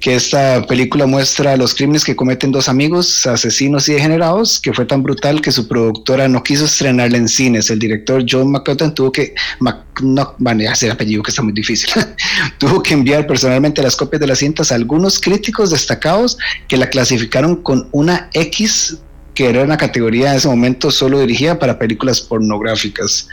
Que 0.00 0.16
esta 0.16 0.66
película 0.66 1.06
muestra 1.06 1.56
los 1.56 1.74
crímenes 1.74 2.04
que 2.04 2.16
cometen 2.16 2.50
dos 2.50 2.68
amigos, 2.68 3.26
asesinos 3.26 3.88
y 3.88 3.94
degenerados, 3.94 4.60
que 4.60 4.72
fue 4.72 4.84
tan 4.84 5.02
brutal 5.02 5.40
que 5.40 5.52
su 5.52 5.68
productora 5.68 6.28
no 6.28 6.42
quiso 6.42 6.64
estrenarla 6.64 7.16
en 7.16 7.28
cines. 7.28 7.70
El 7.70 7.78
director 7.78 8.24
John 8.28 8.50
McCutcheon 8.50 8.94
tuvo 8.94 9.12
que, 9.12 9.34
no, 10.02 10.34
van 10.38 10.66
a 10.66 10.72
hacer 10.72 10.90
apellido 10.90 11.22
que 11.22 11.30
está 11.30 11.42
muy 11.42 11.52
difícil, 11.52 11.90
tuvo 12.58 12.82
que 12.82 12.94
enviar 12.94 13.26
personalmente 13.26 13.82
las 13.82 13.96
copias 13.96 14.20
de 14.20 14.26
las 14.26 14.38
cintas 14.38 14.72
a 14.72 14.74
algunos 14.74 15.20
críticos 15.20 15.70
destacados 15.70 16.36
que 16.68 16.76
la 16.76 16.88
clasificaron 16.90 17.62
con 17.62 17.88
una 17.92 18.28
X 18.32 18.98
que 19.34 19.50
era 19.50 19.62
una 19.62 19.76
categoría 19.76 20.30
en 20.30 20.38
ese 20.38 20.48
momento 20.48 20.90
solo 20.90 21.20
dirigida 21.20 21.58
para 21.58 21.78
películas 21.78 22.22
pornográficas. 22.22 23.28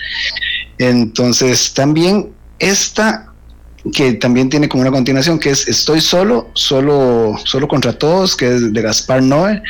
Entonces, 0.77 1.73
también 1.73 2.33
esta 2.59 3.32
que 3.91 4.13
también 4.13 4.49
tiene 4.49 4.69
como 4.69 4.81
una 4.81 4.91
continuación 4.91 5.39
que 5.39 5.49
es 5.49 5.67
Estoy 5.67 5.99
solo, 5.99 6.49
solo, 6.53 7.35
solo 7.43 7.67
contra 7.67 7.97
todos, 7.97 8.35
que 8.35 8.55
es 8.55 8.73
de 8.73 8.81
Gaspar 8.81 9.21
Noé, 9.21 9.61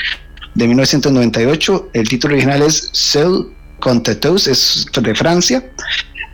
de 0.54 0.68
1998. 0.68 1.90
El 1.94 2.08
título 2.08 2.36
original 2.36 2.62
es 2.62 2.90
Seul 2.92 3.54
contre 3.80 4.16
tous, 4.16 4.48
es 4.48 4.86
de 4.94 5.16
Francia, 5.16 5.64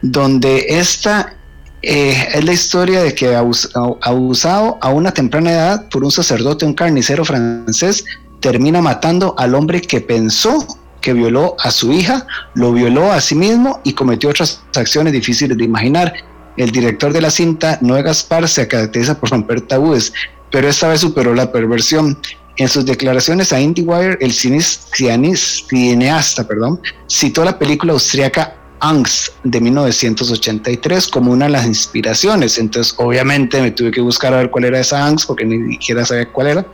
donde 0.02 0.66
esta 0.70 1.34
eh, 1.82 2.28
es 2.34 2.44
la 2.44 2.52
historia 2.52 3.02
de 3.02 3.16
que 3.16 3.36
abusado 3.36 4.78
a 4.82 4.90
una 4.90 5.12
temprana 5.12 5.52
edad 5.52 5.90
por 5.90 6.04
un 6.04 6.12
sacerdote, 6.12 6.66
un 6.66 6.74
carnicero 6.74 7.24
francés, 7.24 8.04
termina 8.42 8.82
matando 8.82 9.36
al 9.38 9.56
hombre 9.56 9.82
que 9.82 10.02
pensó 10.02 10.66
que 11.02 11.14
violó 11.14 11.56
a 11.60 11.72
su 11.72 11.94
hija, 11.94 12.28
lo 12.54 12.74
violó 12.74 13.12
a 13.12 13.22
sí 13.22 13.36
mismo 13.36 13.80
y 13.84 13.94
cometió 13.94 14.30
otras 14.30 14.62
acciones 14.76 15.14
difíciles 15.14 15.58
de 15.58 15.64
imaginar. 15.64 16.14
El 16.60 16.72
director 16.72 17.14
de 17.14 17.22
la 17.22 17.32
cinta, 17.32 17.80
Noé 17.82 18.04
Gaspar, 18.04 18.50
se 18.50 18.68
caracteriza 18.68 19.18
por 19.18 19.30
romper 19.30 19.62
tabúes, 19.62 20.12
pero 20.52 20.68
esta 20.68 20.90
vez 20.90 21.00
superó 21.00 21.34
la 21.34 21.54
perversión. 21.54 22.20
En 22.58 22.68
sus 22.68 22.86
declaraciones 22.86 23.54
a 23.54 23.62
IndieWire, 23.62 24.18
el 24.20 24.34
cineasta 24.34 26.46
perdón, 26.46 26.82
citó 27.10 27.46
la 27.46 27.58
película 27.58 27.94
austriaca 27.94 28.58
Angst 28.82 29.30
de 29.46 29.62
1983 29.62 31.08
como 31.08 31.32
una 31.32 31.46
de 31.46 31.52
las 31.52 31.66
inspiraciones. 31.66 32.58
Entonces, 32.58 32.94
obviamente, 32.98 33.62
me 33.62 33.72
tuve 33.72 33.92
que 33.92 34.02
buscar 34.02 34.34
a 34.34 34.38
ver 34.38 34.50
cuál 34.50 34.66
era 34.66 34.82
esa 34.82 35.06
Angst 35.06 35.28
porque 35.28 35.46
ni 35.46 35.76
siquiera 35.76 36.04
sabía 36.04 36.30
cuál 36.30 36.48
era. 36.48 36.66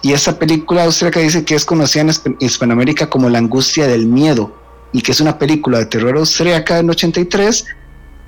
Y 0.00 0.12
esa 0.12 0.38
película 0.38 0.84
austríaca 0.84 1.18
dice 1.18 1.44
que 1.44 1.56
es 1.56 1.64
conocida 1.64 2.02
en 2.02 2.36
Hispanoamérica 2.38 3.10
como 3.10 3.28
La 3.28 3.38
angustia 3.38 3.88
del 3.88 4.06
miedo 4.06 4.56
y 4.92 5.02
que 5.02 5.10
es 5.10 5.20
una 5.20 5.40
película 5.40 5.78
de 5.78 5.86
terror 5.86 6.16
austríaca 6.16 6.76
del 6.76 6.88
83 6.88 7.66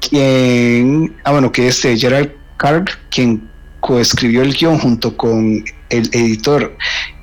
quien, 0.00 1.16
ah, 1.24 1.32
bueno, 1.32 1.52
que 1.52 1.68
es 1.68 1.84
eh, 1.84 1.96
Gerard 1.96 2.30
Karg, 2.56 2.86
quien 3.10 3.48
coescribió 3.80 4.42
el 4.42 4.54
guion 4.54 4.78
junto 4.78 5.16
con 5.16 5.64
el 5.90 6.08
editor. 6.12 6.76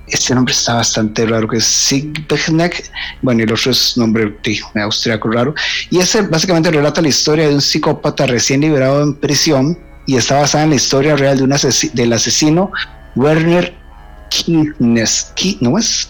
Este 0.08 0.36
nombre 0.36 0.54
está 0.54 0.76
bastante 0.76 1.26
raro, 1.26 1.48
que 1.48 1.58
es 1.58 1.66
Sigbechneck, 1.66 2.92
bueno, 3.22 3.44
el 3.44 3.52
otro 3.52 3.72
es 3.72 3.98
nombre 3.98 4.38
de 4.44 4.82
austriaco 4.82 5.30
raro. 5.32 5.56
Y 5.90 6.00
ese 6.00 6.22
básicamente 6.22 6.72
relata 6.72 7.02
la 7.02 7.08
historia 7.08 7.48
de 7.48 7.56
un 7.56 7.62
psicópata 7.62 8.28
recién 8.28 8.62
liberado 8.62 9.02
en 9.02 9.16
prisión 9.16 9.78
y 10.06 10.18
está 10.18 10.40
basada 10.40 10.66
en 10.66 10.72
la 10.72 10.76
historia 10.76 11.16
real 11.16 11.38
de 11.38 11.44
un 11.44 11.56
del 11.94 12.14
asesino 12.14 12.72
Werner 13.16 13.74
Kines. 14.30 15.34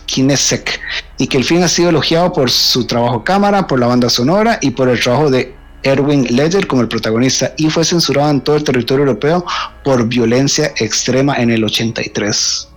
Kinesek, 0.06 0.80
y 1.18 1.28
que 1.28 1.38
el 1.38 1.44
fin 1.44 1.62
ha 1.64 1.68
sido 1.68 1.90
elogiado 1.90 2.32
por 2.32 2.50
su 2.50 2.86
trabajo 2.88 3.24
cámara, 3.24 3.68
por 3.68 3.80
la 3.80 3.88
banda 3.88 4.10
sonora 4.10 4.60
y 4.62 4.72
por 4.72 4.90
el 4.90 5.00
trabajo 5.00 5.30
de 5.30 5.54
Erwin 5.84 6.26
Ledger 6.30 6.68
como 6.68 6.82
el 6.82 6.88
protagonista 6.88 7.54
y 7.58 7.70
fue 7.70 7.84
censurado 7.84 8.30
en 8.30 8.42
todo 8.42 8.56
el 8.56 8.64
territorio 8.64 9.06
europeo 9.06 9.46
por 9.84 10.08
violencia 10.08 10.74
extrema 10.78 11.36
en 11.36 11.52
el 11.52 11.64
83. 11.64 12.70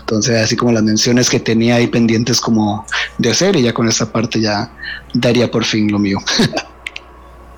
Entonces, 0.00 0.42
así 0.42 0.56
como 0.56 0.72
las 0.72 0.82
menciones 0.82 1.30
que 1.30 1.40
tenía 1.40 1.76
ahí 1.76 1.86
pendientes 1.86 2.40
como 2.40 2.84
de 3.18 3.30
hacer, 3.30 3.56
y 3.56 3.62
ya 3.62 3.72
con 3.72 3.88
esta 3.88 4.10
parte 4.10 4.40
ya 4.40 4.70
daría 5.14 5.50
por 5.50 5.64
fin 5.64 5.90
lo 5.90 5.98
mío. 5.98 6.18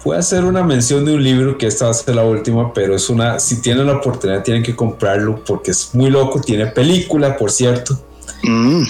Voy 0.05 0.16
a 0.16 0.20
hacer 0.20 0.45
una 0.45 0.62
mención 0.62 1.05
de 1.05 1.14
un 1.14 1.22
libro 1.22 1.59
que 1.59 1.66
esta 1.66 1.86
va 1.86 1.91
a 1.91 1.95
ser 1.95 2.14
la 2.14 2.24
última, 2.24 2.72
pero 2.72 2.95
es 2.95 3.11
una, 3.11 3.41
si 3.41 3.61
tienen 3.61 3.86
la 3.86 3.97
oportunidad 3.97 4.43
tienen 4.43 4.62
que 4.62 4.74
comprarlo 4.74 5.43
porque 5.45 5.72
es 5.72 5.91
muy 5.93 6.09
loco, 6.09 6.41
tiene 6.41 6.66
película, 6.66 7.36
por 7.36 7.51
cierto. 7.51 7.99
Mm. 8.45 8.84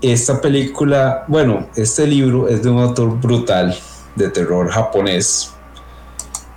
Esta 0.00 0.40
película, 0.40 1.24
bueno, 1.28 1.68
este 1.76 2.06
libro 2.06 2.48
es 2.48 2.62
de 2.62 2.70
un 2.70 2.80
autor 2.80 3.20
brutal, 3.20 3.76
de 4.16 4.28
terror 4.28 4.70
japonés. 4.70 5.50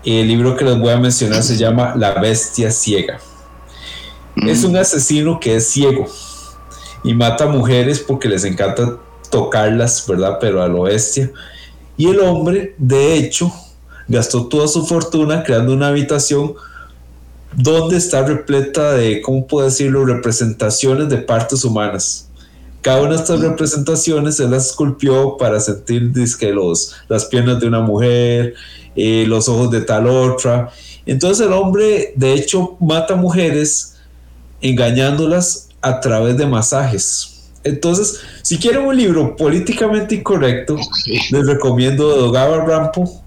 El 0.03 0.28
libro 0.28 0.55
que 0.55 0.66
les 0.66 0.80
voy 0.80 0.91
a 0.91 0.97
mencionar 0.97 1.43
se 1.43 1.58
llama 1.58 1.93
La 1.95 2.14
Bestia 2.14 2.72
Ciega. 2.72 3.20
Es 4.36 4.64
un 4.64 4.78
asesino 4.78 5.39
que 5.39 5.55
es 5.55 5.68
ciego 5.68 6.05
y 7.03 7.14
mata 7.14 7.47
mujeres 7.47 7.99
porque 7.99 8.30
les 8.30 8.43
encanta 8.43 8.97
tocarlas, 9.32 10.05
¿verdad? 10.08 10.38
Pero 10.39 10.62
a 10.62 10.68
lo 10.68 10.84
bestia. 10.84 11.32
Y 11.97 12.08
el 12.10 12.20
hombre, 12.20 12.76
de 12.78 13.16
hecho, 13.16 13.51
gastó 14.08 14.47
toda 14.47 14.68
su 14.68 14.86
fortuna 14.86 15.43
creando 15.43 15.74
una 15.74 15.88
habitación 15.88 16.53
donde 17.55 17.97
está 17.97 18.24
repleta 18.24 18.93
de, 18.93 19.22
¿cómo 19.22 19.47
puedo 19.47 19.66
decirlo?, 19.66 20.05
representaciones 20.05 21.10
de 21.10 21.18
partes 21.18 21.64
humanas 21.64 22.27
cada 22.82 23.02
una 23.02 23.12
de 23.12 23.16
estas 23.18 23.42
representaciones 23.42 24.38
se 24.38 24.48
las 24.48 24.68
esculpió 24.68 25.38
para 25.38 25.60
sentir 25.60 26.12
que 26.40 26.52
los, 26.52 26.96
las 27.10 27.26
piernas 27.26 27.60
de 27.60 27.68
una 27.68 27.82
mujer, 27.82 28.54
eh, 28.95 29.26
los 29.28 29.49
ojos 29.49 29.72
de 29.72 29.82
tal 29.82 30.08
otra. 30.08 30.72
Entonces 31.06 31.45
el 31.45 31.54
hombre 31.54 32.14
de 32.16 32.34
hecho 32.34 32.78
mata 32.80 33.16
mujeres 33.16 33.95
engañándolas 34.62 35.70
a 35.82 35.99
través 35.99 36.38
de 36.38 36.45
masajes. 36.45 37.34
Entonces, 37.64 38.22
si 38.44 38.58
quieren 38.58 38.86
un 38.86 38.95
libro 38.95 39.36
políticamente 39.36 40.16
incorrecto, 40.16 40.78
les 41.06 41.45
recomiendo 41.45 42.10
de 42.14 42.22
Dogaba 42.22 42.64
Rampo, 42.64 43.24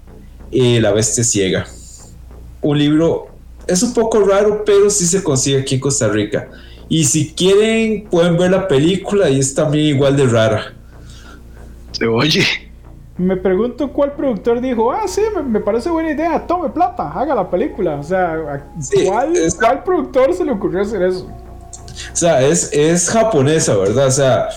eh, 0.51 0.79
La 0.81 0.91
Bestia 0.91 1.23
Ciega. 1.23 1.67
Un 2.61 2.77
libro, 2.77 3.27
es 3.67 3.83
un 3.83 3.93
poco 3.93 4.19
raro, 4.21 4.63
pero 4.65 4.89
sí 4.89 5.05
se 5.05 5.23
consigue 5.23 5.59
aquí 5.59 5.75
en 5.75 5.81
Costa 5.81 6.07
Rica. 6.07 6.49
Y 6.91 7.05
si 7.05 7.33
quieren, 7.33 8.03
pueden 8.11 8.37
ver 8.37 8.51
la 8.51 8.67
película 8.67 9.29
y 9.29 9.39
es 9.39 9.55
también 9.55 9.95
igual 9.95 10.17
de 10.17 10.25
rara. 10.27 10.73
Se 11.93 12.05
oye. 12.05 12.43
Me 13.17 13.37
pregunto 13.37 13.93
cuál 13.93 14.11
productor 14.11 14.59
dijo, 14.59 14.91
ah, 14.91 15.07
sí, 15.07 15.21
me, 15.47 15.61
parece 15.61 15.89
buena 15.89 16.11
idea, 16.11 16.45
tome 16.45 16.67
plata, 16.67 17.09
haga 17.09 17.33
la 17.33 17.49
película. 17.49 17.95
O 17.95 18.03
sea, 18.03 18.65
¿cuál, 19.05 19.31
¿cuál, 19.57 19.83
productor 19.85 20.33
se 20.33 20.43
le 20.43 20.51
ocurrió 20.51 20.81
hacer 20.81 21.01
eso? 21.03 21.29
O 22.11 22.15
sea, 22.15 22.41
es, 22.41 22.73
es 22.73 23.09
japonesa, 23.09 23.77
¿verdad? 23.77 24.07
O 24.07 24.11
sea, 24.11 24.49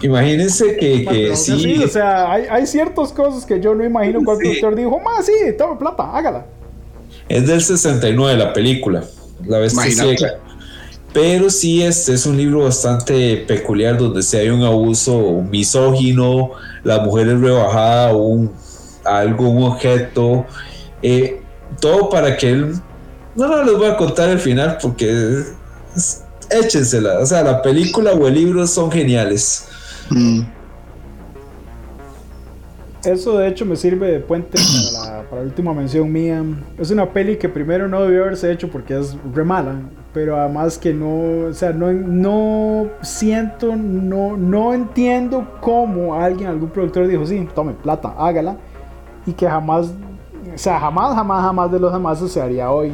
imagínense 0.00 0.76
que, 0.76 1.04
que 1.04 1.36
sí. 1.36 1.84
O 1.84 1.88
sea, 1.88 2.32
hay, 2.32 2.46
hay, 2.50 2.66
ciertas 2.66 3.12
cosas 3.12 3.46
que 3.46 3.60
yo 3.60 3.76
no 3.76 3.84
imagino 3.84 4.24
cuál 4.24 4.38
productor 4.38 4.74
dijo, 4.74 5.00
ah, 5.06 5.22
sí, 5.22 5.32
tome 5.56 5.76
plata, 5.76 6.02
hágala. 6.16 6.46
Es 7.28 7.46
del 7.46 7.62
69 7.62 8.36
la 8.36 8.52
película, 8.52 9.04
La 9.46 9.58
Bestia 9.58 9.88
Ciega. 9.88 10.41
Pero 11.12 11.50
sí, 11.50 11.82
este 11.82 12.14
es 12.14 12.24
un 12.24 12.38
libro 12.38 12.64
bastante 12.64 13.44
peculiar 13.46 13.98
donde 13.98 14.22
si 14.22 14.38
hay 14.38 14.48
un 14.48 14.62
abuso 14.62 15.42
misógino, 15.50 16.52
la 16.84 17.00
mujer 17.00 17.28
es 17.28 17.40
rebajada 17.40 18.14
un, 18.14 18.50
a 19.04 19.18
algún 19.18 19.62
objeto, 19.62 20.46
eh, 21.02 21.42
todo 21.80 22.08
para 22.08 22.36
que 22.36 22.50
él... 22.50 22.74
No, 23.34 23.48
no 23.48 23.62
les 23.62 23.76
voy 23.76 23.88
a 23.88 23.96
contar 23.96 24.30
el 24.30 24.38
final 24.38 24.78
porque 24.80 25.42
échensela. 26.50 27.18
O 27.18 27.26
sea, 27.26 27.42
la 27.42 27.60
película 27.60 28.12
o 28.12 28.26
el 28.26 28.34
libro 28.34 28.66
son 28.66 28.90
geniales. 28.90 29.66
Mm. 30.10 30.42
Eso 33.04 33.36
de 33.36 33.48
hecho 33.48 33.66
me 33.66 33.76
sirve 33.76 34.12
de 34.12 34.20
puente 34.20 34.58
para 34.58 35.16
la, 35.16 35.22
para 35.28 35.42
la 35.42 35.48
última 35.48 35.74
mención 35.74 36.10
mía. 36.10 36.42
Es 36.78 36.90
una 36.90 37.12
peli 37.12 37.36
que 37.36 37.48
primero 37.48 37.88
no 37.88 38.02
debió 38.02 38.22
haberse 38.22 38.50
hecho 38.50 38.70
porque 38.70 38.98
es 38.98 39.16
re 39.34 39.44
mala 39.44 39.76
pero 40.12 40.36
además 40.36 40.76
que 40.76 40.92
no, 40.92 41.48
o 41.48 41.52
sea, 41.52 41.72
no, 41.72 41.90
no 41.92 42.88
siento, 43.00 43.74
no, 43.76 44.36
no 44.36 44.74
entiendo 44.74 45.46
cómo 45.60 46.14
alguien, 46.14 46.50
algún 46.50 46.68
productor 46.68 47.08
dijo, 47.08 47.24
sí, 47.24 47.48
tome 47.54 47.72
plata, 47.72 48.14
hágala, 48.18 48.56
y 49.24 49.32
que 49.32 49.48
jamás, 49.48 49.94
o 50.54 50.58
sea, 50.58 50.78
jamás, 50.78 51.14
jamás, 51.14 51.42
jamás 51.42 51.72
de 51.72 51.80
los 51.80 51.90
jamás 51.90 52.18
se 52.18 52.40
haría 52.40 52.70
hoy. 52.70 52.92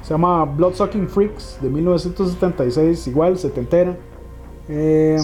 Se 0.00 0.14
llama 0.14 0.44
Bloodsucking 0.44 1.08
Freaks 1.08 1.58
de 1.60 1.68
1976, 1.68 3.08
igual, 3.08 3.36
setentera. 3.36 3.96
Eh, 4.68 5.18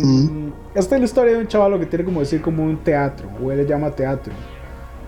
Esta 0.75 0.97
es 0.97 1.01
la 1.01 1.05
historia 1.05 1.33
de 1.35 1.41
un 1.41 1.47
chaval 1.47 1.79
que 1.79 1.87
tiene 1.87 2.05
como 2.05 2.21
decir 2.21 2.43
como 2.43 2.63
un 2.65 2.77
teatro, 2.77 3.29
o 3.43 3.51
él 3.51 3.59
le 3.59 3.67
llama 3.67 3.91
teatro. 3.91 4.35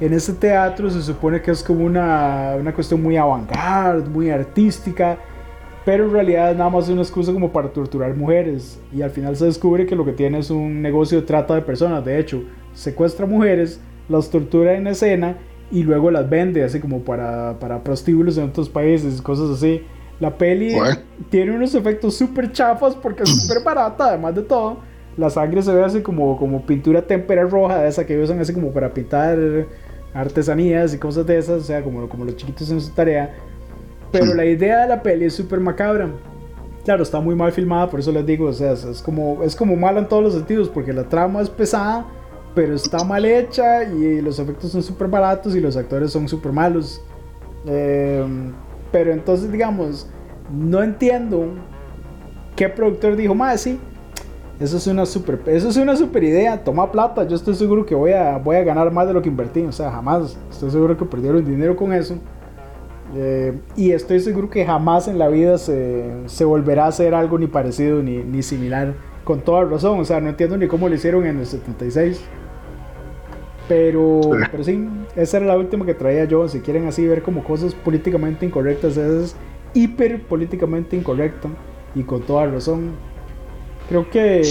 En 0.00 0.12
ese 0.12 0.32
teatro 0.32 0.88
se 0.90 1.02
supone 1.02 1.42
que 1.42 1.50
es 1.50 1.62
como 1.62 1.84
una, 1.84 2.54
una 2.58 2.72
cuestión 2.72 3.02
muy 3.02 3.16
avant-garde, 3.16 4.08
muy 4.08 4.30
artística, 4.30 5.18
pero 5.84 6.04
en 6.04 6.12
realidad 6.12 6.50
es 6.50 6.56
nada 6.56 6.70
más 6.70 6.88
una 6.88 7.02
excusa 7.02 7.32
como 7.32 7.52
para 7.52 7.68
torturar 7.68 8.14
mujeres. 8.16 8.80
Y 8.92 9.02
al 9.02 9.10
final 9.10 9.36
se 9.36 9.44
descubre 9.44 9.86
que 9.86 9.94
lo 9.94 10.04
que 10.04 10.12
tiene 10.12 10.38
es 10.38 10.50
un 10.50 10.80
negocio 10.80 11.20
de 11.20 11.26
trata 11.26 11.54
de 11.54 11.62
personas. 11.62 12.04
De 12.04 12.18
hecho, 12.18 12.42
secuestra 12.72 13.26
mujeres, 13.26 13.80
las 14.08 14.30
tortura 14.30 14.74
en 14.74 14.86
escena 14.86 15.36
y 15.70 15.82
luego 15.82 16.10
las 16.10 16.28
vende, 16.28 16.64
así 16.64 16.80
como 16.80 17.00
para, 17.00 17.58
para 17.58 17.82
prostíbulos 17.82 18.38
en 18.38 18.44
otros 18.44 18.68
países, 18.68 19.20
cosas 19.20 19.50
así. 19.50 19.82
La 20.20 20.38
peli 20.38 20.74
tiene 21.28 21.54
unos 21.54 21.74
efectos 21.74 22.16
súper 22.16 22.52
chafas 22.52 22.94
porque 22.94 23.24
es 23.24 23.42
súper 23.42 23.62
barata, 23.62 24.08
además 24.08 24.34
de 24.34 24.42
todo. 24.42 24.78
La 25.16 25.28
sangre 25.28 25.62
se 25.62 25.72
ve 25.72 25.84
así 25.84 26.00
como, 26.00 26.38
como 26.38 26.64
pintura 26.64 27.02
tempera 27.02 27.44
roja, 27.44 27.82
de 27.82 27.88
esa 27.88 28.06
que 28.06 28.18
usan 28.18 28.40
así 28.40 28.54
como 28.54 28.72
para 28.72 28.92
pintar 28.94 29.38
artesanías 30.14 30.94
y 30.94 30.98
cosas 30.98 31.26
de 31.26 31.38
esas, 31.38 31.62
o 31.62 31.64
sea, 31.64 31.82
como, 31.82 32.08
como 32.08 32.24
los 32.24 32.36
chiquitos 32.36 32.70
en 32.70 32.80
su 32.80 32.90
tarea. 32.92 33.34
Pero 34.20 34.32
la 34.32 34.44
idea 34.44 34.82
de 34.82 34.88
la 34.88 35.02
peli 35.02 35.24
es 35.24 35.34
súper 35.34 35.58
macabra. 35.58 36.08
Claro, 36.84 37.02
está 37.02 37.18
muy 37.18 37.34
mal 37.34 37.50
filmada, 37.50 37.90
por 37.90 37.98
eso 37.98 38.12
les 38.12 38.24
digo, 38.24 38.46
o 38.46 38.52
sea, 38.52 38.72
es 38.72 39.02
como, 39.02 39.42
es 39.42 39.56
como 39.56 39.74
mala 39.74 39.98
en 40.00 40.08
todos 40.08 40.22
los 40.22 40.34
sentidos, 40.34 40.68
porque 40.68 40.92
la 40.92 41.08
trama 41.08 41.40
es 41.40 41.50
pesada, 41.50 42.06
pero 42.54 42.74
está 42.74 43.02
mal 43.02 43.24
hecha 43.24 43.82
y 43.84 44.20
los 44.20 44.38
efectos 44.38 44.70
son 44.70 44.82
súper 44.82 45.08
baratos 45.08 45.56
y 45.56 45.60
los 45.60 45.76
actores 45.76 46.12
son 46.12 46.28
súper 46.28 46.52
malos. 46.52 47.02
Em, 47.66 48.52
pero 48.92 49.12
entonces, 49.12 49.50
digamos, 49.50 50.06
no 50.52 50.82
entiendo 50.82 51.48
qué 52.54 52.68
productor 52.68 53.16
dijo, 53.16 53.34
más 53.34 53.62
sí, 53.62 53.80
eso 54.60 54.76
es 54.76 54.86
una 54.86 55.06
super, 55.06 55.40
eso 55.46 55.70
es 55.70 55.76
una 55.76 55.96
super 55.96 56.22
idea, 56.22 56.62
toma 56.62 56.92
plata, 56.92 57.26
yo 57.26 57.34
estoy 57.34 57.56
seguro 57.56 57.84
que 57.84 57.96
voy 57.96 58.12
a, 58.12 58.38
voy 58.38 58.56
a 58.56 58.62
ganar 58.62 58.92
más 58.92 59.08
de 59.08 59.14
lo 59.14 59.22
que 59.22 59.28
invertí, 59.28 59.62
o 59.62 59.72
sea, 59.72 59.90
jamás, 59.90 60.38
estoy 60.50 60.70
seguro 60.70 60.96
que 60.96 61.04
perdieron 61.04 61.44
dinero 61.44 61.74
con 61.74 61.92
eso. 61.92 62.16
Eh, 63.16 63.52
y 63.76 63.92
estoy 63.92 64.20
seguro 64.20 64.50
que 64.50 64.64
jamás 64.64 65.08
en 65.08 65.18
la 65.18 65.28
vida 65.28 65.58
se, 65.58 66.04
se, 66.26 66.44
volverá 66.44 66.86
a 66.86 66.88
hacer 66.88 67.14
algo 67.14 67.38
ni 67.38 67.46
parecido 67.46 68.02
ni, 68.02 68.18
ni 68.18 68.42
similar, 68.42 68.94
con 69.22 69.40
toda 69.40 69.64
razón, 69.64 70.00
o 70.00 70.04
sea, 70.04 70.20
no 70.20 70.30
entiendo 70.30 70.56
ni 70.56 70.66
cómo 70.66 70.88
lo 70.88 70.94
hicieron 70.94 71.24
en 71.26 71.38
el 71.38 71.46
76. 71.46 72.20
Pero, 73.68 74.20
pero 74.50 74.62
sí, 74.62 74.86
esa 75.16 75.38
era 75.38 75.46
la 75.46 75.56
última 75.56 75.86
que 75.86 75.94
traía 75.94 76.24
yo. 76.24 76.46
Si 76.48 76.60
quieren 76.60 76.86
así 76.86 77.06
ver 77.06 77.22
como 77.22 77.42
cosas 77.42 77.74
políticamente 77.74 78.44
incorrectas, 78.44 78.96
es 78.96 79.34
hiper 79.72 80.22
políticamente 80.22 80.96
incorrecto 80.96 81.48
y 81.94 82.02
con 82.02 82.20
toda 82.22 82.46
razón. 82.46 82.92
Creo 83.88 84.08
que 84.10 84.42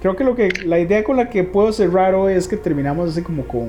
creo 0.00 0.16
que 0.16 0.24
lo 0.24 0.34
que 0.34 0.48
la 0.64 0.78
idea 0.78 1.02
con 1.02 1.16
la 1.16 1.30
que 1.30 1.44
puedo 1.44 1.72
cerrar 1.72 2.14
hoy 2.14 2.34
es 2.34 2.46
que 2.46 2.56
terminamos 2.56 3.10
así 3.10 3.22
como 3.22 3.46
con 3.46 3.68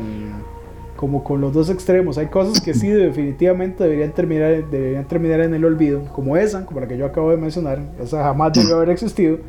como 0.95 1.23
con 1.23 1.41
los 1.41 1.53
dos 1.53 1.69
extremos. 1.69 2.17
Hay 2.17 2.27
cosas 2.27 2.61
que 2.61 2.73
sí 2.73 2.87
definitivamente 2.89 3.83
deberían 3.83 4.11
terminar 4.11 4.69
deberían 4.69 5.07
terminar 5.07 5.41
en 5.41 5.53
el 5.53 5.65
olvido, 5.65 6.03
como 6.13 6.37
esa, 6.37 6.65
como 6.65 6.79
la 6.79 6.87
que 6.87 6.97
yo 6.97 7.05
acabo 7.05 7.31
de 7.31 7.37
mencionar. 7.37 7.79
Esa 8.01 8.23
jamás 8.23 8.53
debió 8.53 8.75
haber 8.75 8.89
existido. 8.89 9.39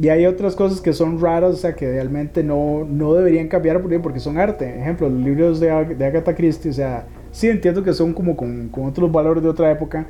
Y 0.00 0.08
hay 0.08 0.26
otras 0.26 0.56
cosas 0.56 0.80
que 0.80 0.92
son 0.92 1.20
raras, 1.20 1.52
o 1.52 1.56
sea, 1.56 1.74
que 1.74 1.88
realmente 1.88 2.42
no, 2.42 2.84
no 2.84 3.14
deberían 3.14 3.46
cambiar 3.46 3.80
porque 3.80 4.18
son 4.18 4.38
arte. 4.38 4.80
Ejemplo, 4.80 5.08
los 5.08 5.20
libros 5.20 5.60
de, 5.60 5.68
de 5.94 6.04
Agatha 6.04 6.34
Christie, 6.34 6.70
o 6.70 6.74
sea, 6.74 7.06
sí 7.30 7.48
entiendo 7.48 7.82
que 7.84 7.92
son 7.92 8.12
como 8.12 8.36
con, 8.36 8.68
con, 8.68 8.86
otros 8.86 9.10
valores 9.12 9.42
de 9.42 9.48
otra 9.48 9.70
época, 9.70 10.06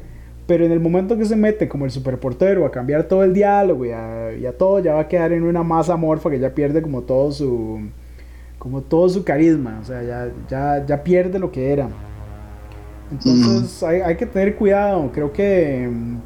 pero 0.47 0.65
en 0.65 0.73
el 0.73 0.81
momento 0.81 1.19
que 1.19 1.27
se 1.27 1.37
mete 1.37 1.69
como 1.69 1.85
el 1.85 1.91
superportero 1.91 2.65
a 2.65 2.71
cambiar 2.71 3.05
todo 3.05 3.25
el 3.25 3.35
diálogo 3.35 3.85
y 3.85 3.91
a, 3.91 4.33
y 4.33 4.47
a, 4.47 4.57
todo, 4.57 4.79
ya 4.79 4.95
va 4.95 5.01
a 5.01 5.09
quedar 5.09 5.33
en 5.33 5.43
una 5.43 5.63
masa 5.63 5.95
amorfa 5.95 6.31
que 6.31 6.39
ya 6.39 6.55
pierde 6.55 6.81
como 6.81 7.03
todo 7.03 7.31
su, 7.31 7.81
como 8.65 8.81
todo 8.81 9.07
su 9.11 9.23
carisma, 9.23 9.79
o 9.83 9.85
sea, 9.85 10.03
ya, 10.03 10.33
ya, 10.49 10.87
ya 10.87 11.05
pierde 11.05 11.39
lo 11.39 11.53
que 11.53 11.71
era. 11.71 11.87
Entonces 13.13 13.83
hay, 13.83 14.01
hay 14.01 14.17
que 14.17 14.25
tener 14.25 14.57
cuidado, 14.57 15.11
creo 15.13 15.31
que 15.31 15.87
mm, 15.87 16.17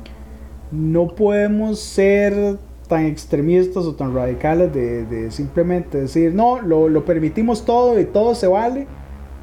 no 0.70 1.09
podemos 1.09 1.81
ser 1.81 2.56
tan 2.86 3.06
extremistas 3.06 3.85
o 3.85 3.94
tan 3.97 4.15
radicales 4.15 4.73
de, 4.73 5.05
de 5.05 5.32
simplemente 5.32 6.02
decir, 6.02 6.32
no, 6.32 6.60
lo, 6.62 6.89
lo, 6.89 7.05
permitimos 7.05 7.65
todo 7.65 7.98
y 7.98 8.05
todo 8.05 8.36
se 8.36 8.47
vale, 8.47 8.86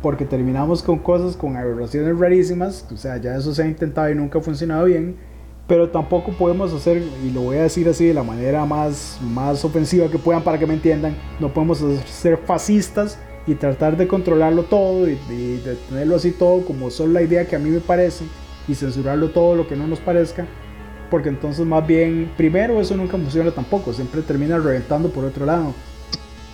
porque 0.02 0.24
terminamos 0.24 0.82
con 0.82 1.00
cosas, 1.00 1.36
con 1.36 1.58
aberraciones 1.58 2.18
rarísimas, 2.18 2.88
o 2.94 2.96
sea, 2.96 3.18
ya 3.18 3.36
eso 3.36 3.54
se 3.54 3.64
ha 3.64 3.68
intentado 3.68 4.10
y 4.10 4.16
nunca 4.16 4.40
ha 4.40 4.42
funcionado 4.42 4.86
bien, 4.86 5.18
pero 5.68 5.90
tampoco 5.90 6.32
podemos 6.32 6.74
hacer, 6.74 7.02
y 7.24 7.32
lo 7.32 7.42
voy 7.42 7.58
a 7.58 7.64
decir 7.64 7.88
así 7.90 8.06
de 8.06 8.14
la 8.14 8.24
manera 8.24 8.66
más, 8.66 9.20
más 9.22 9.64
ofensiva 9.66 10.10
que 10.10 10.20
puedan 10.20 10.44
para 10.44 10.60
que 10.60 10.68
me 10.68 10.76
entiendan, 10.76 11.16
no 11.40 11.54
podemos 11.54 11.84
ser 12.06 12.38
fascistas 12.38 13.18
y 13.48 13.56
tratar 13.56 13.98
de 13.98 14.08
controlarlo 14.08 14.64
todo 14.64 15.10
y, 15.10 15.18
y 15.30 15.58
de 15.58 15.76
tenerlo 15.90 16.16
así 16.16 16.32
todo 16.32 16.66
como 16.66 16.90
solo 16.90 17.14
la 17.14 17.22
idea 17.22 17.48
que 17.48 17.56
a 17.56 17.60
mí 17.60 17.70
me 17.70 17.80
parece 17.80 18.26
y 18.68 18.76
censurarlo 18.76 19.30
todo 19.30 19.56
lo 19.56 19.68
que 19.68 19.76
no 19.76 19.88
nos 19.88 20.00
parezca 20.00 20.46
porque 21.10 21.30
entonces 21.30 21.66
más 21.66 21.86
bien, 21.86 22.32
primero, 22.36 22.82
eso 22.82 22.96
nunca 22.96 23.18
funciona 23.18 23.52
tampoco, 23.52 23.94
siempre 23.94 24.22
termina 24.22 24.58
reventando 24.58 25.10
por 25.10 25.24
otro 25.26 25.46
lado. 25.46 25.74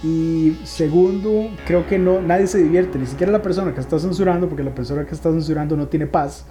Y 0.03 0.57
segundo, 0.63 1.49
creo 1.65 1.87
que 1.87 1.99
no, 1.99 2.21
nadie 2.21 2.47
se 2.47 2.57
divierte, 2.57 2.97
ni 2.97 3.05
siquiera 3.05 3.31
la 3.31 3.41
persona 3.41 3.73
que 3.73 3.79
está 3.79 3.99
censurando, 3.99 4.47
porque 4.47 4.63
la 4.63 4.73
persona 4.73 5.05
que 5.05 5.13
está 5.13 5.31
censurando 5.31 5.77
no 5.77 5.87
tiene 5.87 6.07
paz 6.07 6.45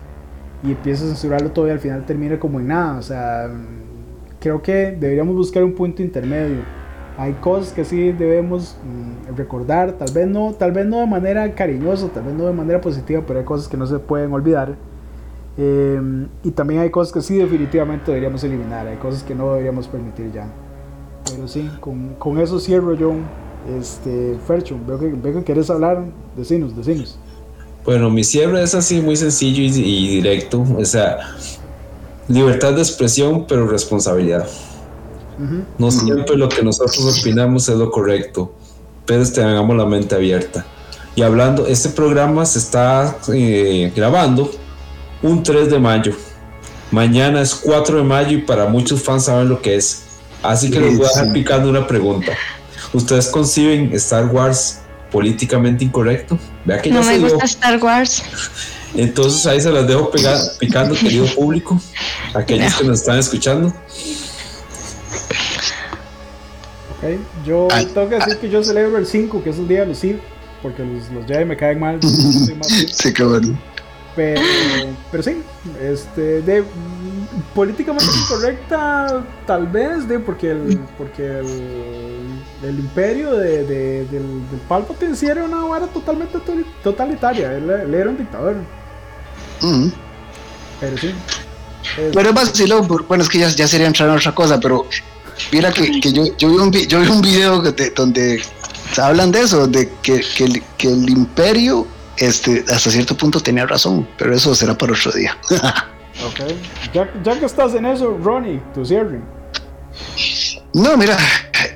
y 0.62 0.72
empieza 0.72 1.04
a 1.04 1.08
censurarlo 1.08 1.50
todo 1.50 1.68
y 1.68 1.70
al 1.70 1.80
final 1.80 2.04
termina 2.04 2.38
como 2.38 2.60
en 2.60 2.68
nada. 2.68 2.98
O 2.98 3.02
sea, 3.02 3.50
creo 4.40 4.62
que 4.62 4.96
deberíamos 4.98 5.34
buscar 5.34 5.64
un 5.64 5.74
punto 5.74 6.02
intermedio. 6.02 6.62
Hay 7.18 7.34
cosas 7.34 7.72
que 7.72 7.84
sí 7.84 8.12
debemos 8.12 8.76
mm, 8.82 9.36
recordar, 9.36 9.92
tal 9.92 10.12
vez 10.12 10.26
no, 10.26 10.54
tal 10.54 10.72
vez 10.72 10.86
no 10.86 11.00
de 11.00 11.06
manera 11.06 11.54
cariñosa, 11.54 12.08
tal 12.08 12.24
vez 12.24 12.34
no 12.34 12.46
de 12.46 12.52
manera 12.52 12.80
positiva, 12.80 13.22
pero 13.26 13.40
hay 13.40 13.44
cosas 13.44 13.68
que 13.68 13.76
no 13.76 13.86
se 13.86 13.98
pueden 13.98 14.32
olvidar 14.32 14.76
eh, 15.56 16.26
y 16.42 16.50
también 16.52 16.80
hay 16.80 16.90
cosas 16.90 17.12
que 17.12 17.20
sí 17.20 17.36
definitivamente 17.36 18.06
deberíamos 18.06 18.42
eliminar, 18.44 18.86
hay 18.86 18.96
cosas 18.96 19.22
que 19.22 19.34
no 19.34 19.50
deberíamos 19.50 19.88
permitir 19.88 20.32
ya. 20.32 20.46
Pero 21.30 21.46
sí, 21.48 21.70
con, 21.80 22.14
con 22.14 22.38
eso 22.38 22.58
cierro 22.58 22.94
yo. 22.94 23.12
Este, 23.78 24.38
Fercho, 24.46 24.78
veo 24.86 24.98
que, 24.98 25.08
veo 25.08 25.34
que 25.34 25.44
quieres 25.44 25.68
hablar, 25.68 26.02
decinos, 26.34 26.74
decinos. 26.74 27.18
Bueno, 27.84 28.10
mi 28.10 28.24
cierre 28.24 28.62
es 28.62 28.74
así 28.74 29.00
muy 29.00 29.16
sencillo 29.16 29.62
y, 29.62 29.66
y 29.66 30.08
directo, 30.16 30.64
o 30.76 30.84
sea, 30.84 31.18
libertad 32.28 32.74
de 32.74 32.82
expresión, 32.82 33.46
pero 33.46 33.66
responsabilidad. 33.66 34.46
Uh 35.38 35.42
-huh. 35.42 35.64
No 35.78 35.90
siempre 35.90 36.36
lo 36.36 36.48
que 36.48 36.62
nosotros 36.62 37.18
opinamos 37.20 37.68
es 37.68 37.76
lo 37.76 37.90
correcto, 37.90 38.52
pero 39.06 39.24
tengamos 39.30 39.76
la 39.76 39.86
mente 39.86 40.14
abierta. 40.14 40.64
Y 41.16 41.22
hablando, 41.22 41.66
este 41.66 41.88
programa 41.88 42.46
se 42.46 42.58
está 42.58 43.16
eh, 43.32 43.92
grabando 43.96 44.50
un 45.22 45.42
3 45.42 45.70
de 45.70 45.78
mayo. 45.78 46.12
Mañana 46.90 47.40
es 47.40 47.54
4 47.54 47.98
de 47.98 48.04
mayo 48.04 48.38
y 48.38 48.42
para 48.42 48.66
muchos 48.66 49.02
fans 49.02 49.24
saben 49.24 49.48
lo 49.48 49.60
que 49.60 49.76
es. 49.76 50.02
Así 50.42 50.70
que 50.70 50.80
les 50.80 50.96
voy 50.96 51.06
a 51.06 51.08
dejar 51.08 51.32
picando 51.32 51.68
una 51.68 51.86
pregunta. 51.86 52.32
¿Ustedes 52.92 53.28
conciben 53.28 53.92
Star 53.94 54.26
Wars 54.26 54.79
políticamente 55.10 55.84
incorrecto? 55.84 56.38
Vea 56.64 56.80
que 56.80 56.90
no 56.90 57.02
me 57.02 57.18
gusta 57.18 57.44
Star 57.44 57.82
Wars. 57.82 58.22
Entonces 58.94 59.46
ahí 59.46 59.60
se 59.60 59.70
las 59.70 59.86
dejo 59.86 60.10
picando, 60.58 60.94
querido 60.94 61.26
público, 61.36 61.80
aquellos 62.34 62.72
no. 62.72 62.78
que 62.78 62.84
nos 62.84 63.00
están 63.00 63.18
escuchando. 63.18 63.72
Okay. 66.98 67.20
Yo 67.46 67.68
Ay. 67.70 67.86
tengo 67.86 68.08
que 68.08 68.16
decir 68.16 68.36
que 68.38 68.50
yo 68.50 68.62
celebro 68.62 68.98
el 68.98 69.06
5, 69.06 69.42
que 69.42 69.50
es 69.50 69.58
el 69.58 69.68
día 69.68 69.80
de 69.80 69.86
los 69.86 69.98
Sith, 69.98 70.18
porque 70.60 70.84
los, 70.84 71.08
los 71.10 71.26
Jedi 71.26 71.44
me 71.44 71.56
caen 71.56 71.78
mal. 71.78 72.00
sí, 72.02 73.12
cabrón. 73.12 73.58
Pero, 74.16 74.40
pero 75.10 75.22
sí, 75.22 75.36
este, 75.80 76.42
de, 76.42 76.64
políticamente 77.54 78.10
incorrecta 78.24 79.24
tal 79.46 79.68
vez, 79.68 80.08
de, 80.08 80.18
porque 80.18 80.50
el, 80.50 80.80
porque 80.98 81.24
el, 81.24 82.19
el 82.62 82.78
imperio 82.78 83.32
de, 83.32 83.64
de, 83.64 84.04
del, 84.06 84.50
del 84.50 84.60
Palpatine 84.68 85.16
sí 85.16 85.26
era 85.26 85.44
una 85.44 85.64
vara 85.64 85.86
totalmente 85.86 86.38
totalitaria, 86.82 87.52
él, 87.56 87.70
él 87.70 87.94
era 87.94 88.10
un 88.10 88.18
dictador. 88.18 88.56
Mm. 89.62 89.88
Pero 90.80 90.98
sí. 90.98 91.14
Es, 91.98 92.14
pero 92.14 92.28
es 92.28 92.34
vacilón, 92.34 92.86
bueno, 93.08 93.22
es 93.22 93.28
que 93.28 93.38
ya, 93.38 93.48
ya 93.48 93.66
sería 93.66 93.86
entrar 93.86 94.08
en 94.08 94.16
otra 94.16 94.34
cosa, 94.34 94.60
pero 94.60 94.86
mira 95.52 95.72
que, 95.72 96.00
que 96.00 96.12
yo, 96.12 96.24
yo, 96.36 96.48
vi 96.50 96.56
un, 96.56 96.72
yo 96.72 97.00
vi 97.00 97.08
un 97.08 97.22
video 97.22 97.62
de, 97.62 97.90
donde 97.90 98.42
hablan 99.00 99.32
de 99.32 99.40
eso, 99.40 99.66
de 99.66 99.90
que, 100.02 100.20
que, 100.36 100.44
el, 100.44 100.62
que 100.76 100.88
el 100.88 101.08
imperio 101.08 101.86
este, 102.18 102.64
hasta 102.68 102.90
cierto 102.90 103.16
punto 103.16 103.40
tenía 103.40 103.66
razón, 103.66 104.06
pero 104.18 104.34
eso 104.34 104.54
será 104.54 104.76
para 104.76 104.92
otro 104.92 105.12
día. 105.12 105.36
Ok. 106.26 106.40
Ya, 106.92 107.10
ya 107.22 107.38
que 107.38 107.46
estás 107.46 107.74
en 107.74 107.86
eso, 107.86 108.18
Ronnie, 108.22 108.60
tu 108.74 108.84
cierre. 108.84 109.20
No, 110.74 110.94
mira, 110.98 111.16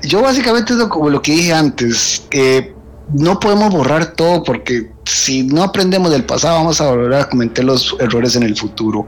yo 0.07 0.21
básicamente 0.21 0.73
como 0.89 1.09
lo 1.09 1.21
que 1.21 1.33
dije 1.33 1.53
antes. 1.53 2.25
Eh, 2.31 2.71
no 3.13 3.39
podemos 3.39 3.71
borrar 3.71 4.13
todo 4.13 4.43
porque 4.43 4.91
si 5.05 5.43
no 5.43 5.63
aprendemos 5.63 6.11
del 6.11 6.25
pasado 6.25 6.57
vamos 6.57 6.81
a 6.81 6.89
volver 6.89 7.13
a 7.13 7.29
cometer 7.29 7.63
los 7.63 7.95
errores 7.99 8.35
en 8.35 8.43
el 8.43 8.55
futuro. 8.55 9.07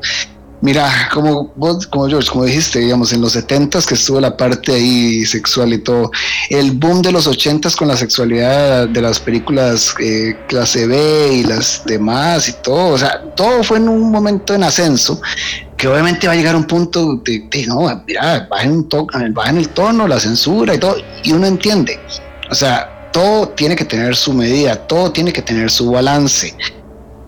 Mira, 0.60 0.91
como 1.14 1.53
vos, 1.56 1.86
como 1.86 2.07
George, 2.07 2.30
como 2.32 2.45
dijiste, 2.45 2.80
digamos, 2.80 3.14
en 3.14 3.22
los 3.22 3.34
70 3.34 3.80
que 3.84 3.94
estuvo 3.94 4.19
la 4.19 4.36
parte 4.36 4.74
ahí 4.74 5.24
sexual 5.24 5.72
y 5.72 5.78
todo, 5.78 6.10
el 6.49 6.72
boom 6.72 7.03
de 7.03 7.11
los 7.11 7.28
80 7.28 7.69
con 7.78 7.88
la 7.88 7.95
sexualidad 7.95 8.90
de 8.90 9.02
las 9.02 9.19
películas 9.19 9.94
eh, 9.99 10.36
clase 10.48 10.88
B 10.88 11.30
y 11.32 11.44
las 11.44 11.84
demás 11.86 12.49
y 12.49 12.53
todo, 12.53 12.94
o 12.94 12.98
sea, 12.98 13.22
todo 13.36 13.64
fue 13.64 13.78
en 13.78 13.88
un 13.88 14.11
momento 14.11 14.56
en 14.56 14.64
ascenso, 14.64 15.22
que 15.78 15.88
obviamente 15.88 16.28
va 16.28 16.34
a 16.34 16.36
llegar 16.36 16.56
a 16.56 16.58
un 16.58 16.66
punto 16.66 17.16
de, 17.18 17.66
no, 17.68 18.04
mira, 18.06 18.48
bajen, 18.49 18.88
bajen 19.34 19.58
el 19.58 19.70
tono, 19.70 20.08
la 20.08 20.20
censura 20.20 20.74
y 20.74 20.80
todo, 20.80 20.98
y 21.24 21.32
uno 21.32 21.45
entiende, 21.45 21.99
o 22.49 22.56
sea, 22.56 23.10
todo 23.14 23.49
tiene 23.49 23.76
que 23.76 23.86
tener 23.86 24.16
su 24.16 24.34
medida, 24.34 24.76
todo 24.88 25.12
tiene 25.12 25.32
que 25.32 25.41
tener 25.41 25.70
su 25.70 25.91
balance. 25.91 26.56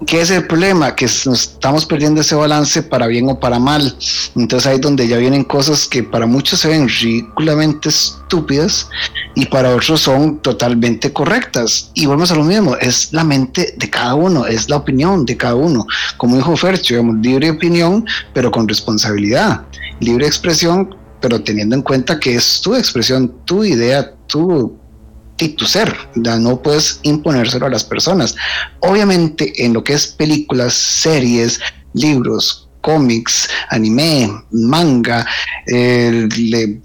¿Qué 0.07 0.21
es 0.21 0.31
el 0.31 0.47
problema? 0.47 0.95
Que 0.95 1.05
estamos 1.05 1.85
perdiendo 1.85 2.21
ese 2.21 2.33
balance 2.33 2.81
para 2.83 3.05
bien 3.07 3.27
o 3.29 3.37
para 3.37 3.59
mal. 3.59 3.97
Entonces 4.35 4.65
ahí 4.65 4.75
es 4.75 4.81
donde 4.81 5.07
ya 5.07 5.17
vienen 5.17 5.43
cosas 5.43 5.87
que 5.87 6.03
para 6.03 6.25
muchos 6.25 6.61
se 6.61 6.69
ven 6.69 6.87
ridículamente 6.87 7.89
estúpidas 7.89 8.87
y 9.35 9.45
para 9.47 9.75
otros 9.75 9.99
son 9.99 10.39
totalmente 10.39 11.11
correctas. 11.11 11.91
Y 11.95 12.05
volvemos 12.05 12.31
a 12.31 12.35
lo 12.35 12.45
mismo, 12.45 12.77
es 12.77 13.11
la 13.11 13.25
mente 13.25 13.73
de 13.77 13.89
cada 13.89 14.15
uno, 14.15 14.45
es 14.45 14.69
la 14.69 14.77
opinión 14.77 15.25
de 15.25 15.35
cada 15.35 15.55
uno. 15.55 15.85
Como 16.15 16.37
dijo 16.37 16.55
Fercho, 16.55 16.93
digamos, 16.93 17.17
libre 17.17 17.51
opinión, 17.51 18.05
pero 18.33 18.51
con 18.51 18.69
responsabilidad. 18.69 19.65
Libre 19.99 20.27
expresión, 20.27 20.95
pero 21.19 21.43
teniendo 21.43 21.75
en 21.75 21.81
cuenta 21.81 22.19
que 22.19 22.35
es 22.35 22.61
tu 22.61 22.73
expresión, 22.73 23.35
tu 23.43 23.65
idea, 23.65 24.13
tu 24.27 24.79
y 25.39 25.49
tu 25.49 25.65
ser, 25.65 25.95
no 26.15 26.61
puedes 26.61 26.99
imponérselo 27.03 27.65
a 27.65 27.69
las 27.69 27.83
personas. 27.83 28.35
Obviamente 28.79 29.65
en 29.65 29.73
lo 29.73 29.83
que 29.83 29.93
es 29.93 30.07
películas, 30.07 30.73
series, 30.73 31.59
libros, 31.93 32.69
cómics, 32.81 33.49
anime, 33.69 34.31
manga, 34.51 35.25
eh, 35.67 36.27
de, 36.29 36.79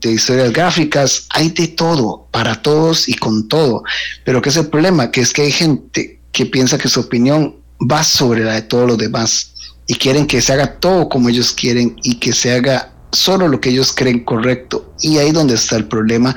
de 0.00 0.12
historias 0.12 0.52
gráficas, 0.52 1.26
hay 1.30 1.50
de 1.50 1.68
todo, 1.68 2.28
para 2.30 2.60
todos 2.62 3.08
y 3.08 3.14
con 3.14 3.48
todo. 3.48 3.82
Pero 4.24 4.40
¿qué 4.42 4.48
es 4.48 4.56
el 4.56 4.68
problema? 4.68 5.10
Que 5.10 5.20
es 5.20 5.32
que 5.32 5.42
hay 5.42 5.52
gente 5.52 6.20
que 6.32 6.46
piensa 6.46 6.78
que 6.78 6.88
su 6.88 7.00
opinión 7.00 7.56
va 7.80 8.04
sobre 8.04 8.44
la 8.44 8.54
de 8.54 8.62
todos 8.62 8.86
los 8.86 8.98
demás 8.98 9.52
y 9.86 9.94
quieren 9.94 10.26
que 10.26 10.40
se 10.40 10.52
haga 10.52 10.78
todo 10.78 11.08
como 11.08 11.28
ellos 11.28 11.52
quieren 11.52 11.96
y 12.02 12.16
que 12.16 12.32
se 12.32 12.52
haga 12.52 12.92
solo 13.12 13.48
lo 13.48 13.60
que 13.60 13.70
ellos 13.70 13.92
creen 13.92 14.24
correcto. 14.24 14.92
Y 15.00 15.18
ahí 15.18 15.32
donde 15.32 15.54
está 15.54 15.76
el 15.76 15.86
problema. 15.86 16.34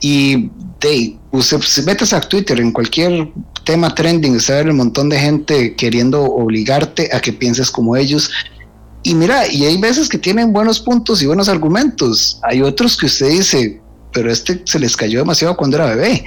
Y 0.00 0.50
de, 0.80 1.16
usted 1.30 1.60
se 1.60 1.82
metes 1.82 2.12
a 2.12 2.20
Twitter 2.20 2.58
en 2.60 2.72
cualquier 2.72 3.28
tema 3.64 3.94
trending, 3.94 4.36
usted 4.36 4.64
ve 4.64 4.70
un 4.70 4.78
montón 4.78 5.08
de 5.08 5.18
gente 5.18 5.74
queriendo 5.76 6.22
obligarte 6.22 7.10
a 7.12 7.20
que 7.20 7.32
pienses 7.32 7.70
como 7.70 7.96
ellos. 7.96 8.30
Y 9.02 9.14
mira, 9.14 9.50
y 9.50 9.64
hay 9.64 9.78
veces 9.78 10.08
que 10.08 10.18
tienen 10.18 10.52
buenos 10.52 10.80
puntos 10.80 11.22
y 11.22 11.26
buenos 11.26 11.48
argumentos. 11.48 12.38
Hay 12.42 12.62
otros 12.62 12.96
que 12.96 13.06
usted 13.06 13.30
dice, 13.30 13.80
pero 14.12 14.30
este 14.30 14.62
se 14.64 14.78
les 14.78 14.96
cayó 14.96 15.20
demasiado 15.20 15.56
cuando 15.56 15.76
era 15.76 15.94
bebé. 15.94 16.24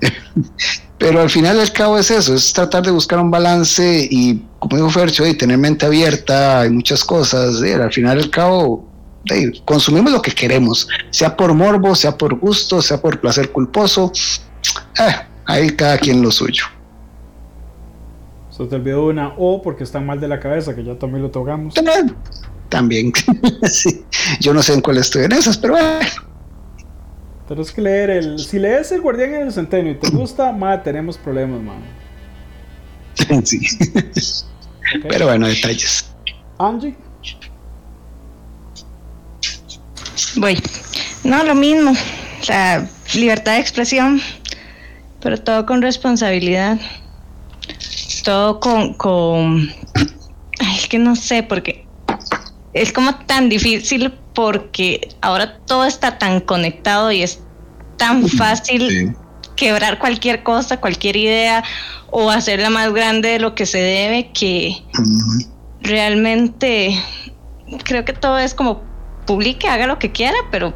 pero 0.98 1.20
al 1.20 1.30
final 1.30 1.56
del 1.56 1.72
cabo 1.72 1.98
es 1.98 2.10
eso, 2.10 2.34
es 2.34 2.52
tratar 2.52 2.84
de 2.84 2.90
buscar 2.90 3.18
un 3.18 3.30
balance 3.30 4.06
y, 4.10 4.42
como 4.58 4.76
dijo 4.76 4.90
Fercho, 4.90 5.26
y 5.26 5.34
tener 5.34 5.58
mente 5.58 5.86
abierta, 5.86 6.60
hay 6.60 6.70
muchas 6.70 7.02
cosas. 7.02 7.62
al 7.62 7.92
final 7.92 8.18
del 8.18 8.30
cabo, 8.30 8.91
consumimos 9.64 10.12
lo 10.12 10.22
que 10.22 10.32
queremos, 10.32 10.88
sea 11.10 11.36
por 11.36 11.54
morbo, 11.54 11.94
sea 11.94 12.16
por 12.16 12.38
gusto, 12.38 12.82
sea 12.82 13.00
por 13.00 13.20
placer 13.20 13.50
culposo. 13.52 14.12
Eh, 14.98 15.14
ahí 15.46 15.70
cada 15.70 15.98
quien 15.98 16.22
lo 16.22 16.30
suyo. 16.30 16.64
Se 18.50 18.66
te 18.66 18.76
olvidó 18.76 19.06
una 19.06 19.32
O 19.38 19.62
porque 19.62 19.82
están 19.82 20.04
mal 20.04 20.20
de 20.20 20.28
la 20.28 20.38
cabeza, 20.38 20.74
que 20.74 20.84
ya 20.84 20.98
también 20.98 21.22
lo 21.22 21.30
tocamos. 21.30 21.74
También. 22.68 23.12
Yo 24.40 24.54
no 24.54 24.62
sé 24.62 24.74
en 24.74 24.80
cuál 24.80 24.98
estoy 24.98 25.24
en 25.24 25.32
esas, 25.32 25.58
pero 25.58 25.74
bueno. 25.74 26.06
Tienes 27.46 27.72
que 27.72 27.82
leer 27.82 28.10
el. 28.10 28.38
Si 28.38 28.58
lees 28.58 28.92
el 28.92 29.00
Guardián 29.00 29.34
en 29.34 29.42
el 29.42 29.52
Centenio 29.52 29.92
y 29.92 29.94
te 29.96 30.10
gusta, 30.10 30.52
ma, 30.52 30.82
tenemos 30.82 31.18
problemas, 31.18 31.60
man. 31.60 31.82
sí. 33.44 33.60
Pero 35.08 35.26
bueno, 35.26 35.46
detalles. 35.46 36.14
Angie. 36.58 36.96
Voy. 40.36 40.60
No, 41.24 41.42
lo 41.44 41.54
mismo. 41.54 41.92
O 41.92 42.44
sea, 42.44 42.88
libertad 43.14 43.52
de 43.54 43.60
expresión, 43.60 44.20
pero 45.20 45.38
todo 45.38 45.66
con 45.66 45.82
responsabilidad. 45.82 46.78
Todo 48.24 48.60
con, 48.60 48.94
con... 48.94 49.72
Ay, 50.60 50.76
es 50.76 50.88
que 50.88 50.98
no 50.98 51.16
sé, 51.16 51.42
porque 51.42 51.86
es 52.72 52.92
como 52.92 53.14
tan 53.26 53.48
difícil 53.48 54.12
porque 54.34 55.08
ahora 55.20 55.58
todo 55.66 55.84
está 55.84 56.18
tan 56.18 56.40
conectado 56.40 57.12
y 57.12 57.22
es 57.22 57.40
tan 57.98 58.28
fácil 58.28 59.14
quebrar 59.56 59.98
cualquier 59.98 60.42
cosa, 60.42 60.80
cualquier 60.80 61.16
idea 61.16 61.62
o 62.10 62.30
hacerla 62.30 62.70
más 62.70 62.92
grande 62.92 63.30
de 63.30 63.38
lo 63.38 63.54
que 63.54 63.66
se 63.66 63.78
debe 63.78 64.30
que 64.32 64.82
realmente 65.80 66.98
creo 67.84 68.04
que 68.04 68.12
todo 68.12 68.38
es 68.38 68.54
como 68.54 68.82
publique, 69.26 69.68
haga 69.68 69.86
lo 69.86 69.98
que 69.98 70.12
quiera, 70.12 70.36
pero 70.50 70.74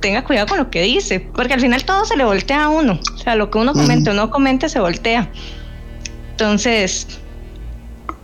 tenga 0.00 0.24
cuidado 0.24 0.46
con 0.46 0.58
lo 0.58 0.70
que 0.70 0.82
dice, 0.82 1.20
porque 1.20 1.54
al 1.54 1.60
final 1.60 1.84
todo 1.84 2.04
se 2.04 2.16
le 2.16 2.24
voltea 2.24 2.64
a 2.64 2.68
uno. 2.68 3.00
O 3.14 3.18
sea, 3.18 3.34
lo 3.34 3.50
que 3.50 3.58
uno 3.58 3.72
comente 3.72 4.10
o 4.10 4.14
no 4.14 4.30
comente 4.30 4.68
se 4.68 4.80
voltea. 4.80 5.30
Entonces, 6.30 7.08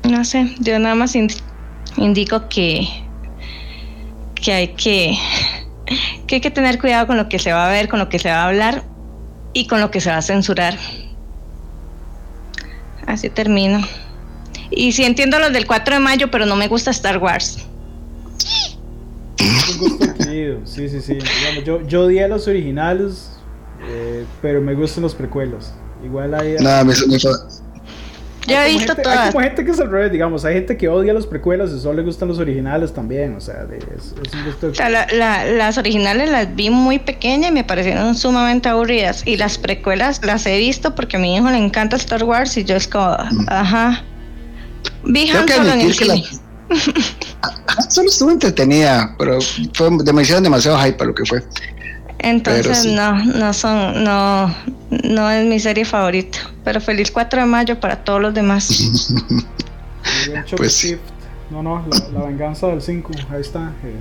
no 0.08 0.24
sé, 0.24 0.54
yo 0.60 0.78
nada 0.78 0.94
más 0.94 1.16
indico 1.96 2.48
que, 2.48 2.86
que 4.34 4.52
hay 4.52 4.68
que, 4.68 5.16
que 6.26 6.36
hay 6.36 6.40
que 6.40 6.50
tener 6.50 6.78
cuidado 6.78 7.06
con 7.06 7.16
lo 7.16 7.28
que 7.28 7.38
se 7.38 7.52
va 7.52 7.66
a 7.66 7.70
ver, 7.70 7.88
con 7.88 7.98
lo 7.98 8.08
que 8.08 8.18
se 8.18 8.30
va 8.30 8.42
a 8.42 8.48
hablar 8.48 8.84
y 9.52 9.66
con 9.66 9.80
lo 9.80 9.90
que 9.90 10.00
se 10.00 10.10
va 10.10 10.18
a 10.18 10.22
censurar. 10.22 10.76
Así 13.06 13.28
termino. 13.28 13.80
Y 14.70 14.92
sí 14.92 15.04
entiendo 15.04 15.38
los 15.38 15.52
del 15.52 15.66
4 15.66 15.96
de 15.96 16.00
mayo, 16.00 16.30
pero 16.30 16.46
no 16.46 16.56
me 16.56 16.68
gusta 16.68 16.90
Star 16.90 17.18
Wars. 17.18 17.66
Un 19.42 19.78
gusto 19.78 20.04
adquirido, 20.04 20.60
sí, 20.64 20.88
sí, 20.88 21.00
sí. 21.00 21.18
yo, 21.64 21.86
yo 21.86 22.02
odié 22.02 22.28
los 22.28 22.46
originales, 22.48 23.30
eh, 23.88 24.24
pero 24.40 24.60
me 24.60 24.74
gustan 24.74 25.02
los 25.02 25.14
precuelos. 25.14 25.72
Igual 26.04 26.34
hay. 26.34 26.56
Nada, 26.60 26.84
me, 26.84 26.94
me, 27.08 27.18
ya 28.46 28.66
he 28.66 28.72
visto 28.72 28.94
todas. 28.96 29.18
Hay 29.18 29.32
como 29.32 29.44
gente 29.44 29.64
que 29.64 29.70
es 29.70 29.80
al 29.80 29.90
revés, 29.90 30.12
digamos. 30.12 30.44
Hay 30.44 30.54
gente 30.54 30.76
que 30.76 30.88
odia 30.88 31.12
los 31.12 31.26
precuelos 31.26 31.70
y 31.72 31.80
solo 31.80 31.94
le 31.94 32.02
gustan 32.02 32.28
los 32.28 32.38
originales 32.38 32.92
también. 32.92 33.36
O 33.36 33.40
sea, 33.40 33.66
es, 33.96 34.34
un 34.34 34.44
gusto. 34.44 34.68
O 34.68 34.74
sea, 34.74 34.88
las 34.88 35.78
originales 35.78 36.30
las 36.30 36.54
vi 36.54 36.70
muy 36.70 36.98
pequeñas 36.98 37.50
y 37.50 37.54
me 37.54 37.64
parecieron 37.64 38.14
sumamente 38.14 38.68
aburridas. 38.68 39.22
Y 39.26 39.36
las 39.36 39.58
precuelas 39.58 40.24
las 40.24 40.46
he 40.46 40.58
visto 40.58 40.94
porque 40.94 41.16
a 41.16 41.20
mi 41.20 41.36
hijo 41.36 41.50
le 41.50 41.58
encanta 41.58 41.96
Star 41.96 42.24
Wars 42.24 42.56
y 42.56 42.64
yo 42.64 42.76
es 42.76 42.88
como, 42.88 43.16
mm. 43.30 43.46
ajá. 43.48 44.04
Vi 45.04 45.30
Han 45.30 45.48
Solo 45.48 45.72
en 45.72 45.80
el 45.80 45.94
cine. 45.94 46.24
Solo 47.88 48.08
estuvo 48.08 48.30
entretenida, 48.30 49.14
pero 49.18 49.38
fue 49.74 49.90
demasiado, 50.04 50.40
demasiado 50.40 50.78
hype 50.78 50.96
para 50.96 51.08
lo 51.08 51.14
que 51.14 51.24
fue. 51.24 51.42
Entonces 52.18 52.86
no, 52.86 53.24
no 53.24 53.52
son, 53.52 54.04
no, 54.04 54.54
no 54.90 55.30
es 55.30 55.44
mi 55.44 55.58
serie 55.58 55.84
favorita. 55.84 56.38
Pero 56.64 56.80
feliz 56.80 57.10
4 57.10 57.40
de 57.40 57.46
mayo 57.46 57.80
para 57.80 57.96
todos 58.04 58.20
los 58.20 58.32
demás. 58.32 59.12
pues 60.56 60.72
sí. 60.72 60.96
No, 61.50 61.62
no, 61.62 61.84
la, 62.14 62.24
venganza 62.24 62.68
del 62.68 62.80
5, 62.80 63.10
ahí 63.30 63.40
está. 63.42 63.72
Eh, 63.84 63.94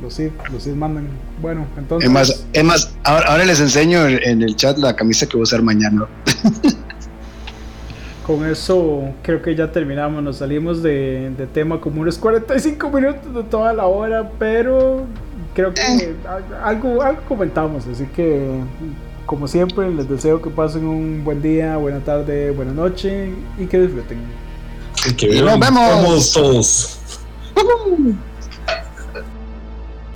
los 0.00 0.14
Sith, 0.14 0.32
los 0.50 0.62
Sith 0.62 0.74
mandan. 0.74 1.08
Bueno, 1.42 1.66
entonces. 1.76 2.08
Es 2.08 2.12
más, 2.12 2.46
es 2.54 2.64
más 2.64 2.94
ahora, 3.04 3.44
les 3.44 3.60
enseño 3.60 4.06
en 4.08 4.40
el 4.40 4.56
chat 4.56 4.78
la 4.78 4.96
camisa 4.96 5.26
que 5.26 5.32
voy 5.32 5.42
a 5.42 5.44
usar 5.44 5.62
mañana. 5.62 6.06
con 8.30 8.46
eso 8.46 9.12
creo 9.22 9.42
que 9.42 9.54
ya 9.54 9.72
terminamos. 9.72 10.22
Nos 10.22 10.36
salimos 10.36 10.82
de, 10.82 11.30
de 11.36 11.46
tema 11.46 11.80
como 11.80 12.00
unos 12.02 12.16
45 12.18 12.90
minutos 12.90 13.34
de 13.34 13.42
toda 13.44 13.72
la 13.72 13.86
hora, 13.86 14.30
pero 14.38 15.04
creo 15.54 15.74
que 15.74 15.82
eh. 15.82 16.14
algo, 16.62 17.02
algo 17.02 17.22
comentamos. 17.28 17.86
Así 17.88 18.06
que, 18.14 18.60
como 19.26 19.48
siempre, 19.48 19.90
les 19.90 20.08
deseo 20.08 20.40
que 20.40 20.50
pasen 20.50 20.86
un 20.86 21.24
buen 21.24 21.42
día, 21.42 21.76
buena 21.76 22.00
tarde, 22.00 22.52
buena 22.52 22.72
noche 22.72 23.32
y 23.58 23.66
que 23.66 23.80
disfruten. 23.80 24.18
Que 25.16 25.42
nos 25.42 25.58
vemos. 25.58 26.32
todos. 26.32 27.00